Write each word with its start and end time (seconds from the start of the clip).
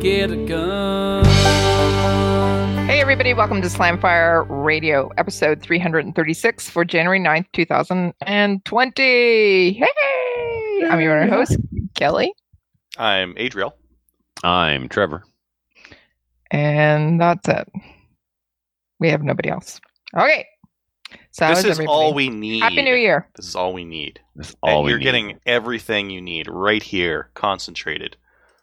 Get 0.00 0.30
a 0.30 0.36
gun. 0.36 1.24
Hey, 2.86 3.00
everybody, 3.00 3.34
welcome 3.34 3.60
to 3.62 3.68
Slamfire 3.68 4.46
Radio, 4.48 5.10
episode 5.18 5.60
336 5.62 6.70
for 6.70 6.84
January 6.84 7.20
9th, 7.20 7.46
2020. 7.52 9.72
Hey! 9.72 10.86
I'm 10.88 11.00
your 11.00 11.26
host, 11.26 11.56
Kelly, 11.94 12.32
I'm 12.98 13.34
Adriel. 13.36 13.76
I'm 14.42 14.88
Trevor. 14.88 15.22
and 16.50 17.20
that's 17.20 17.48
it. 17.48 17.68
We 18.98 19.10
have 19.10 19.22
nobody 19.22 19.50
else. 19.50 19.80
Okay. 20.16 20.46
So, 21.32 21.48
this 21.48 21.58
is 21.60 21.64
everybody? 21.66 21.86
all 21.88 22.14
we 22.14 22.28
need. 22.28 22.62
Happy 22.62 22.82
New 22.82 22.94
Year. 22.94 23.28
This 23.36 23.46
is 23.48 23.56
all 23.56 23.72
we 23.72 23.84
need. 23.84 24.20
That's 24.36 24.50
And 24.50 24.58
all 24.62 24.82
we 24.84 24.90
you're 24.90 24.98
need. 24.98 25.04
getting 25.04 25.40
everything 25.46 26.10
you 26.10 26.20
need 26.20 26.48
right 26.48 26.82
here, 26.82 27.30
concentrated. 27.34 28.16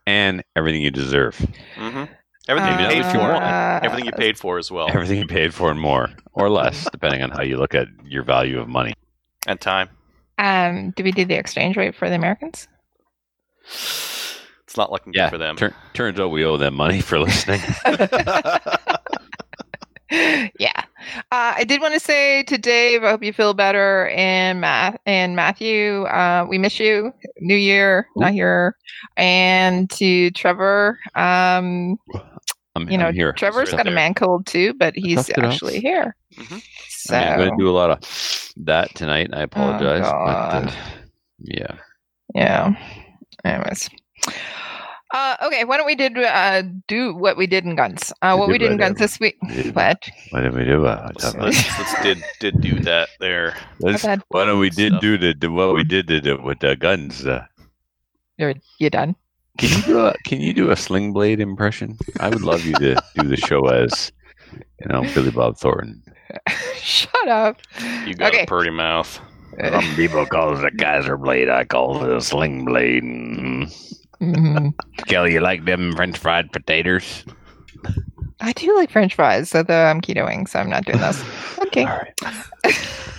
And 0.07 0.41
everything 0.55 0.81
you 0.81 0.89
deserve. 0.89 1.37
hmm 1.75 2.05
Everything 2.49 2.73
Uh, 2.73 2.79
you 2.81 2.87
paid 2.87 3.05
for. 3.11 3.31
uh, 3.35 3.79
everything 3.83 4.05
you 4.05 4.13
paid 4.13 4.37
for 4.39 4.57
as 4.57 4.71
well. 4.71 4.87
Everything 4.89 5.19
you 5.19 5.27
paid 5.27 5.53
for 5.53 5.69
and 5.69 5.79
more, 5.79 6.09
or 6.33 6.49
less, 6.49 6.89
depending 6.91 7.21
on 7.21 7.29
how 7.29 7.41
you 7.43 7.57
look 7.57 7.75
at 7.75 7.87
your 8.05 8.23
value 8.23 8.59
of 8.59 8.67
money. 8.69 8.93
and 9.45 9.59
time. 9.59 9.89
Um, 10.39 10.91
do 10.91 11.03
we 11.03 11.11
do 11.11 11.25
the 11.25 11.33
exchange 11.35 11.75
rate 11.77 11.93
for 11.95 12.07
the 12.09 12.15
Americans? 12.15 12.67
It's 13.63 14.77
not 14.77 14.91
looking 14.93 15.11
Yeah, 15.13 15.25
good 15.25 15.31
for 15.31 15.37
them. 15.39 15.55
Tur- 15.57 15.75
turns 15.93 16.19
out 16.19 16.29
we 16.31 16.45
owe 16.45 16.55
them 16.57 16.73
money 16.75 17.01
for 17.01 17.19
listening. 17.19 17.59
yeah. 20.59 20.83
Uh, 21.31 21.53
I 21.57 21.63
did 21.63 21.81
want 21.81 21.93
to 21.93 21.99
say 21.99 22.43
to 22.43 22.57
Dave, 22.57 23.03
I 23.03 23.11
hope 23.11 23.23
you 23.23 23.33
feel 23.33 23.53
better. 23.53 24.07
And 24.09 24.61
Matt 24.61 25.01
and 25.05 25.35
Matthew, 25.35 26.03
uh, 26.03 26.45
we 26.49 26.57
miss 26.57 26.79
you. 26.79 27.13
New 27.39 27.55
Year, 27.55 28.07
not 28.15 28.31
here. 28.33 28.75
And 29.15 29.89
to 29.91 30.31
Trevor, 30.31 30.99
um, 31.15 31.97
I'm, 32.75 32.89
you 32.89 32.97
know, 32.97 33.07
I'm 33.07 33.13
here. 33.13 33.33
Trevor's 33.33 33.71
right 33.71 33.77
got 33.83 33.87
a 33.87 33.95
man 33.95 34.13
cold 34.13 34.45
too, 34.45 34.73
but 34.75 34.95
he's 34.95 35.17
toughed 35.19 35.29
it 35.29 35.39
out. 35.39 35.53
actually 35.53 35.79
here. 35.79 36.15
Mhm. 36.35 36.61
So 36.89 37.15
I'm 37.15 37.37
going 37.37 37.51
to 37.51 37.57
do 37.57 37.69
a 37.69 37.71
lot 37.71 37.89
of 37.91 38.53
that 38.57 38.93
tonight. 38.95 39.29
I 39.33 39.41
apologize. 39.41 40.01
but, 40.01 40.09
uh, 40.09 40.71
yeah. 41.39 41.75
yeah. 42.35 42.73
Anyways. 43.45 43.89
Uh, 45.13 45.37
okay, 45.45 45.63
why 45.63 45.77
don't 45.77 45.85
we 45.85 45.95
did 45.95 46.17
uh, 46.17 46.63
do 46.87 47.15
what 47.15 47.37
we 47.37 47.47
did 47.47 47.63
in 47.63 47.75
guns? 47.75 48.11
Uh, 48.21 48.35
what 48.35 48.47
Did 48.47 48.51
we 48.51 48.57
did 48.57 48.71
in 48.71 48.77
guns 48.77 48.99
whatever. 48.99 49.03
this 49.05 49.19
week? 49.19 49.37
Did- 49.47 49.73
What? 49.75 50.09
What 50.31 50.41
did 50.41 50.53
we 50.53 50.65
do? 50.65 50.85
Uh, 50.85 51.11
let's, 51.15 51.35
let's, 51.35 51.79
let's 51.79 52.01
did 52.03 52.17
did 52.41 52.61
do 52.61 52.79
that 52.81 53.09
there. 53.19 53.55
let's- 53.79 54.03
why 54.29 54.43
don't 54.45 54.59
we 54.59 54.69
did 54.69 54.91
Stuff. 54.93 55.01
do 55.01 55.17
the, 55.17 55.33
the 55.33 55.49
what 55.49 55.73
we 55.75 55.83
did 55.85 56.07
to, 56.09 56.19
do 56.19 56.37
with 56.43 56.59
the 56.59 56.75
guns? 56.75 57.25
Uh, 57.25 57.45
You're 58.37 58.55
you 58.79 58.89
done? 58.89 59.15
can 59.57 59.69
you 59.77 59.83
do 59.85 59.99
a 60.05 60.13
Can 60.25 60.41
you 60.41 60.53
do 60.53 60.71
a 60.71 60.75
sling 60.75 61.13
blade 61.13 61.39
impression? 61.39 61.97
I 62.19 62.29
would 62.29 62.41
love 62.43 62.63
you 62.65 62.73
to 62.73 63.01
do 63.15 63.27
the 63.27 63.37
show 63.37 63.65
as 63.67 64.11
you 64.53 64.87
know 64.89 65.01
Billy 65.15 65.31
Bob 65.31 65.57
Thornton. 65.57 66.03
Shut 66.75 67.27
up. 67.29 67.57
You 68.05 68.13
got 68.13 68.33
Okay. 68.33 68.43
a 68.43 68.45
pretty 68.45 68.71
mouth. 68.71 69.19
Some 69.71 69.95
people 69.95 70.25
call 70.25 70.55
it 70.57 70.63
a 70.65 70.69
Kaiser 70.77 71.15
blade. 71.17 71.49
I 71.49 71.63
call 71.63 72.03
it 72.03 72.15
a 72.15 72.19
sling 72.21 72.65
blade. 72.65 73.03
Mm. 74.21 74.35
Mhm. 74.35 74.73
Kelly, 75.07 75.33
you 75.33 75.39
like 75.41 75.65
them 75.65 75.95
French 75.95 76.17
fried 76.17 76.51
potatoes? 76.51 77.23
I 78.39 78.51
do 78.53 78.75
like 78.75 78.91
French 78.91 79.15
fries, 79.15 79.49
so 79.49 79.59
I'm 79.67 80.01
ketoing, 80.01 80.47
so 80.47 80.59
I'm 80.59 80.69
not 80.69 80.85
doing 80.85 80.99
those. 80.99 81.23
Okay. 81.67 81.83
All 81.85 81.97
right. 81.97 82.75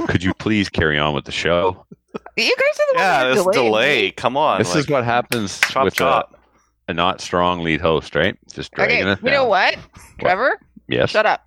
Could 0.08 0.22
you 0.22 0.32
please 0.32 0.68
carry 0.68 0.96
on 0.98 1.12
with 1.14 1.24
the 1.26 1.32
show? 1.32 1.84
You 2.36 2.56
guys 2.56 2.80
are 2.80 2.92
the 2.92 2.98
Yeah, 2.98 3.22
ones 3.24 3.36
this 3.36 3.44
that 3.44 3.48
are 3.50 3.52
delaying 3.52 3.72
delay. 3.72 4.02
me. 4.06 4.10
Come 4.12 4.36
on. 4.36 4.58
this 4.58 4.70
like, 4.70 4.78
is 4.84 4.88
what 4.88 5.04
happens 5.04 5.60
chop 5.60 5.84
with 5.84 5.94
chop. 5.94 6.34
A, 6.88 6.92
a 6.92 6.94
not 6.94 7.20
strong 7.20 7.60
lead 7.62 7.80
host, 7.80 8.14
right? 8.14 8.36
Just 8.52 8.72
dragging 8.72 9.02
Okay, 9.02 9.10
it 9.12 9.18
you 9.22 9.30
know 9.30 9.44
what, 9.44 9.76
Trevor? 10.18 10.58
Yes. 10.88 11.10
Shut 11.10 11.26
up. 11.26 11.44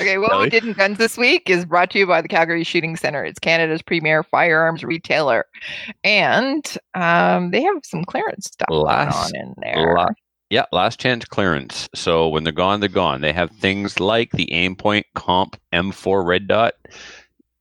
Okay, 0.00 0.18
what 0.18 0.38
we 0.40 0.48
did 0.48 0.64
in 0.64 0.72
guns 0.72 0.98
this 0.98 1.16
week 1.16 1.48
is 1.48 1.64
brought 1.64 1.90
to 1.90 1.98
you 1.98 2.06
by 2.06 2.20
the 2.20 2.28
Calgary 2.28 2.64
Shooting 2.64 2.96
Center. 2.96 3.24
It's 3.24 3.38
Canada's 3.38 3.82
premier 3.82 4.22
firearms 4.22 4.84
retailer, 4.84 5.46
and 6.04 6.64
um, 6.94 7.50
they 7.50 7.62
have 7.62 7.76
some 7.84 8.04
clearance 8.04 8.46
stuff 8.46 8.68
Last- 8.70 9.32
going 9.32 9.44
on 9.44 9.48
in 9.48 9.54
there. 9.62 9.94
La- 9.94 10.08
yeah, 10.48 10.64
last 10.70 11.00
chance 11.00 11.24
clearance. 11.24 11.88
So 11.94 12.28
when 12.28 12.44
they're 12.44 12.52
gone, 12.52 12.80
they're 12.80 12.88
gone. 12.88 13.20
They 13.20 13.32
have 13.32 13.50
things 13.50 13.98
like 13.98 14.30
the 14.30 14.46
Aimpoint 14.46 15.04
Comp 15.14 15.60
M4 15.72 16.24
Red 16.24 16.46
Dot 16.46 16.74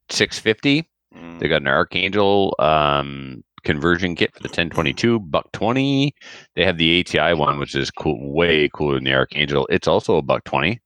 650. 0.10 0.88
Mm. 1.16 1.40
They 1.40 1.48
got 1.48 1.62
an 1.62 1.68
Archangel 1.68 2.56
um, 2.60 3.44
conversion 3.64 4.16
kit 4.16 4.34
for 4.34 4.42
the 4.44 4.50
1022, 4.50 5.20
buck 5.20 5.52
20. 5.52 6.14
They 6.56 6.64
have 6.64 6.78
the 6.78 7.00
ATI 7.00 7.34
one, 7.34 7.60
which 7.60 7.76
is 7.76 7.90
cool, 7.90 8.32
way 8.32 8.70
cooler 8.70 8.96
than 8.96 9.06
the 9.06 9.14
Archangel. 9.14 9.68
It's 9.72 9.88
also 9.88 10.18
a 10.18 10.22
buck 10.22 10.44
20. 10.44 10.80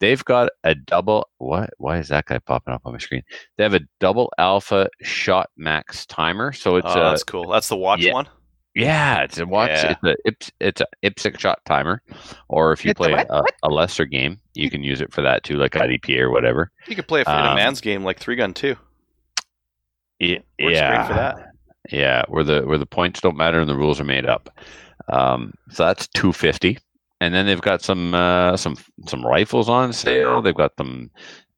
They've 0.00 0.24
got 0.24 0.50
a 0.64 0.74
double. 0.74 1.28
What? 1.38 1.70
Why 1.78 1.98
is 1.98 2.08
that 2.08 2.26
guy 2.26 2.38
popping 2.38 2.74
up 2.74 2.82
on 2.84 2.92
my 2.92 2.98
screen? 2.98 3.22
They 3.56 3.64
have 3.64 3.74
a 3.74 3.80
double 4.00 4.30
alpha 4.38 4.88
shot 5.02 5.50
max 5.56 6.04
timer. 6.06 6.52
So 6.52 6.76
it's 6.76 6.86
oh, 6.88 7.00
a 7.00 7.10
that's 7.10 7.24
cool. 7.24 7.48
That's 7.48 7.68
the 7.68 7.76
watch 7.76 8.00
yeah. 8.00 8.12
one. 8.12 8.28
yeah, 8.74 9.22
it's 9.22 9.38
a 9.38 9.46
watch. 9.46 9.70
Yeah. 9.70 9.96
It's 10.24 10.50
a 10.50 10.52
it's 10.60 10.80
a 10.82 10.86
IPSC 11.02 11.38
shot 11.40 11.60
timer. 11.64 12.02
Or 12.48 12.72
if 12.72 12.84
you 12.84 12.90
It's 12.90 12.98
play 12.98 13.12
what? 13.12 13.26
a, 13.30 13.42
a 13.62 13.68
lesser 13.68 14.04
game, 14.04 14.38
you 14.54 14.68
can 14.70 14.84
use 14.84 15.00
it 15.00 15.12
for 15.12 15.22
that 15.22 15.44
too, 15.44 15.56
like 15.56 15.72
IDPA 15.72 16.18
or 16.20 16.30
whatever. 16.30 16.70
You 16.86 16.94
could 16.94 17.08
play 17.08 17.22
it 17.22 17.24
for 17.24 17.32
in 17.32 17.38
a 17.38 17.50
Um, 17.50 17.56
man's 17.56 17.80
game 17.80 18.04
like 18.04 18.18
three 18.18 18.36
gun 18.36 18.52
too. 18.52 18.76
It, 20.18 20.44
Works 20.60 20.74
yeah, 20.74 20.96
great 20.96 21.06
for 21.08 21.14
that. 21.14 21.52
Yeah, 21.90 22.24
where 22.28 22.44
the 22.44 22.62
where 22.62 22.78
the 22.78 22.86
points 22.86 23.20
don't 23.20 23.36
matter 23.36 23.60
and 23.60 23.68
the 23.68 23.76
rules 23.76 24.00
are 24.00 24.04
made 24.04 24.26
up. 24.26 24.50
Um, 25.08 25.52
so 25.70 25.86
that's 25.86 26.08
two 26.08 26.32
fifty, 26.32 26.78
and 27.20 27.34
then 27.34 27.46
they've 27.46 27.60
got 27.60 27.82
some 27.82 28.14
uh, 28.14 28.56
some 28.56 28.76
some 29.06 29.24
rifles 29.24 29.68
on 29.68 29.92
sale. 29.92 30.42
They've 30.42 30.54
got 30.54 30.72
some 30.78 31.10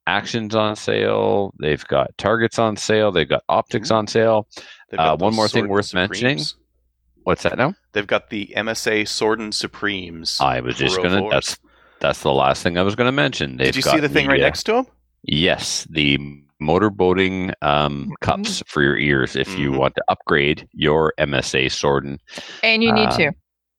actions 0.07 0.55
on 0.55 0.77
sale. 0.77 1.53
They've 1.59 1.85
got 1.87 2.17
targets 2.17 2.59
on 2.59 2.77
sale. 2.77 3.13
They've 3.13 3.29
got 3.29 3.43
optics 3.49 3.91
on 3.91 4.07
sale. 4.07 4.49
Uh, 4.97 5.17
one 5.17 5.35
more 5.35 5.49
thing 5.49 5.65
Sordin 5.65 5.69
worth 5.69 5.95
mentioning. 5.95 6.41
What's 7.25 7.43
that 7.43 7.59
now? 7.59 7.75
They've 7.93 8.07
got 8.07 8.31
the 8.31 8.53
MSA 8.57 9.03
Sordin 9.03 9.53
Supremes. 9.53 10.39
I 10.41 10.61
was 10.61 10.77
just 10.77 10.97
gonna. 11.03 11.23
404s. 11.23 11.31
That's 11.31 11.59
that's 12.01 12.23
the 12.23 12.33
last 12.33 12.63
thing 12.63 12.79
I 12.79 12.83
was 12.83 12.95
gonna 12.95 13.13
mention. 13.13 13.57
They've 13.57 13.67
Did 13.67 13.77
you 13.77 13.83
see 13.83 14.01
the 14.01 14.09
thing 14.09 14.29
right 14.29 14.41
uh, 14.41 14.45
next 14.45 14.63
to 14.65 14.77
him? 14.77 14.87
Yes, 15.25 15.87
the 15.91 16.19
motorboating 16.63 17.53
um, 17.63 18.13
cups 18.21 18.63
for 18.67 18.83
your 18.83 18.97
ears 18.97 19.37
if 19.37 19.59
you 19.59 19.71
Mhm. 19.71 19.79
want 19.79 19.95
to 19.97 20.05
upgrade 20.09 20.69
your 20.73 21.13
MSA 21.19 21.67
Sordin 21.67 22.19
And 22.63 22.83
you 22.83 22.93
need 22.93 23.09
uh, 23.09 23.17
to. 23.17 23.33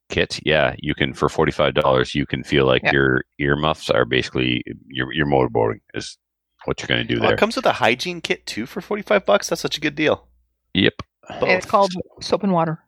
Kit. 0.09 0.39
Yeah, 0.45 0.75
you 0.79 0.93
can 0.95 1.13
for 1.13 1.29
forty 1.29 1.51
five 1.51 1.73
dollars. 1.73 2.13
You 2.15 2.25
can 2.25 2.43
feel 2.43 2.65
like 2.65 2.83
Yeah. 2.83 2.91
your 2.93 3.23
earmuffs 3.39 3.89
are 3.89 4.05
basically 4.05 4.63
your 4.87 5.13
your 5.13 5.25
motorboating 5.25 5.79
is 5.93 6.17
what 6.65 6.81
you're 6.81 6.87
going 6.87 7.07
to 7.07 7.13
do 7.13 7.19
Oh, 7.19 7.23
there. 7.23 7.33
it 7.35 7.39
comes 7.39 7.55
with 7.55 7.65
a 7.65 7.71
hygiene 7.73 8.19
kit 8.21 8.45
too 8.45 8.65
for 8.65 8.81
forty 8.81 9.01
five 9.03 9.25
bucks. 9.25 9.49
That's 9.49 9.61
such 9.61 9.77
a 9.77 9.81
good 9.81 9.95
deal. 9.95 10.27
yep. 10.73 10.93
It's 11.41 11.65
called 11.67 11.91
soap 12.21 12.43
and 12.43 12.51
water. 12.51 12.83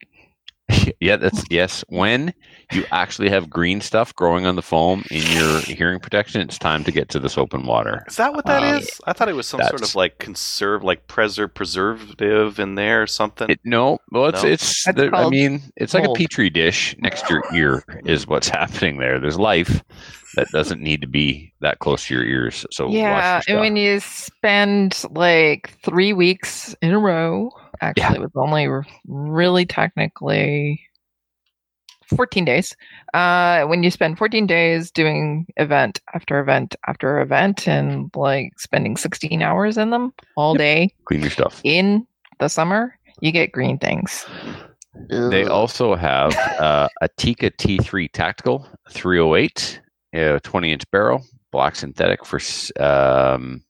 yeah, 1.00 1.16
that's 1.18 1.44
yes. 1.50 1.84
When 1.90 2.34
you 2.72 2.86
actually 2.92 3.30
have 3.30 3.50
green 3.50 3.82
stuff 3.82 4.16
growing 4.16 4.46
on 4.46 4.56
the 4.56 4.62
foam 4.62 5.04
in 5.12 5.24
your 5.38 5.60
hearing 5.62 6.00
protection, 6.00 6.42
it's 6.42 6.58
time 6.58 6.84
to 6.86 6.92
get 6.92 7.10
to 7.10 7.20
this 7.20 7.38
open 7.38 7.66
water. 7.66 8.04
Is 8.08 8.16
that 8.18 8.34
what 8.34 8.46
that 8.46 8.64
Uh, 8.64 8.78
is? 8.78 9.02
I 9.06 9.14
thought 9.14 9.30
it 9.30 9.36
was 9.36 9.48
some 9.48 9.62
sort 9.64 9.82
of 9.82 9.96
like 9.96 10.20
conserve, 10.20 10.84
like 10.84 11.08
preser 11.08 11.54
preservative 11.54 12.60
in 12.60 12.76
there 12.76 13.02
or 13.02 13.08
something. 13.08 13.50
It, 13.50 13.60
no, 13.64 14.00
well, 14.12 14.28
it's 14.28 14.44
No? 14.44 14.50
it's. 14.50 14.84
The- 14.86 15.12
I 15.14 15.30
mean, 15.30 15.62
it's 15.76 15.94
like 15.94 16.06
a 16.08 16.14
petri 16.14 16.50
dish 16.50 16.96
next 17.00 17.28
to 17.28 17.34
your 17.34 17.44
ear 17.56 17.84
is 18.06 18.28
what's 18.28 18.50
happening 18.62 18.98
there. 18.98 19.20
There's 19.20 19.40
life 19.40 19.84
that 20.36 20.48
doesn't 20.52 20.82
need 20.82 21.02
to 21.02 21.08
be 21.08 21.52
that 21.60 21.80
close 21.80 22.08
to 22.08 22.14
your 22.14 22.24
ears. 22.24 22.66
So 22.72 22.86
watch 22.86 22.94
your 22.94 23.02
yeah, 23.02 23.42
and 23.50 23.60
when 23.60 23.76
you 23.76 24.00
spend 24.00 25.04
like 25.12 25.78
three 25.84 26.14
weeks 26.14 26.74
in 26.82 26.92
a 26.92 27.00
row, 27.00 27.52
actually, 27.81 28.01
Yeah. 28.04 28.13
it 28.13 28.22
was 28.22 28.31
only 28.36 28.68
r- 28.68 28.86
really 29.07 29.66
technically 29.66 30.81
14 32.16 32.44
days. 32.45 32.75
Uh, 33.13 33.63
when 33.66 33.83
you 33.83 33.92
spend 33.92 34.18
14 34.18 34.45
days 34.45 34.92
doing 34.92 35.45
event 35.57 36.01
after 36.13 36.39
event 36.39 36.75
after 36.88 37.22
event 37.22 37.68
and 37.68 38.10
like 38.16 38.60
spending 38.60 38.98
16 38.98 39.42
hours 39.42 39.78
in 39.78 39.92
them 39.92 40.13
all 40.36 40.54
day 40.54 40.94
Clean 41.06 41.22
your 41.22 41.30
stuff. 41.30 41.62
in 41.63 42.06
the 42.39 42.50
summer, 42.50 42.98
you 43.22 43.31
get 43.31 43.51
green 43.54 43.78
things. 43.78 44.25
They 45.10 45.45
also 45.45 45.95
have 45.95 46.36
uh, 46.60 46.89
a 47.01 47.07
Tikka 47.18 47.51
T3 47.51 48.12
Tactical 48.12 48.68
308, 48.89 49.80
a 50.13 50.39
20 50.42 50.72
inch 50.74 50.92
barrel, 50.92 51.24
black 51.51 51.77
synthetic 51.77 52.25
for 52.25 52.38
s- 52.38 52.72
um, 52.77 53.63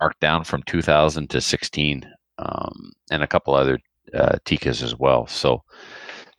marked 0.00 0.18
down 0.20 0.42
from 0.42 0.64
2000 0.64 1.30
to 1.30 1.40
16, 1.40 2.04
um, 2.38 2.92
and 3.10 3.22
a 3.22 3.26
couple 3.26 3.54
other 3.54 3.78
uh, 4.14 4.36
Tikkas 4.44 4.82
as 4.82 4.96
well. 4.96 5.26
So, 5.26 5.62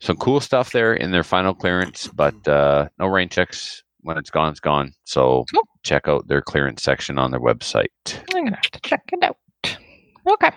some 0.00 0.16
cool 0.16 0.40
stuff 0.40 0.72
there 0.72 0.94
in 0.94 1.10
their 1.10 1.24
final 1.24 1.54
clearance, 1.54 2.06
but 2.08 2.46
uh, 2.46 2.88
no 2.98 3.06
rain 3.06 3.28
checks. 3.28 3.82
When 4.02 4.16
it's 4.16 4.30
gone, 4.30 4.50
it's 4.50 4.60
gone. 4.60 4.92
So, 5.04 5.44
Cool. 5.52 5.64
check 5.82 6.06
out 6.06 6.28
their 6.28 6.40
clearance 6.40 6.82
section 6.82 7.18
on 7.18 7.30
their 7.32 7.40
website. 7.40 7.86
I'm 8.34 8.44
gonna 8.44 8.56
have 8.56 8.70
to 8.70 8.80
check 8.80 9.02
it 9.12 9.22
out. 9.22 9.36
Okay. 10.26 10.50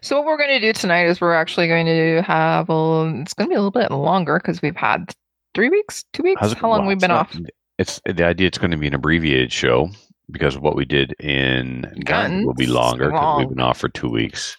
So 0.00 0.16
what 0.16 0.24
we're 0.26 0.38
going 0.38 0.48
to 0.48 0.60
do 0.60 0.72
tonight 0.72 1.06
is 1.06 1.20
we're 1.20 1.34
actually 1.34 1.66
going 1.68 1.84
to 1.86 2.22
have 2.22 2.70
a. 2.70 3.12
It's 3.20 3.34
going 3.34 3.48
to 3.48 3.50
be 3.50 3.54
a 3.54 3.60
little 3.60 3.70
bit 3.70 3.90
longer 3.90 4.38
because 4.38 4.62
we've 4.62 4.76
had 4.76 5.12
three 5.54 5.68
weeks, 5.68 6.04
two 6.14 6.22
weeks. 6.22 6.40
How's 6.40 6.52
How 6.54 6.70
long 6.70 6.80
well, 6.80 6.88
we've 6.88 6.98
been 6.98 7.10
not- 7.10 7.34
off? 7.34 7.40
It's 7.78 8.00
the 8.06 8.24
idea. 8.24 8.46
It's 8.46 8.58
going 8.58 8.70
to 8.70 8.76
be 8.76 8.86
an 8.86 8.94
abbreviated 8.94 9.52
show 9.52 9.90
because 10.30 10.58
what 10.58 10.74
we 10.74 10.84
did 10.84 11.12
in 11.20 11.84
guns, 12.04 12.46
will 12.46 12.54
be 12.54 12.66
longer 12.66 13.10
because 13.10 13.38
we've 13.38 13.48
been 13.50 13.60
off 13.60 13.78
for 13.78 13.88
two 13.90 14.08
weeks. 14.08 14.56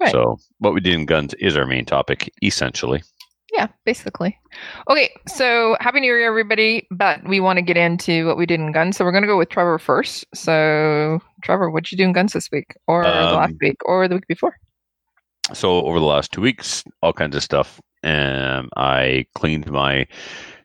Right. 0.00 0.12
So 0.12 0.38
what 0.58 0.74
we 0.74 0.80
did 0.80 0.94
in 0.94 1.06
guns 1.06 1.34
is 1.34 1.56
our 1.56 1.66
main 1.66 1.84
topic, 1.84 2.32
essentially. 2.42 3.02
Yeah, 3.52 3.68
basically. 3.84 4.38
Okay, 4.90 5.10
so 5.28 5.76
happy 5.80 6.00
New 6.00 6.06
Year, 6.06 6.26
everybody! 6.26 6.86
But 6.90 7.26
we 7.26 7.40
want 7.40 7.56
to 7.58 7.62
get 7.62 7.76
into 7.76 8.26
what 8.26 8.36
we 8.36 8.44
did 8.44 8.60
in 8.60 8.72
guns, 8.72 8.96
so 8.96 9.04
we're 9.04 9.12
going 9.12 9.22
to 9.22 9.28
go 9.28 9.38
with 9.38 9.48
Trevor 9.48 9.78
first. 9.78 10.26
So, 10.34 11.20
Trevor, 11.42 11.70
what'd 11.70 11.90
you 11.90 11.96
do 11.96 12.04
in 12.04 12.12
guns 12.12 12.32
this 12.34 12.50
week, 12.50 12.74
or 12.86 13.04
the 13.04 13.08
last 13.08 13.52
Um, 13.52 13.58
week, 13.60 13.76
or 13.86 14.08
the 14.08 14.16
week 14.16 14.26
before? 14.26 14.56
So 15.54 15.86
over 15.86 16.00
the 16.00 16.04
last 16.04 16.32
two 16.32 16.40
weeks, 16.40 16.82
all 17.02 17.12
kinds 17.12 17.36
of 17.36 17.42
stuff. 17.42 17.80
Um, 18.02 18.68
I 18.76 19.26
cleaned 19.34 19.70
my 19.70 20.06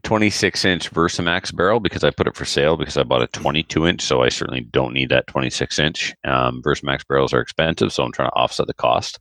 26 0.04 0.66
inch 0.66 0.92
Versamax 0.92 1.56
barrel 1.56 1.80
because 1.80 2.04
I 2.04 2.12
put 2.12 2.28
it 2.28 2.36
for 2.36 2.46
sale 2.46 2.78
because 2.78 2.98
I 2.98 3.04
bought 3.04 3.22
a 3.22 3.28
22 3.28 3.88
inch. 3.88 4.02
So 4.02 4.22
I 4.22 4.30
certainly 4.30 4.62
don't 4.62 4.94
need 4.94 5.10
that 5.10 5.28
26 5.28 5.80
inch. 5.80 6.14
Um, 6.26 6.62
Versamax 6.64 7.08
barrels 7.08 7.34
are 7.34 7.42
expensive, 7.42 7.92
so 7.94 8.04
I'm 8.04 8.12
trying 8.12 8.30
to 8.30 8.36
offset 8.36 8.68
the 8.68 8.74
cost 8.74 9.20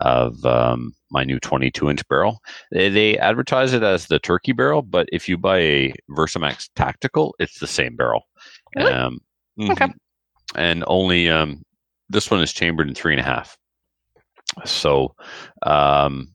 of 0.00 0.44
um, 0.44 0.94
my 1.10 1.24
new 1.24 1.40
22 1.40 1.90
inch 1.90 2.06
barrel. 2.08 2.40
They, 2.70 2.88
they 2.88 3.18
advertise 3.18 3.72
it 3.72 3.82
as 3.82 4.06
the 4.06 4.18
turkey 4.18 4.52
barrel, 4.52 4.82
but 4.82 5.08
if 5.12 5.28
you 5.28 5.36
buy 5.36 5.58
a 5.58 5.94
Versamax 6.10 6.68
tactical, 6.76 7.34
it's 7.38 7.58
the 7.58 7.66
same 7.66 7.96
barrel. 7.96 8.22
Really? 8.76 8.92
Um, 8.92 9.20
Okay. 9.60 9.86
mhm. 9.86 9.94
And 10.54 10.84
only 10.86 11.28
um, 11.28 11.62
this 12.08 12.30
one 12.30 12.40
is 12.40 12.52
chambered 12.52 12.88
in 12.88 12.94
three 12.94 13.12
and 13.12 13.20
a 13.20 13.24
half. 13.24 13.56
So 14.64 15.14
um, 15.62 16.34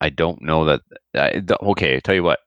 I 0.00 0.08
don't 0.10 0.40
know 0.42 0.64
that. 0.64 0.80
I, 1.14 1.40
the, 1.40 1.58
okay, 1.62 2.00
tell 2.00 2.14
you 2.14 2.22
what. 2.22 2.38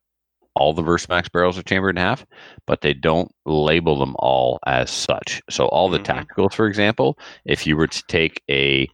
All 0.56 0.74
the 0.74 0.84
Versamax 0.84 1.32
barrels 1.32 1.58
are 1.58 1.64
chambered 1.64 1.98
in 1.98 2.02
half, 2.02 2.26
but 2.68 2.82
they 2.82 2.94
don't 2.94 3.32
label 3.46 3.98
them 4.00 4.16
all 4.20 4.60
as 4.68 4.90
such. 4.92 5.42
So 5.50 5.66
all 5.68 5.90
the 5.90 6.00
Mhm. 6.00 6.06
tacticals, 6.06 6.54
for 6.54 6.68
example, 6.68 7.18
if 7.46 7.66
you 7.66 7.76
were 7.76 7.88
to 7.88 8.04
take 8.08 8.42
a 8.50 8.92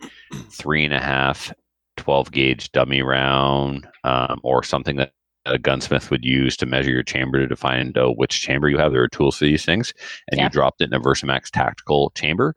three 0.50 0.86
and 0.86 0.94
a 0.94 1.00
half 1.00 1.52
12 1.98 2.32
gauge 2.32 2.72
dummy 2.72 3.02
round 3.02 3.88
um, 4.06 4.40
or 4.44 4.64
something 4.64 4.96
that 4.96 5.12
a 5.46 5.58
gunsmith 5.58 6.12
would 6.12 6.24
use 6.24 6.56
to 6.58 6.66
measure 6.66 6.92
your 6.92 7.04
chamber 7.04 7.46
to 7.48 7.56
find 7.56 7.98
out 7.98 8.18
which 8.18 8.42
chamber 8.42 8.70
you 8.70 8.78
have. 8.78 8.92
There 8.92 9.04
are 9.04 9.08
tools 9.10 9.38
for 9.38 9.46
these 9.46 9.66
things, 9.66 9.94
and 10.30 10.38
Yeah. 10.38 10.46
you 10.46 10.50
dropped 10.50 10.82
it 10.82 10.86
in 10.90 10.94
a 10.94 11.00
Versamax 11.00 11.50
tactical 11.50 12.12
chamber, 12.12 12.56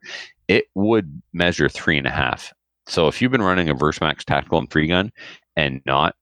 it 0.49 0.67
would 0.75 1.23
measure 1.33 1.69
three 1.69 1.97
and 1.99 2.07
a 2.07 2.11
half. 2.11 2.53
So 2.87 3.09
if 3.09 3.23
you've 3.23 3.33
been 3.33 3.43
running 3.43 3.69
a 3.69 3.75
Versamax 3.75 4.25
tactical 4.25 4.59
and 4.59 4.69
three 4.71 4.89
gun 4.89 5.11
and 5.57 5.81
not 5.87 6.15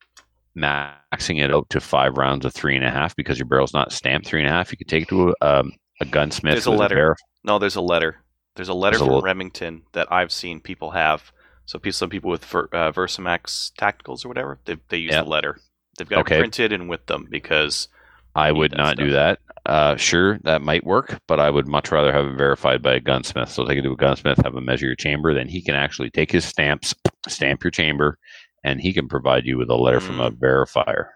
maxing 0.56 1.43
it 1.43 1.52
out 1.52 1.69
to 1.70 1.81
five 1.81 2.17
rounds 2.17 2.44
of 2.44 2.52
three 2.52 2.76
and 2.76 2.85
a 2.85 2.91
half 2.91 3.14
because 3.17 3.38
your 3.38 3.47
barrel's 3.47 3.75
not 3.75 3.93
stamped 3.93 4.26
three 4.26 4.41
and 4.41 4.49
a 4.49 4.52
half, 4.52 4.70
you 4.73 4.79
could 4.79 4.88
take 4.88 5.05
it 5.05 5.08
to 5.08 5.35
a, 5.41 5.61
um, 5.61 5.73
a 6.00 6.05
gunsmith. 6.05 6.55
There's 6.55 6.67
a 6.67 6.70
letter. 6.70 6.97
verif- 7.14 7.44
No, 7.44 7.58
there's 7.58 7.76
a 7.76 7.81
letter. 7.81 8.23
There's 8.56 8.69
a 8.69 8.75
letter 8.75 8.99
There's 8.99 9.02
a 9.02 9.06
from 9.06 9.14
l- 9.14 9.23
Remington 9.23 9.82
that 9.93 10.11
I've 10.12 10.32
seen 10.32 10.61
people 10.61 10.91
have. 10.93 11.32
So 11.67 11.79
some 11.91 12.11
people 12.11 12.31
with 12.31 12.43
uh, 12.52 12.91
Versamax 12.93 13.73
tacticals 13.79 14.25
or 14.25 14.29
whatever, 14.29 14.58
they 14.64 14.76
they 14.88 14.97
use 14.99 15.12
Yeah. 15.12 15.23
the 15.23 15.29
letter. 15.29 15.58
They've 15.99 16.08
got 16.08 16.20
Okay. 16.20 16.37
it 16.37 16.41
printed 16.41 16.73
and 16.73 16.88
with 16.88 17.06
them 17.06 17.29
because 17.31 17.87
I 18.35 18.50
would 18.50 18.76
not 18.76 18.96
do 18.96 19.11
that. 19.11 19.38
Uh, 19.67 19.94
sure, 19.96 20.38
that 20.43 20.62
might 20.62 20.85
work, 20.85 21.19
but 21.29 21.38
I 21.38 21.50
would 21.50 21.69
much 21.69 21.93
rather 21.93 22.12
have 22.12 22.25
it 22.26 22.37
verified 22.37 22.82
by 22.82 22.94
a 22.94 23.00
gunsmith. 23.00 23.50
So 23.50 23.64
take 23.67 23.79
it 23.79 23.82
to 23.82 23.93
a 23.93 23.96
gunsmith, 23.96 24.38
have 24.43 24.55
him 24.56 24.64
measure 24.64 24.87
your 24.87 24.96
chamber, 24.96 25.35
then 25.35 25.49
he 25.49 25.61
can 25.62 25.75
actually 25.75 26.11
take 26.11 26.32
his 26.32 26.44
stamps, 26.44 26.94
stamp 27.29 27.62
your 27.62 27.70
chamber, 27.70 28.19
and 28.64 28.80
he 28.80 28.92
can 28.92 29.08
provide 29.08 29.44
you 29.46 29.58
with 29.58 29.70
a 29.70 29.74
letter 29.76 30.00
from 30.00 30.20
a 30.20 30.30
mm. 30.30 30.36
verifier. 30.38 31.06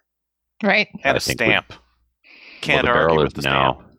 Right. 0.62 0.88
and 1.02 1.14
I 1.14 1.16
a 1.16 1.20
think 1.20 1.40
we- 1.40 1.46
stamp. 1.46 1.72
Can't 2.60 2.84
well, 2.86 2.94
the 2.94 2.98
argue 3.00 3.08
barrel 3.16 3.24
with 3.24 3.34
the 3.34 3.42
now. 3.42 3.74
stamp. 3.74 3.90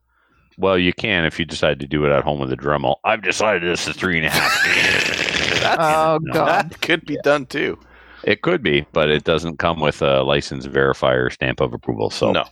Well, 0.57 0.77
you 0.79 0.93
can 0.93 1.25
if 1.25 1.37
you 1.37 1.45
decide 1.45 1.79
to 1.81 1.87
do 1.87 2.05
it 2.05 2.11
at 2.11 2.23
home 2.23 2.39
with 2.39 2.51
a 2.51 2.57
Dremel. 2.57 2.95
I've 3.03 3.21
decided 3.21 3.63
this 3.63 3.87
is 3.87 3.95
three 3.95 4.17
and 4.17 4.25
a 4.25 4.29
half. 4.29 5.61
That's, 5.61 5.77
Oh 5.81 6.19
No. 6.21 6.33
God. 6.33 6.69
that 6.71 6.81
could 6.81 7.05
be 7.05 7.17
done 7.23 7.45
too. 7.45 7.77
It 8.23 8.41
could 8.41 8.63
be, 8.63 8.87
but 8.91 9.09
it 9.09 9.23
doesn't 9.23 9.59
come 9.59 9.79
with 9.79 10.01
a 10.01 10.23
license 10.23 10.65
verifier 10.65 11.31
stamp 11.31 11.59
of 11.61 11.73
approval. 11.73 12.09
So, 12.09 12.31
no, 12.31 12.45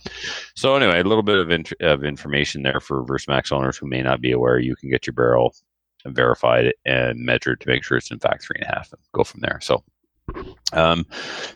so 0.54 0.76
anyway, 0.76 1.00
a 1.00 1.04
little 1.04 1.24
bit 1.24 1.38
of, 1.38 1.50
int- 1.50 1.72
of 1.80 2.04
information 2.04 2.62
there 2.62 2.78
for 2.78 3.04
Versamax 3.04 3.50
owners 3.50 3.76
who 3.76 3.88
may 3.88 4.00
not 4.00 4.20
be 4.20 4.30
aware. 4.30 4.60
You 4.60 4.76
can 4.76 4.88
get 4.88 5.04
your 5.06 5.14
barrel 5.14 5.52
verified 6.06 6.72
and 6.84 7.18
measured 7.18 7.60
to 7.62 7.68
make 7.68 7.82
sure 7.82 7.96
it's 7.96 8.12
in 8.12 8.20
fact 8.20 8.44
three 8.44 8.58
and 8.60 8.70
a 8.70 8.72
half, 8.76 8.92
and 8.92 9.00
go 9.12 9.24
from 9.24 9.40
there. 9.40 9.58
So, 9.62 9.82
um, 10.72 11.06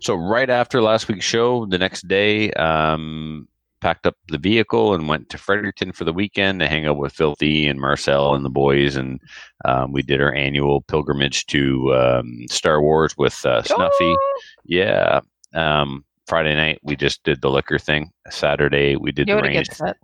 so 0.01 0.15
right 0.15 0.51
after 0.51 0.83
last 0.83 1.09
week's 1.09 1.25
show, 1.25 1.67
the 1.67 1.79
next 1.79 2.07
day, 2.09 2.51
um, 2.53 3.49
packed 3.81 4.07
up 4.07 4.17
the 4.29 4.39
vehicle 4.39 4.95
and 4.95 5.09
went 5.09 5.29
to 5.31 5.39
Fredericton 5.39 5.93
for 5.93 6.05
the 6.05 6.13
weekend 6.13 6.61
to 6.61 6.69
hang 6.69 6.87
out 6.87 6.97
with 6.97 7.13
Filthy 7.13 7.69
and 7.69 7.81
Marcel 7.81 8.35
and 8.35 8.45
the 8.45 8.51
boys, 8.51 8.97
and 8.97 9.21
um, 9.65 9.93
we 9.93 10.03
did 10.03 10.21
our 10.21 10.35
annual 10.35 10.83
pilgrimage 10.83 11.47
to 11.47 11.95
um, 11.95 12.47
Star 12.51 12.83
Wars 12.83 13.17
with 13.17 13.45
uh, 13.47 13.63
Snuffy. 13.63 13.93
Oh, 14.03 14.41
Yeah. 14.65 15.21
Um, 15.55 16.05
Friday 16.27 16.55
night 16.55 16.79
we 16.83 16.95
just 16.95 17.25
did 17.25 17.41
the 17.41 17.49
liquor 17.49 17.79
thing. 17.79 18.11
Saturday 18.29 18.97
we 18.97 19.13
did 19.13 19.29
the 19.29 19.33
Yoda 19.33 19.43
range. 19.45 19.69
gets 19.69 19.81
it. 19.81 19.97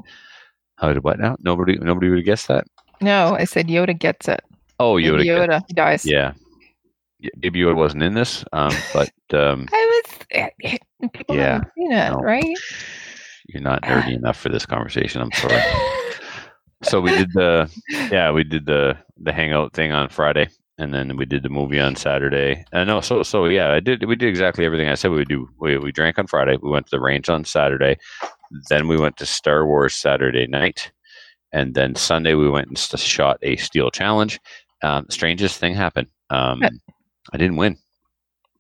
How 0.77 0.93
did 0.93 1.05
what 1.05 1.19
now? 1.19 1.37
Nobody 1.41 1.77
nobody 1.77 2.09
would 2.09 2.19
have 2.19 2.25
guessed 2.25 2.49
that. 2.49 2.65
No, 3.03 3.37
I 3.39 3.45
said 3.45 3.69
Yoda 3.69 3.97
gets 3.99 4.27
it. 4.27 4.41
Oh, 4.81 4.95
Yoda. 4.95 5.23
Yoda, 5.23 5.63
he 5.69 5.75
dies. 5.75 6.07
Yeah. 6.07 6.33
Baby 7.41 7.61
Yoda 7.61 7.77
wasn't 7.77 8.03
in 8.03 8.15
this, 8.15 8.45
um, 8.53 8.73
but 8.93 9.11
um, 9.33 9.67
I 9.73 10.03
was. 10.11 10.19
eh, 10.33 10.49
eh, 10.63 10.79
People 11.13 11.37
Yeah, 11.37 11.61
seen 11.77 11.93
it, 11.93 12.11
no. 12.11 12.17
right? 12.21 12.57
you're 13.49 13.63
not 13.63 13.83
nerdy 13.83 14.15
enough 14.17 14.39
for 14.39 14.49
this 14.49 14.65
conversation. 14.67 15.21
I'm 15.21 15.33
sorry. 15.33 15.61
so 16.83 17.01
we 17.01 17.11
did 17.13 17.33
the 17.35 17.71
yeah 18.11 18.31
we 18.31 18.45
did 18.45 18.67
the 18.67 18.97
the 19.23 19.33
hangout 19.33 19.73
thing 19.75 19.93
on 19.93 20.09
Friday, 20.09 20.49
and 20.79 20.93
then 20.95 21.17
we 21.17 21.25
did 21.27 21.43
the 21.43 21.49
movie 21.51 21.79
on 21.81 21.95
Saturday. 21.97 22.65
Uh, 22.73 22.85
no, 22.85 23.01
so 23.01 23.23
so 23.23 23.45
yeah, 23.47 23.73
I 23.73 23.81
did. 23.81 24.05
We 24.07 24.17
did 24.17 24.29
exactly 24.29 24.65
everything 24.65 24.89
I 24.89 24.95
said 24.95 25.11
we 25.11 25.19
would 25.19 25.29
do. 25.29 25.49
We 25.59 25.79
we 25.79 25.93
drank 25.93 26.19
on 26.19 26.27
Friday. 26.27 26.57
We 26.63 26.71
went 26.71 26.87
to 26.87 26.91
the 26.97 27.01
range 27.01 27.29
on 27.29 27.45
Saturday. 27.45 27.97
Then 28.69 28.89
we 28.89 28.97
went 28.99 29.17
to 29.19 29.27
Star 29.27 29.67
Wars 29.67 29.95
Saturday 29.95 30.47
night, 30.47 30.91
and 31.53 31.75
then 31.75 31.95
Sunday 31.95 32.35
we 32.35 32.49
went 32.49 32.69
and 32.69 32.79
shot 32.79 33.39
a 33.43 33.57
steel 33.57 33.91
challenge. 33.91 34.41
Um, 34.83 35.07
strangest 35.11 35.59
thing 35.59 35.75
happened. 35.75 36.09
Um? 36.31 36.63
I 37.33 37.37
didn't 37.37 37.57
win. 37.57 37.77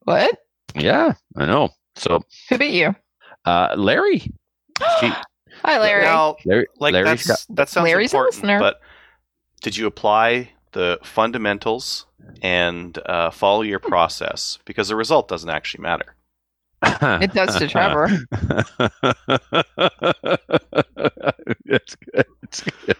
What? 0.02 0.36
Yeah, 0.74 1.12
I 1.36 1.46
know. 1.46 1.70
So 1.96 2.22
Who 2.48 2.58
beat 2.58 2.74
you? 2.74 2.94
uh, 3.44 3.74
Larry, 3.76 4.18
she, 5.00 5.12
Hi, 5.62 5.78
Larry. 5.78 6.02
now 6.04 6.36
Larry, 6.44 6.66
like 6.80 6.92
Larry's 6.92 7.24
that's, 7.24 7.46
that 7.46 7.68
sounds 7.68 7.84
Larry's 7.84 8.12
a 8.12 8.16
important, 8.16 8.34
listener. 8.36 8.58
but 8.58 8.80
did 9.62 9.76
you 9.76 9.86
apply 9.86 10.50
the 10.72 10.98
fundamentals 11.04 12.06
and 12.42 12.98
uh, 13.06 13.30
follow 13.30 13.62
your 13.62 13.78
process? 13.78 14.58
Because 14.64 14.88
the 14.88 14.96
result 14.96 15.28
doesn't 15.28 15.50
actually 15.50 15.82
matter. 15.82 16.16
It 17.22 17.32
does 17.32 17.56
to 17.56 17.66
Trevor. 17.68 18.08
That's 21.64 21.94
good. 21.96 22.26
That's 22.42 22.60
good. 22.62 22.96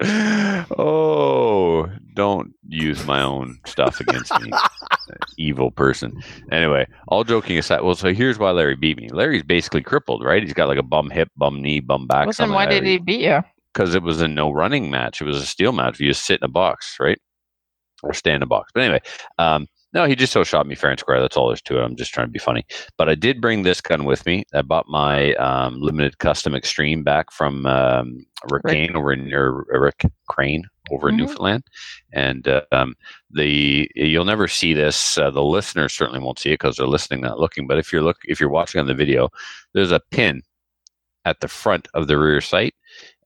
Oh, 0.76 1.88
don't 2.14 2.52
use 2.68 3.04
my 3.06 3.22
own 3.22 3.58
stuff 3.66 4.00
against 4.00 4.38
me, 4.40 4.50
evil 5.38 5.70
person. 5.70 6.22
Anyway, 6.52 6.86
all 7.08 7.24
joking 7.24 7.58
aside, 7.58 7.80
well, 7.82 7.94
so 7.94 8.12
here's 8.12 8.38
why 8.38 8.50
Larry 8.50 8.76
beat 8.76 8.98
me. 8.98 9.08
Larry's 9.08 9.42
basically 9.42 9.82
crippled, 9.82 10.24
right? 10.24 10.42
He's 10.42 10.52
got 10.52 10.68
like 10.68 10.78
a 10.78 10.82
bum 10.82 11.10
hip, 11.10 11.30
bum 11.36 11.62
knee, 11.62 11.80
bum 11.80 12.06
back. 12.06 12.26
Well, 12.26 12.34
then 12.36 12.52
why 12.52 12.66
did 12.66 12.84
he 12.84 12.98
beat 12.98 13.20
you? 13.20 13.40
Because 13.72 13.94
it 13.94 14.02
was 14.02 14.20
a 14.20 14.28
no 14.28 14.50
running 14.50 14.90
match. 14.90 15.20
It 15.20 15.24
was 15.24 15.40
a 15.40 15.46
steel 15.46 15.72
match. 15.72 16.00
You 16.00 16.08
just 16.08 16.26
sit 16.26 16.40
in 16.40 16.44
a 16.44 16.52
box, 16.52 16.96
right? 17.00 17.20
Or 18.02 18.12
stay 18.12 18.32
in 18.32 18.42
a 18.42 18.46
box. 18.46 18.70
But 18.74 18.82
anyway, 18.82 19.00
um, 19.38 19.66
No, 19.94 20.04
he 20.04 20.14
just 20.14 20.32
so 20.34 20.44
shot 20.44 20.66
me 20.66 20.74
fair 20.74 20.90
and 20.90 21.00
square. 21.00 21.20
That's 21.20 21.36
all 21.36 21.48
there's 21.48 21.62
to 21.62 21.78
it. 21.78 21.82
I'm 21.82 21.96
just 21.96 22.12
trying 22.12 22.26
to 22.26 22.30
be 22.32 22.38
funny. 22.38 22.66
But 22.98 23.08
I 23.08 23.14
did 23.14 23.40
bring 23.40 23.62
this 23.62 23.80
gun 23.80 24.04
with 24.04 24.26
me. 24.26 24.44
I 24.52 24.60
bought 24.60 24.86
my 24.86 25.32
um, 25.34 25.80
limited 25.80 26.18
custom 26.18 26.54
extreme 26.54 27.02
back 27.02 27.32
from 27.32 27.64
um, 27.64 28.26
Rick, 28.50 28.64
Rick. 28.64 28.74
Kane 28.74 28.96
over 28.96 29.12
in 29.12 29.32
or 29.32 29.64
Rick 29.70 30.04
Crane 30.28 30.64
over 30.90 31.08
in 31.08 31.14
Mhm. 31.14 31.18
Newfoundland, 31.18 31.64
and 32.12 32.46
uh, 32.48 32.62
um, 32.72 32.94
the 33.30 33.90
you'll 33.94 34.24
never 34.26 34.46
see 34.46 34.74
this. 34.74 35.16
Uh, 35.16 35.30
the 35.30 35.42
listeners 35.42 35.92
certainly 35.94 36.20
won't 36.20 36.38
see 36.38 36.50
it 36.50 36.60
because 36.60 36.76
they're 36.76 36.86
listening, 36.86 37.22
not 37.22 37.40
looking. 37.40 37.66
But 37.66 37.78
if 37.78 37.90
you're 37.92 38.02
look 38.02 38.18
if 38.24 38.40
you're 38.40 38.48
watching 38.50 38.80
on 38.80 38.86
the 38.88 38.94
video, 38.94 39.30
there's 39.72 39.92
a 39.92 40.00
pin 40.10 40.42
at 41.24 41.40
the 41.40 41.48
front 41.48 41.88
of 41.94 42.08
the 42.08 42.18
rear 42.18 42.40
sight, 42.42 42.74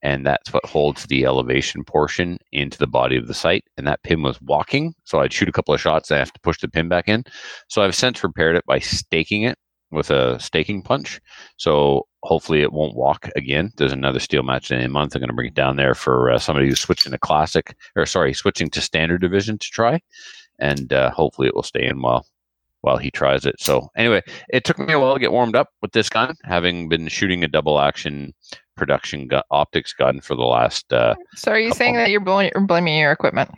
and 0.02 0.26
that's 0.26 0.52
what 0.52 0.64
holds 0.64 1.06
the 1.06 1.25
elevation 1.25 1.85
portion 1.85 2.38
into 2.50 2.78
the 2.78 2.87
body 2.87 3.16
of 3.16 3.28
the 3.28 3.35
sight. 3.35 3.64
And 3.76 3.87
that 3.87 4.02
pin 4.02 4.23
was 4.23 4.40
walking, 4.40 4.94
so 5.04 5.21
I'd 5.21 5.32
shoot 5.32 5.49
a 5.49 5.52
couple 5.52 5.75
of 5.75 5.80
shots. 5.80 6.11
And 6.11 6.16
I 6.16 6.21
have 6.21 6.32
to 6.32 6.40
push 6.40 6.59
the 6.59 6.68
pin 6.68 6.88
back 6.88 7.09
in. 7.09 7.25
So 7.68 7.82
I've 7.82 7.94
since 7.94 8.23
repaired 8.23 8.56
it 8.56 8.66
by 8.66 8.80
staking 8.80 9.42
it 9.42 9.56
with 9.92 10.11
a 10.11 10.40
staking 10.40 10.82
punch. 10.82 11.21
So 11.56 12.06
hopefully 12.23 12.62
it 12.62 12.73
won't 12.73 12.97
walk 12.97 13.28
again. 13.37 13.71
There's 13.76 13.92
another 13.92 14.18
steel 14.18 14.42
match 14.42 14.71
in 14.71 14.80
a 14.80 14.88
month. 14.88 15.14
I'm 15.14 15.21
going 15.21 15.28
to 15.28 15.35
bring 15.35 15.49
it 15.49 15.54
down 15.54 15.76
there 15.76 15.94
for 15.94 16.30
uh, 16.30 16.38
somebody 16.38 16.66
who's 16.66 16.80
switching 16.80 17.12
to 17.12 17.18
classic, 17.18 17.76
or 17.94 18.06
sorry, 18.06 18.32
switching 18.32 18.71
to 18.71 18.80
standard 18.80 19.21
division 19.21 19.59
to 19.59 19.66
try, 19.68 20.00
and 20.59 20.92
uh, 20.92 21.11
hopefully 21.11 21.47
it 21.47 21.54
will 21.54 21.62
stay 21.62 21.85
in 21.85 22.00
while 22.00 22.26
while 22.82 22.98
he 22.98 23.10
tries 23.10 23.46
it. 23.46 23.56
So 23.58 23.88
anyway, 23.96 24.22
it 24.50 24.64
took 24.64 24.78
me 24.78 24.92
a 24.92 25.00
while 25.00 25.14
to 25.14 25.20
get 25.20 25.32
warmed 25.32 25.56
up 25.56 25.68
with 25.80 25.92
this 25.92 26.08
gun, 26.08 26.34
having 26.44 26.88
been 26.88 27.08
shooting 27.08 27.42
a 27.42 27.48
double 27.48 27.80
action 27.80 28.34
production 28.76 29.26
gun, 29.28 29.42
optics 29.50 29.92
gun 29.92 30.20
for 30.20 30.34
the 30.34 30.42
last. 30.42 30.92
Uh, 30.92 31.14
So 31.34 31.50
are 31.52 31.58
you 31.58 31.72
saying 31.72 31.96
that 31.96 32.10
you're 32.10 32.20
blaming, 32.20 32.52
you're 32.54 32.66
blaming 32.66 32.98
your 32.98 33.12
equipment? 33.12 33.50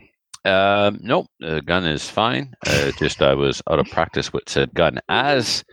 um, 0.45 0.99
nope, 1.03 1.27
the 1.41 1.63
gun 1.63 1.85
is 1.87 2.09
fine. 2.09 2.53
Uh, 2.67 2.93
just 2.99 3.23
I 3.23 3.35
was 3.35 3.63
out 3.71 3.79
of 3.79 3.87
practice 3.87 4.33
with 4.33 4.49
said 4.49 4.75
gun. 4.75 4.99
As 5.09 5.65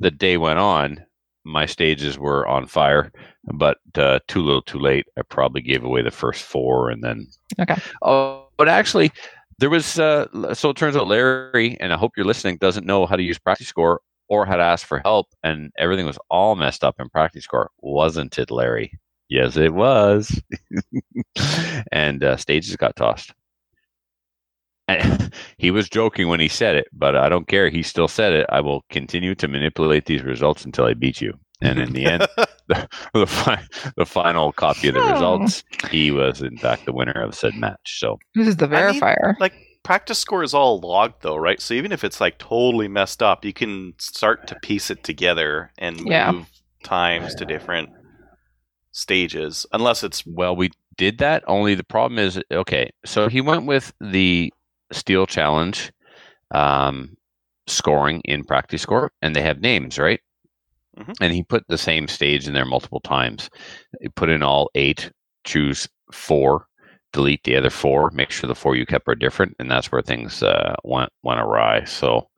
the 0.00 0.10
day 0.10 0.36
went 0.36 0.58
on, 0.58 0.98
my 1.44 1.64
stages 1.64 2.18
were 2.18 2.44
on 2.48 2.66
fire, 2.66 3.12
but 3.54 3.78
uh, 3.94 4.18
too 4.26 4.42
little, 4.42 4.62
too 4.62 4.80
late. 4.80 5.06
I 5.16 5.22
probably 5.22 5.60
gave 5.62 5.84
away 5.84 6.02
the 6.02 6.10
first 6.10 6.42
four, 6.42 6.90
and 6.90 7.04
then 7.04 7.28
Okay. 7.60 7.76
Oh, 8.02 8.48
but 8.56 8.68
actually, 8.68 9.12
there 9.58 9.70
was. 9.70 9.98
Uh, 9.98 10.54
so 10.54 10.70
it 10.70 10.76
turns 10.76 10.96
out 10.96 11.08
Larry, 11.08 11.76
and 11.80 11.92
I 11.92 11.96
hope 11.96 12.12
you're 12.16 12.26
listening, 12.26 12.58
doesn't 12.58 12.86
know 12.86 13.06
how 13.06 13.16
to 13.16 13.22
use 13.22 13.38
PractiScore 13.38 13.98
or 14.28 14.46
how 14.46 14.56
to 14.56 14.62
ask 14.62 14.86
for 14.86 14.98
help, 14.98 15.28
and 15.42 15.70
everything 15.78 16.06
was 16.06 16.18
all 16.30 16.56
messed 16.56 16.84
up 16.84 16.96
in 16.98 17.08
PractiScore, 17.08 17.68
wasn't 17.80 18.38
it, 18.38 18.50
Larry? 18.50 18.92
Yes, 19.28 19.56
it 19.56 19.74
was. 19.74 20.40
and 21.92 22.22
uh, 22.22 22.36
stages 22.36 22.76
got 22.76 22.96
tossed. 22.96 23.32
And 24.88 25.32
he 25.58 25.70
was 25.70 25.88
joking 25.88 26.28
when 26.28 26.40
he 26.40 26.48
said 26.48 26.76
it, 26.76 26.88
but 26.92 27.16
I 27.16 27.28
don't 27.28 27.48
care. 27.48 27.68
He 27.68 27.82
still 27.82 28.08
said 28.08 28.32
it. 28.32 28.46
I 28.50 28.60
will 28.60 28.84
continue 28.90 29.34
to 29.36 29.48
manipulate 29.48 30.06
these 30.06 30.22
results 30.22 30.64
until 30.64 30.84
I 30.84 30.94
beat 30.94 31.20
you. 31.20 31.34
And 31.60 31.78
in 31.78 31.92
the 31.92 32.04
end, 32.04 32.26
the, 32.68 32.88
the, 33.14 33.26
fi- 33.26 33.66
the 33.96 34.06
final 34.06 34.52
copy 34.52 34.88
of 34.88 34.94
the 34.94 35.02
results, 35.02 35.62
he 35.90 36.10
was 36.10 36.42
in 36.42 36.58
fact 36.58 36.86
the 36.86 36.92
winner 36.92 37.12
of 37.22 37.34
said 37.34 37.56
match. 37.56 37.98
So 38.00 38.18
This 38.34 38.48
is 38.48 38.56
the 38.56 38.66
I 38.66 38.82
mean, 38.82 39.00
verifier. 39.00 39.34
like 39.40 39.54
PractiScore 39.84 40.44
is 40.44 40.54
all 40.54 40.80
logged 40.80 41.22
though, 41.22 41.36
right? 41.36 41.60
So 41.60 41.74
even 41.74 41.92
if 41.92 42.02
it's 42.04 42.20
like 42.20 42.38
totally 42.38 42.88
messed 42.88 43.22
up, 43.22 43.44
you 43.44 43.52
can 43.52 43.94
start 43.98 44.46
to 44.48 44.56
piece 44.56 44.90
it 44.90 45.02
together 45.04 45.70
and 45.78 45.96
move 46.00 46.10
Yeah. 46.10 46.44
times 46.82 47.34
to 47.36 47.44
different 47.44 47.88
stages, 48.92 49.66
unless 49.72 50.02
it's 50.02 50.24
Well, 50.26 50.56
we 50.56 50.70
did 50.96 51.18
that. 51.18 51.44
Only 51.46 51.74
the 51.74 51.84
problem 51.84 52.18
is, 52.18 52.40
okay, 52.50 52.90
so 53.04 53.28
he 53.28 53.40
went 53.40 53.66
with 53.66 53.92
the 54.00 54.52
steel 54.92 55.26
challenge 55.26 55.92
um, 56.52 57.16
scoring 57.66 58.22
in 58.24 58.44
PractiScore, 58.44 59.08
and 59.22 59.34
they 59.36 59.42
have 59.42 59.60
names, 59.60 59.98
right? 59.98 60.20
Mhm. 60.98 61.14
And 61.20 61.32
he 61.32 61.42
put 61.42 61.64
the 61.68 61.78
same 61.78 62.08
stage 62.08 62.46
in 62.48 62.54
there 62.54 62.64
multiple 62.64 63.00
times. 63.00 63.50
He 64.00 64.08
put 64.08 64.30
in 64.30 64.42
all 64.42 64.70
eight, 64.74 65.10
choose 65.44 65.88
four, 66.12 66.66
delete 67.12 67.42
the 67.44 67.56
other 67.56 67.70
four, 67.70 68.10
make 68.12 68.30
sure 68.30 68.48
the 68.48 68.54
four 68.54 68.76
you 68.76 68.86
kept 68.86 69.08
are 69.08 69.14
different, 69.14 69.54
and 69.58 69.70
that's 69.70 69.90
where 69.92 70.02
things 70.02 70.42
uh, 70.42 70.74
went 70.84 71.10
went 71.22 71.40
awry. 71.40 71.84
So 71.84 72.28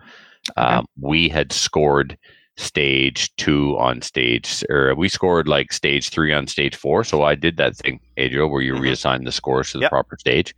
um, 0.56 0.86
we 1.00 1.28
had 1.28 1.52
scored 1.52 2.16
stage 2.56 3.30
two 3.36 3.78
on 3.78 4.02
stage, 4.02 4.64
or 4.68 4.92
we 4.96 5.08
scored 5.08 5.46
like 5.46 5.72
stage 5.72 6.08
three 6.08 6.32
on 6.32 6.46
stage 6.48 6.74
four. 6.74 7.04
So 7.04 7.22
I 7.22 7.36
did 7.36 7.56
that 7.58 7.76
thing, 7.76 8.00
Adriel, 8.16 8.48
where 8.50 8.62
you 8.62 8.74
Mhm. 8.74 8.80
reassign 8.80 9.24
the 9.24 9.30
scores 9.30 9.70
to 9.70 9.78
the 9.78 9.82
Yep. 9.82 9.90
proper 9.90 10.16
stage. 10.18 10.54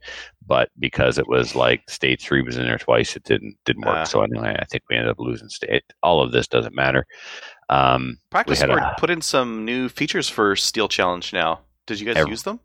But 0.46 0.70
because 0.78 1.18
it 1.18 1.28
was 1.28 1.54
like 1.54 1.82
stage 1.90 2.22
three 2.24 2.40
was 2.40 2.56
in 2.56 2.64
there 2.64 2.78
twice, 2.78 3.16
it 3.16 3.24
didn't 3.24 3.56
didn't 3.66 3.84
work. 3.84 3.98
Ah. 3.98 4.04
so 4.04 4.22
anyway, 4.22 4.56
I 4.58 4.64
think 4.64 4.84
we 4.88 4.96
ended 4.96 5.10
up 5.10 5.18
losing 5.18 5.50
stage. 5.50 5.82
All 6.02 6.22
of 6.22 6.32
this 6.32 6.48
doesn't 6.48 6.74
matter. 6.74 7.04
Um, 7.70 8.18
practice 8.30 8.60
a- 8.62 8.94
put 8.98 9.08
in 9.10 9.22
some 9.22 9.64
new 9.64 9.88
features 9.88 10.28
for 10.28 10.54
Steel 10.56 10.88
Challenge 10.88 11.32
now. 11.32 11.60
Did 11.86 12.00
you 12.00 12.06
guys 12.06 12.16
Every- 12.16 12.32
use 12.32 12.42
them? 12.42 12.60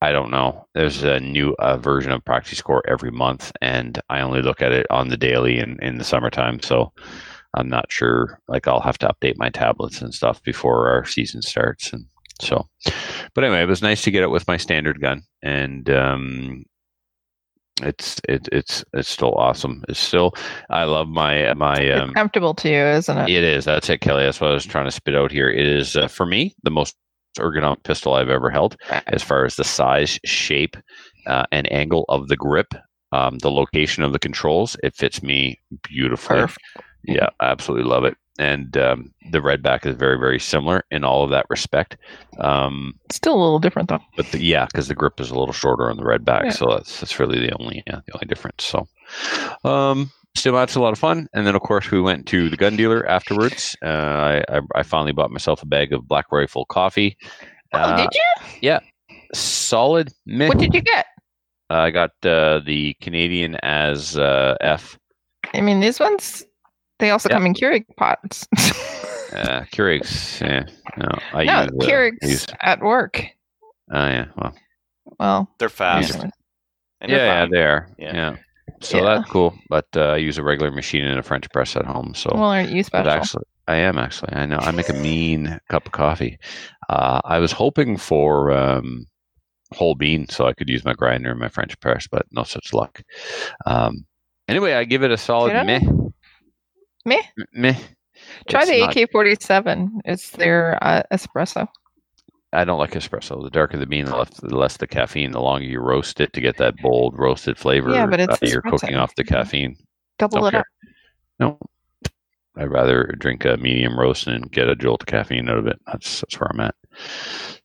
I 0.00 0.12
don't 0.12 0.30
know. 0.30 0.66
There's 0.74 1.02
a 1.02 1.18
new 1.18 1.54
uh, 1.58 1.78
version 1.78 2.12
of 2.12 2.24
PractiScore 2.24 2.82
every 2.86 3.10
month, 3.10 3.52
and 3.62 3.98
I 4.10 4.20
only 4.20 4.42
look 4.42 4.60
at 4.60 4.70
it 4.72 4.86
on 4.90 5.08
the 5.08 5.16
daily 5.16 5.58
in, 5.58 5.78
in 5.82 5.96
the 5.96 6.04
summertime. 6.04 6.60
So 6.60 6.92
I'm 7.54 7.68
not 7.68 7.90
sure. 7.90 8.38
Like 8.46 8.68
I'll 8.68 8.80
have 8.80 8.98
to 8.98 9.08
update 9.08 9.38
my 9.38 9.48
tablets 9.48 10.02
and 10.02 10.12
stuff 10.12 10.42
before 10.42 10.90
our 10.90 11.06
season 11.06 11.40
starts. 11.40 11.92
And 11.92 12.04
so, 12.40 12.66
but 13.34 13.44
anyway, 13.44 13.62
it 13.62 13.68
was 13.68 13.80
nice 13.80 14.02
to 14.02 14.10
get 14.10 14.22
it 14.24 14.30
with 14.30 14.46
my 14.46 14.56
standard 14.58 15.00
gun, 15.00 15.22
and 15.42 15.88
um, 15.88 16.64
it's 17.82 18.20
it, 18.28 18.48
it's 18.52 18.84
it's 18.92 19.08
still 19.08 19.34
awesome. 19.34 19.84
It's 19.88 19.98
still 19.98 20.34
I 20.70 20.84
love 20.84 21.08
my 21.08 21.52
my 21.54 21.76
it's 21.76 22.02
um, 22.02 22.14
comfortable 22.14 22.54
to 22.54 22.68
you, 22.68 22.76
isn't 22.76 23.18
it? 23.18 23.28
it 23.28 23.44
is. 23.44 23.64
That's 23.64 23.90
it, 23.90 24.00
Kelly. 24.00 24.24
That's 24.24 24.40
what 24.40 24.50
I 24.50 24.54
was 24.54 24.64
trying 24.64 24.84
to 24.84 24.90
spit 24.90 25.16
out 25.16 25.32
here. 25.32 25.50
It 25.50 25.66
is 25.66 25.96
uh, 25.96 26.08
for 26.08 26.26
me 26.26 26.54
the 26.62 26.70
most 26.70 26.96
ergonomic 27.38 27.82
pistol 27.82 28.14
I've 28.14 28.28
ever 28.28 28.50
held, 28.50 28.76
as 29.08 29.22
far 29.22 29.44
as 29.44 29.56
the 29.56 29.64
size, 29.64 30.20
shape, 30.24 30.76
uh, 31.26 31.46
and 31.50 31.70
angle 31.72 32.04
of 32.08 32.28
the 32.28 32.36
grip, 32.36 32.74
um, 33.12 33.38
the 33.38 33.50
location 33.50 34.04
of 34.04 34.12
the 34.12 34.18
controls. 34.18 34.76
It 34.82 34.94
fits 34.94 35.22
me 35.22 35.60
beautifully. 35.82 36.36
Perfect. 36.36 36.58
Yeah, 37.02 37.28
I 37.40 37.46
absolutely 37.46 37.88
love 37.88 38.04
it. 38.04 38.16
And 38.38 38.76
um, 38.76 39.14
the 39.30 39.38
redback 39.38 39.86
is 39.86 39.94
very, 39.96 40.18
very 40.18 40.40
similar 40.40 40.84
in 40.90 41.04
all 41.04 41.22
of 41.22 41.30
that 41.30 41.46
respect. 41.50 41.96
Um, 42.40 42.94
Still 43.12 43.34
a 43.34 43.40
little 43.42 43.60
different 43.60 43.88
though. 43.88 44.00
but 44.16 44.26
the, 44.32 44.42
yeah, 44.42 44.66
because 44.66 44.88
the 44.88 44.94
grip 44.94 45.20
is 45.20 45.30
a 45.30 45.38
little 45.38 45.52
shorter 45.52 45.88
on 45.88 45.96
the 45.96 46.02
redback, 46.02 46.44
Yeah. 46.46 46.50
so 46.50 46.66
that's 46.70 46.98
that's 47.00 47.20
really 47.20 47.38
the 47.38 47.52
only 47.60 47.82
yeah, 47.86 48.00
the 48.06 48.12
only 48.14 48.26
difference. 48.26 48.64
So, 48.64 48.88
um, 49.64 50.10
still 50.36 50.54
that's 50.54 50.74
a 50.74 50.80
lot 50.80 50.92
of 50.92 50.98
fun. 50.98 51.28
And 51.32 51.46
then 51.46 51.54
of 51.54 51.62
course 51.62 51.90
we 51.92 52.00
went 52.00 52.26
to 52.26 52.48
the 52.50 52.56
gun 52.56 52.74
dealer 52.76 53.06
afterwards. 53.06 53.76
Uh, 53.82 53.86
I, 53.88 54.44
I 54.48 54.60
I 54.74 54.82
finally 54.82 55.12
bought 55.12 55.30
myself 55.30 55.62
a 55.62 55.66
bag 55.66 55.92
of 55.92 56.08
Black 56.08 56.26
Rifle 56.32 56.64
coffee. 56.64 57.16
Oh, 57.72 57.78
Uh, 57.78 57.96
did 57.98 58.08
you? 58.12 58.44
Yeah, 58.62 58.80
solid. 59.32 60.12
Meh. 60.26 60.48
What 60.48 60.58
did 60.58 60.74
you 60.74 60.80
get? 60.82 61.06
I 61.70 61.90
got 61.90 62.10
uh, 62.24 62.60
the 62.66 62.94
Canadian 63.00 63.56
as 63.62 64.16
uh, 64.18 64.56
F. 64.60 64.98
I 65.54 65.60
mean, 65.60 65.80
these 65.80 65.98
ones, 66.00 66.44
they 66.98 67.10
also 67.10 67.28
Yeah. 67.28 67.36
come 67.36 67.46
in 67.46 67.54
Keurig 67.54 67.84
pots. 67.96 68.46
Uh, 69.34 69.64
Keurigs. 69.72 70.40
Yeah, 70.40 70.62
no, 70.96 71.08
I 71.32 71.42
no, 71.44 71.62
use, 71.62 71.70
uh, 71.72 71.86
Keurigs 71.88 72.18
I 72.22 72.26
use- 72.28 72.46
at 72.60 72.80
work. 72.80 73.20
Oh 73.90 74.06
yeah, 74.06 74.26
well, 74.36 74.54
Well, 75.18 75.50
They're 75.58 75.68
fast. 75.68 76.14
anyways. 76.14 76.32
And 77.00 77.10
yeah, 77.10 77.16
yeah, 77.42 77.46
they 77.50 77.62
are. 77.64 77.88
Yeah. 77.98 78.14
Yeah. 78.14 78.36
So 78.80 78.98
Yeah. 78.98 79.02
that's 79.16 79.28
cool. 79.28 79.58
But 79.68 79.88
uh, 79.96 80.10
I 80.10 80.16
use 80.18 80.38
a 80.38 80.44
regular 80.44 80.70
machine 80.70 81.02
and 81.02 81.18
a 81.18 81.22
French 81.24 81.50
press 81.50 81.74
at 81.74 81.84
home. 81.84 82.14
So 82.14 82.30
well, 82.32 82.44
aren't 82.44 82.70
you 82.70 82.84
But 82.84 82.86
special? 83.06 83.10
actually, 83.10 83.44
I 83.66 83.76
am 83.76 83.98
actually. 83.98 84.32
I 84.34 84.46
know. 84.46 84.58
I 84.58 84.70
make 84.70 84.88
a 84.88 84.92
mean 84.94 85.58
cup 85.68 85.86
of 85.86 85.92
coffee. 85.92 86.38
Uh, 86.88 87.20
I 87.24 87.38
was 87.40 87.50
hoping 87.50 87.96
for 87.96 88.52
um, 88.52 89.04
whole 89.72 89.96
bean 89.96 90.28
so 90.28 90.46
I 90.46 90.52
could 90.52 90.68
use 90.68 90.84
my 90.84 90.92
grinder 90.94 91.32
and 91.32 91.40
my 91.40 91.48
French 91.48 91.78
press, 91.80 92.06
but 92.06 92.24
no 92.30 92.44
such 92.44 92.72
luck. 92.72 93.02
Um, 93.66 94.06
anyway, 94.46 94.74
I 94.74 94.84
give 94.84 95.02
it 95.02 95.10
a 95.10 95.18
solid 95.18 95.54
meh. 95.66 95.80
Meh? 97.04 97.22
Meh. 97.52 97.76
Try 98.48 98.62
It's 98.62 98.70
the 98.70 98.80
not- 98.80 98.96
AK-47. 98.96 99.88
It's 100.04 100.30
their 100.30 100.78
uh, 100.82 101.02
espresso. 101.12 101.68
I 102.52 102.64
don't 102.64 102.78
like 102.78 102.92
espresso. 102.92 103.42
The 103.42 103.50
darker 103.50 103.76
the 103.76 103.86
bean, 103.86 104.04
the 104.04 104.16
less, 104.16 104.30
the 104.40 104.56
less 104.56 104.76
the 104.76 104.86
caffeine. 104.86 105.32
The 105.32 105.40
longer 105.40 105.66
you 105.66 105.80
roast 105.80 106.20
it 106.20 106.32
to 106.34 106.40
get 106.40 106.56
that 106.58 106.76
bold 106.76 107.18
roasted 107.18 107.58
flavor, 107.58 107.90
Yeah, 107.90 108.06
but 108.06 108.20
it's 108.20 108.34
uh, 108.34 108.46
you're 108.46 108.62
cooking 108.62 108.94
off 108.94 109.14
the 109.16 109.24
caffeine. 109.24 109.76
Double 110.18 110.38
Don't 110.38 110.46
it 110.48 110.50
care. 110.52 110.60
up. 110.60 110.66
No, 111.40 111.58
I'd 112.56 112.70
rather 112.70 113.12
drink 113.18 113.44
a 113.44 113.56
medium 113.56 113.98
roast 113.98 114.28
and 114.28 114.50
get 114.52 114.68
a 114.68 114.76
jolt 114.76 115.02
of 115.02 115.06
caffeine 115.08 115.48
out 115.48 115.58
of 115.58 115.66
it. 115.66 115.80
That's 115.88 116.20
that's 116.20 116.38
where 116.38 116.48
I'm 116.52 116.60
at. 116.60 116.76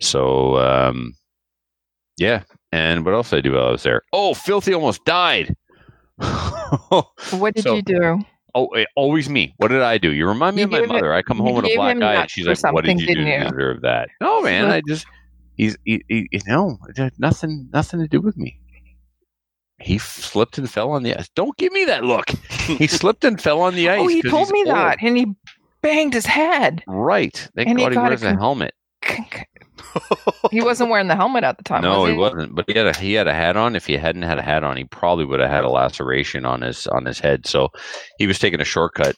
So, 0.01 0.58
um, 0.58 1.13
yeah. 2.17 2.41
And 2.72 3.05
what 3.05 3.13
else 3.13 3.29
did 3.29 3.38
I 3.38 3.41
do 3.41 3.51
while 3.53 3.67
I 3.67 3.72
was 3.72 3.84
there? 3.84 4.01
Oh, 4.12 4.34
filthy 4.34 4.74
almost 4.74 5.05
died. 5.05 5.55
What 7.31 7.53
did 7.55 7.63
So- 7.63 7.75
you 7.75 7.81
do? 7.84 8.19
Oh, 8.56 8.68
eh, 8.70 8.86
always 8.96 9.29
me. 9.29 9.53
What 9.58 9.68
did 9.70 9.82
I 9.82 9.98
do? 9.98 10.12
You 10.12 10.27
remind 10.27 10.56
me 10.56 10.62
You 10.62 10.65
of 10.65 10.72
my 10.72 10.79
it- 10.79 10.88
mother. 10.88 11.13
I 11.13 11.22
come 11.22 11.38
home 11.38 11.56
with 11.56 11.65
a 11.65 11.75
black 11.75 12.01
eye, 12.01 12.15
and 12.22 12.29
she's 12.32 12.48
like, 12.48 12.74
"What 12.74 12.84
did 12.86 13.00
you 13.00 13.08
do 13.08 13.15
to 13.15 13.22
you? 13.22 13.44
deserve 13.50 13.82
that?" 13.82 14.10
No, 14.22 14.41
man. 14.41 14.65
I 14.72 14.82
just 14.88 15.06
he's 15.56 15.77
he, 15.86 16.03
he, 16.08 16.27
you 16.32 16.39
know 16.48 16.77
nothing 17.18 17.70
nothing 17.72 18.00
to 18.00 18.08
do 18.08 18.22
with 18.22 18.38
me. 18.38 18.60
He 19.82 19.98
slipped 19.98 20.58
and 20.58 20.70
fell 20.70 20.91
on 20.91 21.03
the. 21.03 21.15
Ice. 21.15 21.29
Don't 21.36 21.56
give 21.58 21.72
me 21.72 21.86
that 21.86 22.03
look. 22.03 22.29
he 22.29 22.88
slipped 22.88 23.24
and 23.24 23.39
fell 23.41 23.62
on 23.62 23.75
the 23.75 23.89
ice. 23.89 24.00
oh, 24.01 24.08
he 24.08 24.22
told 24.22 24.50
me 24.51 24.60
old. 24.60 24.68
that, 24.75 24.98
and 25.01 25.15
he 25.18 25.27
banged 25.82 26.13
his 26.13 26.25
head. 26.25 26.84
Right. 26.88 27.50
Thank 27.56 27.70
And 27.70 27.79
he 27.79 27.86
God 27.86 27.91
he 27.91 27.96
got 27.96 28.06
a 28.06 28.10
wears 28.10 28.24
a 28.24 28.25
con- 28.32 28.38
helmet. 28.39 28.74
he 30.51 30.62
wasn't 30.62 30.89
wearing 30.89 31.07
the 31.07 31.15
helmet 31.15 31.43
at 31.43 31.57
the 31.57 31.63
time. 31.63 31.81
no, 31.81 32.01
was 32.01 32.12
he 32.12 32.17
wasn't. 32.17 32.55
But 32.55 32.65
he 32.67 32.77
had 32.77 32.88
a 32.88 32.98
he 32.98 33.13
had 33.13 33.27
a 33.27 33.33
hat 33.33 33.57
on. 33.57 33.75
If 33.75 33.86
he 33.86 33.98
hadn't 33.98 34.24
had 34.24 34.39
a 34.39 34.43
hat 34.43 34.63
on, 34.63 34.77
he 34.77 34.86
probably 34.86 35.25
would 35.25 35.39
have 35.39 35.50
had 35.50 35.63
a 35.63 35.69
laceration 35.69 36.45
on 36.45 36.62
his 36.62 36.88
on 36.88 37.05
his 37.05 37.19
head. 37.19 37.48
So 37.48 37.69
he 38.17 38.27
was 38.27 38.39
taking 38.39 38.62
a 38.62 38.65
shortcut, 38.65 39.15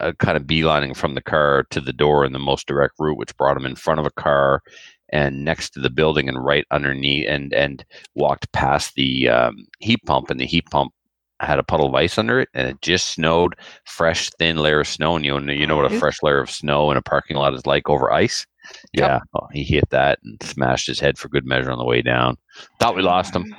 uh, 0.00 0.12
kind 0.18 0.36
of 0.36 0.44
beelining 0.44 0.96
from 0.96 1.14
the 1.14 1.22
car 1.22 1.64
to 1.70 1.80
the 1.80 1.92
door 1.92 2.24
in 2.24 2.32
the 2.32 2.38
most 2.38 2.66
direct 2.66 2.94
route, 2.98 3.18
which 3.18 3.36
brought 3.36 3.56
him 3.56 3.66
in 3.66 3.76
front 3.76 4.00
of 4.00 4.06
a 4.06 4.10
car 4.10 4.62
and 5.10 5.44
next 5.44 5.70
to 5.70 5.80
the 5.80 5.90
building 5.90 6.28
and 6.28 6.44
right 6.44 6.64
underneath, 6.70 7.26
and 7.28 7.52
and 7.52 7.84
walked 8.14 8.50
past 8.52 8.94
the 8.94 9.28
um, 9.28 9.66
heat 9.80 10.00
pump, 10.06 10.30
and 10.30 10.40
the 10.40 10.46
heat 10.46 10.64
pump 10.70 10.92
had 11.40 11.58
a 11.58 11.64
puddle 11.64 11.86
of 11.86 11.94
ice 11.94 12.18
under 12.18 12.40
it, 12.40 12.48
and 12.54 12.68
it 12.68 12.80
just 12.80 13.10
snowed, 13.10 13.54
fresh 13.84 14.30
thin 14.38 14.56
layer 14.56 14.80
of 14.80 14.88
snow, 14.88 15.16
and 15.16 15.24
you 15.24 15.38
know 15.38 15.52
you 15.52 15.66
know 15.66 15.76
what 15.76 15.90
a 15.90 15.98
fresh 15.98 16.22
layer 16.22 16.40
of 16.40 16.50
snow 16.50 16.90
in 16.90 16.96
a 16.96 17.02
parking 17.02 17.36
lot 17.36 17.54
is 17.54 17.66
like 17.66 17.88
over 17.88 18.12
ice. 18.12 18.46
Yep. 18.92 19.08
Yeah, 19.08 19.20
oh, 19.34 19.48
he 19.52 19.62
hit 19.64 19.88
that 19.90 20.18
and 20.22 20.42
smashed 20.42 20.86
his 20.86 21.00
head 21.00 21.18
for 21.18 21.28
good 21.28 21.44
measure 21.46 21.70
on 21.70 21.78
the 21.78 21.84
way 21.84 22.02
down. 22.02 22.36
Thought 22.78 22.96
we 22.96 23.02
lost 23.02 23.34
him. 23.34 23.54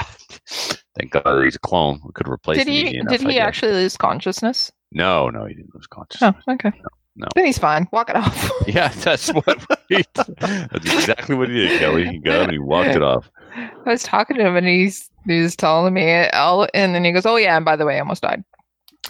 Thank 0.99 1.12
God 1.12 1.45
he's 1.45 1.57
a 1.57 1.61
clone. 1.61 2.00
We 2.05 2.12
could 2.12 2.29
replace 2.29 2.59
Did 2.59 2.69
him 2.69 2.73
he? 2.75 2.97
enough, 2.99 3.11
Did 3.11 3.21
he 3.23 3.38
actually 3.38 3.73
lose 3.73 3.97
consciousness? 3.97 4.71
No, 4.93 5.29
no, 5.29 5.45
he 5.47 5.55
didn't 5.55 5.75
lose 5.75 5.87
consciousness. 5.87 6.35
Oh, 6.47 6.53
okay. 6.53 6.73
no. 7.17 7.26
Then 7.35 7.47
he's 7.47 7.59
fine. 7.59 7.88
Walk 7.93 8.11
it 8.11 8.17
off. 8.17 8.50
Yeah, 8.67 8.88
that's 8.88 9.29
what. 9.29 9.45
That's 9.91 10.87
exactly 10.87 11.37
what 11.37 11.49
he 11.49 11.55
did, 11.55 11.79
Kelly. 11.79 12.09
He 12.09 12.19
got 12.19 12.43
and 12.45 12.53
he 12.53 12.59
walked 12.59 12.97
it 12.97 13.03
off. 13.03 13.31
I 13.55 13.71
was 13.85 14.03
talking 14.03 14.37
to 14.38 14.47
him, 14.47 14.57
and 14.57 14.67
he's 14.67 15.11
he's 15.26 15.55
telling 15.55 15.93
me, 15.93 16.29
all, 16.31 16.67
and 16.73 16.95
then 16.95 17.05
he 17.05 17.12
goes, 17.12 17.26
"Oh 17.26 17.37
yeah, 17.37 17.57
and 17.57 17.64
by 17.64 17.76
the 17.76 17.85
way, 17.85 17.97
I 17.97 18.00
almost 18.00 18.23
died." 18.23 18.43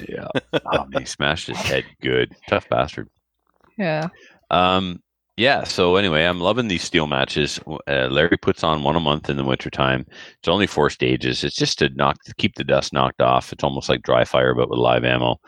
Yeah. 0.08 0.26
Oh, 0.52 0.86
he 0.98 1.04
smashed 1.04 1.46
his 1.46 1.56
head 1.58 1.84
good. 2.02 2.34
Tough 2.48 2.68
bastard. 2.68 3.08
Yeah. 3.78 4.08
Um, 4.50 5.00
yeah. 5.36 5.64
So 5.64 5.96
anyway, 5.96 6.24
I'm 6.24 6.40
loving 6.40 6.68
these 6.68 6.82
steel 6.82 7.06
matches. 7.06 7.60
Uh, 7.88 8.08
Larry 8.10 8.36
puts 8.36 8.62
on 8.62 8.82
one 8.82 8.96
a 8.96 9.00
month 9.00 9.28
in 9.28 9.36
the 9.36 9.44
wintertime. 9.44 10.06
It's 10.38 10.48
only 10.48 10.66
four 10.66 10.90
stages. 10.90 11.42
It's 11.44 11.56
just 11.56 11.78
to 11.80 11.88
knock, 11.90 12.22
to 12.24 12.34
keep 12.34 12.54
the 12.54 12.64
dust 12.64 12.92
knocked 12.92 13.20
off. 13.20 13.52
It's 13.52 13.64
almost 13.64 13.88
like 13.88 14.02
dry 14.02 14.24
fire, 14.24 14.54
but 14.54 14.70
with 14.70 14.78
live 14.78 15.04
ammo. 15.04 15.40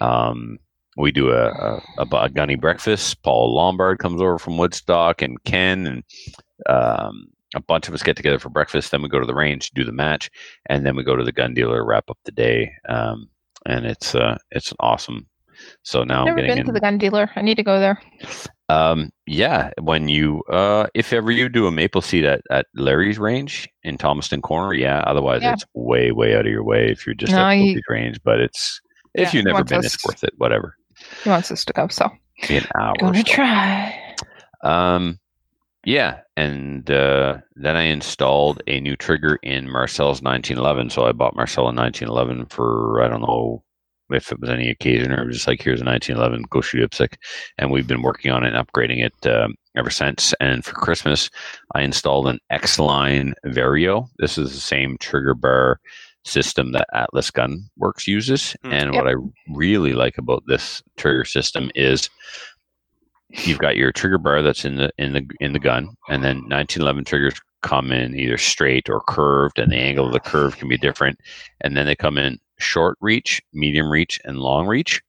Um, 0.00 0.58
we 0.96 1.10
do 1.10 1.30
a, 1.30 1.46
a, 1.48 1.82
a, 1.98 2.16
a 2.16 2.28
gunny 2.28 2.54
breakfast. 2.56 3.22
Paul 3.22 3.54
Lombard 3.54 3.98
comes 3.98 4.20
over 4.20 4.38
from 4.38 4.58
Woodstock, 4.58 5.22
and 5.22 5.42
Ken 5.44 5.86
and 5.86 6.04
um, 6.68 7.26
a 7.54 7.60
bunch 7.60 7.88
of 7.88 7.94
us 7.94 8.02
get 8.02 8.16
together 8.16 8.38
for 8.38 8.48
breakfast. 8.50 8.90
Then 8.90 9.02
we 9.02 9.08
go 9.08 9.18
to 9.18 9.26
the 9.26 9.34
range, 9.34 9.68
to 9.68 9.74
do 9.74 9.84
the 9.84 9.92
match, 9.92 10.30
and 10.66 10.84
then 10.84 10.94
we 10.96 11.02
go 11.02 11.16
to 11.16 11.24
the 11.24 11.32
gun 11.32 11.54
dealer, 11.54 11.84
wrap 11.84 12.10
up 12.10 12.18
the 12.24 12.32
day. 12.32 12.72
Um, 12.88 13.28
and 13.66 13.86
it's 13.86 14.14
uh, 14.14 14.38
it's 14.50 14.72
awesome. 14.80 15.26
So 15.82 16.04
now 16.04 16.20
I'm 16.20 16.26
Never 16.26 16.36
getting 16.40 16.50
been 16.52 16.58
in. 16.58 16.66
to 16.66 16.72
the 16.72 16.80
gun 16.80 16.98
dealer. 16.98 17.30
I 17.36 17.42
need 17.42 17.56
to 17.56 17.62
go 17.62 17.78
there. 17.80 18.00
Um, 18.68 19.10
yeah, 19.26 19.70
when 19.80 20.08
you 20.08 20.42
uh, 20.50 20.86
if 20.94 21.12
ever 21.12 21.30
you 21.30 21.48
do 21.48 21.66
a 21.66 21.70
maple 21.72 22.00
seed 22.00 22.24
at, 22.24 22.40
at 22.50 22.66
Larry's 22.74 23.18
range 23.18 23.68
in 23.82 23.98
Thomaston 23.98 24.40
Corner, 24.40 24.72
yeah. 24.74 25.00
Otherwise, 25.06 25.42
Yeah. 25.42 25.54
it's 25.54 25.64
way 25.74 26.10
way 26.12 26.34
out 26.34 26.46
of 26.46 26.52
your 26.52 26.64
way 26.64 26.90
if 26.90 27.06
you're 27.06 27.14
just 27.14 27.32
No, 27.32 27.38
at 27.48 27.52
you- 27.58 27.80
range. 27.88 28.18
But 28.24 28.40
it's 28.40 28.80
if 29.14 29.34
Yeah, 29.34 29.38
you've 29.38 29.44
never 29.46 29.64
been, 29.64 29.78
us- 29.80 29.94
it's 29.94 30.04
worth 30.06 30.24
it. 30.24 30.32
Whatever, 30.38 30.76
He 31.22 31.28
wants 31.28 31.50
us 31.50 31.64
to 31.66 31.72
go, 31.74 31.88
so 31.88 32.10
an 32.48 32.66
hour. 32.80 32.94
gonna 32.98 33.18
so. 33.18 33.24
try. 33.24 34.14
Um, 34.62 35.18
yeah, 35.84 36.20
and 36.36 36.88
uh, 36.90 37.38
then 37.56 37.76
I 37.76 37.82
installed 37.82 38.62
a 38.68 38.80
new 38.80 38.94
trigger 38.96 39.38
in 39.42 39.68
Marcel's 39.68 40.22
1911. 40.22 40.90
So 40.90 41.04
I 41.06 41.12
bought 41.12 41.34
Marcel 41.36 41.64
a 41.64 41.74
1911 41.74 42.46
for 42.46 43.02
I 43.02 43.08
don't 43.08 43.20
know 43.22 43.64
if 44.14 44.32
it 44.32 44.40
was 44.40 44.50
any 44.50 44.70
occasion 44.70 45.12
or 45.12 45.22
it 45.22 45.26
was 45.26 45.36
just 45.36 45.48
like 45.48 45.62
here's 45.62 45.80
a 45.80 45.84
1911, 45.84 46.46
go 46.50 46.60
shoot 46.60 46.90
IPSC, 46.90 47.14
and 47.58 47.70
we've 47.70 47.86
been 47.86 48.02
working 48.02 48.30
on 48.30 48.44
it 48.44 48.54
and 48.54 48.66
upgrading 48.66 49.04
it 49.04 49.26
um, 49.30 49.54
ever 49.76 49.90
since. 49.90 50.34
And 50.40 50.64
for 50.64 50.72
Christmas, 50.72 51.30
I 51.74 51.82
installed 51.82 52.28
an 52.28 52.38
X 52.50 52.78
Line 52.78 53.34
Vario. 53.46 54.08
This 54.18 54.38
is 54.38 54.52
the 54.52 54.60
same 54.60 54.96
trigger 54.98 55.34
bar 55.34 55.80
system 56.24 56.72
that 56.72 56.86
Atlas 56.92 57.30
Gun 57.30 57.68
Works 57.76 58.06
uses. 58.06 58.56
Hmm. 58.62 58.72
And 58.72 58.94
Yep. 58.94 59.04
what 59.04 59.12
I 59.12 59.16
really 59.54 59.92
like 59.92 60.18
about 60.18 60.44
this 60.46 60.82
trigger 60.96 61.24
system 61.24 61.70
is 61.74 62.08
you've 63.30 63.58
got 63.58 63.76
your 63.76 63.92
trigger 63.92 64.18
bar 64.18 64.42
that's 64.42 64.64
in 64.64 64.76
the 64.76 64.90
in 64.98 65.12
the 65.12 65.26
in 65.40 65.52
the 65.52 65.58
gun, 65.58 65.88
and 66.08 66.22
then 66.22 66.36
1911 66.48 67.04
triggers 67.04 67.40
come 67.62 67.92
in 67.92 68.18
either 68.18 68.36
straight 68.36 68.90
or 68.90 69.00
curved, 69.08 69.58
and 69.58 69.70
the 69.72 69.76
angle 69.76 70.06
of 70.06 70.12
the 70.12 70.20
curve 70.20 70.56
can 70.58 70.68
be 70.68 70.76
different. 70.76 71.18
And 71.60 71.76
then 71.76 71.86
they 71.86 71.94
come 71.94 72.18
in 72.18 72.38
short 72.62 72.96
reach, 73.00 73.42
medium 73.52 73.90
reach, 73.90 74.20
and 74.24 74.38
long 74.38 74.66
reach. 74.66 75.02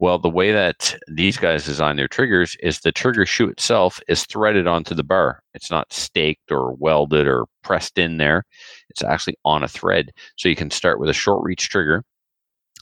Well, 0.00 0.18
the 0.18 0.30
way 0.30 0.50
that 0.50 0.96
these 1.08 1.36
guys 1.36 1.66
design 1.66 1.96
their 1.96 2.08
triggers 2.08 2.56
is 2.62 2.80
the 2.80 2.90
trigger 2.90 3.26
shoe 3.26 3.48
itself 3.48 4.00
is 4.08 4.24
threaded 4.24 4.66
onto 4.66 4.94
the 4.94 5.04
bar. 5.04 5.42
It's 5.52 5.70
not 5.70 5.92
staked 5.92 6.50
or 6.50 6.72
welded 6.72 7.26
or 7.26 7.44
pressed 7.62 7.98
in 7.98 8.16
there. 8.16 8.44
It's 8.88 9.02
actually 9.02 9.36
on 9.44 9.62
a 9.62 9.68
thread. 9.68 10.10
So 10.36 10.48
you 10.48 10.56
can 10.56 10.70
start 10.70 11.00
with 11.00 11.10
a 11.10 11.14
short 11.14 11.44
reach 11.44 11.68
trigger. 11.68 12.02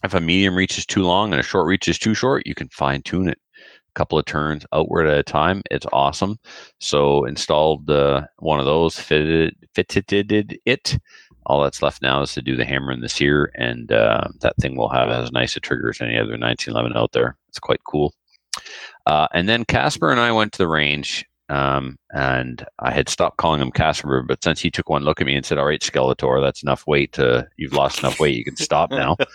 If 0.05 0.15
a 0.15 0.21
medium 0.21 0.55
reach 0.55 0.79
is 0.79 0.87
too 0.87 1.03
long 1.03 1.33
and 1.33 1.41
a 1.41 1.43
short 1.43 1.67
reach 1.67 1.89
is 1.89 1.99
too 1.99 2.15
short, 2.15 2.47
you 2.47 2.55
can 2.55 2.69
fine 2.69 3.03
tune 3.03 3.29
it 3.29 3.39
a 3.57 3.99
couple 3.99 4.17
of 4.17 4.25
turns 4.25 4.65
outward 4.73 5.09
at 5.09 5.19
a 5.19 5.25
time. 5.25 5.63
It's 5.73 5.87
awesome. 5.93 6.39
So 6.79 7.25
installed 7.25 7.91
uh, 7.91 8.27
one 8.39 8.61
of 8.61 8.67
those, 8.67 8.97
fitted, 8.97 9.57
fitted 9.75 10.61
it. 10.65 10.99
All 11.49 11.63
that's 11.63 11.83
left 11.83 12.03
now 12.03 12.21
is 12.21 12.35
to 12.35 12.43
do 12.43 12.57
the 12.57 12.65
hammer 12.65 12.93
and 12.93 13.03
the 13.03 13.09
sear, 13.09 13.51
and 13.55 13.91
uh, 13.91 14.29
that 14.41 14.57
thing 14.59 14.77
will 14.77 14.91
have 14.91 15.09
as 15.09 15.33
nice 15.33 15.57
a 15.57 15.61
trigger 15.61 15.89
as 15.89 16.01
any 16.01 16.17
other 16.17 16.39
1911 16.39 16.97
out 16.97 17.13
there. 17.13 17.37
It's 17.49 17.59
quite 17.59 17.81
cool. 17.85 18.13
Uh, 19.07 19.29
and 19.33 19.49
then 19.49 19.65
Casper 19.65 20.11
and 20.11 20.21
I 20.21 20.31
went 20.31 20.53
to 20.53 20.59
the 20.59 20.69
range, 20.69 21.25
um, 21.49 21.97
and 22.13 22.67
I 22.81 22.91
had 22.91 23.09
stopped 23.09 23.39
calling 23.39 23.63
him 23.63 23.73
Casper, 23.73 24.23
but 24.23 24.45
since 24.45 24.61
he 24.61 24.71
took 24.71 24.91
one 24.91 25.03
look 25.03 25.23
at 25.23 25.27
me 25.27 25.35
and 25.35 25.47
said, 25.47 25.57
"All 25.57 25.65
right, 25.65 25.81
Skeletor, 25.81 26.43
that's 26.43 26.63
enough 26.63 26.87
weight. 26.87 27.13
To, 27.15 27.49
you've 27.57 27.73
lost 27.73 28.01
enough 28.01 28.21
weight. 28.21 28.37
You 28.37 28.45
can 28.45 28.57
stop 28.57 28.91
now." 28.91 29.17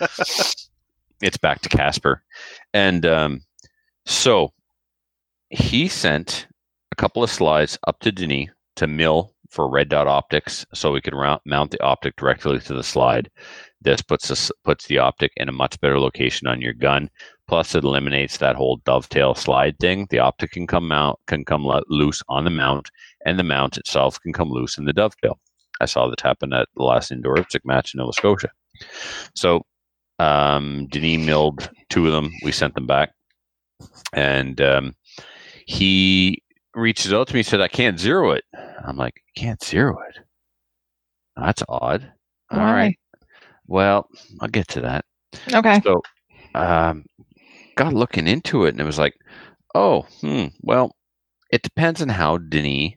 it's 1.20 1.36
back 1.40 1.62
to 1.62 1.68
Casper, 1.68 2.22
and 2.72 3.04
um, 3.04 3.40
so 4.06 4.52
he 5.50 5.88
sent 5.88 6.46
a 6.92 6.96
couple 6.96 7.24
of 7.24 7.30
slides 7.30 7.76
up 7.88 7.98
to 8.00 8.12
Denis 8.12 8.50
to 8.76 8.86
mill 8.86 9.33
for 9.54 9.70
red 9.70 9.88
dot 9.88 10.06
optics, 10.08 10.66
so 10.74 10.92
we 10.92 11.00
can 11.00 11.14
rou- 11.14 11.38
mount 11.46 11.70
the 11.70 11.82
optic 11.82 12.16
directly 12.16 12.58
to 12.58 12.74
the 12.74 12.82
slide. 12.82 13.30
This 13.80 14.02
puts 14.02 14.50
puts 14.64 14.86
the 14.86 14.98
optic 14.98 15.32
in 15.36 15.48
a 15.48 15.52
much 15.52 15.80
better 15.80 15.98
location 16.00 16.46
on 16.48 16.60
your 16.60 16.72
gun. 16.72 17.08
Plus, 17.46 17.74
it 17.74 17.84
eliminates 17.84 18.38
that 18.38 18.56
whole 18.56 18.78
dovetail 18.84 19.34
slide 19.34 19.78
thing. 19.78 20.06
The 20.10 20.18
optic 20.18 20.52
can 20.52 20.66
come 20.66 20.90
out 20.90 21.20
can 21.26 21.44
come 21.44 21.64
lo- 21.64 21.82
loose 21.88 22.22
on 22.28 22.44
the 22.44 22.50
mount, 22.50 22.90
and 23.24 23.38
the 23.38 23.44
mount 23.44 23.76
itself 23.76 24.20
can 24.20 24.32
come 24.32 24.50
loose 24.50 24.76
in 24.78 24.86
the 24.86 24.92
dovetail. 24.92 25.38
I 25.80 25.86
saw 25.86 26.08
this 26.08 26.22
happen 26.22 26.52
at 26.52 26.68
the 26.76 26.82
last 26.82 27.12
indoor 27.12 27.36
IPSC 27.36 27.60
match 27.64 27.94
in 27.94 27.98
Nova 27.98 28.12
Scotia. 28.12 28.50
So, 29.34 29.62
um, 30.18 30.86
Denis 30.90 31.24
milled 31.24 31.70
two 31.90 32.06
of 32.06 32.12
them. 32.12 32.30
We 32.42 32.52
sent 32.52 32.74
them 32.74 32.86
back, 32.86 33.12
and 34.12 34.60
um, 34.60 34.94
he 35.66 36.42
reaches 36.74 37.12
out 37.12 37.28
to 37.28 37.34
me 37.34 37.40
and 37.40 37.46
said, 37.46 37.60
"I 37.60 37.68
can't 37.68 37.98
zero 37.98 38.32
it." 38.32 38.44
I'm 38.84 38.96
like, 38.96 39.22
"Can't 39.36 39.62
zero 39.62 39.98
it? 40.08 40.18
That's 41.36 41.62
odd." 41.68 42.12
All 42.50 42.58
Why? 42.58 42.72
right. 42.72 42.98
Well, 43.66 44.08
I'll 44.40 44.48
get 44.48 44.68
to 44.68 44.80
that. 44.82 45.04
Okay. 45.52 45.80
So, 45.82 46.02
um, 46.54 47.04
got 47.76 47.94
looking 47.94 48.26
into 48.28 48.64
it, 48.64 48.70
and 48.70 48.80
it 48.80 48.84
was 48.84 48.98
like, 48.98 49.14
oh, 49.74 50.02
hmm, 50.20 50.46
well, 50.62 50.94
it 51.50 51.62
depends 51.62 52.00
on 52.02 52.08
how 52.08 52.38
Denis 52.38 52.92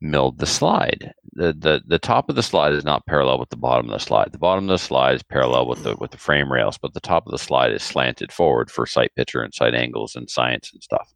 milled 0.00 0.38
the 0.38 0.46
slide. 0.46 1.12
The, 1.32 1.52
the 1.52 1.82
the 1.86 1.98
top 1.98 2.28
of 2.30 2.36
the 2.36 2.42
slide 2.42 2.72
is 2.72 2.84
not 2.84 3.06
parallel 3.06 3.38
with 3.38 3.50
the 3.50 3.56
bottom 3.56 3.86
of 3.86 3.92
the 3.92 4.04
slide. 4.04 4.32
The 4.32 4.38
bottom 4.38 4.64
of 4.64 4.68
the 4.70 4.78
slide 4.78 5.16
is 5.16 5.22
parallel 5.22 5.66
with 5.66 5.82
the 5.82 5.96
with 5.96 6.10
the 6.10 6.16
frame 6.18 6.50
rails, 6.50 6.78
but 6.78 6.94
the 6.94 7.00
top 7.00 7.26
of 7.26 7.32
the 7.32 7.38
slide 7.38 7.72
is 7.72 7.82
slanted 7.82 8.32
forward 8.32 8.70
for 8.70 8.86
sight 8.86 9.12
picture 9.16 9.42
and 9.42 9.54
sight 9.54 9.74
angles 9.74 10.16
and 10.16 10.30
science 10.30 10.72
and 10.72 10.82
stuff. 10.82 11.12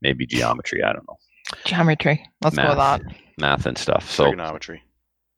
Maybe 0.00 0.26
geometry, 0.26 0.82
I 0.82 0.92
don't 0.92 1.06
know, 1.08 1.16
Geometry. 1.64 2.24
Let's 2.42 2.56
go 2.56 2.68
with 2.68 2.78
that. 2.78 3.02
math 3.38 3.66
and 3.66 3.76
stuff. 3.78 4.10
So 4.10 4.24
Trigonometry. 4.24 4.82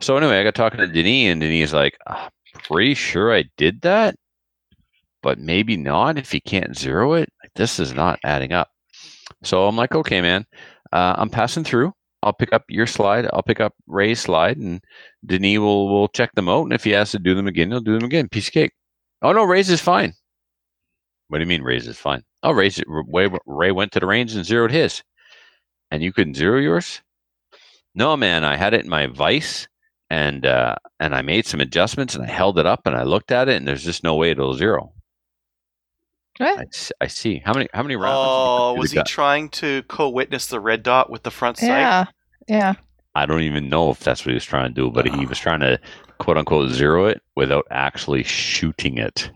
so 0.00 0.16
anyway, 0.16 0.40
I 0.40 0.44
got 0.44 0.54
talking 0.54 0.80
to 0.80 0.86
Denis, 0.86 1.32
and 1.32 1.40
Denis 1.40 1.68
is 1.70 1.72
like, 1.72 1.96
"I'm 2.06 2.30
pretty 2.64 2.94
sure 2.94 3.34
I 3.34 3.44
did 3.56 3.80
that, 3.82 4.16
but 5.22 5.38
maybe 5.38 5.76
not 5.76 6.18
if 6.18 6.32
you 6.34 6.40
can't 6.40 6.76
zero 6.76 7.14
it. 7.14 7.28
Like, 7.42 7.52
this 7.54 7.78
is 7.78 7.92
not 7.94 8.18
adding 8.24 8.52
up. 8.52 8.68
So 9.42 9.66
I'm 9.66 9.76
like, 9.76 9.94
okay, 9.94 10.20
man, 10.20 10.44
uh, 10.92 11.14
I'm 11.18 11.30
passing 11.30 11.64
through. 11.64 11.92
I'll 12.22 12.32
pick 12.32 12.52
up 12.52 12.64
your 12.68 12.86
slide. 12.86 13.28
I'll 13.32 13.42
pick 13.42 13.60
up 13.60 13.74
Ray's 13.86 14.20
slide, 14.20 14.56
and 14.56 14.80
Denis 15.26 15.58
will 15.58 15.88
will 15.88 16.08
check 16.08 16.32
them 16.34 16.48
out. 16.48 16.62
And 16.64 16.72
if 16.72 16.84
he 16.84 16.90
has 16.92 17.10
to 17.12 17.18
do 17.18 17.34
them 17.34 17.46
again, 17.46 17.70
he'll 17.70 17.80
do 17.80 17.94
them 17.98 18.04
again. 18.04 18.28
Piece 18.28 18.48
of 18.48 18.54
cake. 18.54 18.72
Oh 19.22 19.32
no, 19.32 19.44
Ray's 19.44 19.70
is 19.70 19.80
fine. 19.80 20.14
What 21.28 21.38
do 21.38 21.42
you 21.42 21.48
mean 21.48 21.62
Ray's 21.62 21.86
is 21.88 21.98
fine? 21.98 22.22
Oh, 22.42 22.52
Ray's, 22.52 22.82
Ray, 22.86 23.28
Ray 23.46 23.72
went 23.72 23.92
to 23.92 24.00
the 24.00 24.06
range 24.06 24.34
and 24.34 24.44
zeroed 24.44 24.70
his, 24.70 25.02
and 25.94 26.02
you 26.02 26.12
couldn't 26.12 26.34
zero 26.34 26.58
yours. 26.58 27.00
No, 27.94 28.16
man, 28.16 28.42
I 28.44 28.56
had 28.56 28.74
it 28.74 28.82
in 28.84 28.90
my 28.90 29.06
vice 29.06 29.68
and 30.10 30.44
uh, 30.44 30.74
and 30.98 31.14
I 31.14 31.22
made 31.22 31.46
some 31.46 31.60
adjustments 31.60 32.14
and 32.14 32.24
I 32.24 32.28
held 32.28 32.58
it 32.58 32.66
up 32.66 32.86
and 32.86 32.96
I 32.96 33.04
looked 33.04 33.30
at 33.30 33.48
it 33.48 33.56
and 33.56 33.66
there's 33.66 33.84
just 33.84 34.02
no 34.02 34.16
way 34.16 34.30
it'll 34.30 34.54
zero. 34.54 34.92
I, 36.40 36.44
I, 36.44 36.62
s- 36.62 36.90
I 37.00 37.06
see. 37.06 37.40
How 37.44 37.52
many 37.52 37.68
how 37.72 37.82
many 37.84 37.94
rounds? 37.94 38.18
Oh, 38.20 38.74
was 38.74 38.90
he 38.90 38.96
got? 38.96 39.06
trying 39.06 39.48
to 39.50 39.82
co-witness 39.84 40.46
the 40.46 40.58
red 40.58 40.82
dot 40.82 41.08
with 41.08 41.22
the 41.22 41.30
front 41.30 41.58
sight? 41.58 41.68
Yeah. 41.68 42.04
Yeah. 42.48 42.74
I 43.14 43.26
don't 43.26 43.42
even 43.42 43.68
know 43.68 43.90
if 43.90 44.00
that's 44.00 44.22
what 44.26 44.30
he 44.30 44.34
was 44.34 44.44
trying 44.44 44.74
to 44.74 44.74
do, 44.74 44.90
but 44.90 45.06
he 45.06 45.24
was 45.26 45.38
trying 45.38 45.60
to 45.60 45.78
quote 46.18 46.36
unquote 46.36 46.70
zero 46.72 47.06
it 47.06 47.22
without 47.36 47.66
actually 47.70 48.24
shooting 48.24 48.98
it. 48.98 49.30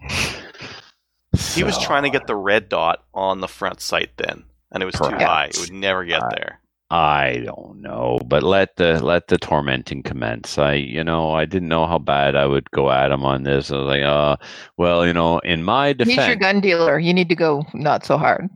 He 1.54 1.62
was 1.62 1.78
trying 1.78 2.02
to 2.02 2.10
get 2.10 2.26
the 2.26 2.34
red 2.34 2.68
dot 2.68 3.04
on 3.14 3.40
the 3.40 3.46
front 3.48 3.80
sight 3.80 4.10
then, 4.16 4.42
and 4.72 4.82
it 4.82 4.86
was 4.86 4.94
too 4.96 5.04
high. 5.04 5.46
It 5.46 5.58
would 5.60 5.72
never 5.72 6.04
get 6.04 6.22
Uh, 6.22 6.28
there. 6.30 6.60
I 6.90 7.42
don't 7.44 7.82
know, 7.82 8.18
but 8.26 8.42
let 8.42 8.76
the 8.76 8.98
let 9.04 9.28
the 9.28 9.36
tormenting 9.36 10.02
commence. 10.02 10.56
I 10.56 10.72
you 10.74 11.04
know 11.04 11.32
I 11.32 11.44
didn't 11.44 11.68
know 11.68 11.86
how 11.86 11.98
bad 11.98 12.34
I 12.34 12.46
would 12.46 12.70
go 12.70 12.90
at 12.90 13.12
him 13.12 13.24
on 13.24 13.42
this. 13.42 13.70
I 13.70 13.76
was 13.76 13.86
like, 13.86 14.02
uh, 14.02 14.36
well, 14.78 15.06
you 15.06 15.12
know, 15.12 15.38
in 15.40 15.62
my 15.64 15.94
He's 15.98 16.16
your 16.16 16.36
gun 16.36 16.60
dealer. 16.62 16.98
You 16.98 17.12
need 17.12 17.28
to 17.28 17.34
go 17.36 17.64
not 17.74 18.06
so 18.06 18.16
hard. 18.16 18.48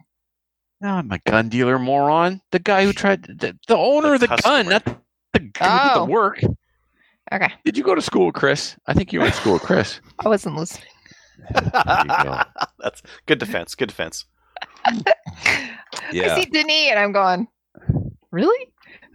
no, 0.81 0.89
I'm 0.95 1.13
a 1.13 1.19
gun 1.27 1.51
dealer, 1.51 1.79
moron. 1.79 2.41
The 2.53 2.59
guy 2.59 2.85
who 2.87 2.95
tried 2.95 3.25
the, 3.25 3.55
the 3.69 3.77
owner 3.77 4.09
The 4.09 4.15
of 4.15 4.21
the 4.21 4.27
gun, 4.29 4.39
customer. 4.67 4.71
not 4.71 4.85
the 5.35 5.41
guy 5.41 5.79
who 5.79 5.89
did 5.91 5.97
Oh. 5.99 6.07
the 6.07 6.11
work. 6.13 6.41
Okay. 7.33 7.53
Did 7.67 7.77
you 7.77 7.85
go 7.85 7.95
to 7.95 8.03
school, 8.03 8.33
Chris? 8.33 8.77
I 8.87 8.95
think 8.95 9.13
you 9.13 9.21
went 9.21 9.35
to 9.35 9.41
school, 9.41 9.59
Chris. 9.59 10.01
I 10.25 10.29
wasn't 10.29 10.57
listening. 10.57 10.89
There 11.53 11.63
you 11.65 12.25
go. 12.25 12.43
That's 12.79 13.03
good 13.27 13.39
defense. 13.39 13.75
Good 13.75 13.89
defense. 13.89 14.25
Yeah. 16.13 16.35
I 16.35 16.41
see 16.41 16.47
Denis 16.51 16.91
and 16.91 16.99
I'm 16.99 17.13
going, 17.13 17.49
really? 18.31 18.69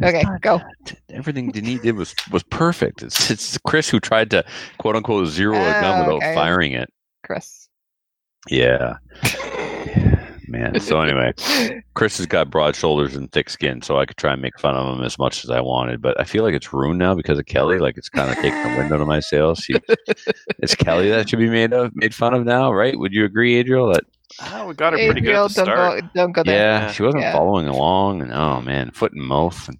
Okay, 0.03 0.23
go. 0.41 0.61
Everything 1.09 1.51
Denis 1.51 1.81
did 1.81 1.95
was 1.95 2.13
was 2.31 2.43
perfect. 2.43 3.01
It's, 3.01 3.31
it's 3.31 3.57
Chris 3.59 3.89
who 3.89 3.99
tried 3.99 4.29
to 4.31 4.45
quote 4.77 4.95
unquote 4.95 5.27
zero 5.27 5.55
a 5.55 5.71
gun 5.81 5.99
Oh, 6.01 6.03
without 6.03 6.15
okay. 6.17 6.35
firing 6.35 6.73
it. 6.73 6.91
Chris. 7.23 7.67
Yeah. 8.49 8.97
Man. 10.49 10.79
So 10.79 11.01
anyway, 11.01 11.33
Chris 11.93 12.17
has 12.19 12.25
got 12.25 12.49
broad 12.49 12.73
shoulders 12.75 13.15
and 13.17 13.29
thick 13.33 13.49
skin, 13.49 13.81
so 13.81 13.97
I 13.99 14.05
could 14.05 14.15
try 14.15 14.31
and 14.31 14.41
make 14.41 14.57
fun 14.59 14.75
of 14.77 14.97
him 14.97 15.03
as 15.03 15.19
much 15.19 15.43
as 15.43 15.49
I 15.49 15.59
wanted. 15.59 16.01
But 16.01 16.17
I 16.21 16.23
feel 16.23 16.43
like 16.43 16.53
it's 16.53 16.71
ruined 16.71 16.99
now 16.99 17.15
because 17.15 17.37
of 17.37 17.45
Kelly. 17.47 17.79
Like 17.79 17.97
it's 17.97 18.07
kind 18.07 18.29
of 18.29 18.37
taking 18.37 18.61
the 18.63 18.77
wind 18.77 18.93
out 18.93 19.01
of 19.01 19.07
my 19.07 19.19
sails. 19.19 19.59
She, 19.59 19.73
it's 20.59 20.73
Kelly 20.75 21.09
that 21.09 21.27
should 21.27 21.39
be 21.39 21.49
made 21.49 21.73
of 21.73 21.91
made 21.95 22.15
fun 22.15 22.33
of 22.33 22.45
now, 22.45 22.71
right? 22.71 22.97
Would 22.97 23.11
you 23.13 23.25
agree, 23.25 23.55
Adriel? 23.57 23.91
That 23.91 24.05
Oh, 24.41 24.67
we 24.67 24.73
got 24.73 24.93
her 24.93 24.97
pretty 24.99 25.21
good 25.21 25.29
Adriel, 25.29 25.45
at 25.45 25.51
the 25.51 25.65
don't 25.65 25.73
start. 25.75 26.01
go, 26.01 26.09
don't 26.15 26.31
go 26.33 26.43
there. 26.43 26.55
yeah, 26.55 26.79
Yeah. 26.87 26.91
she 26.91 27.03
wasn't 27.03 27.23
Yeah. 27.23 27.31
following 27.33 27.67
along, 27.67 28.21
and 28.21 28.33
oh 28.33 28.61
man, 28.61 28.91
foot 28.91 29.13
and 29.13 29.25
mouth. 29.25 29.67
And 29.69 29.77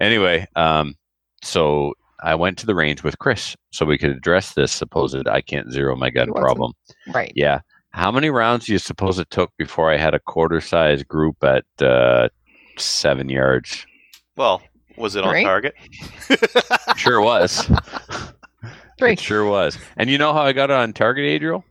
anyway, 0.00 0.46
um, 0.56 0.94
so 1.42 1.92
I 2.22 2.34
went 2.34 2.56
to 2.58 2.66
the 2.66 2.74
range 2.74 3.02
with 3.02 3.18
Chris 3.18 3.54
so 3.72 3.84
we 3.84 3.98
could 3.98 4.10
address 4.10 4.54
this 4.54 4.72
supposed 4.72 5.26
I 5.28 5.40
can't 5.40 5.70
zero 5.72 5.94
my 5.96 6.08
gun 6.10 6.32
problem. 6.32 6.72
Right. 7.12 7.32
Yeah. 7.36 7.60
How 7.90 8.10
many 8.10 8.30
rounds 8.30 8.66
do 8.66 8.72
you 8.72 8.78
suppose 8.78 9.18
it 9.18 9.28
took 9.30 9.50
before 9.58 9.92
I 9.92 9.98
had 9.98 10.14
a 10.14 10.20
quarter 10.20 10.60
size 10.62 11.02
group 11.02 11.36
at 11.44 11.64
uh, 11.82 12.28
seven 12.78 13.28
yards? 13.28 13.84
Well, 14.36 14.62
was 14.96 15.14
it 15.16 15.24
on 15.24 15.32
Three? 15.34 15.44
target? 15.44 15.74
Sure 16.96 17.20
was. 17.20 17.70
Three. 18.98 19.12
It 19.12 19.20
sure 19.20 19.44
was. 19.44 19.76
And 19.98 20.08
you 20.08 20.16
know 20.16 20.32
how 20.32 20.42
I 20.42 20.52
got 20.52 20.70
it 20.70 20.76
on 20.76 20.92
target, 20.94 21.24
Adriel? 21.26 21.64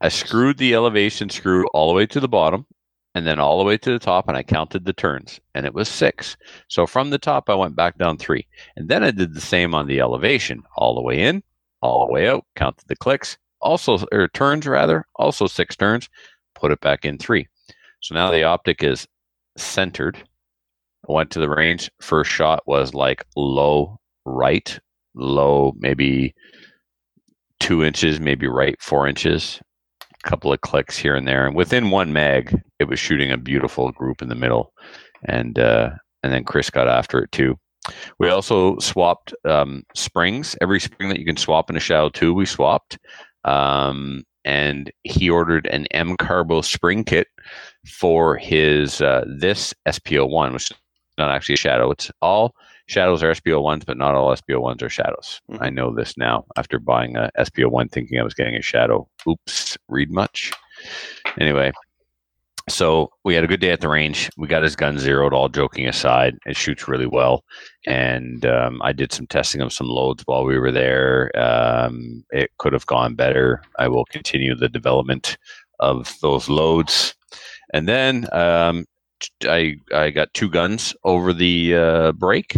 I 0.00 0.08
screwed 0.08 0.58
the 0.58 0.74
elevation 0.74 1.28
screw 1.28 1.66
all 1.68 1.88
the 1.88 1.94
way 1.94 2.06
to 2.06 2.20
the 2.20 2.28
bottom 2.28 2.66
and 3.14 3.26
then 3.26 3.40
all 3.40 3.58
the 3.58 3.64
way 3.64 3.76
to 3.76 3.90
the 3.90 3.98
top, 3.98 4.28
and 4.28 4.36
I 4.36 4.42
counted 4.42 4.84
the 4.84 4.92
turns, 4.92 5.40
and 5.54 5.66
it 5.66 5.74
was 5.74 5.88
six. 5.88 6.36
So 6.68 6.86
from 6.86 7.10
the 7.10 7.18
top, 7.18 7.50
I 7.50 7.54
went 7.54 7.74
back 7.74 7.98
down 7.98 8.18
three. 8.18 8.46
And 8.76 8.88
then 8.88 9.02
I 9.02 9.10
did 9.10 9.34
the 9.34 9.40
same 9.40 9.74
on 9.74 9.88
the 9.88 10.00
elevation, 10.00 10.62
all 10.76 10.94
the 10.94 11.02
way 11.02 11.20
in, 11.20 11.42
all 11.82 12.06
the 12.06 12.12
way 12.12 12.28
out, 12.28 12.44
counted 12.54 12.86
the 12.86 12.94
clicks, 12.94 13.36
also, 13.60 13.98
or 14.12 14.28
turns 14.28 14.66
rather, 14.66 15.04
also 15.16 15.46
six 15.46 15.74
turns, 15.76 16.08
put 16.54 16.70
it 16.70 16.80
back 16.80 17.04
in 17.04 17.18
three. 17.18 17.48
So 18.00 18.14
now 18.14 18.30
the 18.30 18.44
optic 18.44 18.82
is 18.84 19.08
centered. 19.56 20.16
I 21.08 21.12
went 21.12 21.30
to 21.32 21.40
the 21.40 21.50
range. 21.50 21.90
First 22.00 22.30
shot 22.30 22.62
was 22.66 22.94
like 22.94 23.24
low 23.36 23.98
right, 24.24 24.78
low, 25.14 25.74
maybe 25.78 26.34
two 27.58 27.82
inches, 27.82 28.20
maybe 28.20 28.46
right 28.46 28.76
four 28.80 29.08
inches. 29.08 29.60
Couple 30.22 30.52
of 30.52 30.60
clicks 30.60 30.98
here 30.98 31.16
and 31.16 31.26
there, 31.26 31.46
and 31.46 31.56
within 31.56 31.90
one 31.90 32.12
mag, 32.12 32.60
it 32.78 32.84
was 32.84 32.98
shooting 32.98 33.30
a 33.30 33.38
beautiful 33.38 33.90
group 33.92 34.20
in 34.20 34.28
the 34.28 34.34
middle, 34.34 34.72
and 35.24 35.58
uh, 35.58 35.90
and 36.22 36.32
then 36.32 36.44
Chris 36.44 36.68
got 36.68 36.88
after 36.88 37.22
it 37.22 37.32
too. 37.32 37.58
We 38.18 38.28
also 38.28 38.78
swapped 38.78 39.32
um, 39.46 39.82
springs. 39.94 40.56
Every 40.60 40.78
spring 40.78 41.08
that 41.08 41.18
you 41.18 41.24
can 41.24 41.38
swap 41.38 41.70
in 41.70 41.76
a 41.76 41.80
Shadow 41.80 42.10
Two, 42.10 42.34
we 42.34 42.44
swapped. 42.44 42.98
Um, 43.44 44.24
and 44.44 44.90
he 45.04 45.28
ordered 45.28 45.66
an 45.66 45.86
M 45.90 46.16
Carbo 46.16 46.62
spring 46.62 47.04
kit 47.04 47.28
for 47.86 48.36
his 48.36 49.00
uh, 49.00 49.24
this 49.26 49.74
SPO 49.88 50.28
one, 50.28 50.52
which 50.52 50.70
is 50.70 50.76
not 51.18 51.30
actually 51.30 51.54
a 51.54 51.58
Shadow. 51.58 51.90
It's 51.90 52.10
all 52.22 52.54
shadows 52.90 53.22
are 53.22 53.30
SPO 53.30 53.62
ones, 53.62 53.84
but 53.84 53.96
not 53.96 54.14
all 54.14 54.32
SPO 54.32 54.60
ones 54.60 54.82
are 54.82 54.88
shadows. 54.88 55.40
Mhm. 55.50 55.58
I 55.60 55.70
know 55.70 55.94
this 55.94 56.16
now 56.16 56.44
after 56.56 56.78
buying 56.78 57.16
a 57.16 57.30
SPO 57.36 57.68
one, 57.68 57.88
thinking 57.88 58.18
I 58.18 58.24
was 58.24 58.34
getting 58.34 58.56
a 58.56 58.62
shadow. 58.62 59.08
Oops, 59.28 59.78
read 59.88 60.10
much. 60.10 60.52
Anyway, 61.38 61.70
so 62.68 63.10
we 63.24 63.34
had 63.34 63.44
a 63.44 63.46
good 63.46 63.60
day 63.60 63.70
at 63.70 63.80
the 63.80 63.88
range. 63.88 64.28
We 64.36 64.48
got 64.48 64.64
his 64.64 64.74
gun 64.74 64.98
zeroed. 64.98 65.32
All 65.32 65.48
joking 65.48 65.86
aside, 65.86 66.36
it 66.46 66.56
shoots 66.56 66.88
really 66.88 67.06
well, 67.06 67.44
and 67.86 68.44
um, 68.44 68.80
I 68.82 68.92
did 68.92 69.12
some 69.12 69.26
testing 69.28 69.60
of 69.60 69.72
some 69.72 69.88
loads 69.88 70.24
while 70.26 70.44
we 70.44 70.58
were 70.58 70.72
there. 70.72 71.30
Um, 71.38 72.24
it 72.30 72.50
could 72.58 72.72
have 72.72 72.86
gone 72.86 73.14
better. 73.14 73.62
I 73.78 73.86
will 73.88 74.04
continue 74.06 74.54
the 74.56 74.68
development 74.68 75.38
of 75.78 76.12
those 76.22 76.48
loads, 76.48 77.14
and 77.72 77.88
then 77.88 78.26
um, 78.32 78.84
I 79.44 79.76
I 79.94 80.10
got 80.10 80.34
two 80.34 80.50
guns 80.50 80.94
over 81.04 81.32
the 81.32 81.74
uh, 81.76 82.12
break. 82.12 82.56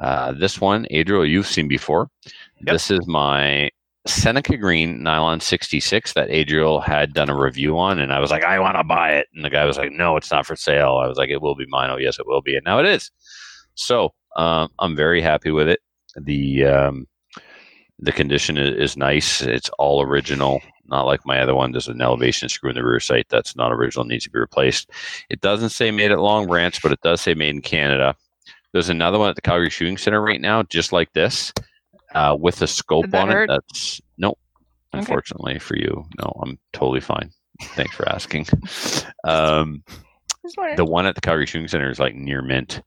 Uh, 0.00 0.32
this 0.32 0.60
one, 0.60 0.86
Adriel, 0.90 1.24
you've 1.26 1.46
seen 1.46 1.68
before. 1.68 2.08
Yep. 2.24 2.74
This 2.74 2.90
is 2.90 3.06
my 3.06 3.70
Seneca 4.06 4.56
Green 4.56 5.02
Nylon 5.02 5.40
66 5.40 6.12
that 6.12 6.30
Adriel 6.30 6.80
had 6.80 7.12
done 7.12 7.28
a 7.28 7.36
review 7.36 7.78
on, 7.78 7.98
and 7.98 8.12
I 8.12 8.20
was 8.20 8.30
like, 8.30 8.44
I 8.44 8.58
want 8.58 8.76
to 8.76 8.84
buy 8.84 9.12
it. 9.12 9.26
And 9.34 9.44
the 9.44 9.50
guy 9.50 9.64
was 9.64 9.78
like, 9.78 9.92
No, 9.92 10.16
it's 10.16 10.30
not 10.30 10.46
for 10.46 10.56
sale. 10.56 11.00
I 11.02 11.08
was 11.08 11.18
like, 11.18 11.30
It 11.30 11.42
will 11.42 11.54
be 11.54 11.66
mine. 11.68 11.90
Oh, 11.90 11.96
yes, 11.96 12.18
it 12.18 12.26
will 12.26 12.42
be. 12.42 12.56
And 12.56 12.64
now 12.64 12.78
it 12.78 12.86
is. 12.86 13.10
So 13.74 14.14
um, 14.36 14.68
I'm 14.78 14.96
very 14.96 15.20
happy 15.20 15.50
with 15.50 15.68
it. 15.68 15.80
The 16.16 16.64
um, 16.64 17.06
the 17.98 18.12
condition 18.12 18.58
is, 18.58 18.74
is 18.74 18.96
nice. 18.96 19.42
It's 19.42 19.70
all 19.78 20.02
original, 20.02 20.60
not 20.86 21.06
like 21.06 21.20
my 21.24 21.40
other 21.40 21.54
one. 21.54 21.72
There's 21.72 21.88
an 21.88 22.00
elevation 22.00 22.48
screw 22.48 22.70
in 22.70 22.76
the 22.76 22.84
rear 22.84 23.00
sight 23.00 23.26
that's 23.28 23.56
not 23.56 23.72
original, 23.72 24.04
needs 24.04 24.24
to 24.24 24.30
be 24.30 24.38
replaced. 24.38 24.90
It 25.30 25.40
doesn't 25.40 25.70
say 25.70 25.90
made 25.90 26.12
at 26.12 26.18
Long 26.20 26.46
Branch, 26.46 26.80
but 26.82 26.92
it 26.92 27.00
does 27.02 27.20
say 27.20 27.34
made 27.34 27.54
in 27.54 27.62
Canada. 27.62 28.14
There's 28.76 28.90
another 28.90 29.18
one 29.18 29.30
at 29.30 29.36
the 29.36 29.40
Calgary 29.40 29.70
Shooting 29.70 29.96
Center 29.96 30.20
right 30.20 30.38
now, 30.38 30.62
just 30.64 30.92
like 30.92 31.10
this, 31.14 31.50
uh, 32.14 32.36
with 32.38 32.60
a 32.60 32.66
scope 32.66 33.14
on 33.14 33.30
it. 33.30 33.46
That's 33.46 34.02
nope. 34.18 34.38
Okay. 34.92 34.98
Unfortunately 34.98 35.58
for 35.58 35.76
you, 35.76 36.04
no, 36.18 36.30
I'm 36.42 36.58
totally 36.74 37.00
fine. 37.00 37.30
Thanks 37.62 37.96
for 37.96 38.06
asking. 38.06 38.46
Um, 39.24 39.82
the 40.76 40.84
one 40.84 41.06
at 41.06 41.14
the 41.14 41.20
Calgary 41.22 41.46
Shooting 41.46 41.68
Center 41.68 41.90
is 41.90 41.98
like 41.98 42.14
near 42.14 42.42
mint. 42.42 42.82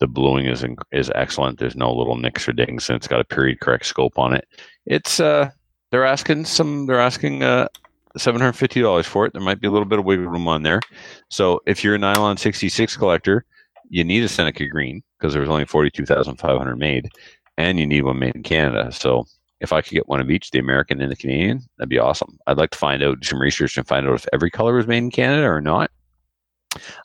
The 0.00 0.06
bluing 0.06 0.46
is 0.46 0.64
is 0.90 1.12
excellent. 1.14 1.58
There's 1.58 1.76
no 1.76 1.92
little 1.92 2.16
nicks 2.16 2.48
or 2.48 2.54
dings, 2.54 2.88
and 2.88 2.96
it's 2.96 3.06
got 3.06 3.20
a 3.20 3.24
period 3.24 3.60
correct 3.60 3.84
scope 3.84 4.18
on 4.18 4.32
it. 4.32 4.48
It's 4.86 5.20
uh, 5.20 5.50
they're 5.90 6.06
asking 6.06 6.46
some. 6.46 6.86
They're 6.86 6.98
asking 6.98 7.42
uh, 7.42 7.68
seven 8.16 8.40
hundred 8.40 8.54
fifty 8.54 8.80
dollars 8.80 9.06
for 9.06 9.26
it. 9.26 9.34
There 9.34 9.42
might 9.42 9.60
be 9.60 9.68
a 9.68 9.70
little 9.70 9.86
bit 9.86 9.98
of 9.98 10.06
wiggle 10.06 10.26
room 10.26 10.48
on 10.48 10.62
there. 10.62 10.80
So 11.28 11.60
if 11.66 11.84
you're 11.84 11.94
a 11.94 11.98
nylon 11.98 12.38
sixty 12.38 12.70
six 12.70 12.96
collector, 12.96 13.44
you 13.88 14.04
need 14.04 14.22
a 14.22 14.28
Seneca 14.28 14.66
Green 14.66 15.02
because 15.18 15.32
there 15.32 15.40
was 15.40 15.50
only 15.50 15.64
forty 15.64 15.90
two 15.90 16.06
thousand 16.06 16.36
five 16.36 16.58
hundred 16.58 16.76
made, 16.76 17.08
and 17.56 17.78
you 17.78 17.86
need 17.86 18.02
one 18.02 18.18
made 18.18 18.34
in 18.34 18.42
Canada. 18.42 18.90
So 18.92 19.26
if 19.60 19.72
I 19.72 19.80
could 19.80 19.92
get 19.92 20.08
one 20.08 20.20
of 20.20 20.30
each, 20.30 20.50
the 20.50 20.58
American 20.58 21.00
and 21.00 21.10
the 21.10 21.16
Canadian, 21.16 21.62
that'd 21.78 21.88
be 21.88 21.98
awesome. 21.98 22.38
I'd 22.46 22.58
like 22.58 22.70
to 22.70 22.78
find 22.78 23.02
out 23.02 23.20
do 23.20 23.26
some 23.26 23.40
research 23.40 23.76
and 23.76 23.86
find 23.86 24.06
out 24.06 24.14
if 24.14 24.26
every 24.32 24.50
color 24.50 24.74
was 24.74 24.86
made 24.86 24.98
in 24.98 25.10
Canada 25.10 25.46
or 25.46 25.60
not. 25.60 25.90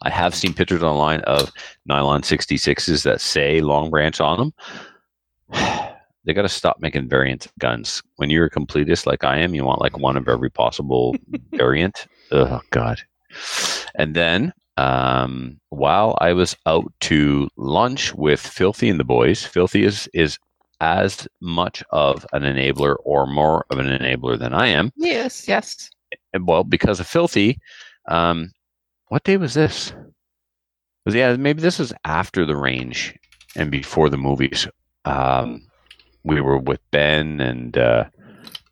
I 0.02 0.10
have 0.10 0.36
seen 0.36 0.54
pictures 0.54 0.84
online 0.84 1.22
of 1.22 1.52
nylon 1.86 2.24
66s 2.24 3.04
that 3.04 3.22
say 3.22 3.62
long 3.62 3.90
branch 3.90 4.20
on 4.20 4.38
them. 4.38 4.54
they 6.26 6.34
got 6.34 6.42
to 6.42 6.50
stop 6.50 6.78
making 6.82 7.08
variant 7.08 7.48
guns. 7.60 8.04
When 8.18 8.30
you're 8.30 8.46
a 8.46 8.50
completist 8.50 9.06
like 9.06 9.24
I 9.24 9.38
am, 9.38 9.56
you 9.56 9.64
want 9.64 9.80
like 9.82 9.98
one 9.98 10.18
of 10.18 10.28
every 10.28 10.50
possible 10.50 11.16
variant. 11.54 12.08
Oh, 12.32 12.60
God. 12.72 13.02
And 13.96 14.14
then 14.14 14.54
um, 14.78 15.60
while 15.70 16.18
I 16.22 16.34
was 16.34 16.56
out 16.66 16.92
to 17.02 17.50
lunch 17.58 18.14
with 18.14 18.40
Filthy 18.40 18.90
and 18.90 19.00
the 19.00 19.04
boys, 19.04 19.44
Filthy 19.44 19.84
is, 19.84 20.10
is 20.14 20.38
as 20.80 21.28
much 21.42 21.84
of 21.92 22.26
an 22.34 22.44
enabler 22.44 22.96
or 23.04 23.28
more 23.28 23.66
of 23.70 23.78
an 23.78 23.86
enabler 23.86 24.38
than 24.38 24.54
I 24.54 24.68
am 24.68 24.92
yes, 24.96 25.48
yes. 25.48 25.90
well, 26.40 26.64
because 26.64 27.00
of 27.00 27.08
Filthy, 27.08 27.60
um, 28.08 28.52
what 29.10 29.24
day 29.24 29.38
was 29.38 29.54
this? 29.54 29.94
Was 31.06 31.16
yeah, 31.16 31.36
maybe 31.36 31.62
this 31.62 31.80
was 31.80 31.94
after 32.06 32.46
the 32.46 32.56
range 32.56 33.16
and 33.56 33.70
before 33.70 34.10
the 34.10 34.18
movies. 34.18 34.68
Um, 35.06 35.68
we 36.24 36.42
were 36.42 36.58
with 36.58 36.80
Ben 36.92 37.40
and 37.42 37.78
uh, 37.78 38.06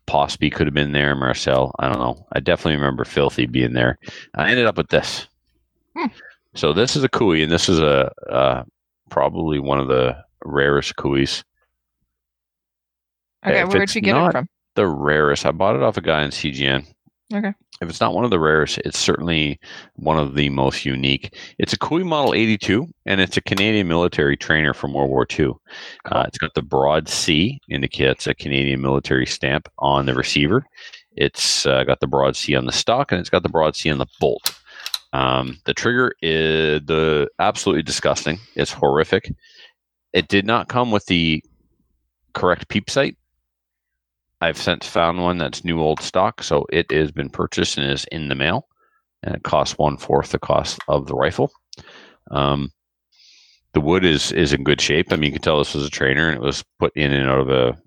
Posby 0.06 0.52
could 0.52 0.66
have 0.66 0.74
been 0.74 0.92
there. 0.92 1.14
Marcel, 1.14 1.74
I 1.78 1.88
don't 1.88 1.98
know. 1.98 2.26
I 2.32 2.40
definitely 2.40 2.76
remember 2.76 3.04
Filthy 3.04 3.46
being 3.46 3.72
there. 3.72 3.98
I 4.34 4.50
ended 4.50 4.66
up 4.66 4.76
with 4.76 4.88
this. 4.88 5.26
Hmm. 5.96 6.06
So 6.54 6.72
this 6.72 6.96
is 6.96 7.04
a 7.04 7.08
Cooey, 7.08 7.42
and 7.42 7.52
this 7.52 7.68
is 7.68 7.78
a 7.78 8.10
uh, 8.28 8.64
probably 9.08 9.58
one 9.58 9.78
of 9.78 9.88
the 9.88 10.16
rarest 10.44 10.96
Cooeys. 10.96 11.44
Okay, 13.46 13.62
If 13.62 13.68
where'd 13.68 13.94
you 13.94 14.00
get 14.00 14.16
it 14.16 14.32
from? 14.32 14.48
The 14.74 14.86
rarest. 14.86 15.46
I 15.46 15.52
bought 15.52 15.76
it 15.76 15.82
off 15.82 15.96
a 15.96 16.02
guy 16.02 16.22
in 16.22 16.30
CGN. 16.30 16.86
Okay. 17.32 17.52
If 17.80 17.88
it's 17.88 18.00
not 18.00 18.12
one 18.12 18.24
of 18.24 18.30
the 18.30 18.40
rarest, 18.40 18.78
it's 18.84 18.98
certainly 18.98 19.58
one 19.94 20.18
of 20.18 20.34
the 20.34 20.50
most 20.50 20.84
unique. 20.84 21.34
It's 21.58 21.72
a 21.72 21.78
Cooey 21.78 22.04
Model 22.04 22.34
82, 22.34 22.86
and 23.06 23.20
it's 23.20 23.36
a 23.36 23.40
Canadian 23.40 23.88
military 23.88 24.36
trainer 24.36 24.74
from 24.74 24.92
World 24.92 25.08
War 25.08 25.26
II. 25.38 25.52
Uh, 26.04 26.24
it's 26.26 26.36
got 26.36 26.52
the 26.54 26.62
broad 26.62 27.08
C, 27.08 27.58
indicates 27.70 28.26
a 28.26 28.34
Canadian 28.34 28.82
military 28.82 29.26
stamp 29.26 29.68
on 29.78 30.04
the 30.04 30.14
receiver. 30.14 30.66
It's 31.16 31.64
uh, 31.64 31.84
got 31.84 32.00
the 32.00 32.06
broad 32.06 32.36
C 32.36 32.54
on 32.54 32.66
the 32.66 32.72
stock, 32.72 33.12
and 33.12 33.20
it's 33.20 33.30
got 33.30 33.42
the 33.42 33.48
broad 33.48 33.76
C 33.76 33.90
on 33.90 33.98
the 33.98 34.06
bolt. 34.20 34.59
Um, 35.12 35.58
the 35.64 35.74
trigger 35.74 36.14
is 36.22 36.82
the 36.86 37.28
absolutely 37.38 37.82
disgusting. 37.82 38.38
It's 38.54 38.72
horrific. 38.72 39.32
It 40.12 40.28
did 40.28 40.46
not 40.46 40.68
come 40.68 40.90
with 40.90 41.06
the 41.06 41.42
correct 42.34 42.68
peep 42.68 42.90
sight. 42.90 43.16
I've 44.40 44.58
since 44.58 44.86
found 44.86 45.22
one 45.22 45.38
that's 45.38 45.64
new 45.64 45.80
old 45.80 46.00
stock, 46.00 46.42
so 46.42 46.66
it 46.72 46.90
has 46.90 47.12
been 47.12 47.28
purchased 47.28 47.76
and 47.76 47.90
is 47.90 48.06
in 48.06 48.28
the 48.28 48.34
mail, 48.34 48.68
and 49.22 49.34
it 49.34 49.42
costs 49.42 49.76
one 49.76 49.98
fourth 49.98 50.30
the 50.30 50.38
cost 50.38 50.78
of 50.88 51.06
the 51.06 51.14
rifle. 51.14 51.52
Um, 52.30 52.70
the 53.74 53.80
wood 53.80 54.04
is 54.04 54.32
is 54.32 54.52
in 54.52 54.64
good 54.64 54.80
shape. 54.80 55.12
I 55.12 55.16
mean, 55.16 55.26
you 55.26 55.32
can 55.32 55.42
tell 55.42 55.58
this 55.58 55.74
was 55.74 55.84
a 55.86 55.90
trainer, 55.90 56.28
and 56.28 56.36
it 56.36 56.42
was 56.42 56.64
put 56.78 56.96
in 56.96 57.12
and 57.12 57.28
out 57.28 57.40
of 57.40 57.50
a 57.50 57.78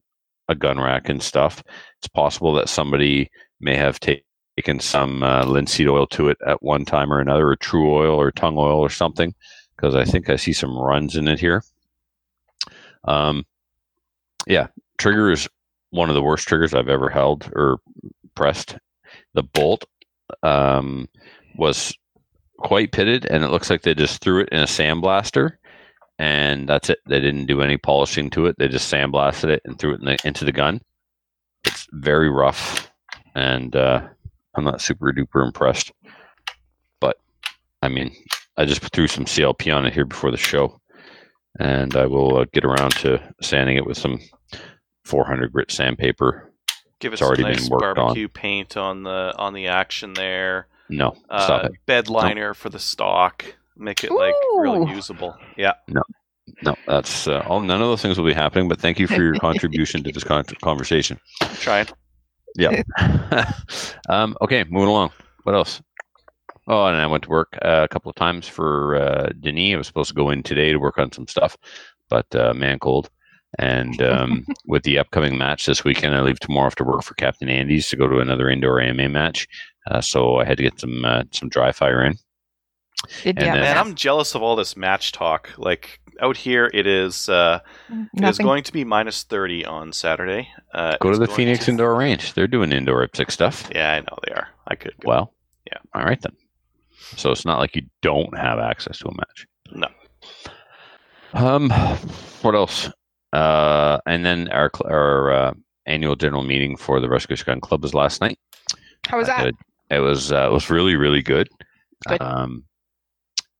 a 0.49 0.55
gun 0.55 0.79
rack 0.79 1.09
and 1.09 1.23
stuff. 1.23 1.63
It's 1.99 2.07
possible 2.07 2.53
that 2.55 2.69
somebody 2.69 3.31
may 3.59 3.75
have 3.75 3.99
ta- 3.99 4.13
taken 4.57 4.79
some 4.79 5.23
uh, 5.23 5.45
linseed 5.45 5.87
oil 5.87 6.05
to 6.07 6.29
it 6.29 6.37
at 6.45 6.61
one 6.61 6.85
time 6.85 7.11
or 7.11 7.19
another, 7.19 7.47
or 7.47 7.55
true 7.55 7.93
oil 7.93 8.15
or 8.15 8.31
tung 8.31 8.57
oil 8.57 8.79
or 8.79 8.89
something, 8.89 9.33
because 9.75 9.95
I 9.95 10.05
think 10.05 10.29
I 10.29 10.35
see 10.35 10.53
some 10.53 10.77
runs 10.77 11.15
in 11.15 11.27
it 11.27 11.39
here. 11.39 11.63
Um, 13.05 13.45
yeah, 14.47 14.67
trigger 14.97 15.31
is 15.31 15.49
one 15.89 16.09
of 16.09 16.15
the 16.15 16.21
worst 16.21 16.47
triggers 16.47 16.73
I've 16.73 16.89
ever 16.89 17.09
held 17.09 17.51
or 17.55 17.79
pressed. 18.35 18.77
The 19.33 19.43
bolt 19.43 19.85
um, 20.41 21.07
was 21.55 21.93
quite 22.57 22.91
pitted, 22.91 23.25
and 23.25 23.43
it 23.43 23.49
looks 23.49 23.69
like 23.69 23.81
they 23.81 23.93
just 23.93 24.21
threw 24.21 24.41
it 24.41 24.49
in 24.51 24.59
a 24.59 24.65
sandblaster, 24.65 25.57
and 26.19 26.67
that's 26.67 26.89
it. 26.89 26.99
They 27.07 27.19
didn't 27.19 27.47
do 27.47 27.61
any 27.61 27.77
polishing 27.77 28.29
to 28.31 28.45
it. 28.45 28.55
They 28.57 28.67
just 28.67 28.91
sandblasted 28.91 29.49
it 29.49 29.61
and 29.65 29.77
threw 29.77 29.93
it 29.93 29.99
in 29.99 30.05
the, 30.05 30.17
into 30.23 30.45
the 30.45 30.51
gun. 30.51 30.81
It's 31.65 31.87
very 31.91 32.29
rough, 32.29 32.91
and 33.35 33.75
uh, 33.75 34.07
I'm 34.55 34.63
not 34.63 34.81
super 34.81 35.11
duper 35.11 35.45
impressed. 35.45 35.91
But 36.99 37.17
I 37.81 37.87
mean, 37.89 38.15
I 38.57 38.65
just 38.65 38.81
threw 38.93 39.07
some 39.07 39.25
CLP 39.25 39.75
on 39.75 39.85
it 39.85 39.93
here 39.93 40.05
before 40.05 40.31
the 40.31 40.37
show, 40.37 40.79
and 41.59 41.95
I 41.95 42.05
will 42.05 42.37
uh, 42.37 42.45
get 42.53 42.63
around 42.65 42.91
to 42.97 43.21
sanding 43.41 43.77
it 43.77 43.85
with 43.85 43.97
some 43.97 44.19
400 45.05 45.51
grit 45.51 45.71
sandpaper. 45.71 46.51
Give 46.99 47.11
it 47.11 47.15
It's 47.15 47.19
some 47.19 47.27
already 47.27 47.43
been 47.43 47.53
nice 47.53 47.69
worked 47.69 47.83
on. 47.83 47.95
barbecue 47.95 48.27
paint 48.27 48.77
on 48.77 49.03
the 49.03 49.33
on 49.37 49.53
the 49.53 49.67
action 49.67 50.13
there. 50.13 50.67
No, 50.89 51.13
stop 51.25 51.63
Uh, 51.63 51.67
it. 51.67 51.71
bed 51.85 52.09
liner 52.09 52.53
for 52.53 52.69
the 52.69 52.79
stock. 52.79 53.43
Make 53.75 54.03
it 54.03 54.11
like 54.11 54.35
really 54.57 54.91
usable. 54.93 55.35
Yeah. 55.57 55.73
No, 55.87 56.03
no, 56.61 56.75
that's 56.85 57.27
uh, 57.27 57.43
all. 57.47 57.59
None 57.61 57.81
of 57.81 57.87
those 57.87 58.01
things 58.03 58.17
will 58.19 58.25
be 58.27 58.33
happening. 58.33 58.69
But 58.69 58.79
thank 58.79 58.99
you 58.99 59.07
for 59.07 59.21
your 59.23 59.33
contribution 59.39 60.03
to 60.03 60.11
this 60.11 60.23
con- 60.23 60.45
conversation. 60.61 61.19
Trying. 61.55 61.87
Yeah. 62.55 62.83
um, 64.09 64.37
okay, 64.41 64.63
moving 64.65 64.89
along. 64.89 65.11
What 65.43 65.55
else? 65.55 65.81
Oh, 66.67 66.85
and 66.85 66.95
I 66.97 67.07
went 67.07 67.23
to 67.23 67.29
work 67.29 67.57
uh, 67.61 67.81
a 67.83 67.87
couple 67.87 68.09
of 68.09 68.15
times 68.15 68.47
for 68.47 68.95
uh, 68.95 69.29
Denis. 69.41 69.73
I 69.73 69.77
was 69.77 69.87
supposed 69.87 70.09
to 70.09 70.15
go 70.15 70.29
in 70.29 70.43
today 70.43 70.71
to 70.71 70.77
work 70.77 70.97
on 70.97 71.11
some 71.11 71.27
stuff, 71.27 71.57
but 72.09 72.33
uh, 72.35 72.53
man 72.53 72.79
cold. 72.79 73.09
And 73.59 74.01
um, 74.01 74.45
with 74.65 74.83
the 74.83 74.97
upcoming 74.97 75.37
match 75.37 75.65
this 75.65 75.83
weekend, 75.83 76.15
I 76.15 76.21
leave 76.21 76.39
tomorrow 76.39 76.67
after 76.67 76.83
work 76.85 77.03
for 77.03 77.15
Captain 77.15 77.49
Andy's 77.49 77.89
to 77.89 77.97
go 77.97 78.07
to 78.07 78.19
another 78.19 78.49
indoor 78.49 78.79
AMA 78.79 79.09
match. 79.09 79.47
Uh, 79.91 79.99
so 79.99 80.37
I 80.37 80.45
had 80.45 80.57
to 80.57 80.63
get 80.63 80.79
some 80.79 81.03
uh, 81.03 81.23
some 81.31 81.49
dry 81.49 81.71
fire 81.73 82.03
in. 82.05 82.13
Did 83.23 83.37
And 83.37 83.45
you 83.45 83.51
then- 83.51 83.61
Man. 83.61 83.77
I'm 83.77 83.95
jealous 83.95 84.33
of 84.33 84.41
all 84.41 84.55
this 84.55 84.77
match 84.77 85.11
talk. 85.11 85.49
Like 85.57 85.99
out 86.21 86.38
here, 86.38 86.69
it 86.73 86.86
is 86.88 87.28
uh, 87.30 87.60
it 88.13 88.23
is 88.23 88.38
going 88.38 88.63
to 88.63 88.73
be 88.73 88.84
minus 88.84 89.23
thirty 89.23 89.65
on 89.65 89.91
Saturday. 89.93 90.49
Uh, 90.73 90.97
Go 90.99 91.12
to 91.12 91.17
the 91.17 91.28
Phoenix 91.28 91.65
to- 91.65 91.71
Indoor 91.71 91.95
Range. 91.95 92.34
They're 92.34 92.47
doing 92.47 92.71
indoor 92.71 93.06
IPSC 93.08 93.32
stuff. 93.32 93.69
Yeah, 93.73 93.93
I 93.93 93.99
know 93.99 94.17
they 94.28 94.34
are. 94.34 94.47
I 94.67 94.76
could 94.76 94.93
go. 95.02 95.08
Well, 95.10 95.34
Yeah. 95.71 95.80
All 95.93 96.04
right 96.04 96.21
then. 96.21 96.34
So 97.15 97.32
it's 97.32 97.45
not 97.45 97.60
like 97.60 97.76
you 97.76 97.84
don't 98.02 98.36
have 98.38 98.60
access 98.60 98.97
to 98.99 99.08
a 99.10 99.13
match. 99.15 99.47
No. 99.71 99.88
Um, 101.34 101.69
what 102.41 102.56
else? 102.56 102.89
Uh, 103.32 103.99
and 104.06 104.23
then 104.26 104.49
our 104.49 104.69
our 104.86 105.32
uh, 105.32 105.54
annual 105.86 106.15
general 106.15 106.43
meeting 106.43 106.78
for 106.78 106.99
the 106.99 107.10
Rescue 107.10 107.36
Gun 107.38 107.60
Club 107.60 107.82
was 107.84 107.93
last 107.93 108.21
night. 108.21 108.38
How 109.08 109.17
was 109.17 109.28
I 109.30 109.38
that? 109.38 109.43
did- 109.45 109.56
It 109.89 109.99
was 109.99 110.32
uh, 110.32 110.47
it 110.49 110.52
was 110.52 110.69
really 110.69 110.95
really 110.95 111.21
good. 111.21 111.49
Good. 112.08 112.21
Um, 112.21 112.63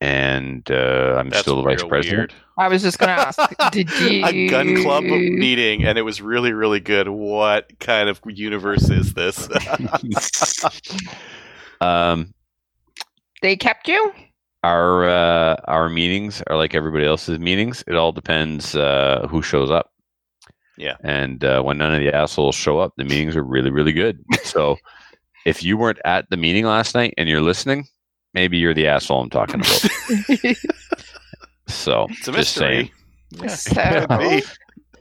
and 0.04 0.70
uh, 0.70 1.16
I'm 1.18 1.30
That's 1.30 1.44
still 1.44 1.56
the 1.56 1.62
vice 1.62 1.82
president. 1.82 2.18
weird. 2.18 2.34
I 2.58 2.68
was 2.68 2.82
just 2.82 3.00
going 3.00 3.08
to 3.08 3.26
ask. 3.26 3.40
Did 3.72 3.90
you? 4.02 4.26
A 4.26 4.50
gun 4.50 4.84
club 4.84 5.06
meeting, 5.06 5.86
and 5.86 5.98
it 5.98 6.02
was 6.02 6.22
really, 6.22 6.52
really 6.52 6.82
good. 6.82 7.08
What 7.08 7.72
kind 7.80 8.10
of 8.10 8.20
universe 8.28 8.90
is 8.90 9.14
this? 9.14 9.48
um, 11.82 12.34
They 13.42 13.56
kept 13.56 13.88
you? 13.88 14.12
our 14.66 15.08
uh, 15.08 15.56
our 15.66 15.88
meetings 15.88 16.44
are 16.48 16.58
like 16.58 16.76
everybody 16.76 17.06
else's 17.06 17.40
meetings. 17.40 17.82
It 17.88 17.96
all 17.96 18.12
depends 18.12 18.76
uh, 18.76 19.26
who 19.30 19.42
shows 19.42 19.72
up. 19.72 19.92
Yeah. 20.78 20.98
And 21.02 21.46
uh, 21.46 21.62
when 21.62 21.78
none 21.78 21.94
of 21.94 22.02
the 22.02 22.14
assholes 22.14 22.56
show 22.56 22.80
up, 22.80 22.92
the 22.98 23.06
meetings 23.06 23.38
are 23.38 23.44
really 23.44 23.72
really 23.72 23.94
good. 23.94 24.22
so 24.44 24.76
if 25.46 25.64
you 25.64 25.78
weren't 25.78 26.00
at 26.04 26.30
the 26.30 26.38
meeting 26.38 26.66
last 26.66 26.94
night 26.94 27.14
and 27.18 27.30
you're 27.30 27.42
listening, 27.42 27.86
maybe 28.34 28.58
you're 28.58 28.74
the 28.74 28.88
asshole 28.88 29.22
I'm 29.22 29.30
talking 29.30 29.56
about. 29.62 30.56
so 31.68 32.08
it's 32.10 32.28
a 32.28 32.32
just 32.32 32.56
saying, 32.56 32.90
mystery. 33.40 33.50
So, 33.76 34.06
Could 34.08 34.20
be. 34.20 34.44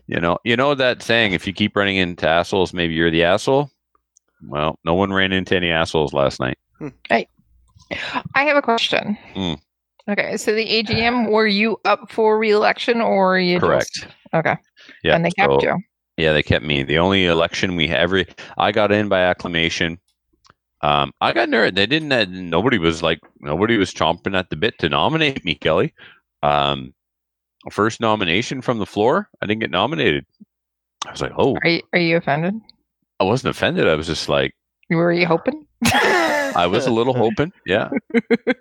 you 0.06 0.20
know, 0.20 0.38
you 0.44 0.56
know 0.56 0.74
that 0.74 1.02
saying: 1.02 1.32
if 1.32 1.46
you 1.46 1.52
keep 1.52 1.76
running 1.76 1.96
into 1.96 2.28
assholes, 2.28 2.72
maybe 2.72 2.94
you're 2.94 3.10
the 3.10 3.24
asshole. 3.24 3.70
Well, 4.46 4.78
no 4.84 4.94
one 4.94 5.12
ran 5.12 5.32
into 5.32 5.54
any 5.56 5.70
assholes 5.70 6.12
last 6.12 6.40
night. 6.40 6.58
I 7.10 7.26
have 8.34 8.56
a 8.56 8.62
question. 8.62 9.16
Mm. 9.34 9.58
Okay, 10.08 10.36
so 10.36 10.52
the 10.52 10.66
AGM, 10.66 11.30
were 11.30 11.46
you 11.46 11.78
up 11.84 12.10
for 12.10 12.36
re-election 12.36 13.00
or 13.00 13.26
were 13.28 13.38
you 13.38 13.60
Correct. 13.60 13.88
just- 13.94 14.08
okay, 14.34 14.56
Yeah. 15.04 15.14
and 15.14 15.24
they 15.24 15.30
kept 15.30 15.52
so- 15.52 15.62
you. 15.62 15.76
Yeah, 16.16 16.32
they 16.32 16.42
kept 16.42 16.64
me. 16.64 16.82
The 16.82 16.98
only 16.98 17.24
election 17.26 17.74
we 17.76 17.88
every 17.88 18.26
I 18.58 18.70
got 18.72 18.90
in 18.92 19.08
by 19.08 19.20
acclamation. 19.20 19.98
Um, 20.82 21.12
I 21.20 21.32
got 21.32 21.48
nervous. 21.48 21.74
They 21.74 21.86
didn't. 21.86 22.12
uh, 22.12 22.26
Nobody 22.28 22.78
was 22.78 23.02
like 23.02 23.20
nobody 23.40 23.76
was 23.76 23.92
chomping 23.94 24.36
at 24.36 24.50
the 24.50 24.56
bit 24.56 24.78
to 24.78 24.88
nominate 24.88 25.44
me, 25.44 25.54
Kelly. 25.54 25.94
Um, 26.42 26.92
first 27.70 28.00
nomination 28.00 28.62
from 28.62 28.78
the 28.78 28.86
floor. 28.86 29.28
I 29.40 29.46
didn't 29.46 29.60
get 29.60 29.70
nominated. 29.70 30.26
I 31.06 31.10
was 31.12 31.20
like, 31.22 31.32
oh, 31.38 31.56
Are 31.62 31.68
you, 31.68 31.82
are 31.92 31.98
you 31.98 32.16
offended? 32.16 32.54
I 33.20 33.24
wasn't 33.24 33.54
offended. 33.54 33.88
I 33.88 33.94
was 33.94 34.06
just 34.06 34.28
like, 34.28 34.54
Were 34.90 35.12
you 35.12 35.26
hoping? 35.26 35.66
I 35.84 36.66
was 36.70 36.86
a 36.86 36.90
little 36.92 37.14
hoping, 37.14 37.52
yeah. 37.66 37.88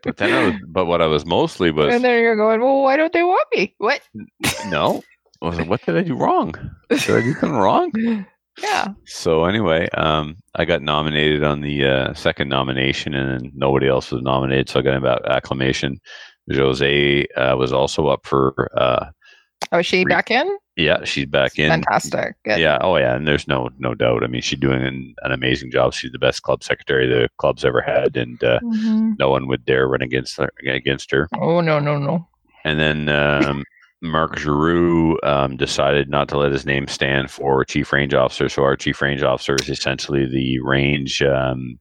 But 0.03 0.17
then 0.17 0.33
I 0.33 0.43
was, 0.45 0.53
but 0.67 0.85
what 0.85 1.01
I 1.01 1.07
was 1.07 1.25
mostly 1.25 1.71
was 1.71 1.93
and 1.93 2.03
then 2.03 2.21
you're 2.21 2.35
going, 2.35 2.61
well, 2.61 2.81
why 2.83 2.95
don't 2.97 3.11
they 3.13 3.21
want 3.23 3.47
me? 3.55 3.75
What? 3.79 4.01
no. 4.69 5.03
I 5.41 5.45
was 5.47 5.57
like, 5.57 5.69
what 5.69 5.85
did 5.85 5.97
I 5.97 6.01
do 6.03 6.15
wrong? 6.15 6.53
Did 6.89 7.09
I 7.09 7.21
do 7.21 7.33
something 7.33 7.51
wrong? 7.51 7.91
Yeah. 8.59 8.87
So 9.05 9.45
anyway, 9.45 9.87
um, 9.95 10.37
I 10.55 10.65
got 10.65 10.81
nominated 10.81 11.43
on 11.43 11.61
the 11.61 11.85
uh, 11.85 12.13
second 12.13 12.49
nomination, 12.49 13.13
and 13.13 13.29
then 13.41 13.51
nobody 13.55 13.87
else 13.87 14.11
was 14.11 14.21
nominated. 14.21 14.69
So 14.69 14.79
I 14.79 14.83
got 14.83 14.95
about 14.97 15.25
acclamation. 15.29 15.99
Jose 16.51 17.25
uh, 17.37 17.55
was 17.55 17.71
also 17.71 18.07
up 18.07 18.25
for. 18.25 18.69
Uh, 18.77 19.07
Oh, 19.71 19.77
is 19.77 19.85
she 19.85 19.99
Re- 19.99 20.05
back 20.09 20.31
in? 20.31 20.57
yeah, 20.75 21.03
she's 21.05 21.27
back 21.27 21.57
in. 21.59 21.69
Fantastic. 21.69 22.33
Good. 22.43 22.59
Yeah. 22.59 22.79
Oh 22.81 22.97
yeah. 22.97 23.15
And 23.15 23.25
there's 23.27 23.47
no 23.47 23.69
no 23.77 23.93
doubt. 23.93 24.23
I 24.23 24.27
mean, 24.27 24.41
she's 24.41 24.59
doing 24.59 24.81
an, 24.81 25.13
an 25.21 25.31
amazing 25.31 25.71
job. 25.71 25.93
She's 25.93 26.11
the 26.11 26.19
best 26.19 26.41
club 26.41 26.63
secretary 26.63 27.07
the 27.07 27.29
club's 27.37 27.63
ever 27.63 27.79
had, 27.79 28.17
and 28.17 28.43
uh, 28.43 28.59
Mhm. 28.63 29.13
no 29.19 29.29
one 29.29 29.47
would 29.47 29.63
dare 29.63 29.87
run 29.87 30.01
against 30.01 30.35
her, 30.37 30.49
against 30.67 31.11
her. 31.11 31.29
Oh 31.39 31.61
no 31.61 31.79
no 31.79 31.97
no. 31.97 32.27
And 32.65 32.79
then 32.79 33.07
um, 33.09 33.63
Mark 34.01 34.37
Giroux 34.37 35.17
um, 35.23 35.57
decided 35.57 36.09
not 36.09 36.27
to 36.29 36.37
let 36.37 36.51
his 36.51 36.65
name 36.65 36.87
stand 36.87 37.29
for 37.29 37.63
chief 37.63 37.93
range 37.93 38.13
officer. 38.13 38.49
So 38.49 38.63
our 38.63 38.75
chief 38.75 39.01
range 39.01 39.21
officer 39.21 39.55
is 39.55 39.69
essentially 39.69 40.25
the 40.25 40.59
range 40.59 41.21
um, 41.21 41.79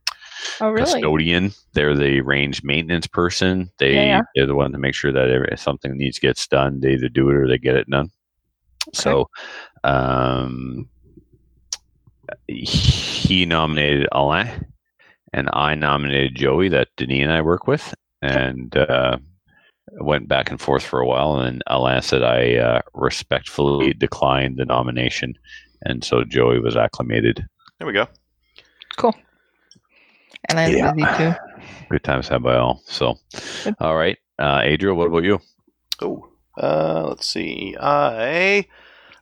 Oh 0.61 0.70
really? 0.70 0.85
custodian. 0.85 1.52
They're 1.72 1.96
the 1.96 2.20
range 2.22 2.62
maintenance 2.62 3.06
person. 3.06 3.70
They 3.78 3.94
Yeah, 3.94 4.22
they're 4.35 4.46
the 4.46 4.54
one 4.54 4.72
to 4.72 4.78
make 4.78 4.94
sure 4.94 5.12
that 5.12 5.28
if 5.52 5.61
something 5.61 5.96
needs 5.96 6.18
gets 6.18 6.46
done, 6.46 6.80
they 6.80 6.92
either 6.92 7.09
do 7.09 7.28
it 7.30 7.37
or 7.37 7.48
they 7.48 7.59
get 7.59 7.76
it 7.76 7.88
done. 7.88 8.11
So, 8.92 9.28
um, 9.85 10.88
he 12.48 13.44
nominated 13.44 14.09
Alain, 14.12 14.66
and 15.33 15.50
I 15.52 15.74
nominated 15.74 16.35
Joey 16.35 16.68
that 16.70 16.88
Denis 16.96 17.22
and 17.22 17.33
I 17.33 17.42
work 17.42 17.66
with, 17.66 17.94
and 18.22 18.74
uh, 18.76 19.18
went 20.00 20.29
back 20.29 20.50
and 20.50 20.61
forth 20.61 20.83
for 20.85 21.00
a 21.00 21.07
while. 21.07 21.38
And 21.40 21.62
Alain 21.66 22.03
said 22.03 22.22
I 22.22 22.57
uh, 22.57 22.81
respectfully 22.94 23.92
declined 23.94 24.57
the 24.57 24.64
nomination, 24.64 25.35
and 25.83 26.05
so 26.05 26.24
Joey 26.24 26.61
was 26.61 26.76
acclimated. 26.76 27.44
There 27.79 27.87
we 27.87 27.92
go. 27.92 28.07
Cool. 28.96 29.14
And 30.48 30.59
I'm 30.59 30.74
Yeah. 30.76 30.92
busy 30.92 31.07
too. 31.16 31.35
Good 31.90 32.05
times 32.05 32.29
had 32.29 32.42
by 32.42 32.57
all. 32.57 32.83
So, 32.87 33.16
all 33.81 33.96
right, 33.96 34.18
uh, 34.38 34.61
Adriel, 34.62 34.96
what 34.96 35.09
about 35.09 35.24
you? 35.24 35.40
Oh, 36.00 36.29
uh, 36.61 37.05
let's 37.09 37.26
see. 37.26 37.76
I 37.81 38.66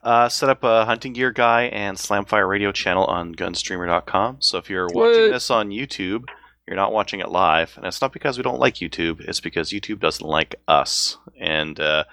uh, 0.03 0.29
set 0.29 0.49
up 0.49 0.63
a 0.63 0.85
hunting 0.85 1.13
gear 1.13 1.31
guy 1.31 1.63
and 1.63 1.97
Slamfire 1.97 2.47
radio 2.47 2.71
channel 2.71 3.05
on 3.05 3.33
Gunstreamer.com. 3.35 4.37
So 4.39 4.57
if 4.57 4.69
you're 4.69 4.85
watching 4.87 5.23
What? 5.23 5.31
this 5.31 5.49
on 5.51 5.69
YouTube, 5.71 6.25
you're 6.69 6.75
not 6.77 6.93
watching 6.93 7.19
it 7.19 7.29
live, 7.29 7.73
and 7.77 7.85
it's 7.87 7.99
not 7.99 8.13
because 8.13 8.37
we 8.37 8.43
don't 8.43 8.59
like 8.59 8.75
YouTube. 8.75 9.21
It's 9.21 9.39
because 9.39 9.71
YouTube 9.71 9.99
doesn't 9.99 10.25
like 10.25 10.53
us, 10.67 11.17
and 11.39 11.79
uh, 11.79 12.03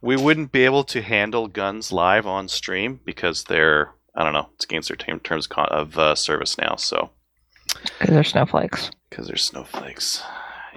we 0.00 0.16
wouldn't 0.16 0.52
be 0.52 0.64
able 0.64 0.84
to 0.84 1.02
handle 1.02 1.48
guns 1.48 1.90
live 1.90 2.24
on 2.24 2.46
stream 2.46 3.00
because 3.04 3.44
they're 3.44 3.92
I 4.14 4.22
don't 4.22 4.32
know. 4.32 4.48
It's 4.54 4.64
against 4.64 4.88
their 4.88 4.96
term- 4.96 5.18
terms 5.20 5.48
of 5.56 5.98
uh, 5.98 6.14
service 6.14 6.56
now. 6.56 6.76
So 6.76 7.10
Because 7.98 8.14
they're 8.14 8.24
snowflakes. 8.24 8.90
because 9.10 9.26
they're 9.26 9.36
snowflakes. 9.36 10.22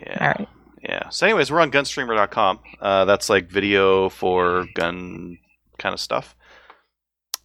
Yeah. 0.02 0.18
All 0.20 0.28
right. 0.28 0.48
Yeah. 0.82 1.10
So, 1.10 1.28
anyways, 1.28 1.52
we're 1.52 1.62
on 1.62 1.72
gunstreamer.com. 1.72 2.60
Uh, 2.82 3.06
that's 3.06 3.30
like 3.30 3.48
video 3.50 4.10
for 4.10 4.66
gun 4.74 5.38
kind 5.78 5.94
of 5.94 6.00
stuff. 6.00 6.36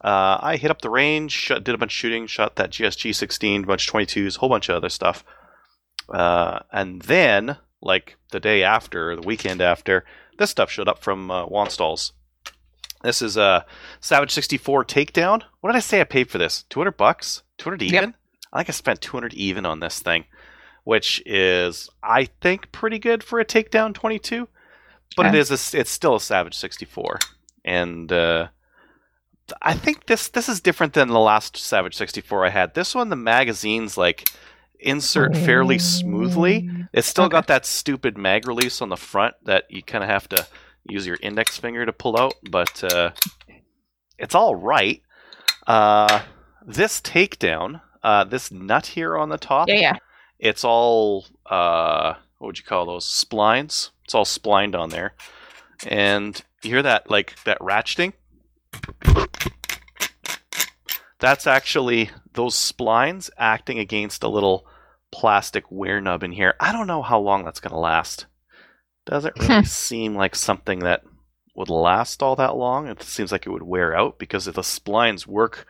Uh, 0.03 0.39
I 0.41 0.57
hit 0.57 0.71
up 0.71 0.83
the 0.83 0.91
range, 0.91 1.33
shot, 1.33 1.65
did 1.65 1.75
a 1.75 1.79
bunch 1.79 1.93
of 1.93 1.97
shooting, 1.97 2.27
shot 2.27 2.57
that 2.57 2.71
GSG 2.71 3.15
16, 3.15 3.65
a 3.65 3.67
bunch 3.67 3.89
of 3.89 3.95
22s, 3.95 4.37
a 4.37 4.41
whole 4.41 4.49
bunch 4.49 4.69
of 4.69 4.77
other 4.77 4.89
stuff. 4.91 5.25
Uh, 6.09 6.61
and 6.73 7.03
then, 7.03 7.57
like 7.81 8.17
the 8.31 8.41
day 8.41 8.63
after, 8.63 9.17
the 9.17 9.23
weekend 9.27 9.61
after, 9.61 10.05
this 10.39 10.51
stuff 10.51 10.71
showed 10.71 10.89
up 10.89 11.03
from 11.03 11.31
uh, 11.31 11.47
Wanstalls. 11.47 12.13
This 13.03 13.21
is 13.23 13.37
a 13.37 13.67
Savage 14.01 14.31
64 14.33 14.85
takedown. 14.87 15.43
What 15.61 15.71
did 15.71 15.77
I 15.77 15.81
say 15.81 16.01
I 16.01 16.05
paid 16.05 16.31
for 16.31 16.39
this? 16.39 16.65
200 16.71 16.93
bucks? 16.97 17.43
200 17.59 17.83
even? 17.83 17.95
Yep. 17.95 18.15
I 18.53 18.59
think 18.59 18.69
I 18.71 18.73
spent 18.73 19.01
200 19.01 19.35
even 19.35 19.67
on 19.67 19.81
this 19.81 19.99
thing 20.01 20.25
which 20.85 21.23
is 21.25 21.89
I 22.03 22.27
think 22.43 22.71
pretty 22.71 22.99
good 22.99 23.25
for 23.25 23.41
a 23.41 23.45
takedown 23.45 23.95
22, 23.95 24.47
but 25.17 25.25
it 25.25 25.31
Okay. 25.31 25.39
is 25.39 25.51
a, 25.51 25.79
it's 25.81 25.91
still 25.91 26.17
a 26.17 26.21
Savage 26.21 26.55
64, 26.55 27.21
and 27.65 28.13
uh, 28.13 28.49
I 29.63 29.73
think 29.73 30.05
this 30.05 30.29
this 30.29 30.47
is 30.49 30.61
different 30.61 30.93
than 30.93 31.09
the 31.09 31.19
last 31.19 31.57
Savage 31.57 31.95
64 31.97 32.45
I 32.45 32.51
had. 32.51 32.75
This 32.75 32.95
one 32.95 33.09
the 33.09 33.17
magazine's 33.17 33.97
like 33.97 34.29
insert 34.85 35.37
fairly 35.37 35.79
smoothly. 35.79 36.69
It's 36.93 37.09
still 37.09 37.25
Okay. 37.25 37.33
got 37.33 37.47
that 37.49 37.67
stupid 37.67 38.17
mag 38.17 38.47
release 38.47 38.81
on 38.83 38.89
the 38.91 38.97
front 38.97 39.35
that 39.45 39.65
you 39.71 39.83
kind 39.83 40.05
of 40.05 40.11
have 40.11 40.29
to 40.29 40.47
use 40.89 41.07
your 41.07 41.17
index 41.23 41.57
finger 41.59 41.85
to 41.87 41.93
pull 41.93 42.17
out, 42.19 42.35
but 42.51 42.85
uh, 42.85 43.11
it's 44.19 44.35
all 44.35 44.55
right. 44.55 45.03
Uh, 45.67 46.23
this 46.67 47.01
takedown, 47.01 47.81
uh, 48.03 48.25
this 48.25 48.51
nut 48.53 48.87
here 48.87 49.17
on 49.17 49.29
the 49.31 49.39
top, 49.39 49.69
Yeah, 49.69 49.75
yeah. 49.75 49.97
it's 50.39 50.65
all 50.65 51.27
uh 51.47 52.15
what 52.39 52.49
would 52.49 52.59
you 52.59 52.65
call 52.65 52.85
those 52.87 53.07
splines 53.07 53.91
it's 54.05 54.15
all 54.15 54.25
splined 54.25 54.75
on 54.75 54.91
there 54.91 55.15
and 55.87 56.43
you 56.63 56.71
hear 56.71 56.83
that 56.83 57.09
like 57.11 57.43
that 57.45 57.59
ratcheting 57.61 58.13
that's 61.19 61.47
actually 61.47 62.11
those 62.35 62.55
splines 62.55 63.31
acting 63.39 63.79
against 63.79 64.23
a 64.23 64.29
little 64.29 64.67
plastic 65.15 65.65
wear 65.71 66.01
nub 66.01 66.23
in 66.23 66.33
here 66.33 66.55
i 66.61 66.73
don't 66.73 66.87
know 66.89 67.03
how 67.03 67.19
long 67.19 67.45
that's 67.45 67.61
going 67.61 67.73
to 67.73 67.79
last 67.79 68.27
doesn't 69.07 69.35
really 69.39 69.61
Hmm. 69.61 69.65
seem 69.65 70.15
like 70.17 70.35
something 70.35 70.81
that 70.81 71.03
would 71.55 71.69
last 71.71 72.23
all 72.23 72.37
that 72.37 72.57
long 72.57 72.89
it 72.89 73.03
seems 73.03 73.31
like 73.31 73.47
it 73.47 73.51
would 73.51 73.63
wear 73.63 73.97
out 73.97 74.19
because 74.19 74.49
if 74.49 74.55
the 74.57 74.63
splines 74.63 75.27
work 75.27 75.67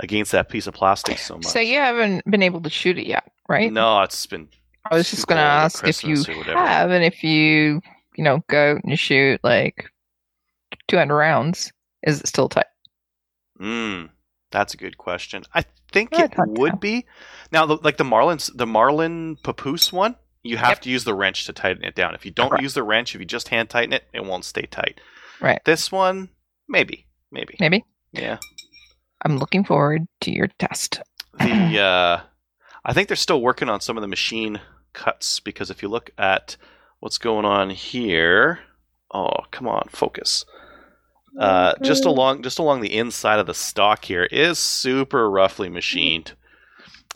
against 0.00 0.32
that 0.32 0.48
piece 0.48 0.66
of 0.66 0.74
plastic 0.74 1.16
so 1.18 1.36
much 1.36 1.46
So 1.46 1.60
you 1.60 1.78
haven't 1.78 2.24
been 2.30 2.42
able 2.42 2.60
to 2.62 2.70
shoot 2.70 2.98
it 2.98 3.06
yet, 3.06 3.24
right? 3.48 3.72
no 3.72 4.02
it's 4.02 4.26
been 4.26 4.48
I 4.90 4.96
was 4.96 5.08
just 5.10 5.26
going 5.26 5.38
to 5.38 5.42
ask 5.42 5.86
if 5.86 6.04
you 6.04 6.16
Christmas 6.16 6.28
or 6.28 6.38
whatever. 6.38 6.58
have, 6.58 6.90
and 6.90 7.02
if 7.04 7.24
you, 7.24 7.80
you 8.16 8.24
know, 8.24 8.44
go 8.48 8.72
and 8.82 8.90
you 8.90 8.96
shoot 8.96 9.40
like 9.42 9.88
200 10.88 11.16
rounds, 11.16 11.72
is 12.06 12.20
it 12.20 12.26
still 12.28 12.50
tight? 12.50 12.66
Mm, 13.60 14.10
that's 14.50 14.74
a 14.74 14.76
good 14.76 14.98
question. 14.98 15.44
I 15.54 15.64
think 15.94 16.10
I 16.12 16.24
it 16.24 16.32
would 16.36 16.72
so. 16.72 16.76
be. 16.78 17.06
Now, 17.52 17.64
the, 17.66 17.76
like 17.76 17.96
the 17.96 18.04
Marlins, 18.04 18.50
the 18.54 18.66
Marlin 18.66 19.36
Papoose 19.42 19.90
one, 19.92 20.16
you 20.42 20.58
have 20.58 20.72
Yep. 20.72 20.80
to 20.82 20.90
use 20.90 21.04
the 21.04 21.14
wrench 21.14 21.46
to 21.46 21.52
tighten 21.54 21.84
it 21.84 21.94
down. 21.94 22.14
If 22.14 22.26
you 22.26 22.30
don't 22.32 22.50
Correct. 22.50 22.62
use 22.62 22.74
the 22.74 22.82
wrench, 22.82 23.14
if 23.14 23.20
you 23.20 23.24
just 23.26 23.48
hand 23.48 23.70
tighten 23.70 23.92
it, 23.94 24.04
it 24.12 24.24
won't 24.24 24.44
stay 24.44 24.66
tight. 24.66 25.00
Right. 25.40 25.60
This 25.64 25.90
one, 25.90 26.28
maybe, 26.68 27.06
maybe. 27.30 27.56
Maybe. 27.58 27.84
Yeah. 28.12 28.38
I'm 29.24 29.38
looking 29.38 29.64
forward 29.64 30.06
to 30.20 30.30
your 30.30 30.48
test. 30.58 31.00
The 31.38 31.80
uh, 31.80 32.20
I 32.84 32.92
think 32.92 33.08
they're 33.08 33.16
still 33.16 33.40
working 33.40 33.68
on 33.70 33.80
some 33.80 33.96
of 33.96 34.02
the 34.02 34.08
machine 34.08 34.60
cuts 34.92 35.40
because 35.40 35.70
if 35.70 35.82
you 35.82 35.88
look 35.88 36.10
at 36.18 36.56
what's 37.00 37.18
going 37.18 37.44
on 37.46 37.70
here, 37.70 38.60
oh 39.12 39.30
come 39.50 39.66
on, 39.66 39.88
focus. 39.90 40.44
Uh, 41.38 41.74
just 41.82 42.04
along 42.04 42.42
just 42.42 42.58
along 42.60 42.80
the 42.80 42.96
inside 42.96 43.38
of 43.40 43.46
the 43.46 43.54
stock 43.54 44.04
here 44.04 44.24
is 44.24 44.58
super 44.58 45.28
roughly 45.30 45.68
machined, 45.68 46.32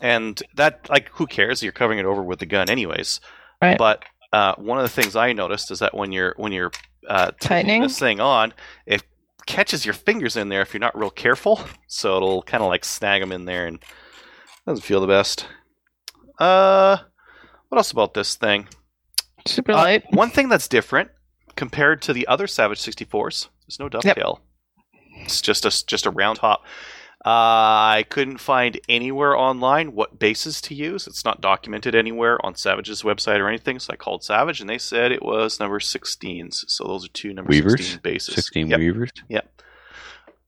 and 0.01 0.41
that 0.55 0.89
like 0.89 1.09
who 1.13 1.25
cares? 1.25 1.63
You're 1.63 1.71
covering 1.71 1.99
it 1.99 2.05
over 2.05 2.21
with 2.21 2.39
the 2.39 2.45
gun 2.45 2.69
anyways. 2.69 3.21
Right. 3.61 3.77
But 3.77 4.03
uh, 4.33 4.55
one 4.55 4.77
of 4.77 4.83
the 4.83 4.89
things 4.89 5.15
I 5.15 5.31
noticed 5.33 5.71
is 5.71 5.79
that 5.79 5.95
when 5.95 6.11
you're 6.11 6.33
when 6.37 6.51
you're 6.51 6.71
uh, 7.07 7.31
Tightening? 7.39 7.81
this 7.81 7.97
thing 7.97 8.19
on, 8.19 8.53
it 8.85 9.03
catches 9.45 9.85
your 9.85 9.93
fingers 9.93 10.35
in 10.35 10.49
there 10.49 10.61
if 10.61 10.73
you're 10.73 10.79
not 10.81 10.97
real 10.97 11.09
careful. 11.09 11.59
So 11.87 12.17
it'll 12.17 12.43
kind 12.43 12.61
of 12.61 12.69
like 12.69 12.85
snag 12.85 13.21
them 13.21 13.31
in 13.31 13.45
there 13.45 13.65
and 13.67 13.79
doesn't 14.67 14.83
feel 14.83 15.01
the 15.01 15.07
best. 15.07 15.47
Uh, 16.39 16.97
what 17.69 17.77
else 17.77 17.91
about 17.91 18.13
this 18.13 18.35
thing? 18.35 18.67
Super 19.47 19.71
Uh, 19.71 19.75
light. 19.75 20.03
one 20.11 20.29
thing 20.29 20.49
that's 20.49 20.67
different 20.67 21.09
compared 21.55 22.01
to 22.03 22.13
the 22.13 22.27
other 22.27 22.45
Savage 22.47 22.79
64s, 22.79 23.47
there's 23.69 23.79
no 23.79 23.87
dovetail. 23.89 24.41
It's 25.21 25.41
just 25.41 25.65
a 25.65 25.85
just 25.85 26.05
a 26.05 26.09
round 26.11 26.39
top. 26.39 26.63
Uh, 27.25 27.99
I 27.99 28.05
couldn't 28.09 28.37
find 28.37 28.79
anywhere 28.87 29.35
online 29.37 29.93
what 29.93 30.17
bases 30.19 30.61
to 30.61 30.73
use. 30.73 31.05
It's 31.05 31.25
not 31.25 31.41
documented 31.41 31.93
anywhere 31.93 32.43
on 32.45 32.55
Savage's 32.55 33.01
website 33.03 33.39
or 33.39 33.49
anything. 33.49 33.77
So 33.79 33.91
I 33.91 33.97
called 33.97 34.23
Savage, 34.23 34.61
and 34.61 34.69
they 34.69 34.77
said 34.77 35.11
it 35.11 35.21
was 35.21 35.59
number 35.59 35.79
16s. 35.79 36.63
So 36.69 36.85
those 36.85 37.05
are 37.05 37.09
two 37.09 37.33
number 37.33 37.49
Weavers? 37.49 37.73
16 37.73 37.99
bases. 38.01 38.35
16 38.35 38.67
Yep. 38.69 38.79
Weavers? 38.79 39.09
Yep. 39.27 39.61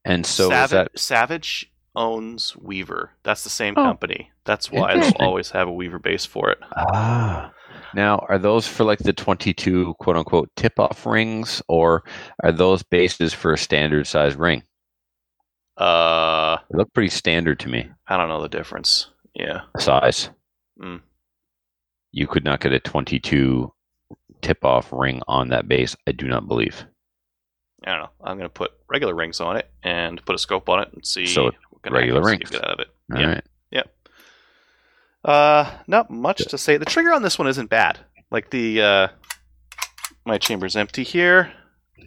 And 0.05 0.25
so 0.25 0.47
Savage, 0.49 0.65
is 0.65 0.71
that 0.71 0.99
Savage 0.99 1.71
owns 1.93 2.55
Weaver. 2.55 3.12
That's 3.23 3.43
the 3.43 3.49
same 3.49 3.73
Oh. 3.77 3.84
company. 3.84 4.31
That's 4.45 4.71
why 4.71 4.97
they'll 4.97 5.12
always 5.19 5.51
have 5.51 5.67
a 5.67 5.73
Weaver 5.73 5.99
base 5.99 6.25
for 6.25 6.49
it. 6.51 6.60
Ah. 6.75 7.51
Now, 7.93 8.25
are 8.30 8.38
those 8.38 8.67
for 8.67 8.84
like 8.84 8.99
the 8.99 9.13
22 9.13 9.95
quote 9.99 10.15
unquote 10.17 10.49
tip 10.56 10.80
off 10.80 11.06
rings, 11.06 11.62
or 11.67 12.04
are 12.43 12.51
those 12.51 12.84
bases 12.84 13.34
for 13.34 13.54
a 13.54 13.58
standard 13.58 14.08
size 14.08 14.36
ring? 14.36 14.63
Uh, 15.77 16.58
They 16.69 16.77
look 16.77 16.93
pretty 16.93 17.10
standard 17.10 17.60
to 17.62 17.69
me, 17.69 17.89
I 18.08 18.17
don't 18.17 18.27
know 18.30 18.41
the 18.41 18.49
difference. 18.49 19.08
Yeah. 19.34 19.62
size. 19.80 20.30
Mm. 20.80 21.01
You 22.12 22.27
could 22.27 22.43
not 22.43 22.60
get 22.60 22.73
a 22.73 22.80
22 22.80 23.71
tip 24.41 24.63
off 24.65 24.91
ring 24.91 25.21
on 25.27 25.49
that 25.49 25.67
base, 25.67 25.95
I 26.08 26.12
do 26.12 26.27
not 26.27 26.47
believe. 26.47 26.86
I 27.86 27.91
don't 27.91 27.99
know. 28.01 28.10
I'm 28.23 28.38
going 28.38 28.49
to 28.49 28.54
put 28.54 28.73
regular 28.89 29.15
rings 29.15 29.39
on 29.39 29.56
it 29.58 29.71
and 29.84 30.23
put 30.25 30.36
a 30.36 30.39
scope 30.39 30.69
on 30.69 30.82
it 30.82 30.89
and 30.93 31.06
see 31.06 31.25
So, 31.25 31.45
what 31.45 31.82
kind 31.84 31.95
regular 31.95 32.19
of 32.19 32.25
rings. 32.25 32.49
get 32.49 32.63
out 32.63 32.71
of 32.71 32.80
it. 32.80 32.89
All 33.13 33.21
yeah. 33.21 33.27
right. 33.27 33.43
Uh, 35.23 35.71
not 35.88 36.10
much 36.10 36.39
to 36.47 36.57
say. 36.57 36.77
The 36.77 36.86
trigger 36.86 37.13
on 37.13 37.21
this 37.21 37.38
one 37.38 37.47
isn't 37.47 37.69
bad. 37.69 37.99
Like 38.31 38.49
the 38.49 38.81
uh, 38.81 39.07
my 40.25 40.38
chamber's 40.38 40.75
empty 40.75 41.03
here, 41.03 41.51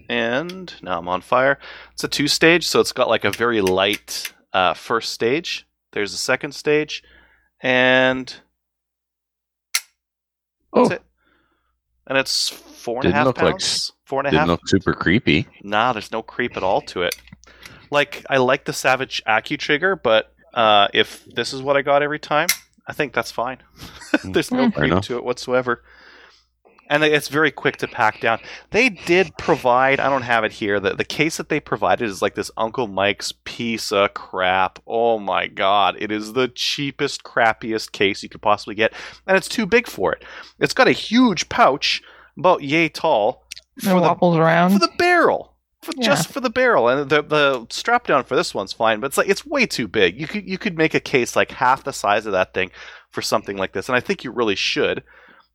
and 0.09 0.73
now 0.83 0.99
I'm 0.99 1.09
on 1.09 1.21
fire. 1.21 1.59
It's 1.93 2.05
a 2.05 2.09
two 2.09 2.29
stage, 2.29 2.67
so 2.67 2.81
it's 2.81 2.93
got 2.93 3.09
like 3.09 3.25
a 3.25 3.31
very 3.31 3.61
light 3.61 4.33
uh, 4.53 4.75
first 4.75 5.13
stage. 5.13 5.67
There's 5.93 6.13
a 6.15 6.17
second 6.19 6.53
stage, 6.53 7.03
and 7.61 8.27
that's 10.73 10.91
Oh. 10.91 10.93
it. 10.93 11.03
And 12.07 12.19
it's 12.19 12.49
four 12.51 12.97
and 12.97 13.05
a 13.05 13.09
Didn't 13.09 13.15
half 13.17 13.27
look 13.27 13.39
like 13.41 13.53
pounds. 13.53 13.93
four 14.05 14.21
and 14.21 14.27
a 14.27 14.31
Didn't 14.31 14.41
half. 14.41 14.49
look 14.49 14.69
super 14.69 14.93
creepy. 14.93 15.47
Nah, 15.63 15.93
there's 15.93 16.11
no 16.13 16.21
creep 16.23 16.57
at 16.57 16.63
all 16.63 16.81
to 16.83 17.03
it. 17.03 17.15
Like 17.91 18.27
I 18.29 18.39
like 18.39 18.65
the 18.65 18.73
Savage 18.73 19.23
Accu 19.27 19.59
trigger, 19.59 19.95
but 19.97 20.35
uh, 20.53 20.89
if 20.93 21.25
this 21.25 21.53
is 21.53 21.63
what 21.63 21.77
I 21.77 21.83
got 21.83 22.03
every 22.03 22.19
time, 22.19 22.49
I 22.87 22.93
think 22.93 23.13
that's 23.15 23.31
fine. 23.31 23.59
there's 24.25 24.51
no 24.51 24.67
Hmm. 24.67 24.71
Fair 24.71 24.89
creep 24.89 25.03
to 25.05 25.17
it 25.17 25.25
whatsoever. 25.25 25.83
and 26.91 27.03
it's 27.03 27.29
very 27.29 27.51
quick 27.51 27.79
to 27.79 27.89
pack 27.89 28.21
down. 28.21 28.39
They 28.71 28.91
did 28.91 29.37
provide. 29.39 30.01
I 30.01 30.11
don't 30.11 30.21
have 30.23 30.45
it 30.45 30.53
here. 30.53 30.79
The 30.81 30.95
the 30.95 31.05
case 31.05 31.39
that 31.39 31.49
they 31.49 31.59
provided 31.61 32.07
is 32.09 32.21
like 32.21 32.35
this 32.35 32.51
Uncle 32.59 32.87
Mike's 32.87 33.33
piece 33.45 33.91
of 33.91 34.13
crap. 34.13 34.79
Oh 34.87 35.19
my 35.19 35.47
god! 35.47 35.97
It 35.99 36.13
is 36.13 36.35
the 36.35 36.49
cheapest, 36.49 37.23
crappiest 37.23 37.93
case 37.93 38.23
you 38.23 38.29
could 38.29 38.43
possibly 38.43 38.75
get, 38.75 38.93
and 39.27 39.35
it's 39.37 39.49
too 39.49 39.65
big 39.65 39.87
for 39.87 40.13
it. 40.13 40.23
It's 40.61 40.75
got 40.75 40.87
a 40.89 40.93
huge 40.93 41.49
pouch, 41.49 42.03
about 42.37 42.63
yay 42.63 42.91
tall, 42.91 43.45
It 43.79 43.85
for 43.85 44.01
the 44.01 44.39
around. 44.39 44.73
for 44.75 44.79
the 44.79 44.93
barrel. 44.99 45.54
For, 45.85 45.93
Yeah. 45.97 46.05
Just 46.05 46.29
for 46.31 46.41
the 46.41 46.51
barrel, 46.51 46.89
and 46.89 47.09
the 47.09 47.23
the 47.23 47.67
strap 47.71 48.07
down 48.07 48.25
for 48.25 48.37
this 48.37 48.55
one's 48.55 48.73
fine, 48.73 49.01
but 49.01 49.09
it's 49.09 49.19
like 49.19 49.29
it's 49.29 49.45
way 49.45 49.67
too 49.67 49.87
big. 49.87 50.19
You 50.19 50.27
could 50.27 50.49
you 50.49 50.59
could 50.59 50.77
make 50.79 50.95
a 50.95 51.01
case 51.01 51.37
like 51.37 51.51
half 51.51 51.85
the 51.85 51.93
size 51.93 52.27
of 52.27 52.33
that 52.33 52.55
thing 52.55 52.71
for 53.11 53.23
something 53.23 53.57
like 53.57 53.73
this, 53.73 53.89
and 53.89 53.97
I 53.97 54.01
think 54.01 54.25
you 54.25 54.31
really 54.31 54.55
should, 54.55 55.03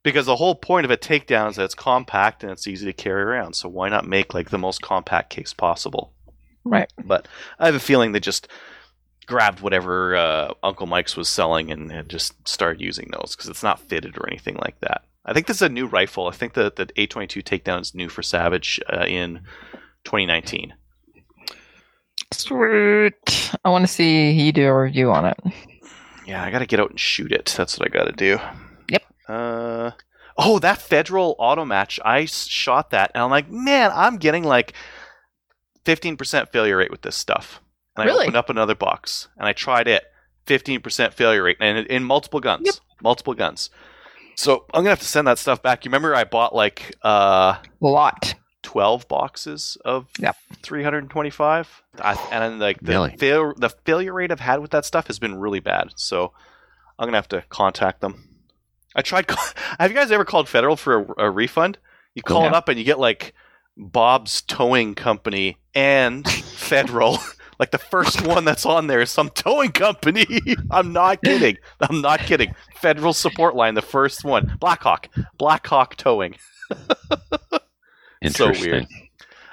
because 0.03 0.27
the 0.27 0.36
whole 0.36 0.55
point 0.55 0.86
of 0.86 0.91
a 0.91 0.97
takedown 0.97 1.49
is 1.49 1.55
that 1.55 1.65
it's 1.65 1.75
compact 1.75 2.43
and 2.43 2.51
it's 2.51 2.67
easy 2.67 2.86
to 2.86 2.93
carry 2.93 3.23
around. 3.23 3.55
So 3.55 3.67
why 3.67 3.89
not 3.89 4.07
make 4.07 4.34
like 4.34 4.49
the 4.49 4.57
most 4.57 4.82
compact 4.82 5.30
case 5.30 5.53
possible? 5.53 6.13
right. 6.63 6.91
But 7.03 7.27
I 7.57 7.65
have 7.65 7.75
a 7.75 7.80
feeling 7.80 8.11
they 8.11 8.19
just 8.19 8.47
grabbed 9.25 9.61
whatever 9.61 10.15
uh, 10.15 10.53
Uncle 10.63 10.88
Mike's 10.88 11.15
was 11.15 11.30
selling 11.30 11.71
and, 11.71 11.91
and 11.91 12.09
just 12.09 12.47
started 12.47 12.82
using 12.82 13.09
those 13.11 13.36
because 13.36 13.49
it's 13.49 13.63
not 13.63 13.80
fitted 13.80 14.17
or 14.17 14.27
anything 14.27 14.55
like 14.55 14.80
that. 14.82 15.03
I 15.25 15.34
think 15.34 15.45
this 15.47 15.57
is 15.57 15.61
a 15.61 15.69
new 15.69 15.86
rifle. 15.86 16.27
I 16.27 16.32
think 16.32 16.53
that 16.53 16.77
the 16.77 16.88
A22 16.88 17.43
takedown 17.43 17.82
is 17.82 17.93
new 17.93 18.09
for 18.09 18.23
Savage 18.23 18.80
uh, 18.91 19.05
in 19.07 19.41
2019. 20.06 20.74
Sweet. 22.32 23.52
I 23.66 23.70
want 23.70 23.84
to 23.86 23.91
see 23.91 24.32
you 24.32 24.52
do 24.52 24.68
a 24.68 24.82
review 24.84 25.12
on 25.12 25.26
it. 25.26 25.38
Yeah, 26.26 26.43
I 26.43 26.52
got 26.52 26.60
to 26.60 26.66
get 26.68 26.80
out 26.80 26.91
and 26.91 27.00
shoot 27.00 27.32
it. 27.32 27.54
That's 27.58 27.80
what 27.80 27.88
I 27.88 27.97
got 27.97 28.06
to 28.06 28.12
do. 28.12 28.38
Yep. 28.89 29.04
Uh, 29.28 29.91
oh, 30.38 30.60
that 30.60 30.78
federal 30.80 31.36
auto 31.39 31.66
match. 31.66 32.00
I 32.06 32.26
shot 32.26 32.91
that, 32.91 33.12
and 33.16 33.24
I'm 33.24 33.32
like, 33.32 33.50
man, 33.50 33.91
I'm 33.93 34.18
getting 34.18 34.43
like 34.43 34.74
15% 35.86 36.52
failure 36.52 36.78
rate 36.78 36.91
with 36.91 37.02
this 37.02 37.16
stuff. 37.16 37.62
And 37.95 38.04
I 38.04 38.06
Really? 38.06 38.26
opened 38.26 38.38
up 38.38 38.50
another 38.50 38.76
box, 38.76 39.28
and 39.38 39.47
I 39.47 39.54
tried 39.54 39.88
it. 39.88 40.04
15% 40.45 41.14
failure 41.14 41.43
rate, 41.43 41.58
and 41.60 41.78
in, 41.80 41.86
in 41.88 42.04
multiple 42.04 42.39
guns. 42.39 42.62
Yep. 42.66 42.76
Multiple 43.02 43.34
guns. 43.34 43.70
So 44.36 44.66
I'm 44.74 44.80
gonna 44.82 44.89
have 44.89 45.00
to 45.00 45.06
send 45.06 45.28
that 45.28 45.38
stuff 45.38 45.62
back. 45.62 45.84
You 45.84 45.89
remember 45.89 46.16
I 46.16 46.24
bought 46.24 46.56
like 46.56 46.95
uh 47.04 47.56
A 47.62 47.86
lot. 47.86 48.34
12 48.70 49.07
boxes 49.07 49.78
of 49.84 50.05
Yep. 50.20 50.36
325 50.61 51.82
I, 52.03 52.13
and 52.32 52.59
like 52.59 52.80
the 52.82 52.91
Really? 52.91 53.17
fail, 53.17 53.53
the 53.57 53.70
failure 53.70 54.13
rate 54.13 54.32
I've 54.32 54.39
had 54.39 54.59
with 54.59 54.70
that 54.72 54.86
stuff 54.86 55.07
has 55.07 55.17
been 55.17 55.39
really 55.39 55.59
bad 55.59 55.89
so 55.95 56.34
I'm 56.99 57.07
gonna 57.07 57.17
have 57.17 57.28
to 57.30 57.41
contact 57.49 58.01
them. 58.01 58.30
I 58.95 59.01
tried 59.01 59.26
call- 59.26 59.43
have 59.80 59.89
you 59.89 59.97
guys 59.97 60.11
ever 60.11 60.24
called 60.24 60.47
federal 60.47 60.76
for 60.76 60.99
a, 61.17 61.26
a 61.26 61.32
refund? 61.32 61.80
You 62.13 62.22
call 62.22 62.45
it 62.45 62.53
up 62.53 62.70
and 62.70 62.78
you 62.78 62.86
get 62.86 62.99
like 62.99 63.34
Bob's 63.76 64.41
towing 64.43 64.93
company 64.93 65.57
and 65.74 66.30
federal. 66.30 67.17
Like 67.57 67.72
the 67.72 67.78
first 67.80 68.22
one 68.26 68.45
that's 68.45 68.65
on 68.67 68.86
there 68.86 69.01
is 69.01 69.09
some 69.09 69.30
towing 69.32 69.72
company. 69.72 70.26
I'm 70.72 70.93
not 70.93 71.24
kidding. 71.24 71.57
I'm 71.82 72.01
not 72.01 72.20
kidding. 72.20 72.53
Federal 72.76 73.13
support 73.13 73.55
line 73.55 73.74
the 73.74 73.82
first 73.82 74.24
one. 74.24 74.57
Blackhawk. 74.59 75.07
Blackhawk 75.39 75.95
towing 75.95 76.36
So 78.28 78.51
weird. 78.51 78.86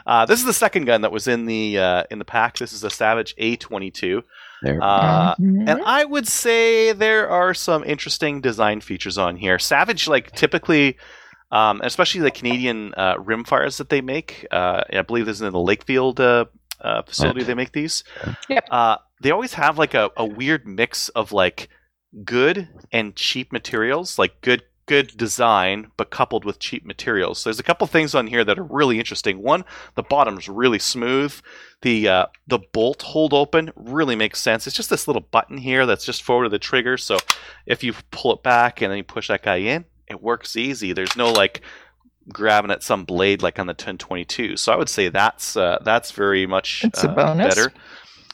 Uh, 0.06 0.24
this 0.26 0.38
is 0.38 0.46
the 0.46 0.52
second 0.52 0.84
gun 0.84 1.00
that 1.00 1.10
was 1.12 1.26
in 1.26 1.46
the 1.46 1.78
uh, 1.78 2.02
in 2.10 2.18
the 2.18 2.24
pack. 2.24 2.58
This 2.58 2.72
is 2.72 2.84
a 2.84 2.90
Savage 2.90 3.34
A22, 3.36 4.22
There. 4.62 4.78
uh, 4.82 5.34
Mhm. 5.36 5.68
and 5.68 5.82
I 5.84 6.04
would 6.04 6.28
say 6.28 6.92
there 6.92 7.28
are 7.28 7.52
some 7.54 7.82
interesting 7.84 8.40
design 8.40 8.80
features 8.80 9.18
on 9.18 9.36
here. 9.36 9.58
Savage, 9.58 10.06
like 10.06 10.30
typically, 10.32 10.96
um, 11.50 11.80
especially 11.82 12.20
the 12.20 12.30
Canadian 12.30 12.94
uh, 12.96 13.16
rimfires 13.16 13.78
that 13.78 13.88
they 13.88 14.00
make. 14.00 14.46
Uh, 14.50 14.82
I 14.92 15.02
believe 15.02 15.26
this 15.26 15.36
is 15.38 15.42
in 15.42 15.52
the 15.52 15.58
Lakefield 15.58 16.20
uh, 16.20 16.44
uh, 16.80 17.02
facility. 17.02 17.42
They 17.42 17.54
make 17.54 17.72
these. 17.72 18.04
Yep. 18.48 18.68
Uh, 18.70 18.96
they 19.22 19.30
always 19.32 19.54
have 19.54 19.76
like 19.78 19.94
a, 19.94 20.10
a 20.16 20.24
weird 20.24 20.68
mix 20.68 21.08
of 21.10 21.32
like 21.32 21.68
good 22.24 22.68
and 22.92 23.16
cheap 23.16 23.50
materials, 23.52 24.18
like 24.20 24.40
good 24.40 24.62
good 24.86 25.16
design 25.16 25.90
but 25.96 26.10
coupled 26.10 26.44
with 26.44 26.58
cheap 26.58 26.84
materials. 26.84 27.38
So 27.40 27.50
there's 27.50 27.60
a 27.60 27.64
couple 27.64 27.86
things 27.86 28.14
on 28.14 28.26
here 28.28 28.44
that 28.44 28.58
are 28.58 28.64
really 28.64 28.98
interesting. 28.98 29.42
One, 29.42 29.64
the 29.96 30.02
bottom's 30.02 30.48
really 30.48 30.78
smooth. 30.78 31.34
The 31.82 32.08
uh, 32.08 32.26
the 32.46 32.60
bolt 32.72 33.02
hold 33.02 33.34
open 33.34 33.70
really 33.76 34.16
makes 34.16 34.40
sense. 34.40 34.66
It's 34.66 34.76
just 34.76 34.90
this 34.90 35.06
little 35.06 35.26
button 35.30 35.58
here 35.58 35.86
that's 35.86 36.04
just 36.04 36.22
forward 36.22 36.46
of 36.46 36.50
the 36.52 36.58
trigger. 36.58 36.96
So 36.96 37.18
if 37.66 37.84
you 37.84 37.94
pull 38.10 38.32
it 38.34 38.42
back 38.42 38.80
and 38.80 38.90
then 38.90 38.98
you 38.98 39.04
push 39.04 39.28
that 39.28 39.42
guy 39.42 39.56
in, 39.56 39.84
it 40.08 40.22
works 40.22 40.56
easy. 40.56 40.92
There's 40.92 41.16
no 41.16 41.30
like 41.30 41.60
grabbing 42.28 42.70
at 42.70 42.82
some 42.82 43.04
blade 43.04 43.42
like 43.42 43.58
on 43.58 43.66
the 43.66 43.72
1022. 43.72 44.56
So 44.56 44.72
I 44.72 44.76
would 44.76 44.88
say 44.88 45.08
that's 45.08 45.56
uh, 45.56 45.78
that's 45.84 46.12
very 46.12 46.46
much 46.46 46.84
It's 46.84 47.04
a 47.04 47.10
uh, 47.10 47.14
bonus. 47.14 47.54
better. 47.54 47.72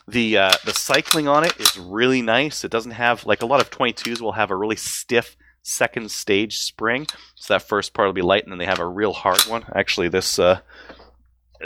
The 0.08 0.36
uh, 0.38 0.52
the 0.64 0.72
cycling 0.74 1.28
on 1.28 1.44
it 1.44 1.58
is 1.60 1.78
really 1.78 2.22
nice. 2.22 2.64
It 2.64 2.70
doesn't 2.70 2.92
have 2.92 3.24
like 3.24 3.42
a 3.42 3.46
lot 3.46 3.60
of 3.60 3.70
22s 3.70 4.20
will 4.20 4.32
have 4.32 4.50
a 4.50 4.56
really 4.56 4.76
stiff 4.76 5.36
second 5.62 6.10
stage 6.10 6.58
spring. 6.58 7.06
So 7.34 7.54
that 7.54 7.62
first 7.62 7.94
part 7.94 8.06
will 8.08 8.12
be 8.12 8.22
light, 8.22 8.42
and 8.44 8.52
then 8.52 8.58
they 8.58 8.66
have 8.66 8.80
a 8.80 8.86
real 8.86 9.12
hard 9.12 9.40
one. 9.42 9.64
Actually, 9.74 10.08
this 10.08 10.38
uh, 10.38 10.60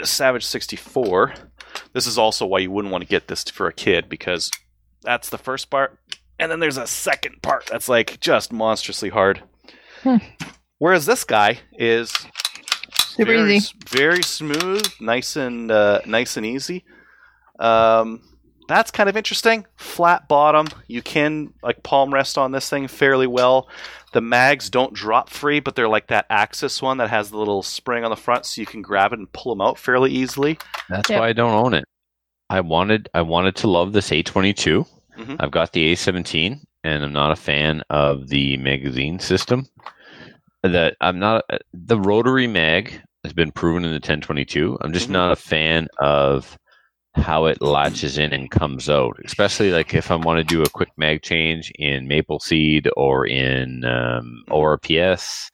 Savage 0.03 0.45
64. 0.45 1.33
This 1.93 2.07
is 2.07 2.17
also 2.17 2.45
why 2.45 2.59
you 2.59 2.71
wouldn't 2.71 2.91
want 2.91 3.03
to 3.03 3.07
get 3.09 3.27
this 3.27 3.43
for 3.43 3.67
a 3.67 3.73
kid 3.73 4.09
because 4.09 4.49
that's 5.03 5.29
the 5.29 5.37
first 5.37 5.69
part, 5.69 5.97
and 6.39 6.51
then 6.51 6.59
there's 6.59 6.77
a 6.77 6.87
second 6.87 7.41
part 7.41 7.65
that's 7.67 7.89
like 7.89 8.19
just 8.19 8.51
monstrously 8.51 9.09
hard. 9.09 9.43
Hmm. 10.03 10.17
Whereas 10.79 11.05
this 11.05 11.23
guy 11.23 11.59
is 11.73 12.11
Super 12.93 13.33
very, 13.33 13.55
easy. 13.55 13.73
very 13.87 14.21
smooth, 14.23 14.85
nice 14.99 15.35
and 15.35 15.71
uh, 15.71 16.01
nice 16.05 16.37
and 16.37 16.45
easy. 16.45 16.83
Um, 17.59 18.21
that's 18.67 18.91
kind 18.91 19.09
of 19.09 19.17
interesting. 19.17 19.65
Flat 19.75 20.27
bottom. 20.27 20.67
You 20.87 21.01
can 21.01 21.53
like 21.63 21.83
palm 21.83 22.13
rest 22.13 22.37
on 22.37 22.51
this 22.51 22.69
thing 22.69 22.87
fairly 22.87 23.27
well. 23.27 23.69
The 24.13 24.21
mags 24.21 24.69
don't 24.69 24.93
drop 24.93 25.29
free, 25.29 25.59
but 25.59 25.75
they're 25.75 25.87
like 25.87 26.07
that 26.07 26.25
Axis 26.29 26.81
one 26.81 26.97
that 26.97 27.09
has 27.09 27.29
the 27.29 27.37
little 27.37 27.61
spring 27.63 28.03
on 28.03 28.09
the 28.09 28.15
front, 28.15 28.45
so 28.45 28.61
you 28.61 28.65
can 28.67 28.81
grab 28.81 29.13
it 29.13 29.19
and 29.19 29.31
pull 29.33 29.53
them 29.53 29.61
out 29.65 29.77
fairly 29.77 30.11
easily. 30.11 30.57
That's 30.89 31.09
Yep. 31.09 31.19
why 31.19 31.27
I 31.29 31.33
don't 31.33 31.53
own 31.53 31.73
it. 31.73 31.85
I 32.49 32.61
wanted 32.61 33.09
I 33.13 33.21
wanted 33.21 33.55
to 33.57 33.67
love 33.67 33.93
this 33.93 34.11
A22. 34.11 34.85
Mhm. 35.17 35.35
I've 35.39 35.51
got 35.51 35.73
the 35.73 35.91
A17, 35.91 36.61
and 36.83 37.03
I'm 37.03 37.11
not 37.13 37.31
a 37.31 37.35
fan 37.35 37.81
of 37.89 38.29
the 38.29 38.57
magazine 38.57 39.19
system. 39.19 39.67
That 40.63 40.95
I'm 41.01 41.19
not 41.19 41.43
the 41.73 41.99
rotary 41.99 42.47
mag 42.47 43.01
has 43.23 43.33
been 43.33 43.51
proven 43.51 43.83
in 43.85 43.91
the 43.91 43.99
1022. 43.99 44.77
I'm 44.81 44.93
just 44.93 45.09
Mhm. 45.09 45.13
not 45.13 45.31
a 45.31 45.35
fan 45.35 45.87
of 45.99 46.57
how 47.17 47.45
it 47.45 47.61
latches 47.61 48.17
in 48.17 48.33
and 48.33 48.49
comes 48.49 48.89
out, 48.89 49.17
especially 49.25 49.71
like 49.71 49.93
if 49.93 50.11
I 50.11 50.15
want 50.15 50.37
to 50.37 50.43
do 50.43 50.61
a 50.61 50.69
quick 50.69 50.89
mag 50.97 51.21
change 51.21 51.71
in 51.77 52.07
Maple 52.07 52.39
Seed 52.39 52.89
or 52.95 53.25
in 53.25 53.83
um, 53.85 54.43
ORPS. 54.49 55.51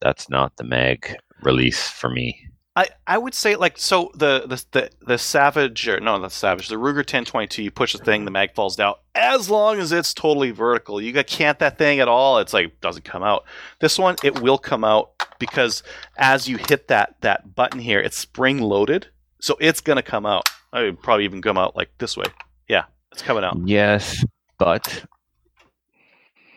That's 0.00 0.30
not 0.30 0.56
the 0.56 0.64
mag 0.64 1.16
release 1.42 1.88
for 1.88 2.08
me. 2.08 2.48
I, 2.78 2.86
I 3.08 3.18
would 3.18 3.34
say 3.34 3.56
like 3.56 3.76
so 3.76 4.12
the 4.14 4.44
the 4.46 4.64
the, 4.70 4.90
the 5.04 5.18
Savage 5.18 5.88
or 5.88 5.98
no 5.98 6.16
not 6.16 6.30
Savage 6.30 6.68
the 6.68 6.76
Ruger 6.76 6.98
1022 6.98 7.64
you 7.64 7.72
push 7.72 7.92
the 7.92 7.98
thing 7.98 8.24
the 8.24 8.30
mag 8.30 8.54
falls 8.54 8.76
down 8.76 8.94
as 9.16 9.50
long 9.50 9.80
as 9.80 9.90
it's 9.90 10.14
totally 10.14 10.52
vertical 10.52 11.00
you 11.00 11.12
can't 11.24 11.58
that 11.58 11.76
thing 11.76 11.98
at 11.98 12.06
all 12.06 12.38
it's 12.38 12.52
like 12.52 12.80
doesn't 12.80 13.04
come 13.04 13.24
out 13.24 13.44
this 13.80 13.98
one 13.98 14.14
it 14.22 14.40
will 14.40 14.58
come 14.58 14.84
out 14.84 15.10
because 15.40 15.82
as 16.18 16.48
you 16.48 16.56
hit 16.56 16.86
that 16.86 17.16
that 17.20 17.52
button 17.56 17.80
here 17.80 17.98
it's 17.98 18.16
spring 18.16 18.58
loaded 18.58 19.08
so 19.40 19.56
it's 19.60 19.80
gonna 19.80 20.00
come 20.00 20.24
out 20.24 20.48
I 20.72 20.82
would 20.82 21.02
probably 21.02 21.24
even 21.24 21.42
come 21.42 21.58
out 21.58 21.76
like 21.76 21.90
this 21.98 22.16
way 22.16 22.26
yeah 22.68 22.84
it's 23.12 23.22
coming 23.22 23.44
out 23.44 23.56
Yes, 23.64 24.24
but 24.58 25.04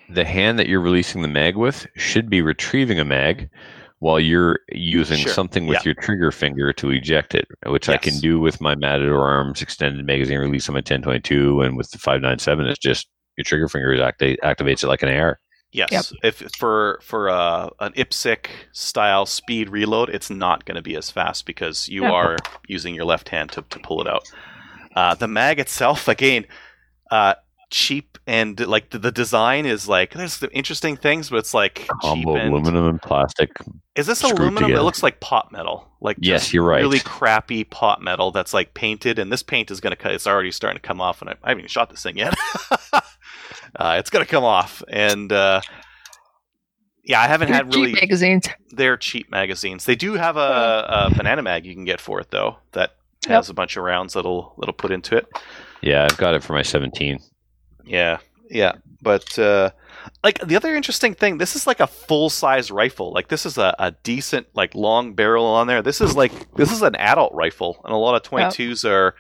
the 0.10 0.26
hand 0.26 0.60
that 0.60 0.68
you're 0.68 0.82
releasing 0.82 1.22
the 1.22 1.28
mag 1.28 1.56
with 1.56 1.88
should 1.96 2.30
be 2.30 2.42
retrieving 2.42 3.00
a 3.00 3.06
mag 3.06 3.50
while 4.00 4.20
you're 4.20 4.60
using 4.72 5.20
Sure, 5.20 5.32
something 5.32 5.68
with 5.68 5.78
yeah. 5.78 5.82
your 5.86 5.94
trigger 5.94 6.32
finger 6.32 6.74
to 6.74 6.90
eject 6.90 7.36
it, 7.36 7.48
which 7.68 7.88
I 7.88 7.98
can 7.98 8.18
do 8.20 8.40
with 8.40 8.60
my 8.60 8.76
Matador 8.76 9.24
Arms 9.26 9.62
extended 9.62 10.06
magazine 10.06 10.40
release 10.40 10.68
on 10.68 10.74
my 10.74 10.80
1022 10.80 11.62
and 11.62 11.78
with 11.78 11.92
the 11.92 12.00
597 12.00 12.66
it's 12.68 12.80
just 12.80 13.08
your 13.38 13.46
trigger 13.46 13.70
finger 13.70 13.94
is 13.94 14.02
acti- 14.02 14.38
activates 14.44 14.84
it 14.84 14.88
like 14.88 15.04
an 15.04 15.10
AR. 15.10 15.40
Yes, 15.74 16.12
Yep. 16.24 16.36
if 16.42 16.52
for 16.58 17.00
for 17.02 17.30
uh, 17.30 17.70
an 17.80 17.94
IPSC 17.94 18.46
style 18.74 19.26
speed 19.26 19.70
reload, 19.70 20.10
it's 20.10 20.30
not 20.30 20.66
going 20.66 20.76
to 20.76 20.82
be 20.82 20.96
as 20.96 21.10
fast 21.10 21.46
because 21.46 21.88
you 21.88 22.04
Yeah. 22.04 22.12
are 22.12 22.38
using 22.68 22.94
your 22.94 23.06
left 23.06 23.30
hand 23.30 23.52
to, 23.54 23.62
to 23.70 23.80
pull 23.80 24.02
it 24.02 24.08
out. 24.08 24.24
Uh, 24.96 25.16
the 25.16 25.28
mag 25.28 25.60
itself, 25.60 26.08
again, 26.16 26.46
uh, 27.10 27.36
cheap 27.70 28.18
and 28.28 28.60
like 28.68 28.90
the, 28.90 29.00
the 29.00 29.14
design 29.14 29.66
is 29.66 29.88
like 29.88 30.12
there's 30.14 30.40
the 30.40 30.52
interesting 30.52 30.98
things, 30.98 31.30
but 31.30 31.38
it's 31.38 31.54
like 31.54 31.76
cheap 31.76 31.90
Combo 32.02 32.36
and 32.36 32.52
aluminum 32.54 32.86
and 32.90 33.02
plastic. 33.02 33.50
is 33.96 34.08
this 34.08 34.20
screwed 34.20 34.40
aluminum? 34.40 34.72
It 34.74 34.82
looks 34.82 35.02
like 35.02 35.22
pot 35.22 35.54
metal. 35.54 35.88
Like 36.02 36.18
Yes, 36.20 36.54
you're 36.54 36.66
right. 36.66 36.82
Really 36.82 37.00
crappy 37.00 37.64
pot 37.64 38.02
metal 38.02 38.32
that's 38.32 38.54
like 38.54 38.74
painted, 38.74 39.20
and 39.20 39.32
this 39.32 39.42
paint 39.42 39.72
is 39.72 39.80
going 39.80 39.92
to 39.92 39.96
cut. 39.96 40.12
It's 40.12 40.28
already 40.28 40.52
starting 40.52 40.82
to 40.82 40.86
come 40.86 41.00
off, 41.00 41.22
and 41.22 41.30
I, 41.30 41.34
I 41.44 41.50
haven't 41.50 41.62
even 41.62 41.70
shot 41.70 41.90
this 41.90 42.04
thing 42.04 42.18
yet. 42.18 42.36
uh, 43.76 43.96
it's 44.00 44.10
going 44.10 44.26
to 44.26 44.30
come 44.30 44.44
off, 44.44 44.84
and 44.90 45.32
uh, 45.32 45.62
Yeah, 47.04 47.22
I 47.22 47.28
haven't 47.28 47.48
They're 47.50 47.58
had 47.58 47.72
cheap 47.72 47.82
really. 47.82 47.94
magazines. 47.94 48.48
They're 48.72 48.98
cheap 48.98 49.30
magazines. 49.32 49.86
They 49.86 49.96
do 49.96 50.14
have 50.14 50.38
a, 50.38 51.10
a 51.10 51.16
banana 51.16 51.42
mag 51.42 51.66
you 51.66 51.74
can 51.74 51.86
get 51.86 52.00
for 52.02 52.20
it 52.20 52.32
though. 52.32 52.58
That 52.74 52.96
Yep. 53.28 53.30
has 53.36 53.50
a 53.50 53.54
bunch 53.54 53.78
of 53.78 53.84
rounds 53.84 54.14
that'll 54.14 54.56
that'll 54.58 54.74
put 54.74 54.90
into 54.92 55.16
it. 55.16 55.28
Yeah, 55.82 56.06
I've 56.10 56.18
got 56.18 56.34
it 56.34 56.42
for 56.44 56.54
my 56.54 56.64
17. 56.64 57.20
Yeah, 57.86 58.18
yeah. 58.50 58.74
But 59.00 59.38
uh, 59.38 59.70
like 60.24 60.40
the 60.40 60.56
other 60.56 60.76
interesting 60.76 61.14
thing, 61.14 61.38
this 61.38 61.56
is 61.56 61.68
like 61.68 61.80
a 61.82 61.86
full 61.88 62.32
size 62.32 62.72
rifle. 62.72 63.14
Like 63.14 63.28
this 63.28 63.46
is 63.46 63.60
a, 63.60 63.76
a 63.78 63.92
decent 63.92 64.48
like 64.56 64.74
long 64.74 65.14
barrel 65.14 65.46
on 65.46 65.68
there. 65.68 65.84
This 65.84 66.02
is 66.02 66.16
like 66.16 66.32
this 66.56 66.72
is 66.72 66.82
an 66.82 66.96
adult 66.96 67.32
rifle, 67.36 67.80
and 67.84 67.94
a 67.94 67.98
lot 67.98 68.16
of 68.16 68.24
twenty 68.24 68.50
twos 68.52 68.84
are 68.86 69.14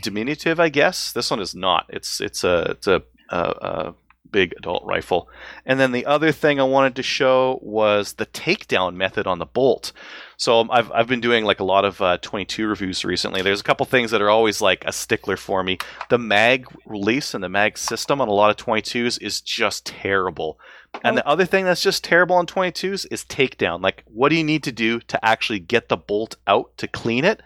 diminutive. 0.00 0.60
I 0.60 0.68
guess 0.68 1.12
this 1.12 1.28
one 1.30 1.40
is 1.40 1.54
not. 1.56 1.86
It's 1.88 2.20
it's 2.20 2.44
a 2.44 2.62
it's 2.70 2.86
a, 2.86 3.02
a, 3.32 3.54
a 3.60 3.94
big 4.32 4.54
adult 4.56 4.82
rifle. 4.84 5.28
And 5.64 5.78
then 5.78 5.92
the 5.92 6.06
other 6.06 6.32
thing 6.32 6.58
I 6.58 6.64
wanted 6.64 6.96
to 6.96 7.02
show 7.02 7.60
was 7.62 8.14
the 8.14 8.26
takedown 8.26 8.94
method 8.96 9.26
on 9.26 9.38
the 9.38 9.46
bolt. 9.46 9.92
So 10.36 10.58
um, 10.58 10.70
I've, 10.72 10.90
I've 10.90 11.06
been 11.06 11.20
doing 11.20 11.44
like 11.44 11.60
a 11.60 11.64
lot 11.64 11.84
of 11.84 12.00
uh, 12.00 12.18
22 12.18 12.66
reviews 12.66 13.04
recently. 13.04 13.42
There's 13.42 13.60
a 13.60 13.64
couple 13.64 13.86
things 13.86 14.10
that 14.10 14.22
are 14.22 14.30
always 14.30 14.60
like 14.60 14.84
a 14.84 14.92
stickler 14.92 15.36
for 15.36 15.62
me. 15.62 15.78
The 16.08 16.18
mag 16.18 16.66
release 16.86 17.34
and 17.34 17.44
the 17.44 17.48
mag 17.48 17.78
system 17.78 18.20
on 18.20 18.28
a 18.28 18.32
lot 18.32 18.50
of 18.50 18.56
22s 18.56 19.22
is 19.22 19.40
just 19.40 19.86
terrible. 19.86 20.58
And 21.04 21.16
the 21.16 21.26
other 21.26 21.46
thing 21.46 21.64
that's 21.64 21.82
just 21.82 22.04
terrible 22.04 22.36
on 22.36 22.46
22s 22.46 23.06
is 23.10 23.24
takedown. 23.24 23.82
Like, 23.82 24.02
what 24.06 24.28
do 24.28 24.36
you 24.36 24.44
need 24.44 24.64
to 24.64 24.72
do 24.72 25.00
to 25.00 25.24
actually 25.24 25.58
get 25.58 25.88
the 25.88 25.96
bolt 25.96 26.36
out 26.46 26.76
to 26.78 26.88
clean 26.88 27.24
it? 27.24 27.40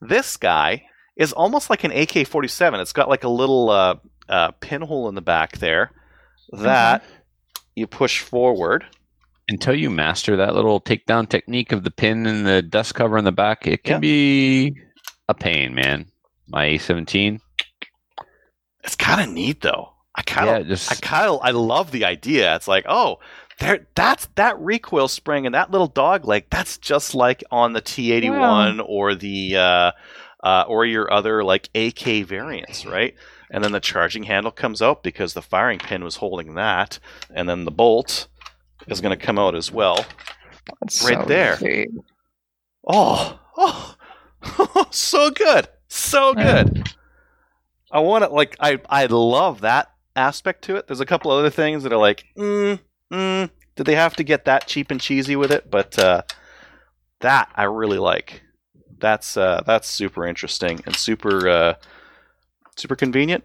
This 0.00 0.36
guy 0.36 0.86
is 1.16 1.32
almost 1.32 1.70
like 1.70 1.84
an 1.84 1.92
AK 1.92 2.26
47. 2.26 2.80
It's 2.80 2.92
got 2.92 3.08
like 3.08 3.22
a 3.22 3.28
little 3.28 3.70
uh, 3.70 3.96
uh, 4.28 4.50
pinhole 4.60 5.08
in 5.08 5.14
the 5.14 5.22
back 5.22 5.58
there 5.58 5.90
that 6.52 7.02
you 7.74 7.86
push 7.86 8.20
forward. 8.20 8.84
Until 9.48 9.74
you 9.74 9.90
master 9.90 10.36
that 10.36 10.54
little 10.54 10.80
takedown 10.80 11.28
technique 11.28 11.72
of 11.72 11.84
the 11.84 11.90
pin 11.90 12.26
and 12.26 12.46
the 12.46 12.62
dust 12.62 12.94
cover 12.94 13.18
in 13.18 13.24
the 13.24 13.32
back, 13.32 13.66
it 13.66 13.84
can 13.84 13.94
Yeah. 13.94 13.98
be 13.98 14.74
a 15.28 15.34
pain, 15.34 15.74
man. 15.74 16.06
My 16.48 16.66
A17. 16.66 17.40
It's 18.82 18.96
kind 18.96 19.20
of 19.20 19.34
neat 19.34 19.60
though. 19.62 19.90
I 20.14 20.22
kind 20.22 20.48
of 20.48 20.56
Yeah, 20.62 20.62
just 20.74 20.90
I 20.92 20.94
kind 20.94 21.28
of 21.28 21.40
I 21.42 21.50
love 21.50 21.90
the 21.90 22.04
idea. 22.04 22.54
It's 22.56 22.68
like, 22.68 22.84
oh, 22.88 23.18
there 23.60 23.86
that's 23.94 24.28
that 24.36 24.58
recoil 24.60 25.08
spring 25.08 25.46
and 25.46 25.54
that 25.54 25.70
little 25.70 25.86
dog 25.86 26.24
leg. 26.24 26.46
That's 26.50 26.78
just 26.78 27.14
like 27.14 27.42
on 27.50 27.72
the 27.72 27.82
T81 27.82 28.82
or 28.86 29.14
the 29.14 29.56
uh, 29.56 29.92
uh, 30.42 30.64
or 30.68 30.84
your 30.86 31.12
other 31.12 31.42
like 31.44 31.68
AK 31.74 32.24
variants, 32.26 32.84
right? 32.86 33.14
And 33.54 33.62
then 33.62 33.70
the 33.70 33.78
charging 33.78 34.24
handle 34.24 34.50
comes 34.50 34.82
out 34.82 35.04
because 35.04 35.32
the 35.32 35.40
firing 35.40 35.78
pin 35.78 36.02
was 36.02 36.16
holding 36.16 36.54
that, 36.54 36.98
and 37.32 37.48
then 37.48 37.64
the 37.64 37.70
bolt 37.70 38.26
is 38.88 39.00
going 39.00 39.16
to 39.16 39.24
come 39.26 39.38
out 39.38 39.54
as 39.54 39.70
well. 39.70 40.04
That's 40.80 41.04
Right 41.04 41.20
so 41.20 41.24
there. 41.24 41.56
sweet. 41.58 41.90
Oh, 42.84 43.38
oh, 43.56 43.94
so 44.90 45.30
good, 45.30 45.68
so 45.86 46.34
good. 46.34 46.90
I 47.92 48.00
want 48.00 48.24
to 48.24 48.30
like 48.30 48.56
I 48.58 48.80
I 48.90 49.06
love 49.06 49.60
that 49.60 49.88
aspect 50.16 50.62
to 50.64 50.74
it. 50.74 50.88
There's 50.88 50.98
a 50.98 51.06
couple 51.06 51.30
other 51.30 51.48
things 51.48 51.84
that 51.84 51.92
are 51.92 51.96
like, 51.96 52.24
mm, 52.36 52.80
mm, 53.12 53.50
did 53.76 53.86
they 53.86 53.94
have 53.94 54.16
to 54.16 54.24
get 54.24 54.46
that 54.46 54.66
cheap 54.66 54.90
and 54.90 55.00
cheesy 55.00 55.36
with 55.36 55.52
it? 55.52 55.70
But 55.70 55.96
uh, 55.96 56.22
that 57.20 57.52
I 57.54 57.62
really 57.64 57.98
like. 57.98 58.42
That's 58.98 59.36
uh, 59.36 59.62
that's 59.64 59.88
super 59.88 60.26
interesting 60.26 60.80
and 60.86 60.96
super 60.96 61.48
uh, 61.48 61.74
super 62.76 62.96
convenient. 62.96 63.44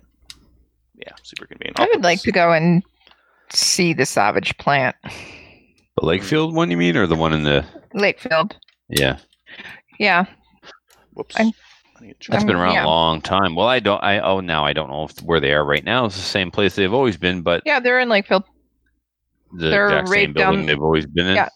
Yeah, 0.96 1.14
super 1.24 1.46
convenient. 1.46 1.80
I 1.80 1.86
would 1.94 2.04
like 2.04 2.22
to 2.22 2.32
go 2.32 2.52
and 2.52 2.84
see 3.52 3.94
the 3.94 4.06
Savage 4.06 4.58
plant. 4.58 4.96
the 5.04 6.02
Lakefield 6.02 6.54
one, 6.54 6.70
you 6.72 6.78
mean, 6.78 6.96
or 6.98 7.08
the 7.08 7.16
one 7.16 7.34
in 7.34 7.44
the? 7.44 7.66
Lakefield. 7.96 8.54
Yeah, 8.90 9.18
Yeah. 10.00 10.26
Whoops. 11.14 11.36
I'm- 11.40 11.52
I 12.02 12.06
need 12.06 12.20
to 12.22 12.32
that's 12.32 12.46
been 12.46 12.56
around 12.56 12.76
yeah. 12.76 12.86
a 12.86 12.88
long 12.88 13.20
time. 13.22 13.56
Well, 13.56 13.68
I 13.68 13.80
don't. 13.80 14.02
I 14.02 14.20
oh 14.20 14.40
now 14.40 14.64
I 14.66 14.72
don't 14.72 14.90
know 14.90 15.04
if 15.04 15.18
where 15.22 15.42
they 15.42 15.52
are 15.52 15.66
right 15.66 15.84
now. 15.84 16.06
It's 16.06 16.16
the 16.16 16.22
same 16.22 16.50
place 16.50 16.74
they've 16.76 16.94
always 16.94 17.18
been, 17.18 17.42
but 17.42 17.62
Yeah, 17.66 17.82
they're 17.82 18.00
in 18.00 18.08
Lakefield. 18.08 18.46
the 19.52 19.68
they're 19.70 19.88
exact 19.88 20.08
same 20.08 20.14
right 20.30 20.34
building 20.34 20.60
down- 20.62 20.66
they've 20.68 20.82
always 20.82 21.06
been 21.06 21.28
in. 21.28 21.36
Yeah. 21.36 21.50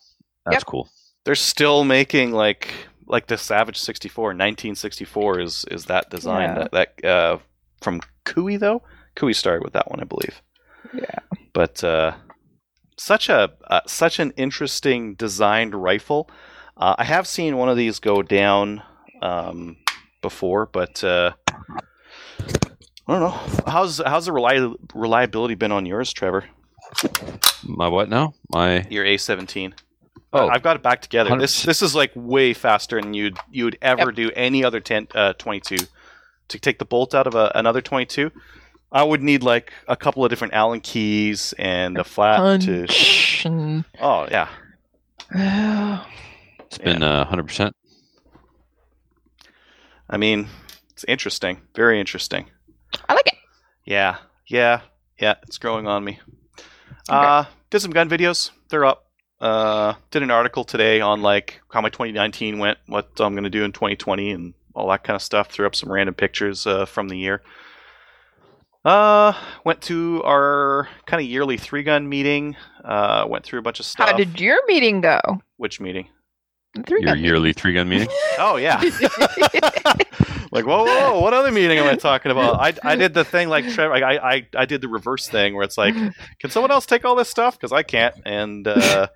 That's 0.46 0.56
Yep. 0.56 0.64
cool. 0.66 0.90
They're 1.24 1.36
still 1.36 1.86
making 1.86 2.34
like 2.34 2.74
like 3.08 3.28
the 3.28 3.38
Savage 3.38 3.78
64, 3.78 4.34
1964 4.34 5.40
is 5.40 5.66
is 5.72 5.86
that 5.86 6.10
design 6.10 6.50
Yeah. 6.58 6.68
that 6.68 6.72
that 7.00 7.06
uh, 7.10 7.38
from 7.84 8.02
Cooey 8.26 8.58
though. 8.58 8.82
Cooey 9.16 9.34
started 9.34 9.64
with 9.64 9.74
that 9.74 9.90
one, 9.92 10.00
I 10.00 10.06
believe. 10.06 10.42
Yeah. 10.94 11.20
But 11.54 11.84
uh, 11.84 12.14
such 12.98 13.30
a 13.30 13.52
uh, 13.70 13.82
such 13.88 14.20
an 14.20 14.32
interesting 14.38 15.16
designed 15.16 15.76
rifle. 15.76 16.30
Uh, 16.76 16.96
I 16.98 17.04
have 17.04 17.28
seen 17.28 17.58
one 17.58 17.70
of 17.70 17.78
these 17.78 18.00
go 18.00 18.22
down 18.24 18.82
um, 19.22 19.78
before, 20.22 20.66
but 20.66 21.04
uh, 21.04 21.32
I 23.08 23.08
don't 23.08 23.20
know. 23.20 23.40
How's 23.68 24.00
how's 24.00 24.26
the 24.26 24.32
reli- 24.32 24.76
reliability 24.94 25.56
been 25.56 25.72
on 25.72 25.86
yours, 25.86 26.12
Trevor? 26.14 26.46
My 27.64 27.88
what 27.88 28.10
now? 28.10 28.34
My 28.50 28.86
Your 28.90 29.06
A17. 29.06 29.74
oh, 30.34 30.48
I've 30.48 30.64
got 30.64 30.76
it 30.76 30.84
back 30.84 31.02
together. 31.02 31.38
This 31.38 31.64
100%. 31.64 31.66
this 31.66 31.82
is 31.82 31.96
like 31.96 32.12
way 32.16 32.54
faster 32.54 33.02
than 33.02 33.14
you'd 33.14 33.38
you'd 33.52 33.78
ever 33.82 34.12
do 34.12 34.32
any 34.36 34.64
other 34.64 34.80
10, 34.80 35.08
uh, 35.16 35.34
22. 35.34 35.78
To 36.54 36.60
take 36.60 36.78
the 36.78 36.86
bolt 36.86 37.16
out 37.16 37.26
of 37.26 37.34
a, 37.34 37.52
another 37.56 37.82
22, 37.82 38.32
I 38.92 39.02
would 39.02 39.24
need 39.24 39.42
like 39.42 39.74
a 39.88 39.96
couple 39.96 40.24
of 40.24 40.30
different 40.30 40.54
Allen 40.54 40.82
keys 40.82 41.52
and 41.58 41.98
a 41.98 42.04
flat 42.04 42.62
to. 42.62 42.86
Punch 42.86 43.44
and 43.44 43.86
Oh 44.00 44.28
yeah, 44.30 44.50
it's 46.60 46.78
been 46.78 47.02
uh, 47.02 47.26
hundred 47.26 47.48
percent. 47.48 47.76
I 50.08 50.18
mean, 50.18 50.48
it's 50.92 51.04
interesting, 51.06 51.62
very 51.74 52.00
interesting. 52.00 52.46
I 53.10 53.16
like 53.16 53.26
it. 53.26 53.36
Yeah, 53.84 54.18
yeah, 54.46 54.82
yeah. 55.20 55.36
It's 55.48 55.58
growing 55.58 55.88
on 55.88 56.04
me. 56.04 56.20
Uh, 57.10 57.46
did 57.72 57.80
some 57.80 57.90
gun 57.90 58.10
videos. 58.10 58.52
They're 58.70 58.86
up. 58.86 59.08
Uh, 59.42 59.96
did 60.12 60.22
an 60.22 60.30
article 60.30 60.64
today 60.64 61.02
on 61.02 61.24
like 61.24 61.62
how 61.72 61.82
my 61.82 61.90
2019 61.90 62.60
went, 62.60 62.78
what 62.86 63.10
I'm 63.20 63.34
going 63.34 63.44
to 63.44 63.50
do 63.50 63.64
in 63.64 63.72
2020, 63.72 64.30
and 64.30 64.54
all 64.74 64.90
that 64.90 65.04
kind 65.04 65.16
of 65.16 65.22
stuff. 65.22 65.50
Threw 65.50 65.66
up 65.66 65.76
some 65.76 65.92
random 65.92 66.16
pictures 66.16 66.66
uh, 66.68 66.86
from 66.86 67.10
the 67.10 67.18
year. 67.18 67.42
Uh, 68.86 69.34
went 69.64 69.82
to 69.82 70.22
our 70.26 70.90
kind 71.06 71.24
of 71.24 71.30
yearly 71.30 71.58
three 71.58 71.84
gun 71.84 72.10
meeting. 72.10 72.56
Uh, 72.84 73.26
went 73.28 73.46
through 73.46 73.60
a 73.60 73.62
bunch 73.62 73.80
of 73.80 73.86
stuff. 73.86 74.10
How 74.10 74.18
did 74.18 74.40
your 74.40 74.60
meeting 74.68 75.02
go? 75.02 75.20
Which 75.58 75.80
meeting? 75.80 76.10
Three 76.88 77.02
Your 77.02 77.14
gun 77.14 77.24
yearly 77.24 77.54
three 77.54 77.74
gun 77.74 77.88
meeting. 77.88 78.10
Oh 78.40 78.56
yeah. 78.56 78.78
like 80.52 80.66
whoa, 80.66 80.84
whoa, 80.84 80.86
whoa, 80.86 81.20
what 81.20 81.34
other 81.34 81.52
meeting 81.52 81.78
am 81.78 81.88
I 81.88 81.96
talking 81.96 82.32
about? 82.32 82.60
I, 82.60 82.74
I 82.84 82.96
did 82.96 83.14
the 83.14 83.24
thing 83.24 83.48
like 83.48 83.70
Trevor. 83.70 83.94
Like, 83.94 84.04
I, 84.04 84.18
I 84.18 84.48
I 84.56 84.66
did 84.66 84.82
the 84.82 84.88
reverse 84.88 85.28
thing 85.28 85.54
where 85.54 85.64
it's 85.64 85.78
like, 85.78 85.94
can 86.40 86.50
someone 86.50 86.72
else 86.72 86.88
take 86.88 87.06
all 87.06 87.16
this 87.16 87.30
stuff 87.30 87.56
because 87.56 87.72
I 87.72 87.84
can't, 87.84 88.16
and 88.26 88.68
uh, 88.68 89.08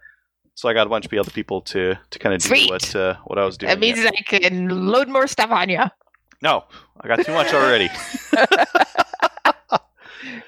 so 0.57 0.67
I 0.67 0.73
got 0.73 0.87
a 0.87 0.89
bunch 0.89 1.05
of 1.05 1.13
other 1.13 1.29
people 1.29 1.61
to 1.61 1.95
to 2.09 2.19
kind 2.19 2.33
of 2.33 2.41
do 2.41 2.47
Sweet. 2.49 2.71
what 2.71 2.95
uh, 2.95 3.15
what 3.25 3.37
I 3.37 3.45
was 3.45 3.57
doing. 3.57 3.69
That 3.69 3.79
means 3.79 3.99
yeah. 3.99 4.09
I 4.09 4.21
can 4.23 4.87
load 4.91 5.07
more 5.07 5.27
stuff 5.27 5.51
on 5.51 5.69
you. 5.69 5.83
no, 6.41 6.63
I 6.99 7.07
got 7.07 7.23
too 7.23 7.31
much 7.31 7.53
already. 7.53 7.89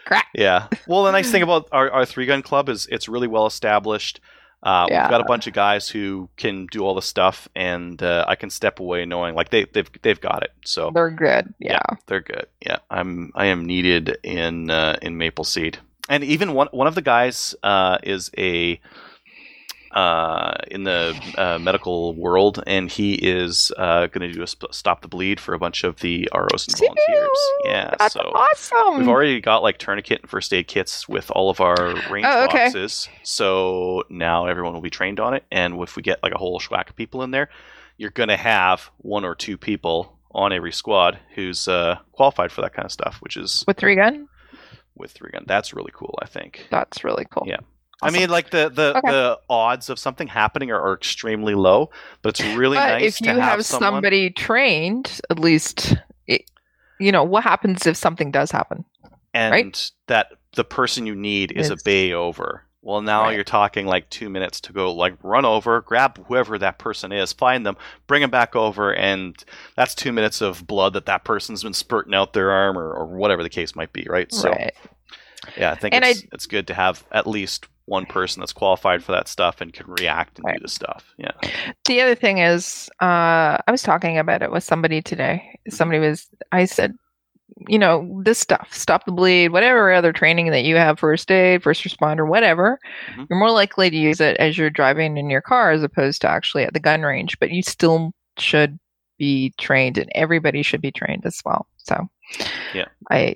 Crap. 0.05 0.25
Yeah. 0.33 0.67
Well, 0.87 1.03
the 1.03 1.11
nice 1.11 1.29
thing 1.31 1.43
about 1.43 1.67
our, 1.71 1.91
our 1.91 2.05
three 2.05 2.25
gun 2.25 2.41
club 2.41 2.69
is 2.69 2.87
it's 2.91 3.07
really 3.07 3.27
well 3.27 3.45
established. 3.45 4.19
Uh, 4.63 4.87
Yeah. 4.89 5.03
We've 5.03 5.11
got 5.11 5.21
a 5.21 5.25
bunch 5.25 5.45
of 5.45 5.53
guys 5.53 5.87
who 5.87 6.27
can 6.37 6.65
do 6.71 6.81
all 6.81 6.95
the 6.95 7.01
stuff, 7.03 7.47
and 7.55 8.01
uh, 8.01 8.25
I 8.27 8.33
can 8.35 8.49
step 8.49 8.79
away 8.79 9.05
knowing 9.05 9.35
like 9.35 9.49
they 9.51 9.65
they've 9.65 9.89
they've 10.01 10.19
got 10.19 10.41
it. 10.41 10.51
So 10.65 10.89
They're 10.91 11.11
good. 11.11 11.53
Yeah. 11.59 11.83
they're 12.07 12.21
good. 12.21 12.47
Yeah, 12.65 12.77
I'm 12.89 13.31
I 13.35 13.45
am 13.45 13.65
needed 13.65 14.17
in 14.23 14.71
uh, 14.71 14.97
in 15.03 15.17
Maple 15.19 15.45
Seed, 15.45 15.77
and 16.09 16.23
even 16.23 16.53
one 16.53 16.67
one 16.71 16.87
of 16.87 16.95
the 16.95 17.03
guys 17.03 17.53
uh, 17.61 17.99
is 18.01 18.31
a 18.37 18.81
uh, 19.91 20.53
in 20.69 20.83
the 20.83 21.19
uh, 21.37 21.57
medical 21.59 22.13
world, 22.15 22.63
and 22.67 22.91
he 22.91 23.13
is 23.15 23.71
uh, 23.77 24.07
going 24.07 24.27
to 24.27 24.31
do 24.31 24.43
a 24.43 24.47
sp- 24.47 24.71
stop 24.71 25.01
the 25.01 25.07
bleed 25.07 25.39
for 25.39 25.53
a 25.53 25.59
bunch 25.59 25.83
of 25.83 25.99
the 26.01 26.29
ROs 26.33 26.67
and 26.67 26.77
volunteers. 26.77 27.39
Yeah, 27.65 27.93
That's 27.97 28.13
so. 28.13 28.21
awesome. 28.21 28.99
We've 28.99 29.07
already 29.07 29.41
got 29.41 29.63
like 29.63 29.77
tourniquet 29.77 30.21
and 30.21 30.29
first 30.29 30.53
aid 30.53 30.67
kits 30.67 31.07
with 31.09 31.31
all 31.31 31.49
of 31.49 31.59
our 31.61 31.95
range 32.11 32.25
Oh, 32.27 32.45
okay. 32.45 32.65
boxes. 32.65 33.09
So 33.23 34.03
now 34.09 34.45
everyone 34.45 34.73
will 34.73 34.81
be 34.81 34.89
trained 34.89 35.19
on 35.19 35.33
it. 35.33 35.43
And 35.51 35.79
if 35.81 35.95
we 35.95 36.03
get 36.03 36.21
like 36.21 36.33
a 36.33 36.37
whole 36.37 36.59
schwack 36.59 36.89
of 36.89 36.95
people 36.95 37.23
in 37.23 37.31
there, 37.31 37.49
you're 37.97 38.11
going 38.11 38.29
to 38.29 38.37
have 38.37 38.89
one 38.97 39.25
or 39.25 39.35
two 39.35 39.57
people 39.57 40.17
on 40.31 40.53
every 40.53 40.71
squad 40.71 41.17
who's 41.35 41.67
uh, 41.67 41.97
qualified 42.11 42.51
for 42.51 42.61
that 42.61 42.73
kind 42.73 42.85
of 42.85 42.91
stuff, 42.91 43.17
which 43.21 43.35
is 43.35 43.63
With 43.67 43.77
three 43.77 43.95
gun? 43.95 44.27
with 44.95 45.11
three 45.11 45.31
gun. 45.31 45.45
That's 45.47 45.73
really 45.73 45.91
cool, 45.93 46.17
I 46.21 46.27
think. 46.27 46.67
That's 46.69 47.03
really 47.03 47.25
cool. 47.31 47.45
Yeah. 47.47 47.57
I 48.01 48.11
mean, 48.11 48.29
like 48.29 48.49
the 48.51 48.69
the, 48.69 48.97
Okay. 48.97 49.01
the 49.03 49.39
odds 49.49 49.89
of 49.89 49.99
something 49.99 50.27
happening 50.27 50.71
are, 50.71 50.81
are 50.81 50.93
extremely 50.93 51.55
low, 51.55 51.89
but 52.21 52.29
it's 52.29 52.43
really 52.43 52.79
but 52.79 52.81
nice 52.81 53.19
if 53.19 53.21
you 53.21 53.39
have, 53.39 53.41
have, 53.41 53.65
someone. 53.65 54.09
somebody 54.09 54.29
trained, 54.31 55.19
at 55.29 55.39
least, 55.39 55.95
it, 56.27 56.43
you 56.99 57.11
know, 57.11 57.23
what 57.23 57.43
happens 57.43 57.85
if 57.87 57.97
something 57.97 58.31
does 58.31 58.51
happen? 58.51 58.85
and 59.33 59.91
that 60.07 60.27
the 60.55 60.63
person 60.63 61.05
you 61.05 61.15
need 61.15 61.51
is 61.51 61.69
a 61.69 61.75
bay 61.77 62.13
over 62.13 62.63
Well, 62.81 63.01
now 63.01 63.27
Right. 63.27 63.29
you're 63.29 63.43
talking 63.43 63.85
like 63.85 64.09
two 64.09 64.29
minutes 64.29 64.61
to 64.61 64.73
go, 64.73 64.93
like 64.93 65.15
run 65.21 65.45
over, 65.45 65.81
grab 65.81 66.17
whoever 66.27 66.57
that 66.57 66.79
person 66.79 67.11
is, 67.11 67.33
find 67.33 67.65
them, 67.65 67.75
bring 68.07 68.21
them 68.21 68.29
back 68.31 68.55
over, 68.55 68.93
and 68.95 69.35
that's 69.75 69.93
two 69.93 70.13
minutes 70.13 70.39
of 70.41 70.65
blood 70.65 70.93
that 70.93 71.05
that 71.05 71.25
person's 71.25 71.63
been 71.63 71.73
spurting 71.73 72.13
out 72.13 72.31
their 72.33 72.51
arm 72.51 72.77
or, 72.77 72.91
or 72.93 73.05
whatever 73.05 73.43
the 73.43 73.49
case 73.49 73.75
might 73.75 73.91
be, 73.93 74.05
right? 74.09 74.31
So, 74.31 74.61
right. 74.61 74.73
yeah, 75.55 75.71
I 75.71 75.75
think 75.75 75.93
And 75.93 76.03
it's, 76.05 76.25
it's 76.31 76.45
good 76.47 76.67
to 76.67 76.73
have 76.73 77.05
at 77.11 77.27
least 77.27 77.67
one 77.89 78.05
person 78.05 78.39
that's 78.39 78.53
qualified 78.53 79.03
for 79.03 79.11
that 79.11 79.27
stuff 79.27 79.61
and 79.61 79.73
can 79.73 79.85
react 79.87 80.37
and 80.37 80.45
Right. 80.45 80.57
do 80.57 80.61
the 80.63 80.67
stuff. 80.69 81.13
Yeah. 81.17 81.31
The 81.85 82.01
other 82.01 82.15
thing 82.15 82.37
is, 82.37 82.89
uh, 83.01 83.57
I 83.67 83.71
was 83.71 83.81
talking 83.81 84.17
about 84.17 84.41
it 84.43 84.51
with 84.51 84.63
somebody 84.63 85.01
today. 85.01 85.59
Somebody 85.69 85.99
was, 85.99 86.27
I 86.51 86.65
said, 86.65 86.93
you 87.67 87.79
know, 87.79 88.21
this 88.23 88.37
stuff, 88.39 88.69
stop 88.71 89.05
the 89.05 89.11
bleed, 89.11 89.49
whatever 89.51 89.91
other 89.91 90.13
training 90.13 90.51
that 90.51 90.63
you 90.63 90.75
have, 90.75 90.99
first 90.99 91.29
aid, 91.31 91.63
first 91.63 91.83
responder, 91.83 92.27
whatever, 92.27 92.79
Mhm. 93.15 93.25
you're 93.29 93.39
more 93.39 93.51
likely 93.51 93.89
to 93.89 93.97
use 93.97 94.21
it 94.21 94.37
as 94.37 94.57
you're 94.57 94.69
driving 94.69 95.17
in 95.17 95.29
your 95.29 95.41
car 95.41 95.71
as 95.71 95.83
opposed 95.83 96.21
to 96.21 96.29
actually 96.29 96.63
at 96.63 96.73
the 96.73 96.79
gun 96.79 97.01
range. 97.01 97.37
But 97.39 97.49
you 97.51 97.63
still 97.63 98.13
should 98.37 98.79
be 99.17 99.51
trained, 99.57 99.97
and 99.97 100.09
everybody 100.15 100.61
should 100.63 100.79
be 100.81 100.91
trained 100.91 101.25
as 101.25 101.41
well. 101.43 101.67
So, 101.77 102.07
Yeah. 102.73 102.85
I, 103.09 103.35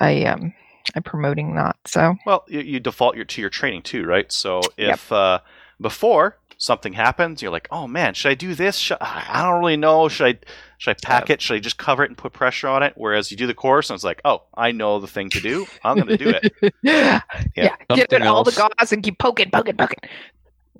I, 0.00 0.24
um, 0.24 0.54
I'm 0.94 1.02
promoting 1.02 1.54
that. 1.56 1.76
So, 1.86 2.14
Well, 2.26 2.44
you, 2.48 2.60
you 2.60 2.80
default 2.80 3.16
your, 3.16 3.24
to 3.24 3.40
your 3.40 3.50
training 3.50 3.82
too, 3.82 4.04
right? 4.04 4.30
So 4.30 4.60
Yep. 4.76 4.94
if 4.94 5.12
uh, 5.12 5.40
before 5.80 6.36
something 6.58 6.92
happens, 6.92 7.42
you're 7.42 7.50
like, 7.50 7.68
oh 7.70 7.86
man, 7.86 8.14
should 8.14 8.30
I 8.30 8.34
do 8.34 8.54
this? 8.54 8.76
Should, 8.76 8.98
I 9.00 9.24
I 9.28 9.42
don't 9.42 9.60
really 9.60 9.76
know. 9.76 10.08
Should 10.08 10.26
I 10.26 10.38
should 10.78 10.90
I 10.90 10.96
pack 11.02 11.30
it? 11.30 11.40
Should 11.40 11.56
I 11.56 11.58
just 11.58 11.78
cover 11.78 12.04
it 12.04 12.10
and 12.10 12.18
put 12.18 12.32
pressure 12.32 12.68
on 12.68 12.82
it? 12.82 12.92
Whereas 12.96 13.30
you 13.30 13.36
do 13.36 13.46
the 13.46 13.54
course 13.54 13.90
and 13.90 13.94
it's 13.96 14.04
like, 14.04 14.20
oh, 14.24 14.42
I 14.56 14.72
know 14.72 15.00
the 15.00 15.06
thing 15.06 15.30
to 15.30 15.40
do. 15.40 15.66
I'm 15.82 15.96
going 15.96 16.08
to 16.08 16.16
do 16.16 16.28
it. 16.30 16.74
yeah, 16.82 17.22
yeah. 17.56 17.76
Give 17.94 18.06
it 18.10 18.22
all 18.22 18.44
the 18.44 18.52
gauze 18.52 18.92
and 18.92 19.02
keep 19.02 19.18
poking, 19.18 19.50
poking, 19.50 19.76
poking. 19.76 19.98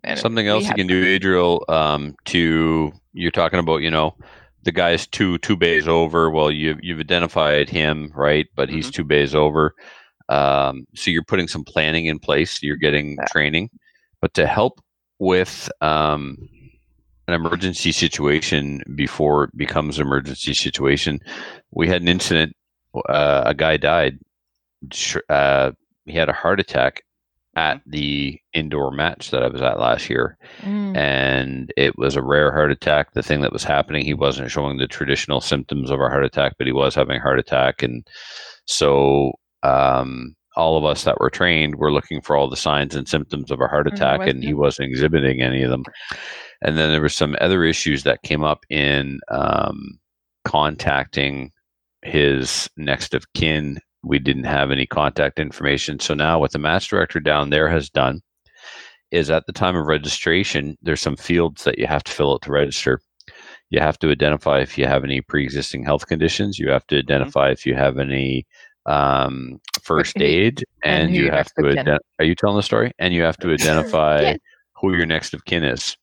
And 0.05 0.19
Something 0.21 0.47
else 0.47 0.69
you 0.69 0.75
can 0.75 0.87
do, 0.87 1.03
Adriel, 1.03 1.65
um, 1.69 2.15
to 2.27 2.93
you're 3.15 3.31
talking 3.31 3.59
about, 3.59 3.79
you 3.79 3.91
know, 3.91 4.15
the 4.65 4.73
guy's 4.73 5.07
two 5.07 5.39
two 5.39 5.57
bays 5.57 5.87
over. 5.87 6.31
Well, 6.31 6.51
you 6.51 6.79
you've 6.83 7.01
identified 7.01 7.69
him, 7.69 8.13
right? 8.15 8.47
But 8.57 8.69
he's 8.69 8.91
two 8.91 9.05
bays 9.05 9.35
over. 9.35 9.75
Um, 10.29 10.87
so 10.95 11.11
you're 11.11 11.23
putting 11.25 11.49
some 11.49 11.65
planning 11.65 12.07
in 12.07 12.19
place. 12.19 12.63
You're 12.63 12.77
getting 12.77 13.17
Yeah. 13.19 13.27
training, 13.27 13.71
but 14.21 14.33
to 14.35 14.47
help 14.47 14.81
with 15.19 15.71
um, 15.81 16.37
an 17.29 17.35
emergency 17.35 17.93
situation 17.93 18.83
before 18.95 19.45
it 19.45 19.57
becomes 19.57 19.99
an 19.99 20.07
emergency 20.07 20.55
situation, 20.55 21.21
we 21.71 21.89
had 21.89 22.03
an 22.03 22.09
incident. 22.09 22.55
Uh, 23.09 23.43
a 23.47 23.55
guy 23.55 23.77
died. 23.77 24.19
Uh, 25.29 25.73
he 26.07 26.13
had 26.13 26.29
a 26.29 26.33
heart 26.33 26.61
attack 26.61 27.03
at 27.57 27.81
the 27.87 28.39
indoor 28.53 28.91
match 28.91 29.31
that 29.31 29.43
I 29.43 29.49
was 29.49 29.63
at 29.63 29.79
last 29.79 30.11
year 30.11 30.37
Mm. 30.63 30.97
and 30.97 31.73
it 31.77 31.97
was 31.99 32.17
a 32.17 32.23
rare 32.23 32.51
heart 32.53 32.71
attack. 32.71 33.13
The 33.13 33.23
thing 33.23 33.41
that 33.43 33.53
was 33.53 33.65
happening, 33.65 34.05
he 34.05 34.15
wasn't 34.15 34.51
showing 34.51 34.79
the 34.79 34.87
traditional 34.87 35.41
symptoms 35.41 35.91
of 35.91 36.01
a 36.01 36.09
heart 36.09 36.25
attack, 36.25 36.55
but 36.59 36.67
he 36.67 36.73
was 36.73 36.95
having 36.95 37.19
a 37.19 37.23
heart 37.23 37.39
attack, 37.39 37.83
and 37.83 38.07
so 38.67 39.33
um, 39.63 40.35
all 40.57 40.77
of 40.77 40.85
us 40.85 41.05
that 41.05 41.19
were 41.21 41.31
trained 41.31 41.77
were 41.77 41.93
looking 41.93 42.21
for 42.21 42.37
all 42.37 42.49
the 42.49 42.57
signs 42.57 42.95
and 42.95 43.09
symptoms 43.09 43.51
of 43.51 43.61
a 43.61 43.67
heart 43.67 43.87
attack, 43.87 44.21
there 44.21 44.29
and 44.29 44.43
he 44.45 44.55
wasn't. 44.55 44.87
wasn't 44.87 44.91
exhibiting 44.91 45.41
any 45.43 45.63
of 45.63 45.71
them. 45.71 45.85
And 46.63 46.79
then 46.79 46.91
there 46.93 47.01
were 47.01 47.09
some 47.09 47.37
other 47.41 47.65
issues 47.65 48.05
that 48.05 48.23
came 48.23 48.45
up 48.45 48.65
in 48.71 49.21
um, 49.31 49.99
contacting 50.45 51.51
his 52.03 52.69
next 52.77 53.15
of 53.15 53.33
kin. 53.35 53.81
We 54.05 54.19
didn't 54.19 54.45
have 54.45 54.71
any 54.71 54.87
contact 54.87 55.39
information, 55.39 55.99
so 56.01 56.15
now 56.15 56.39
what 56.39 56.53
the 56.53 56.59
match 56.59 56.89
director 56.89 57.21
down 57.21 57.51
there 57.51 57.69
has 57.69 57.89
done 57.91 58.21
is 59.11 59.31
at 59.31 59.47
the 59.47 59.53
time 59.53 59.77
of 59.77 59.87
registration, 59.87 60.77
there's 60.83 61.01
some 61.01 61.17
fields 61.17 61.65
that 61.65 61.79
you 61.79 61.87
have 61.87 62.03
to 62.05 62.13
fill 62.13 62.33
out 62.35 62.43
to 62.43 62.51
register. 62.51 63.01
You 63.71 63.81
have 63.81 63.99
to 64.01 64.11
identify 64.11 64.61
if 64.61 64.77
you 64.77 64.87
have 64.87 65.05
any 65.05 65.21
pre-existing 65.21 65.85
health 65.85 66.07
conditions. 66.07 66.59
You 66.59 66.69
have 66.71 66.87
to 66.89 66.99
identify 66.99 67.51
if 67.51 67.65
you 67.65 67.75
have 67.75 67.99
any 67.99 68.47
um, 68.87 69.61
first 69.83 70.21
aid, 70.21 70.65
and 70.83 71.05
and 71.05 71.15
you 71.15 71.31
have 71.31 71.47
to. 71.55 71.63
kin. 71.63 71.77
Ident- 71.87 71.99
are 72.19 72.25
you 72.25 72.35
telling 72.35 72.57
the 72.57 72.63
story? 72.63 72.93
And 72.99 73.15
you 73.15 73.23
have 73.23 73.37
to 73.39 73.51
identify 73.53 74.21
Yeah. 74.21 74.37
who 74.75 74.95
your 74.97 75.07
next 75.07 75.33
of 75.33 75.45
kin 75.45 75.65
is. 75.65 75.97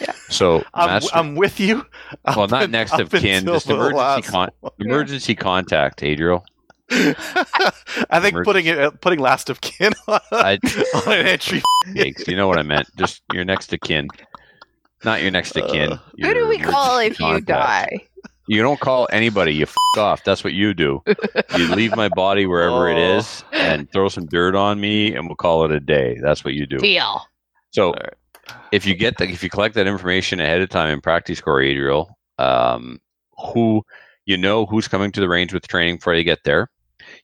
Yeah. 0.00 0.12
So, 0.28 0.62
I'm, 0.74 0.86
match- 0.88 1.08
I'm 1.14 1.34
with 1.36 1.58
you. 1.60 1.84
well, 2.36 2.46
not 2.46 2.70
next 2.70 2.98
of 2.98 3.10
kin, 3.10 3.44
just 3.44 3.68
emergency 3.70 4.30
con- 4.30 4.50
one. 4.60 4.72
emergency 4.78 5.34
contact, 5.34 6.02
Adriel. 6.02 6.44
I 8.10 8.20
think 8.20 8.44
putting 8.44 8.66
it 8.66 8.78
uh, 8.78 8.90
putting 8.90 9.18
last 9.20 9.50
of 9.50 9.60
kin 9.60 9.92
on, 10.08 10.20
I- 10.32 10.58
on 11.06 11.12
an 11.12 11.26
entry. 11.26 11.62
Yikes, 11.88 12.26
you 12.26 12.36
know 12.36 12.48
what 12.48 12.58
I 12.58 12.62
meant? 12.62 12.88
Just 12.96 13.22
your 13.32 13.44
next 13.44 13.72
of 13.72 13.80
kin, 13.80 14.08
not 15.04 15.22
your 15.22 15.30
next 15.30 15.56
of 15.56 15.70
kin. 15.70 15.92
Uh, 15.92 15.98
Who 16.20 16.34
do 16.34 16.48
we 16.48 16.58
call 16.58 16.98
emergency 16.98 17.24
if 17.24 17.30
you 17.30 17.40
die? 17.42 17.98
You 18.48 18.62
don't 18.62 18.80
call 18.80 19.08
anybody. 19.12 19.54
You 19.54 19.62
f- 19.62 19.76
off. 19.96 20.24
That's 20.24 20.42
what 20.42 20.52
you 20.52 20.74
do. 20.74 21.02
You 21.56 21.68
leave 21.74 21.94
my 21.94 22.08
body 22.08 22.46
wherever 22.46 22.88
it 22.88 22.96
Oh. 22.98 23.18
is 23.18 23.44
and 23.52 23.90
throw 23.92 24.08
some 24.08 24.26
dirt 24.26 24.56
on 24.56 24.80
me, 24.80 25.14
and 25.14 25.26
we'll 25.28 25.36
call 25.36 25.64
it 25.64 25.70
a 25.70 25.78
day. 25.80 26.18
That's 26.20 26.44
what 26.44 26.54
you 26.54 26.66
do. 26.66 26.78
Deal. 26.78 27.22
So, 27.70 27.88
Alright. 27.90 28.14
if 28.72 28.84
you 28.86 28.94
get 28.96 29.18
the, 29.18 29.28
if 29.30 29.44
you 29.44 29.50
collect 29.50 29.76
that 29.76 29.86
information 29.86 30.40
ahead 30.40 30.60
of 30.62 30.68
time 30.68 30.88
in 30.92 31.00
PractiScore, 31.00 31.64
Adriel, 31.64 32.18
um, 32.38 33.00
who 33.52 33.82
you 34.26 34.36
know 34.36 34.66
who's 34.66 34.88
coming 34.88 35.12
to 35.12 35.20
the 35.20 35.28
range 35.28 35.52
with 35.54 35.66
training 35.68 35.96
before 35.96 36.14
you 36.14 36.24
get 36.24 36.40
there. 36.44 36.68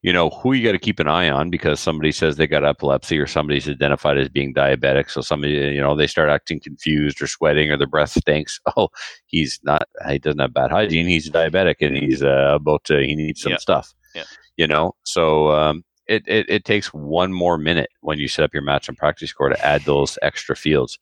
You 0.03 0.13
know 0.13 0.31
who 0.31 0.53
you 0.53 0.65
got 0.65 0.73
to 0.73 0.79
keep 0.79 1.01
an 1.01 1.09
eye 1.09 1.29
on 1.31 1.51
because 1.51 1.81
somebody 1.81 2.13
says 2.13 2.37
they 2.37 2.47
got 2.47 2.65
epilepsy 2.65 3.19
or 3.19 3.27
somebody's 3.27 3.69
identified 3.69 4.19
as 4.19 4.29
being 4.29 4.55
diabetic. 4.55 5.11
So 5.11 5.21
somebody, 5.21 5.55
you 5.55 5.81
know, 5.81 5.97
they 5.97 6.07
start 6.07 6.29
acting 6.29 6.61
confused 6.61 7.21
or 7.21 7.27
sweating 7.27 7.71
or 7.71 7.77
their 7.77 7.87
breath 7.87 8.11
stinks. 8.11 8.61
Oh, 8.77 8.89
he's 9.27 9.59
not. 9.63 9.89
He 10.09 10.19
doesn't 10.19 10.39
have 10.39 10.53
bad 10.53 10.71
hygiene. 10.71 11.07
He's 11.07 11.31
diabetic 11.31 11.77
and 11.81 11.97
he's 11.97 12.23
uh, 12.23 12.53
about 12.57 12.85
to. 12.85 12.99
He 13.01 13.15
needs 13.17 13.41
some 13.41 13.53
Yeah. 13.53 13.59
stuff. 13.59 13.95
Yeah. 14.15 14.25
You 14.57 14.67
know. 14.67 14.95
So 15.05 15.51
um, 15.53 15.83
it, 16.07 16.23
it 16.27 16.47
it 16.49 16.65
takes 16.65 16.89
one 16.93 17.33
more 17.33 17.57
minute 17.59 17.91
when 18.01 18.19
you 18.19 18.29
set 18.29 18.45
up 18.45 18.53
your 18.53 18.63
match 18.63 18.89
and 18.89 18.99
PractiScore 18.99 19.51
to 19.55 19.67
add 19.67 19.83
those 19.83 20.19
extra 20.23 20.55
fields. 20.55 20.99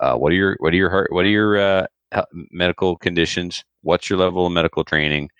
Uh, 0.00 0.14
what 0.16 0.30
are 0.30 0.36
your 0.36 0.56
what 0.60 0.72
are 0.72 0.76
your 0.76 0.90
heart 0.90 1.10
what 1.10 1.24
are 1.24 1.28
your 1.28 1.58
uh, 1.58 1.86
medical 2.52 2.96
conditions? 2.96 3.64
What's 3.82 4.10
your 4.10 4.18
level 4.18 4.46
of 4.46 4.52
medical 4.52 4.84
training? 4.84 5.30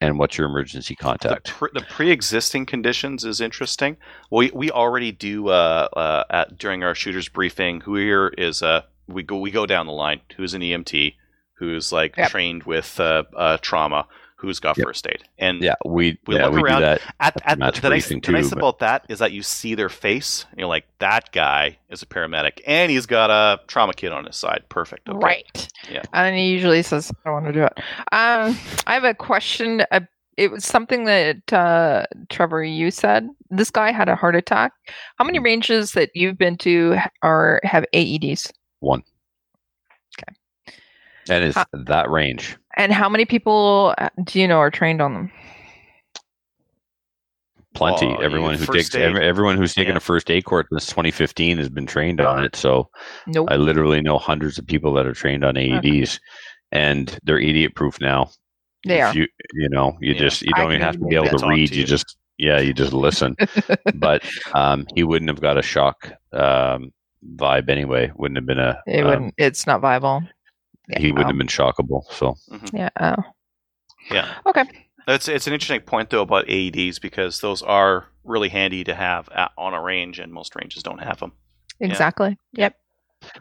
And 0.00 0.18
what's 0.18 0.36
your 0.36 0.46
emergency 0.46 0.94
The, 0.98 1.02
contact? 1.02 1.48
pre- 1.48 1.70
the 1.72 1.80
pre-existing 1.80 2.66
conditions 2.66 3.24
is 3.24 3.40
interesting. 3.40 3.96
We 4.30 4.50
we 4.54 4.70
already 4.70 5.10
do 5.12 5.48
uh, 5.48 5.88
uh, 5.96 6.24
at 6.30 6.58
during 6.58 6.82
our 6.84 6.94
shooters 6.94 7.28
briefing. 7.28 7.80
Who 7.80 7.96
here 7.96 8.28
is 8.36 8.62
uh 8.62 8.82
we 9.06 9.22
go 9.22 9.38
we 9.38 9.50
go 9.50 9.64
down 9.64 9.86
the 9.86 9.92
line. 9.92 10.20
Who's 10.36 10.52
an 10.54 10.60
EMT? 10.62 11.14
Who's 11.58 11.92
like 11.92 12.16
Yep. 12.18 12.30
trained 12.30 12.64
with 12.64 13.00
uh, 13.00 13.24
uh, 13.34 13.56
trauma? 13.62 14.06
Who's 14.38 14.60
got 14.60 14.76
Yep. 14.76 14.86
first 14.86 15.06
aid? 15.08 15.22
And 15.38 15.62
yeah, 15.62 15.74
we 15.84 16.18
We 16.26 16.36
yeah, 16.36 16.46
look 16.46 16.54
we 16.56 16.62
around 16.62 16.80
do 16.80 16.86
that. 16.86 17.00
at, 17.20 17.34
the 17.34 17.48
at 17.50 17.58
match 17.58 17.80
the, 17.80 17.88
nice, 17.88 18.06
briefing 18.08 18.20
the 18.20 18.32
nice 18.32 18.44
too, 18.50 18.56
but- 18.56 18.58
about 18.58 18.78
that 18.80 19.06
is 19.08 19.18
that 19.20 19.32
you 19.32 19.42
see 19.42 19.74
their 19.74 19.88
face 19.88 20.44
and 20.50 20.58
you're 20.60 20.68
like 20.68 20.86
that 20.98 21.32
guy 21.32 21.78
is 21.88 22.02
a 22.02 22.06
paramedic 22.06 22.60
and 22.66 22.90
he's 22.90 23.06
got 23.06 23.30
a 23.30 23.60
trauma 23.66 23.94
kit 23.94 24.12
on 24.12 24.26
his 24.26 24.36
side 24.36 24.64
perfect 24.68 25.08
okay. 25.08 25.18
Right. 25.18 25.68
Yeah. 25.90 26.02
And 26.12 26.36
he 26.36 26.50
usually 26.50 26.82
says, 26.82 27.10
I 27.24 27.30
want 27.30 27.46
to 27.46 27.52
do 27.52 27.62
it. 27.64 27.72
Um, 28.12 28.58
I 28.86 28.94
have 28.94 29.04
a 29.04 29.14
question. 29.14 29.82
Uh, 29.90 30.00
it 30.36 30.50
was 30.50 30.66
something 30.66 31.04
that 31.06 31.50
uh, 31.50 32.04
Trevor, 32.28 32.62
you 32.62 32.90
said. 32.90 33.26
This 33.48 33.70
guy 33.70 33.90
had 33.90 34.10
a 34.10 34.16
heart 34.16 34.36
attack. 34.36 34.72
How 35.16 35.24
many 35.24 35.38
Mm-hmm. 35.38 35.44
ranges 35.46 35.92
that 35.92 36.10
you've 36.14 36.36
been 36.36 36.58
to 36.58 36.96
are 37.22 37.58
have 37.64 37.86
AEDs? 37.94 38.52
One. 38.80 39.02
Okay. 41.28 41.36
And 41.36 41.44
it's 41.44 41.56
Uh, 41.56 41.64
that 41.86 42.10
range. 42.10 42.56
And 42.76 42.92
how 42.92 43.08
many 43.08 43.24
people 43.24 43.94
uh, 43.98 44.08
do 44.24 44.40
you 44.40 44.46
know 44.48 44.58
are 44.58 44.70
trained 44.70 45.00
on 45.00 45.14
them? 45.14 45.32
Plenty. 47.74 48.06
Oh, 48.06 48.16
everyone 48.22 48.52
you- 48.52 48.64
who 48.64 48.72
takes 48.72 48.94
aid. 48.94 49.02
every, 49.02 49.26
everyone 49.26 49.56
who's 49.58 49.74
taken 49.74 49.92
Yeah. 49.92 49.96
a 49.98 50.00
first 50.00 50.30
aid 50.30 50.44
course 50.46 50.66
since 50.70 50.86
2015 50.86 51.58
has 51.58 51.68
been 51.68 51.84
trained 51.86 52.20
on 52.20 52.42
it. 52.42 52.56
So 52.56 52.88
Nope. 53.26 53.48
I 53.50 53.56
literally 53.56 54.00
know 54.00 54.16
hundreds 54.18 54.58
of 54.58 54.66
people 54.66 54.94
that 54.94 55.06
are 55.06 55.12
trained 55.12 55.44
on 55.44 55.54
AEDs, 55.56 56.18
and 56.72 57.18
they're 57.24 57.38
idiot 57.38 57.74
proof 57.74 58.00
now. 58.00 58.30
they 58.86 59.00
If 59.00 59.04
are. 59.04 59.14
You 59.18 59.26
you 59.52 59.68
know 59.68 59.96
you 60.00 60.12
Yeah. 60.14 60.18
just 60.20 60.42
you 60.42 60.52
don't 60.54 60.70
even 60.72 60.80
have 60.80 60.94
to 60.98 61.04
be 61.06 61.16
able 61.16 61.38
to 61.38 61.46
read. 61.48 61.68
to 61.68 61.74
You 61.74 61.80
you. 61.82 61.86
just 61.86 62.16
yeah 62.38 62.60
you 62.60 62.72
just 62.72 62.92
listen. 62.94 63.36
but 63.96 64.22
um, 64.54 64.86
he 64.94 65.02
wouldn't 65.04 65.28
have 65.28 65.40
got 65.42 65.58
a 65.58 65.62
shock 65.62 66.12
um, 66.32 66.92
vibe 67.34 67.68
anyway. 67.68 68.10
Wouldn't 68.16 68.36
have 68.38 68.46
been 68.46 68.58
a. 68.60 68.80
It 68.86 69.00
um, 69.02 69.08
wouldn't. 69.10 69.34
It's 69.36 69.66
not 69.66 69.80
viable. 69.82 70.22
Yeah, 70.88 71.00
he 71.00 71.12
wouldn't 71.12 71.30
um, 71.30 71.32
have 71.32 71.38
been 71.38 71.46
shockable. 71.48 72.02
So 72.12 72.36
Yeah. 72.72 72.90
Oh. 73.00 73.22
yeah 74.10 74.34
Okay. 74.46 74.64
it's 75.08 75.28
it's 75.28 75.46
an 75.46 75.52
interesting 75.52 75.80
point 75.80 76.10
though 76.10 76.22
about 76.22 76.46
AEDs 76.46 77.00
because 77.00 77.40
those 77.40 77.62
are 77.62 78.06
really 78.24 78.48
handy 78.48 78.84
to 78.84 78.94
have 78.94 79.28
at, 79.30 79.52
on 79.58 79.74
a 79.74 79.80
range 79.82 80.18
and 80.18 80.32
most 80.32 80.54
ranges 80.56 80.82
don't 80.82 81.02
have 81.02 81.20
them 81.20 81.32
Exactly. 81.80 82.38
Yep. 82.54 82.76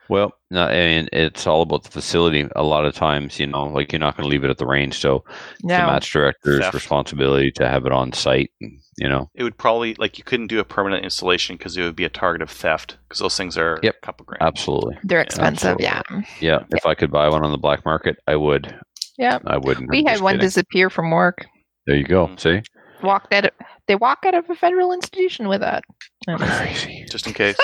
Well, 0.09 0.33
no, 0.51 0.67
and 0.67 1.09
it's 1.13 1.45
all 1.47 1.61
about 1.61 1.83
the 1.83 1.91
facility. 1.91 2.47
A 2.55 2.63
lot 2.63 2.85
of 2.85 2.93
times, 2.93 3.39
you 3.39 3.47
know, 3.47 3.65
like 3.65 3.91
you're 3.91 3.99
not 3.99 4.15
going 4.17 4.25
to 4.25 4.29
leave 4.29 4.43
it 4.43 4.49
at 4.49 4.57
the 4.57 4.65
range, 4.65 4.97
so 4.99 5.23
it's 5.53 5.61
the 5.61 5.67
match 5.67 6.11
director's 6.11 6.59
Theft. 6.59 6.73
responsibility 6.73 7.51
to 7.51 7.67
have 7.67 7.85
it 7.85 7.91
on 7.91 8.13
site. 8.13 8.51
and, 8.61 8.79
You 8.97 9.09
know, 9.09 9.29
It 9.35 9.43
would 9.43 9.57
probably 9.57 9.95
like 9.95 10.17
you 10.17 10.23
couldn't 10.23 10.47
do 10.47 10.59
a 10.59 10.63
permanent 10.63 11.03
installation 11.03 11.57
because 11.57 11.75
it 11.77 11.81
would 11.83 11.95
be 11.95 12.05
a 12.05 12.09
target 12.09 12.41
of 12.41 12.49
theft 12.49 12.97
because 13.07 13.19
those 13.19 13.35
things 13.37 13.57
are 13.57 13.79
Yep. 13.83 13.95
a 14.01 14.05
couple 14.05 14.25
grand. 14.25 14.41
absolutely. 14.41 14.97
They're 15.03 15.21
expensive. 15.21 15.77
absolutely. 15.81 16.27
Yeah. 16.39 16.59
Yeah, 16.59 16.77
if 16.77 16.85
I 16.85 16.95
could 16.95 17.11
buy 17.11 17.27
one 17.29 17.43
on 17.43 17.51
the 17.51 17.57
black 17.57 17.83
market, 17.85 18.17
I 18.27 18.35
would. 18.35 18.73
Yeah. 19.17 19.39
I 19.47 19.57
wouldn't. 19.57 19.89
We 19.89 19.99
I'm 19.99 20.05
had 20.07 20.21
one 20.21 20.33
kidding. 20.35 20.45
disappear 20.47 20.89
from 20.89 21.11
work. 21.11 21.45
There 21.87 21.95
you 21.95 22.03
go. 22.05 22.27
Mhm. 22.27 22.39
See, 22.39 22.61
Walked 23.03 23.33
out. 23.33 23.45
Of, 23.45 23.51
they 23.87 23.95
walk 23.95 24.19
out 24.25 24.33
of 24.33 24.49
a 24.49 24.55
federal 24.55 24.91
institution 24.93 25.47
with 25.49 25.61
that. 25.61 25.83
crazy. 26.27 27.05
Just 27.11 27.27
in 27.27 27.33
case. 27.33 27.57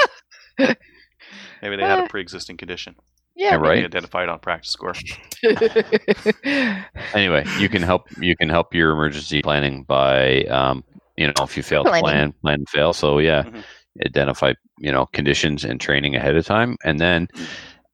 Maybe 1.62 1.76
they 1.78 1.84
had 1.84 1.99
Uh, 1.99 2.05
a 2.05 2.09
pre-existing 2.09 2.57
condition. 2.57 2.95
Yeah. 3.36 3.51
Yeah, 3.51 3.55
right. 3.55 3.76
They 3.80 3.86
identified 3.86 4.30
on 4.30 4.39
PractiScore. 4.39 4.95
Anyway, 7.14 7.45
you 7.59 7.70
can 7.70 7.82
help. 7.82 8.07
You 8.20 8.36
can 8.36 8.49
help 8.49 8.74
your 8.74 8.91
emergency 8.91 9.41
planning 9.41 9.84
by, 9.84 10.43
um, 10.43 10.84
you 11.18 11.28
know, 11.28 11.34
if 11.43 11.57
you 11.57 11.64
fail 11.64 11.84
to 11.84 11.89
plan, 11.89 12.34
plan 12.41 12.55
and 12.59 12.70
fail. 12.70 12.93
So 12.93 13.20
yeah, 13.20 13.43
Mhm. 13.43 13.64
identify 14.05 14.53
you 14.80 14.91
know 14.91 15.05
conditions 15.07 15.64
and 15.66 15.80
training 15.80 16.16
ahead 16.16 16.36
of 16.36 16.45
time, 16.45 16.78
and 16.84 16.99
then 16.99 17.28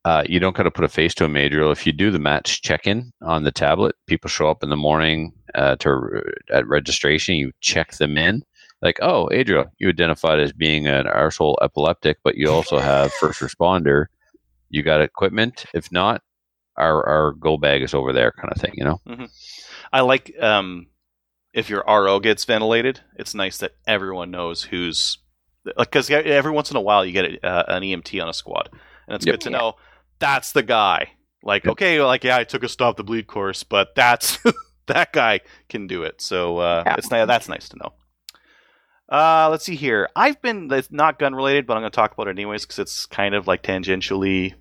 uh, 0.06 0.24
you 0.28 0.40
don't 0.40 0.56
got 0.56 0.64
to 0.64 0.72
put 0.72 0.86
a 0.86 0.90
face 0.90 1.14
to 1.16 1.26
a 1.26 1.30
major. 1.30 1.70
If 1.72 1.86
you 1.86 1.94
do 1.94 2.12
the 2.12 2.20
match 2.20 2.62
check-in 2.62 3.12
on 3.22 3.44
the 3.44 3.52
tablet, 3.52 3.96
people 4.08 4.30
show 4.30 4.50
up 4.50 4.64
in 4.64 4.70
the 4.70 4.76
morning 4.78 5.34
uh, 5.56 5.76
to 5.78 6.22
at 6.52 6.68
registration. 6.68 7.36
You 7.36 7.52
check 7.62 7.94
them 7.94 8.18
in. 8.18 8.44
Like, 8.82 9.00
oh, 9.02 9.30
Adriel, 9.32 9.66
you 9.80 9.90
identified 9.90 10.40
as 10.40 10.54
being 10.54 10.86
an 10.88 11.06
arsehole 11.06 11.56
epileptic, 11.62 12.18
but 12.24 12.36
you 12.36 12.52
also 12.52 12.80
have 12.80 13.12
first 13.14 13.40
responder. 13.40 14.06
You 14.70 14.84
got 14.84 15.02
equipment. 15.02 15.66
If 15.74 15.92
not, 15.92 16.22
our 16.76 17.04
our 17.08 17.32
go 17.32 17.58
bag 17.58 17.82
is 17.82 17.94
over 17.96 18.14
there, 18.14 18.32
kind 18.34 18.52
of 18.54 18.62
thing. 18.62 18.74
You 18.76 18.84
know. 18.86 19.28
I 19.92 20.02
like 20.02 20.32
um, 20.40 20.88
if 21.54 21.70
your 21.70 21.84
RO 21.88 22.20
gets 22.20 22.46
ventilated, 22.46 23.02
it's 23.16 23.34
nice 23.34 23.58
that 23.58 23.72
everyone 23.88 24.30
knows 24.30 24.64
who's 24.64 25.18
like 25.66 25.90
because 25.90 26.10
every 26.12 26.52
once 26.52 26.70
in 26.70 26.78
a 26.78 26.82
while 26.82 27.04
you 27.04 27.14
get 27.14 27.44
uh, 27.44 27.64
an 27.68 27.82
EMT 27.82 28.22
on 28.22 28.30
a 28.30 28.34
squad, 28.34 28.70
and 29.08 29.16
it's 29.16 29.26
Yep. 29.26 29.34
good 29.34 29.42
to 29.42 29.50
Yeah. 29.50 29.58
know 29.58 29.74
that's 30.20 30.52
the 30.52 30.64
guy. 30.64 31.12
Like, 31.44 31.66
Yep. 31.66 31.72
okay, 31.74 32.02
like 32.02 32.24
yeah, 32.24 32.38
I 32.38 32.44
took 32.44 32.64
a 32.64 32.70
stop 32.70 32.98
the 32.98 33.04
bleed 33.04 33.26
course, 33.28 33.64
but 33.64 33.96
that's 33.96 34.38
that 34.88 35.14
guy 35.14 35.40
can 35.68 35.88
do 35.88 36.04
it. 36.04 36.22
So 36.22 36.58
uh, 36.60 36.84
Yeah. 36.86 36.96
it's 36.98 37.10
ni- 37.12 37.26
that's 37.26 37.50
nice 37.50 37.70
to 37.70 37.78
know. 37.78 37.94
Uh, 39.10 39.48
let's 39.50 39.64
see 39.66 39.76
here. 39.76 40.10
I've 40.16 40.42
been 40.42 40.70
it's 40.72 40.92
not 40.92 41.20
gun 41.20 41.34
related, 41.34 41.66
but 41.66 41.76
I'm 41.78 41.82
going 41.82 41.92
to 41.92 41.96
talk 41.96 42.14
about 42.14 42.28
it 42.28 42.32
anyways 42.32 42.64
because 42.66 42.80
it's 42.80 43.06
kind 43.06 43.36
of 43.36 43.48
like 43.48 43.64
tangentially 43.64 44.54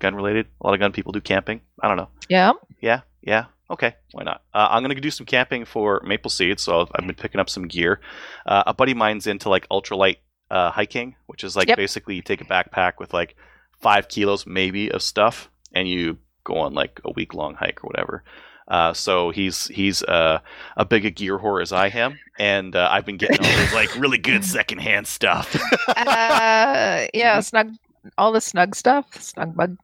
gun 0.00 0.14
related. 0.14 0.46
A 0.60 0.66
lot 0.66 0.74
of 0.74 0.80
gun 0.80 0.92
people 0.92 1.12
do 1.12 1.20
camping. 1.20 1.60
I 1.80 1.88
don't 1.88 1.96
know. 1.96 2.08
yeah. 2.28 2.52
Yeah, 2.80 3.02
yeah. 3.22 3.44
Okay, 3.70 3.94
why 4.10 4.24
not? 4.24 4.42
Uh, 4.52 4.66
I'm 4.70 4.82
gonna 4.82 5.00
do 5.00 5.10
some 5.10 5.24
camping 5.24 5.64
for 5.64 6.02
Maple 6.04 6.30
Seed, 6.30 6.60
so 6.60 6.82
I've, 6.82 6.88
I've 6.94 7.06
been 7.06 7.14
picking 7.16 7.40
up 7.40 7.48
some 7.48 7.68
gear. 7.68 8.00
Uh, 8.44 8.64
a 8.66 8.74
buddy 8.74 8.92
of 8.92 8.98
mine's 8.98 9.26
into 9.26 9.48
like 9.48 9.66
ultralight 9.70 10.16
uh, 10.50 10.70
hiking, 10.72 11.14
which 11.26 11.42
is 11.42 11.56
like 11.56 11.68
Yep. 11.68 11.78
basically 11.78 12.16
you 12.16 12.20
take 12.22 12.42
a 12.42 12.44
backpack 12.44 12.94
with 12.98 13.14
like 13.14 13.34
five 13.80 14.08
kilos 14.08 14.44
maybe 14.46 14.90
of 14.90 15.00
stuff, 15.00 15.48
and 15.72 15.88
you 15.88 16.18
go 16.44 16.58
on 16.58 16.74
like 16.74 17.00
a 17.04 17.12
week 17.12 17.32
long 17.32 17.54
hike 17.54 17.82
or 17.82 17.86
whatever. 17.86 18.24
Uh, 18.68 18.92
so 18.92 19.30
he's 19.30 19.66
he's 19.68 20.02
uh, 20.04 20.38
a 20.76 20.84
big 20.84 21.04
a 21.04 21.10
gear 21.10 21.38
whore 21.38 21.60
as 21.60 21.72
I 21.72 21.88
am, 21.88 22.18
and 22.38 22.74
uh, 22.76 22.88
I've 22.90 23.04
been 23.04 23.16
getting 23.16 23.38
all 23.38 23.56
this 23.56 23.74
like 23.74 23.94
really 23.96 24.18
good 24.18 24.44
secondhand 24.56 25.06
stuff. 25.06 25.54
Uh, 25.88 27.06
yeah. 27.14 27.40
Snug. 27.40 27.72
All 28.18 28.32
the 28.32 28.40
snug 28.40 28.74
stuff. 28.74 29.10
Snugpak. 29.12 29.76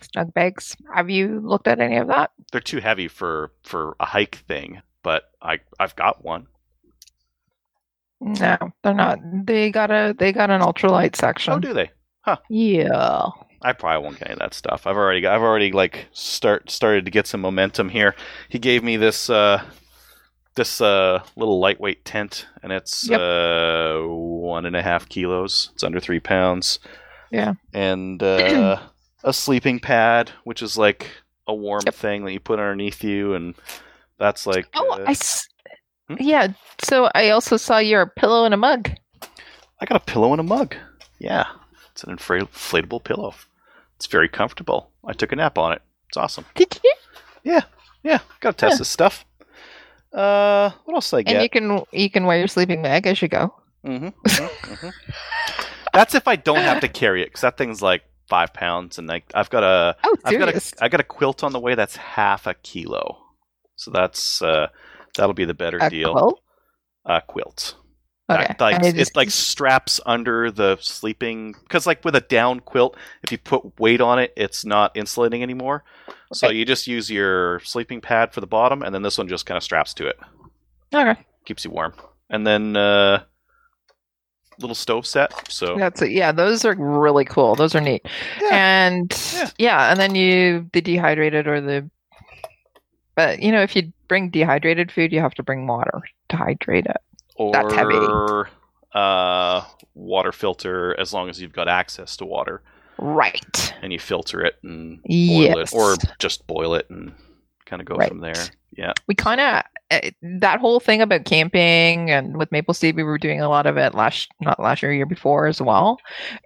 Snug 0.00 0.32
bags. 0.32 0.76
Have 0.94 1.10
you 1.10 1.40
looked 1.40 1.68
at 1.68 1.80
any 1.80 1.96
of 1.96 2.08
that? 2.08 2.30
They're 2.52 2.60
too 2.60 2.80
heavy 2.80 3.08
for 3.08 3.52
for 3.62 3.96
a 4.00 4.06
hike 4.06 4.36
thing, 4.48 4.80
but 5.02 5.24
I 5.42 5.58
I've 5.78 5.96
got 5.96 6.24
one. 6.24 6.46
No, 8.20 8.56
they're 8.82 8.94
not. 8.94 9.18
They 9.46 9.70
got 9.70 9.90
a. 9.90 10.14
They 10.18 10.32
got 10.32 10.50
an 10.50 10.60
ultralight 10.60 11.16
section. 11.16 11.54
Oh, 11.54 11.58
do 11.58 11.72
they? 11.72 11.90
Huh. 12.22 12.36
Yeah. 12.48 13.28
I 13.62 13.72
probably 13.72 14.02
won't 14.04 14.18
get 14.18 14.28
any 14.28 14.32
of 14.34 14.38
that 14.40 14.54
stuff. 14.54 14.86
I've 14.86 14.96
already 14.96 15.20
got, 15.20 15.34
I've 15.34 15.42
already 15.42 15.70
like 15.72 16.06
start 16.12 16.70
started 16.70 17.04
to 17.04 17.10
get 17.10 17.26
some 17.26 17.40
momentum 17.40 17.88
here. 17.90 18.14
He 18.48 18.58
gave 18.58 18.82
me 18.82 18.96
this 18.96 19.28
uh 19.28 19.62
this 20.56 20.80
uh 20.80 21.22
little 21.36 21.60
lightweight 21.60 22.04
tent 22.04 22.46
and 22.62 22.72
it's 22.72 23.08
Yep. 23.08 23.20
uh 23.20 24.00
one 24.08 24.64
and 24.66 24.74
a 24.76 24.82
half 24.82 25.08
kilos. 25.08 25.70
It's 25.74 25.84
under 25.84 26.00
three 26.00 26.20
pounds. 26.20 26.78
Yeah. 27.30 27.54
And 27.74 28.22
uh 28.22 28.80
a 29.24 29.32
sleeping 29.32 29.78
pad, 29.80 30.30
which 30.44 30.62
is 30.62 30.78
like 30.78 31.08
a 31.46 31.54
warm 31.54 31.82
Yep. 31.84 31.94
thing 31.94 32.24
that 32.24 32.32
you 32.32 32.40
put 32.40 32.58
underneath 32.58 33.04
you 33.04 33.34
and 33.34 33.54
that's 34.18 34.46
like 34.46 34.66
Oh, 34.74 34.90
uh, 35.00 35.04
I. 35.06 35.10
s- 35.12 35.46
Hmm? 36.08 36.16
Yeah. 36.18 36.48
So 36.82 37.08
I 37.14 37.30
also 37.30 37.56
saw 37.56 37.78
your 37.78 38.06
pillow 38.06 38.44
and 38.44 38.52
a 38.54 38.56
mug. 38.56 38.90
I 39.80 39.84
got 39.86 40.02
a 40.02 40.04
pillow 40.04 40.32
and 40.32 40.40
a 40.40 40.44
mug. 40.44 40.74
Yeah. 41.18 41.44
It's 41.92 42.02
an 42.04 42.16
infla- 42.16 42.48
inflatable 42.48 43.04
pillow. 43.04 43.34
It's 44.00 44.06
very 44.06 44.28
comfortable. 44.30 44.90
I 45.04 45.12
took 45.12 45.30
a 45.30 45.36
nap 45.36 45.58
on 45.58 45.72
it. 45.72 45.82
It's 46.08 46.16
awesome. 46.16 46.46
Did 46.54 46.80
you? 46.82 46.94
Yeah, 47.44 47.60
yeah. 48.02 48.20
gotta 48.40 48.56
test 48.56 48.74
Yeah. 48.74 48.78
this 48.78 48.88
stuff. 48.88 49.26
Uh, 50.10 50.70
what 50.86 50.94
else 50.94 51.12
I 51.12 51.18
And 51.18 51.26
get? 51.26 51.42
you 51.42 51.50
can 51.50 51.84
you 51.92 52.08
can 52.10 52.24
wear 52.24 52.38
your 52.38 52.48
sleeping 52.48 52.82
bag 52.82 53.06
as 53.06 53.20
you 53.20 53.28
go. 53.28 53.54
hmm 53.84 54.08
That's 55.92 56.14
if 56.14 56.26
I 56.26 56.36
don't 56.36 56.62
have 56.62 56.80
to 56.80 56.88
carry 56.88 57.22
it, 57.22 57.26
because 57.26 57.42
that 57.42 57.58
thing's 57.58 57.82
like 57.82 58.02
five 58.28 58.54
pounds, 58.54 58.98
and 58.98 59.06
like 59.06 59.24
I've 59.34 59.50
got 59.50 59.64
a, 59.64 59.96
Oh, 60.04 60.16
I've 60.24 60.38
got 60.38 60.48
a, 60.48 60.62
I 60.80 60.88
got 60.88 61.00
a 61.00 61.04
quilt 61.04 61.42
on 61.44 61.52
the 61.52 61.60
way 61.60 61.74
that's 61.74 61.96
half 61.96 62.46
a 62.46 62.54
kilo, 62.54 63.18
so 63.76 63.90
that's 63.90 64.40
uh, 64.40 64.68
that'll 65.16 65.34
be 65.34 65.44
the 65.44 65.54
better 65.54 65.78
A 65.80 65.90
deal. 65.90 66.12
quilt? 66.12 66.40
Uh, 67.04 67.20
quilt. 67.20 67.74
Okay. 68.30 68.54
Like 68.58 68.76
And 68.76 68.86
it 68.86 68.98
it 68.98 69.16
like 69.16 69.30
straps 69.30 70.00
under 70.06 70.50
the 70.50 70.78
sleeping, 70.80 71.54
because 71.62 71.86
like 71.86 72.04
with 72.04 72.14
a 72.14 72.20
down 72.20 72.60
quilt, 72.60 72.96
if 73.22 73.32
you 73.32 73.38
put 73.38 73.78
weight 73.80 74.00
on 74.00 74.18
it, 74.18 74.32
it's 74.36 74.64
not 74.64 74.96
insulating 74.96 75.42
anymore. 75.42 75.84
So 76.32 76.50
you 76.50 76.64
just 76.64 76.86
use 76.86 77.10
your 77.10 77.60
sleeping 77.60 78.00
pad 78.00 78.32
for 78.32 78.40
the 78.40 78.46
bottom, 78.46 78.82
and 78.82 78.94
then 78.94 79.02
this 79.02 79.18
one 79.18 79.28
just 79.28 79.46
kind 79.46 79.56
of 79.56 79.62
straps 79.64 79.92
to 79.94 80.06
it. 80.06 80.18
okay. 80.94 81.20
keeps 81.44 81.64
you 81.64 81.70
warm. 81.70 81.94
And 82.28 82.46
then 82.46 82.76
uh 82.76 83.24
little 84.60 84.74
stove 84.74 85.06
set. 85.06 85.50
So 85.50 85.76
That's 85.76 86.02
it. 86.02 86.10
Yeah, 86.10 86.32
those 86.32 86.64
are 86.64 86.74
really 86.74 87.24
cool. 87.24 87.54
Those 87.54 87.74
are 87.74 87.80
neat. 87.80 88.02
Yeah. 88.40 88.48
And 88.52 89.32
Yeah. 89.32 89.50
yeah. 89.58 89.90
and 89.90 89.98
then 89.98 90.14
you 90.14 90.68
the 90.72 90.80
dehydrated 90.80 91.46
or 91.46 91.60
the 91.60 91.90
but 93.14 93.40
you 93.42 93.52
know, 93.52 93.62
if 93.62 93.74
you 93.76 93.92
bring 94.08 94.30
dehydrated 94.30 94.90
food, 94.92 95.12
you 95.12 95.20
have 95.20 95.34
to 95.34 95.42
bring 95.42 95.66
water 95.66 96.00
to 96.28 96.36
hydrate 96.36 96.86
it. 96.86 96.96
Or 97.40 97.52
That's 97.52 97.72
heavy. 97.74 97.96
uh 98.94 99.62
water 99.94 100.32
filter 100.32 100.98
as 100.98 101.12
long 101.12 101.28
as 101.28 101.40
you've 101.40 101.52
got 101.52 101.68
access 101.68 102.16
to 102.18 102.26
water 102.26 102.62
Right. 102.98 103.72
and 103.82 103.92
you 103.92 103.98
filter 103.98 104.44
it 104.44 104.56
and 104.62 105.00
boil 105.02 105.06
Yes. 105.08 105.72
it 105.72 105.76
or 105.76 105.94
just 106.18 106.46
boil 106.46 106.74
it 106.74 106.88
and 106.90 107.12
kind 107.66 107.80
of 107.80 107.86
go 107.86 107.94
Right. 107.94 108.08
from 108.08 108.20
there. 108.20 108.34
Yeah. 108.72 108.92
we 109.08 109.14
kind 109.14 109.40
of 109.40 109.62
that 110.40 110.60
whole 110.60 110.78
thing 110.78 111.02
about 111.02 111.24
camping 111.24 112.10
and 112.10 112.36
with 112.36 112.52
Maple 112.52 112.72
Seed, 112.74 112.94
we 112.94 113.02
were 113.02 113.18
doing 113.18 113.40
a 113.40 113.48
lot 113.48 113.66
of 113.66 113.76
it 113.76 113.92
last 113.94 114.28
not 114.40 114.60
last 114.60 114.82
year, 114.82 114.92
year 114.92 115.06
before 115.06 115.46
as 115.46 115.60
well. 115.60 115.98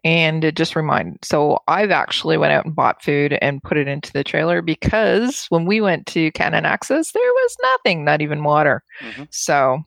And 0.04 0.44
it 0.44 0.54
just 0.56 0.76
remind 0.76 1.18
so 1.22 1.58
I've 1.68 1.90
actually 1.90 2.36
went 2.38 2.52
out 2.52 2.64
and 2.66 2.74
bought 2.74 3.02
food 3.02 3.36
and 3.42 3.62
put 3.62 3.76
it 3.78 3.88
into 3.88 4.12
the 4.12 4.24
trailer 4.24 4.62
because 4.62 5.46
when 5.50 5.66
we 5.66 5.80
went 5.82 6.06
to 6.08 6.30
Cannon 6.32 6.64
Access, 6.64 7.12
there 7.12 7.22
was 7.22 7.56
nothing, 7.62 8.04
not 8.04 8.22
even 8.22 8.44
water. 8.44 8.82
Mhm. 9.02 9.28
So 9.30 9.78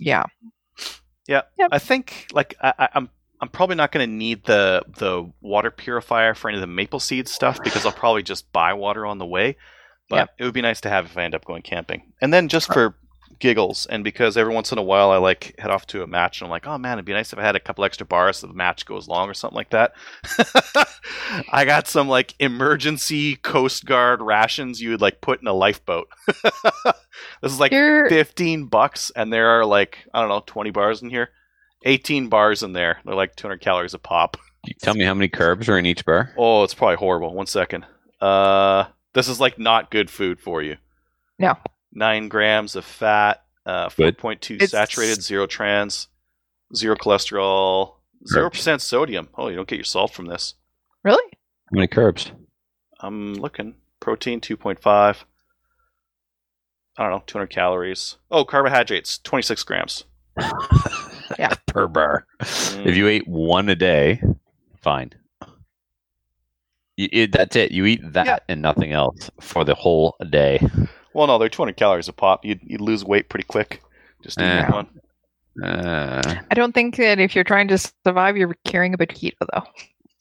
yeah, 0.00 0.24
I 1.70 1.78
think 1.78 2.26
like 2.32 2.56
I, 2.60 2.72
I, 2.78 2.88
I'm 2.94 3.08
I'm 3.40 3.48
probably 3.48 3.76
not 3.76 3.90
going 3.92 4.08
to 4.08 4.12
need 4.14 4.44
the 4.44 4.82
the 4.98 5.30
water 5.40 5.70
purifier 5.70 6.34
for 6.34 6.48
any 6.48 6.56
of 6.56 6.60
the 6.60 6.66
maple 6.66 7.00
seed 7.00 7.28
stuff 7.28 7.62
because 7.62 7.84
I'll 7.84 7.92
probably 7.92 8.22
just 8.22 8.52
buy 8.52 8.72
water 8.74 9.04
on 9.06 9.18
the 9.18 9.26
way. 9.26 9.56
But 10.08 10.16
Yep. 10.16 10.30
it 10.38 10.44
would 10.44 10.54
be 10.54 10.62
nice 10.62 10.80
to 10.82 10.88
have 10.88 11.06
if 11.06 11.16
I 11.16 11.24
end 11.24 11.34
up 11.34 11.44
going 11.44 11.62
camping. 11.62 12.12
And 12.20 12.32
then 12.32 12.48
just 12.48 12.72
for 12.72 12.94
giggles 13.38 13.86
and 13.86 14.04
because 14.04 14.36
every 14.36 14.54
once 14.54 14.72
in 14.72 14.78
a 14.78 14.82
while 14.82 15.10
I 15.10 15.16
like 15.16 15.54
head 15.58 15.70
off 15.70 15.86
to 15.88 16.02
a 16.02 16.06
match 16.06 16.40
and 16.40 16.46
I'm 16.46 16.50
like, 16.50 16.66
oh 16.66 16.78
man, 16.78 16.94
it'd 16.94 17.04
be 17.04 17.12
nice 17.12 17.32
if 17.32 17.38
I 17.38 17.42
had 17.42 17.56
a 17.56 17.60
couple 17.60 17.84
extra 17.84 18.06
bars 18.06 18.38
so 18.38 18.46
the 18.46 18.54
match 18.54 18.86
goes 18.86 19.08
long 19.08 19.28
or 19.28 19.34
something 19.34 19.56
like 19.56 19.70
that. 19.70 19.92
I 21.52 21.64
got 21.64 21.88
some 21.88 22.08
like 22.08 22.34
emergency 22.38 23.36
Coast 23.36 23.84
Guard 23.84 24.20
rations 24.22 24.80
you 24.80 24.90
would 24.90 25.00
like 25.00 25.20
put 25.20 25.40
in 25.40 25.46
a 25.48 25.52
lifeboat. 25.52 26.08
this 27.42 27.52
is 27.52 27.60
like 27.60 27.72
you're 27.72 28.08
15 28.08 28.66
bucks 28.66 29.10
and 29.14 29.32
there 29.32 29.48
are 29.48 29.64
like 29.66 29.98
i 30.14 30.20
don't 30.20 30.28
know 30.28 30.42
20 30.46 30.70
bars 30.70 31.02
in 31.02 31.10
here 31.10 31.30
18 31.84 32.28
bars 32.28 32.62
in 32.62 32.72
there 32.72 33.00
they're 33.04 33.14
like 33.14 33.36
200 33.36 33.60
calories 33.60 33.94
a 33.94 33.98
pop 33.98 34.36
You 34.66 34.74
tell 34.80 34.94
me 34.94 35.04
how 35.04 35.14
many 35.14 35.28
carbs 35.28 35.68
are 35.68 35.78
in 35.78 35.86
each 35.86 36.04
bar. 36.04 36.32
oh 36.38 36.62
it's 36.64 36.74
probably 36.74 36.96
horrible 36.96 37.34
one 37.34 37.46
second 37.46 37.84
uh 38.20 38.84
this 39.14 39.28
is 39.28 39.40
like 39.40 39.58
not 39.58 39.90
good 39.90 40.10
food 40.10 40.40
for 40.40 40.62
you 40.62 40.76
No. 41.38 41.56
Nine 41.92 42.28
grams 42.28 42.74
of 42.76 42.84
fat 42.84 43.42
uh 43.66 43.88
4.2 43.88 44.68
saturated 44.68 45.22
zero 45.22 45.46
trans 45.46 46.08
zero 46.74 46.96
cholesterol 46.96 47.94
zero 48.26 48.50
percent 48.50 48.80
sodium 48.82 49.28
oh 49.36 49.48
you 49.48 49.56
don't 49.56 49.68
get 49.68 49.76
your 49.76 49.84
salt 49.84 50.12
from 50.12 50.26
this 50.26 50.54
really 51.04 51.22
How 51.66 51.74
many 51.76 51.88
carbs? 51.88 52.30
I'm 53.00 53.34
looking. 53.34 53.74
Protein 53.98 54.40
2.5. 54.40 54.86
I 54.86 55.14
don't 57.02 57.10
know, 57.10 57.22
200 57.26 57.48
calories. 57.48 58.16
Oh, 58.30 58.44
carbohydrates 58.44 59.18
26 59.18 59.62
grams. 59.64 60.04
Yeah. 61.38 61.54
per 61.66 61.88
bar. 61.88 62.26
Mm. 62.42 62.86
If 62.86 62.94
you 62.96 63.08
ate 63.08 63.26
one 63.26 63.68
a 63.70 63.74
day, 63.74 64.20
fine. 64.82 65.12
You, 66.98 67.08
it, 67.10 67.32
that's 67.32 67.56
it. 67.56 67.72
You 67.72 67.86
eat 67.86 68.00
that 68.12 68.26
Yeah. 68.26 68.38
and 68.48 68.60
nothing 68.60 68.92
else 68.92 69.30
for 69.40 69.64
the 69.64 69.74
whole 69.74 70.14
day. 70.28 70.60
Well, 71.14 71.26
no, 71.26 71.38
they're 71.38 71.48
200 71.48 71.76
calories 71.76 72.08
a 72.08 72.12
pop. 72.12 72.44
You'd, 72.44 72.60
you'd 72.64 72.80
lose 72.80 73.04
weight 73.04 73.28
pretty 73.28 73.44
quick. 73.44 73.82
Just 74.22 74.38
eating 74.38 74.50
Eh. 74.50 74.70
one. 74.70 74.86
Uh, 75.62 76.22
I 76.50 76.54
don't 76.54 76.72
think 76.74 76.96
that 76.96 77.18
if 77.18 77.34
you're 77.34 77.44
trying 77.44 77.68
to 77.68 77.78
survive, 77.78 78.36
you're 78.36 78.56
caring 78.64 78.94
about 78.94 79.08
keto 79.08 79.34
though. 79.52 79.64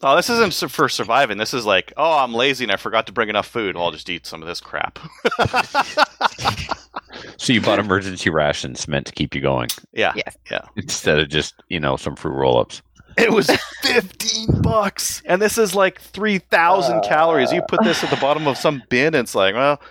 Oh, 0.04 0.16
this 0.16 0.30
isn't 0.30 0.70
for 0.72 0.89
surviving. 0.89 1.38
This 1.38 1.54
is 1.54 1.66
like, 1.66 1.94
oh, 1.96 2.18
I'm 2.18 2.34
lazy 2.34 2.66
and 2.66 2.72
I 2.72 2.76
forgot 2.76 3.06
to 3.06 3.14
bring 3.14 3.30
enough 3.30 3.48
food. 3.48 3.76
Well, 3.76 3.86
I'll 3.86 3.92
just 3.92 4.10
eat 4.10 4.26
some 4.26 4.42
of 4.42 4.48
this 4.48 4.60
crap. 4.60 4.98
so 7.38 7.54
you 7.54 7.62
bought 7.62 7.80
emergency 7.80 8.30
rations 8.30 8.88
meant 8.88 9.06
to 9.06 9.14
keep 9.14 9.36
you 9.36 9.42
going 9.42 9.70
yeah. 9.94 10.14
Yes. 10.16 10.66
instead 10.76 11.20
of 11.20 11.30
just 11.30 11.54
you 11.70 11.80
know 11.80 11.96
some 11.98 12.16
fruit 12.16 12.34
roll-ups. 12.34 12.82
It 13.18 13.32
was 13.32 13.50
15 13.84 14.62
bucks. 14.62 15.22
And 15.26 15.42
this 15.42 15.58
is 15.58 15.76
like 15.76 16.00
3,000 16.02 17.02
calories. 17.04 17.52
You 17.52 17.62
put 17.68 17.84
this 17.84 18.04
at 18.04 18.10
the 18.10 18.16
bottom 18.18 18.48
of 18.48 18.58
some 18.58 18.82
bin, 18.89 19.08
and 19.08 19.18
it's 19.18 19.36
like, 19.36 19.54
well, 19.54 19.82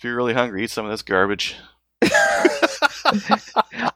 if 0.00 0.04
you're 0.04 0.16
really 0.16 0.32
hungry, 0.32 0.64
eat 0.64 0.70
some 0.70 0.86
of 0.86 0.90
this 0.90 1.02
garbage. 1.02 1.56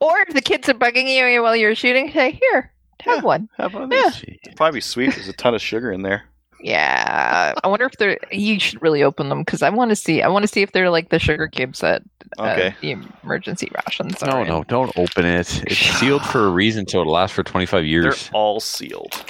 Or 0.00 0.18
if 0.20 0.34
the 0.34 0.42
kids 0.42 0.68
are 0.68 0.74
bugging 0.74 1.08
you 1.08 1.42
while 1.42 1.56
you're 1.56 1.74
shooting, 1.74 2.12
say, 2.12 2.32
"Here, 2.32 2.72
have 3.02 3.18
Yeah. 3.18 3.22
one." 3.22 3.48
Have 3.56 3.72
one 3.74 3.90
Yeah. 3.90 4.10
these. 4.10 4.24
It'd 4.44 4.56
probably 4.56 4.80
sweet. 4.80 5.14
There's 5.14 5.28
a 5.28 5.32
ton 5.32 5.54
of 5.54 5.62
sugar 5.62 5.90
in 5.92 6.02
there. 6.02 6.24
Yeah, 6.60 7.54
I 7.62 7.68
wonder 7.68 7.86
if 7.86 7.92
they're. 7.92 8.18
You 8.30 8.58
should 8.60 8.82
really 8.82 9.02
open 9.02 9.28
them 9.28 9.40
because 9.42 9.62
I 9.62 9.70
want 9.70 9.90
to 9.90 9.96
see. 9.96 10.20
I 10.22 10.28
want 10.28 10.42
to 10.42 10.48
see 10.48 10.62
if 10.62 10.72
they're 10.72 10.90
like 10.90 11.08
the 11.10 11.18
sugar 11.18 11.46
cubes 11.48 11.80
that 11.80 12.02
uh, 12.38 12.42
Okay. 12.42 12.74
the 12.80 12.96
emergency 13.22 13.70
rations. 13.86 14.20
No, 14.22 14.42
in. 14.42 14.48
no, 14.48 14.64
don't 14.64 14.92
open 14.98 15.24
it. 15.24 15.62
It's 15.66 15.76
sealed 15.78 16.24
for 16.26 16.44
a 16.46 16.50
reason, 16.50 16.86
so 16.88 17.00
it'll 17.00 17.12
last 17.12 17.32
for 17.34 17.42
25 17.42 17.84
years. 17.86 18.02
They're 18.04 18.10
years. 18.12 18.30
all 18.32 18.60
sealed. 18.60 19.24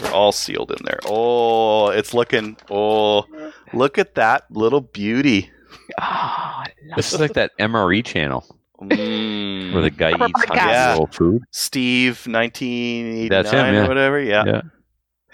They're 0.00 0.12
all 0.12 0.32
sealed 0.32 0.70
in 0.70 0.78
there. 0.84 1.00
Oh, 1.06 1.88
it's 1.88 2.12
looking. 2.14 2.56
Oh, 2.70 3.24
look 3.72 3.96
at 3.98 4.14
that 4.16 4.44
little 4.50 4.80
beauty. 4.80 5.50
Oh, 5.98 6.02
I 6.02 6.66
love 6.86 6.96
This 6.96 7.12
is 7.12 7.20
like 7.20 7.32
that 7.34 7.52
MRE 7.58 8.04
channel 8.04 8.44
Mm. 8.80 9.72
where 9.72 9.82
the 9.82 9.90
guy 9.90 10.10
eats 10.10 10.18
podcast. 10.20 10.58
hundred 10.58 10.96
roll 10.98 11.06
food. 11.08 11.42
Steve, 11.50 12.24
1989 12.28 13.28
That's 13.28 13.50
him, 13.50 13.74
yeah. 13.74 13.84
or 13.84 13.88
whatever. 13.88 14.20
Yeah. 14.20 14.44
Yeah. 14.46 14.60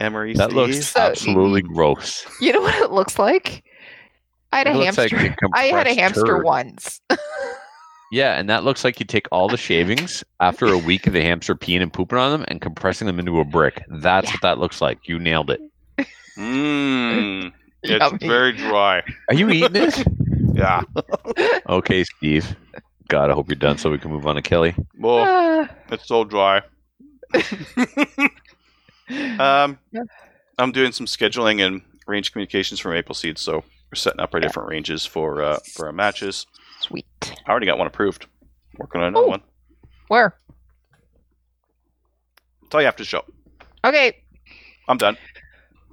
MRE 0.00 0.34
That 0.36 0.44
Steve. 0.50 0.56
looks 0.56 0.86
So- 0.86 1.00
absolutely 1.00 1.60
gross. 1.62 2.24
You 2.40 2.52
know 2.54 2.62
what 2.62 2.74
it 2.76 2.90
looks 2.90 3.18
like? 3.18 3.62
I 4.52 4.58
had 4.58 4.66
It 4.68 4.76
a 4.76 4.78
looks 4.78 4.96
like 4.96 5.10
hamster. 5.10 5.36
a 5.44 5.48
I 5.58 5.64
had 5.64 5.86
a 5.86 5.94
hamster 5.94 6.24
turd. 6.24 6.44
once. 6.44 7.00
Yeah, 8.12 8.38
and 8.38 8.48
that 8.48 8.62
looks 8.62 8.84
like 8.84 9.00
you 9.00 9.06
take 9.06 9.26
all 9.32 9.48
the 9.48 9.56
shavings 9.56 10.22
after 10.38 10.66
a 10.66 10.78
week 10.78 11.08
of 11.08 11.14
the 11.14 11.22
hamster 11.22 11.56
peeing 11.56 11.82
and 11.82 11.92
pooping 11.92 12.16
on 12.16 12.30
them 12.30 12.44
and 12.46 12.60
compressing 12.60 13.06
them 13.08 13.18
into 13.18 13.40
a 13.40 13.44
brick. 13.44 13.82
That's 13.88 14.30
what 14.30 14.40
that 14.42 14.58
looks 14.58 14.80
like. 14.80 15.08
You 15.08 15.18
nailed 15.18 15.50
it. 15.50 15.60
Mmm. 16.38 17.50
It's 17.86 18.00
Yummy. 18.02 18.18
very 18.26 18.52
dry. 18.52 19.02
Are 19.28 19.34
you 19.34 19.50
eating 19.50 19.76
it? 19.76 20.04
Yeah. 20.54 20.82
okay, 21.68 22.04
Steve. 22.04 22.56
God, 23.08 23.30
I 23.30 23.34
hope 23.34 23.48
you're 23.48 23.56
done 23.56 23.76
so 23.78 23.90
we 23.90 23.98
can 23.98 24.10
move 24.10 24.26
on 24.26 24.36
to 24.36 24.42
Kelly. 24.42 24.74
Well, 24.98 25.24
Ah, 25.26 25.68
it's 25.90 26.06
so 26.08 26.24
dry. 26.24 26.62
Um, 29.38 29.78
I'm 30.58 30.72
doing 30.72 30.90
some 30.92 31.04
scheduling 31.06 31.60
and 31.64 31.82
range 32.06 32.32
communications 32.32 32.80
for 32.80 32.90
Maple 32.90 33.14
Seed, 33.14 33.36
so 33.36 33.56
we're 33.56 33.96
setting 33.96 34.20
up 34.20 34.32
our 34.32 34.40
Yeah. 34.40 34.46
different 34.46 34.70
ranges 34.70 35.04
for 35.04 35.42
uh, 35.42 35.58
for 35.74 35.86
our 35.86 35.92
matches. 35.92 36.46
sweet. 36.80 37.04
I 37.46 37.50
already 37.50 37.66
got 37.66 37.76
one 37.76 37.86
approved. 37.86 38.26
Working 38.78 39.02
on 39.02 39.08
another 39.08 39.26
Oh. 39.26 39.28
one. 39.28 39.42
Where? 40.08 40.34
That's 42.62 42.74
all 42.74 42.80
you 42.80 42.86
have 42.86 42.96
to 42.96 43.04
show. 43.04 43.24
Okay. 43.84 44.22
I'm 44.88 44.96
done. 44.96 45.18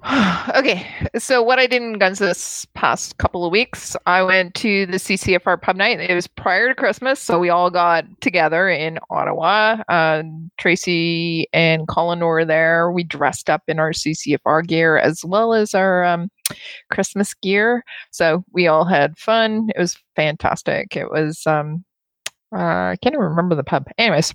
okay, 0.56 0.84
so 1.16 1.42
what 1.42 1.60
I 1.60 1.68
did 1.68 1.80
in 1.80 1.92
guns 1.92 2.18
this 2.18 2.66
past 2.74 3.18
couple 3.18 3.44
of 3.44 3.52
weeks, 3.52 3.96
I 4.04 4.22
went 4.24 4.54
to 4.56 4.84
the 4.86 4.96
CCFR 4.96 5.62
pub 5.62 5.76
night. 5.76 6.00
It 6.00 6.14
was 6.14 6.26
prior 6.26 6.68
to 6.68 6.74
Christmas, 6.74 7.20
so 7.20 7.38
we 7.38 7.50
all 7.50 7.70
got 7.70 8.04
together 8.20 8.68
in 8.68 8.98
Ottawa. 9.10 9.82
Uh, 9.88 10.24
Tracy 10.58 11.46
and 11.52 11.86
Colin 11.86 12.18
were 12.18 12.44
there. 12.44 12.90
We 12.90 13.04
dressed 13.04 13.48
up 13.48 13.62
in 13.68 13.78
our 13.78 13.92
CCFR 13.92 14.66
gear 14.66 14.98
as 14.98 15.24
well 15.24 15.54
as 15.54 15.72
our 15.72 16.02
um, 16.04 16.30
Christmas 16.90 17.32
gear. 17.34 17.84
So 18.10 18.44
we 18.52 18.66
all 18.66 18.84
had 18.84 19.16
fun. 19.18 19.68
It 19.76 19.78
was 19.78 19.96
fantastic. 20.16 20.96
It 20.96 21.10
was 21.10 21.46
um, 21.46 21.84
uh, 22.52 22.90
I 22.90 22.96
can't 23.02 23.14
even 23.14 23.24
remember 23.24 23.54
the 23.54 23.62
pub. 23.64 23.86
Anyways, 23.98 24.34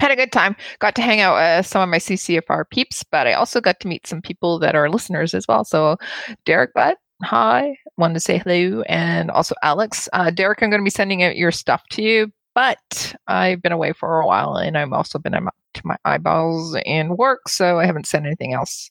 had 0.00 0.10
a 0.10 0.16
good 0.16 0.32
time. 0.32 0.56
Got 0.78 0.94
to 0.96 1.02
hang 1.02 1.20
out 1.20 1.36
with 1.36 1.66
some 1.66 1.82
of 1.82 1.88
my 1.88 1.98
CCFR 1.98 2.64
peeps, 2.70 3.04
but 3.04 3.26
I 3.26 3.32
also 3.32 3.60
got 3.60 3.80
to 3.80 3.88
meet 3.88 4.06
some 4.06 4.22
people 4.22 4.58
that 4.60 4.74
are 4.74 4.90
listeners 4.90 5.34
as 5.34 5.46
well. 5.48 5.64
So, 5.64 5.96
Derek 6.44 6.72
Butt, 6.74 6.98
hi. 7.22 7.76
Wanted 7.96 8.14
to 8.14 8.20
say 8.20 8.38
hello. 8.38 8.82
And 8.82 9.30
also 9.30 9.54
Alex. 9.62 10.08
Uh, 10.12 10.30
Derek, 10.30 10.62
I'm 10.62 10.70
going 10.70 10.80
to 10.80 10.84
be 10.84 10.90
sending 10.90 11.22
out 11.22 11.36
your 11.36 11.50
stuff 11.50 11.82
to 11.90 12.02
you, 12.02 12.32
but 12.54 13.14
I've 13.26 13.60
been 13.60 13.72
away 13.72 13.92
for 13.92 14.20
a 14.20 14.26
while 14.26 14.56
and 14.56 14.78
I've 14.78 14.92
also 14.92 15.18
been 15.18 15.34
up 15.34 15.54
to 15.74 15.82
my 15.84 15.96
eyeballs 16.04 16.76
in 16.86 17.16
work. 17.16 17.48
So, 17.48 17.78
I 17.78 17.86
haven't 17.86 18.06
sent 18.06 18.26
anything 18.26 18.52
else, 18.52 18.90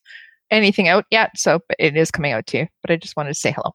anything 0.52 0.88
out 0.90 1.06
yet. 1.10 1.32
So, 1.38 1.60
but 1.68 1.78
it 1.80 1.96
is 1.96 2.12
coming 2.12 2.34
out 2.34 2.48
to 2.48 2.60
you. 2.60 2.68
But 2.82 2.92
I 2.92 2.98
just 2.98 3.16
wanted 3.16 3.30
to 3.30 3.40
say 3.40 3.52
hello. 3.52 3.74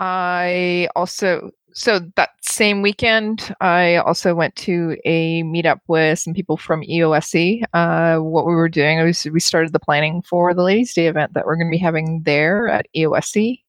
I 0.00 0.88
also 0.94 1.50
so 1.72 2.00
that 2.16 2.30
same 2.42 2.82
weekend, 2.82 3.54
I 3.60 3.96
also 3.96 4.34
went 4.34 4.56
to 4.56 4.96
a 5.04 5.42
meetup 5.44 5.80
with 5.86 6.18
some 6.18 6.34
people 6.34 6.56
from 6.56 6.82
EOSC. 6.82 7.62
Uh, 7.72 8.18
what 8.18 8.46
we 8.46 8.54
were 8.54 8.68
doing 8.68 9.04
was 9.04 9.24
we 9.24 9.40
started 9.40 9.72
the 9.72 9.78
planning 9.78 10.22
for 10.22 10.54
the 10.54 10.62
Ladies' 10.62 10.94
Day 10.94 11.06
event 11.06 11.34
that 11.34 11.46
we're 11.46 11.56
going 11.56 11.68
to 11.68 11.76
be 11.76 11.78
having 11.78 12.22
there 12.24 12.68
at 12.68 12.86
EOSC 12.96 13.60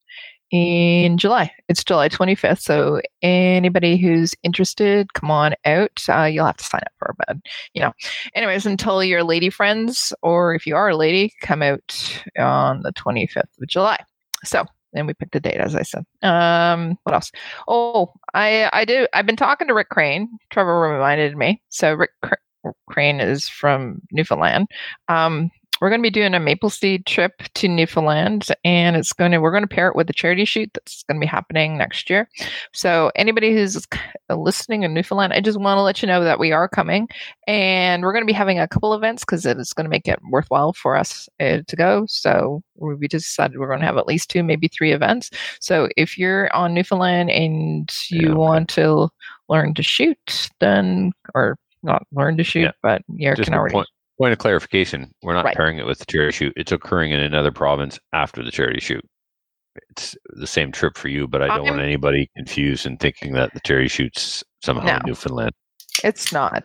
in 0.52 1.18
July. 1.18 1.52
It's 1.68 1.84
July 1.84 2.10
25th. 2.10 2.62
So 2.62 3.02
anybody 3.22 3.98
who's 3.98 4.34
interested, 4.44 5.14
come 5.14 5.30
on 5.30 5.54
out. 5.66 6.04
Uh, 6.10 6.24
you'll 6.24 6.46
have 6.46 6.58
to 6.58 6.64
sign 6.64 6.82
up 6.86 6.94
for 6.98 7.12
a 7.14 7.26
bed, 7.26 7.42
you 7.74 7.82
know. 7.82 7.94
Anyways, 8.34 8.66
until 8.66 9.04
your 9.04 9.24
lady 9.24 9.50
friends, 9.50 10.14
or 10.24 10.56
if 10.56 10.66
you 10.66 10.76
are 10.76 10.90
a 10.90 10.98
lady, 10.98 11.34
come 11.42 11.62
out 11.62 12.24
on 12.38 12.82
the 12.82 12.94
25th 12.94 13.62
of 13.62 13.68
July. 13.68 14.04
So 14.44 14.66
and 14.94 15.08
we 15.08 15.14
picked 15.14 15.36
a 15.36 15.40
date, 15.40 15.58
as 15.58 15.76
I 15.76 15.84
said. 15.84 16.06
Um, 16.22 16.98
what 17.04 17.14
else? 17.16 17.32
Oh, 17.68 18.12
I 18.34 18.70
I 18.74 18.86
do. 18.86 19.08
I've 19.14 19.26
been 19.26 19.36
talking 19.36 19.68
to 19.68 19.74
Rick 19.74 19.90
Crane. 19.90 20.30
Trevor 20.50 20.80
reminded 20.80 21.38
me. 21.38 21.62
So 21.70 21.94
Rick 21.94 22.12
Cr- 22.24 22.72
Crane 22.88 23.20
is 23.20 23.48
from 23.48 24.02
Newfoundland. 24.12 24.68
Um, 25.08 25.50
we're 25.82 25.90
going 25.90 26.02
to 26.02 26.04
be 26.04 26.10
doing 26.10 26.34
a 26.34 26.40
maple 26.40 26.70
seed 26.70 27.06
trip 27.06 27.34
to 27.56 27.68
Newfoundland, 27.68 28.48
and 28.64 28.96
it's 28.96 29.14
going 29.14 29.32
to 29.32 29.40
we're 29.40 29.52
going 29.52 29.64
to 29.64 29.68
pair 29.68 29.88
it 29.88 29.96
with 29.96 30.10
a 30.10 30.14
charity 30.14 30.46
shoot 30.46 30.70
that's 30.74 31.04
going 31.04 31.20
to 31.20 31.24
be 31.24 31.28
happening 31.28 31.78
next 31.78 32.10
year. 32.10 32.28
So 32.74 33.12
anybody 33.16 33.54
who's 33.54 33.86
listening 34.30 34.84
in 34.84 34.94
Newfoundland, 34.94 35.34
I 35.34 35.42
just 35.42 35.60
want 35.60 35.78
to 35.78 35.82
let 35.82 36.02
you 36.02 36.08
know 36.08 36.24
that 36.24 36.40
we 36.40 36.52
are 36.52 36.68
coming, 36.68 37.08
and 37.48 38.04
we're 38.04 38.14
going 38.14 38.24
to 38.24 38.28
be 38.28 38.34
having 38.34 38.60
a 38.60 38.68
couple 38.68 38.94
events 38.94 39.24
because 39.24 39.46
it's 39.46 39.74
going 39.74 39.86
to 39.86 39.90
make 39.90 40.08
it 40.08 40.20
worthwhile 40.30 40.74
for 40.74 40.96
us 40.96 41.28
uh, 41.40 41.60
to 41.68 41.76
go. 41.76 42.06
So 42.08 42.62
we 42.76 43.08
just 43.08 43.26
decided 43.28 43.58
we're 43.60 43.68
going 43.68 43.80
to 43.82 43.86
have 43.86 43.98
at 43.98 44.08
least 44.08 44.30
two, 44.30 44.44
maybe 44.44 44.68
three 44.68 44.92
events. 44.92 45.30
So 45.60 45.90
if 45.98 46.18
you're 46.18 46.54
on 46.54 46.74
Newfoundland 46.74 47.30
and 47.32 47.90
you 48.10 48.30
Yeah, 48.30 48.34
want 48.36 48.70
to 48.70 49.10
learn 49.50 49.74
to 49.76 49.84
shoot, 49.84 50.50
then 50.60 51.12
or 51.34 51.58
not 51.84 52.04
learn 52.12 52.38
to 52.38 52.44
shoot, 52.44 52.62
Yeah. 52.64 52.72
but 52.82 53.02
you 53.10 53.34
can 53.36 53.54
already. 53.54 53.74
point, 53.74 53.88
point 54.20 54.34
of 54.34 54.38
clarification: 54.40 55.12
we're 55.24 55.34
not 55.34 55.46
Right. 55.46 55.56
pairing 55.56 55.78
it 55.80 55.86
with 55.86 55.98
the 56.00 56.06
charity 56.06 56.34
shoot. 56.36 56.54
It's 56.56 56.72
occurring 56.72 57.12
in 57.12 57.20
another 57.20 57.52
province 57.52 58.00
after 58.14 58.44
the 58.44 58.52
charity 58.52 58.80
shoot. 58.80 59.04
It's 59.92 60.16
the 60.36 60.48
same 60.48 60.72
trip 60.72 60.98
for 60.98 61.08
you, 61.08 61.28
but 61.28 61.42
I 61.42 61.48
don't 61.48 61.60
um, 61.60 61.64
want 61.66 61.76
I'm- 61.78 61.86
anybody 61.86 62.30
confused 62.36 62.86
and 62.86 63.00
thinking 63.00 63.34
that 63.34 63.54
the 63.54 63.62
charity 63.66 63.88
shoot's 63.88 64.44
somehow 64.64 64.86
No. 64.88 64.96
in 64.98 65.02
Newfoundland. 65.08 65.52
It's 66.04 66.32
not. 66.34 66.64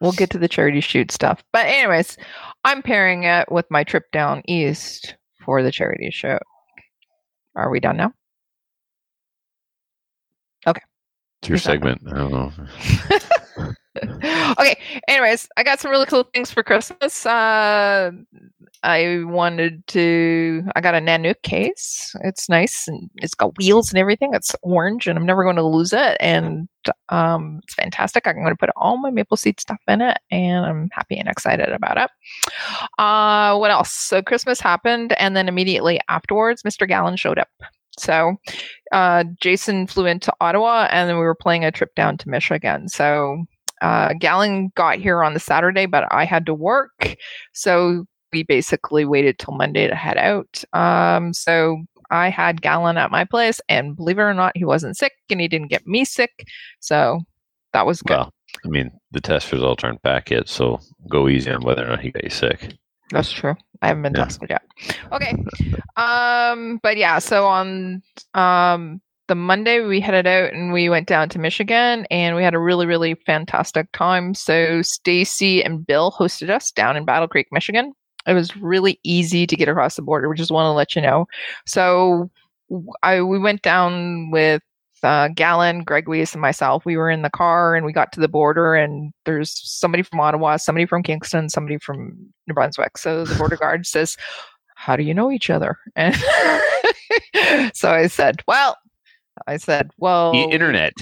We'll 0.00 0.12
get 0.12 0.30
to 0.30 0.38
the 0.38 0.48
charity 0.48 0.80
shoot 0.80 1.10
stuff. 1.10 1.42
But 1.52 1.66
anyways, 1.66 2.16
I'm 2.64 2.82
pairing 2.82 3.24
it 3.24 3.50
with 3.50 3.66
my 3.70 3.82
trip 3.84 4.04
down 4.12 4.42
east 4.46 5.16
for 5.44 5.62
the 5.62 5.72
charity 5.72 6.10
show. 6.10 6.38
Are 7.54 7.70
we 7.70 7.80
done 7.80 7.96
now? 7.96 8.12
Okay. 10.66 10.82
It's 11.40 11.48
your 11.48 11.58
segment. 11.58 12.02
I 12.10 12.18
don't 12.18 12.30
know. 12.32 12.52
okay. 14.58 14.78
Anyways, 15.08 15.48
I 15.56 15.62
got 15.62 15.80
some 15.80 15.90
really 15.90 16.06
cool 16.06 16.24
things 16.34 16.50
for 16.50 16.62
Christmas. 16.62 17.24
Uh, 17.24 18.12
I 18.82 19.22
wanted 19.24 19.86
to. 19.88 20.62
I 20.76 20.80
got 20.80 20.94
a 20.94 20.98
Nanuk 20.98 21.42
case. 21.42 22.14
It's 22.22 22.48
nice 22.48 22.86
and 22.86 23.10
it's 23.16 23.34
got 23.34 23.56
wheels 23.58 23.90
and 23.90 23.98
everything. 23.98 24.34
It's 24.34 24.54
orange, 24.62 25.06
and 25.06 25.18
I'm 25.18 25.26
never 25.26 25.44
going 25.44 25.56
to 25.56 25.62
lose 25.62 25.92
it. 25.92 26.16
And 26.20 26.68
um, 27.08 27.60
it's 27.64 27.74
fantastic. 27.74 28.26
I'm 28.26 28.36
going 28.36 28.48
to 28.48 28.56
put 28.56 28.70
all 28.76 28.96
my 28.96 29.10
maple 29.10 29.36
seed 29.36 29.60
stuff 29.60 29.80
in 29.88 30.00
it, 30.00 30.18
and 30.30 30.66
I'm 30.66 30.90
happy 30.92 31.16
and 31.16 31.28
excited 31.28 31.70
about 31.70 31.96
it. 31.96 32.10
Uh, 32.98 33.56
what 33.56 33.70
else? 33.70 33.92
So 33.92 34.22
Christmas 34.22 34.60
happened, 34.60 35.14
and 35.18 35.36
then 35.36 35.48
immediately 35.48 36.00
afterwards, 36.08 36.62
Mr. 36.62 36.86
Gallon 36.86 37.16
showed 37.16 37.38
up. 37.38 37.48
So 37.98 38.36
uh, 38.92 39.24
Jason 39.40 39.86
flew 39.86 40.06
into 40.06 40.32
Ottawa, 40.40 40.88
and 40.90 41.08
then 41.08 41.16
we 41.16 41.24
were 41.24 41.34
playing 41.34 41.64
a 41.64 41.72
trip 41.72 41.94
down 41.94 42.18
to 42.18 42.28
Michigan. 42.28 42.88
So 42.88 43.44
uh, 43.82 44.14
got 44.74 44.98
here 44.98 45.22
on 45.22 45.34
the 45.34 45.40
Saturday, 45.40 45.86
but 45.86 46.04
I 46.10 46.24
had 46.24 46.46
to 46.46 46.54
work. 46.54 47.16
So 47.52 48.04
we 48.32 48.42
basically 48.42 49.04
waited 49.04 49.38
till 49.38 49.54
Monday 49.54 49.86
to 49.86 49.94
head 49.94 50.16
out. 50.16 50.62
Um, 50.72 51.32
so 51.32 51.82
I 52.10 52.28
had 52.28 52.62
Gallon 52.62 52.98
at 52.98 53.10
my 53.10 53.24
place, 53.24 53.60
and 53.68 53.96
believe 53.96 54.18
it 54.18 54.22
or 54.22 54.34
not, 54.34 54.56
he 54.56 54.64
wasn't 54.64 54.96
sick 54.96 55.12
and 55.30 55.40
he 55.40 55.48
didn't 55.48 55.70
get 55.70 55.86
me 55.86 56.04
sick. 56.04 56.46
So 56.80 57.20
that 57.72 57.86
was 57.86 58.02
good. 58.02 58.14
Well, 58.14 58.32
I 58.64 58.68
mean, 58.68 58.90
the 59.10 59.20
test 59.20 59.52
results 59.52 59.84
aren't 59.84 60.02
back 60.02 60.30
yet, 60.30 60.48
so 60.48 60.80
go 61.10 61.28
easy 61.28 61.50
on 61.50 61.62
whether 61.62 61.84
or 61.84 61.88
not 61.88 62.00
he 62.00 62.10
got 62.10 62.30
sick. 62.30 62.74
That's 63.10 63.30
true. 63.30 63.54
I 63.82 63.88
haven't 63.88 64.02
been 64.02 64.14
Yeah. 64.14 64.24
tested 64.24 64.50
yet. 64.50 64.62
Okay. 65.12 65.34
Um, 65.96 66.78
but 66.82 66.96
yeah, 66.96 67.18
so 67.18 67.46
on 67.46 68.02
um 68.34 69.00
the 69.28 69.34
Monday 69.34 69.80
we 69.84 70.00
headed 70.00 70.26
out 70.26 70.52
and 70.52 70.72
we 70.72 70.88
went 70.88 71.08
down 71.08 71.28
to 71.30 71.38
Michigan 71.38 72.06
and 72.12 72.36
we 72.36 72.44
had 72.44 72.54
a 72.54 72.58
really, 72.60 72.86
really 72.86 73.14
fantastic 73.26 73.90
time. 73.92 74.34
So 74.34 74.82
Stacy 74.82 75.64
and 75.64 75.84
Bill 75.84 76.12
hosted 76.12 76.48
us 76.48 76.70
down 76.70 76.96
in 76.96 77.04
Battle 77.04 77.26
Creek, 77.26 77.48
Michigan. 77.50 77.92
It 78.26 78.34
was 78.34 78.56
really 78.56 79.00
easy 79.02 79.46
to 79.46 79.56
get 79.56 79.68
across 79.68 79.96
the 79.96 80.02
border. 80.02 80.28
We 80.28 80.36
just 80.36 80.50
want 80.52 80.66
to 80.66 80.72
let 80.72 80.94
you 80.94 81.02
know. 81.02 81.26
So 81.66 82.30
I 83.02 83.22
we 83.22 83.38
went 83.38 83.62
down 83.62 84.30
with 84.30 84.62
uh, 85.02 85.28
Gallon, 85.28 85.84
Greg 85.84 86.08
Weiss, 86.08 86.32
and 86.32 86.40
myself. 86.40 86.84
We 86.84 86.96
were 86.96 87.10
in 87.10 87.22
the 87.22 87.30
car 87.30 87.74
and 87.74 87.84
we 87.84 87.92
got 87.92 88.12
to 88.12 88.20
the 88.20 88.28
border, 88.28 88.74
and 88.74 89.12
there's 89.24 89.60
somebody 89.64 90.02
from 90.02 90.20
Ottawa, 90.20 90.56
somebody 90.56 90.86
from 90.86 91.02
Kingston, 91.02 91.48
somebody 91.48 91.78
from 91.78 92.16
New 92.46 92.54
Brunswick. 92.54 92.98
So 92.98 93.24
the 93.24 93.34
border 93.34 93.56
guard 93.56 93.86
says, 93.86 94.16
How 94.74 94.96
do 94.96 95.02
you 95.02 95.14
know 95.14 95.30
each 95.30 95.50
other? 95.50 95.78
And 95.96 97.74
so 97.74 97.90
I 97.90 98.06
said, 98.06 98.42
Well, 98.46 98.76
I 99.46 99.56
said, 99.56 99.90
Well, 99.98 100.32
The 100.32 100.42
internet. 100.42 100.94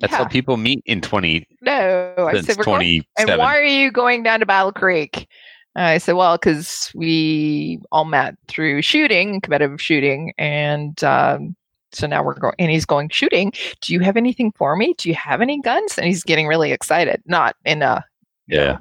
That's 0.00 0.12
yeah, 0.12 0.18
how 0.18 0.24
people 0.26 0.56
meet 0.56 0.82
in 0.86 1.00
20 1.00 1.46
no. 1.60 2.14
I 2.18 2.40
said, 2.40 2.56
We're 2.56 2.64
going, 2.64 3.04
and 3.18 3.28
why 3.38 3.58
are 3.58 3.64
you 3.64 3.90
going 3.90 4.22
down 4.22 4.40
to 4.40 4.46
Battle 4.46 4.72
Creek? 4.72 5.26
I 5.74 5.98
said, 5.98 6.16
well, 6.16 6.36
because 6.36 6.90
we 6.94 7.80
all 7.90 8.04
met 8.04 8.34
through 8.46 8.82
shooting, 8.82 9.40
competitive 9.40 9.80
shooting, 9.80 10.34
and 10.36 11.02
um, 11.02 11.56
so 11.92 12.06
now 12.06 12.22
we're 12.22 12.34
going. 12.38 12.54
And 12.58 12.70
he's 12.70 12.84
going 12.86 13.08
shooting. 13.10 13.52
Do 13.80 13.92
you 13.92 14.00
have 14.00 14.16
anything 14.16 14.52
for 14.56 14.76
me? 14.76 14.94
Do 14.98 15.08
you 15.08 15.14
have 15.14 15.40
any 15.40 15.60
guns? 15.60 15.98
And 15.98 16.06
he's 16.06 16.24
getting 16.24 16.46
really 16.46 16.72
excited. 16.72 17.22
Not 17.26 17.56
in 17.64 17.82
a 17.82 18.04
Yeah. 18.48 18.78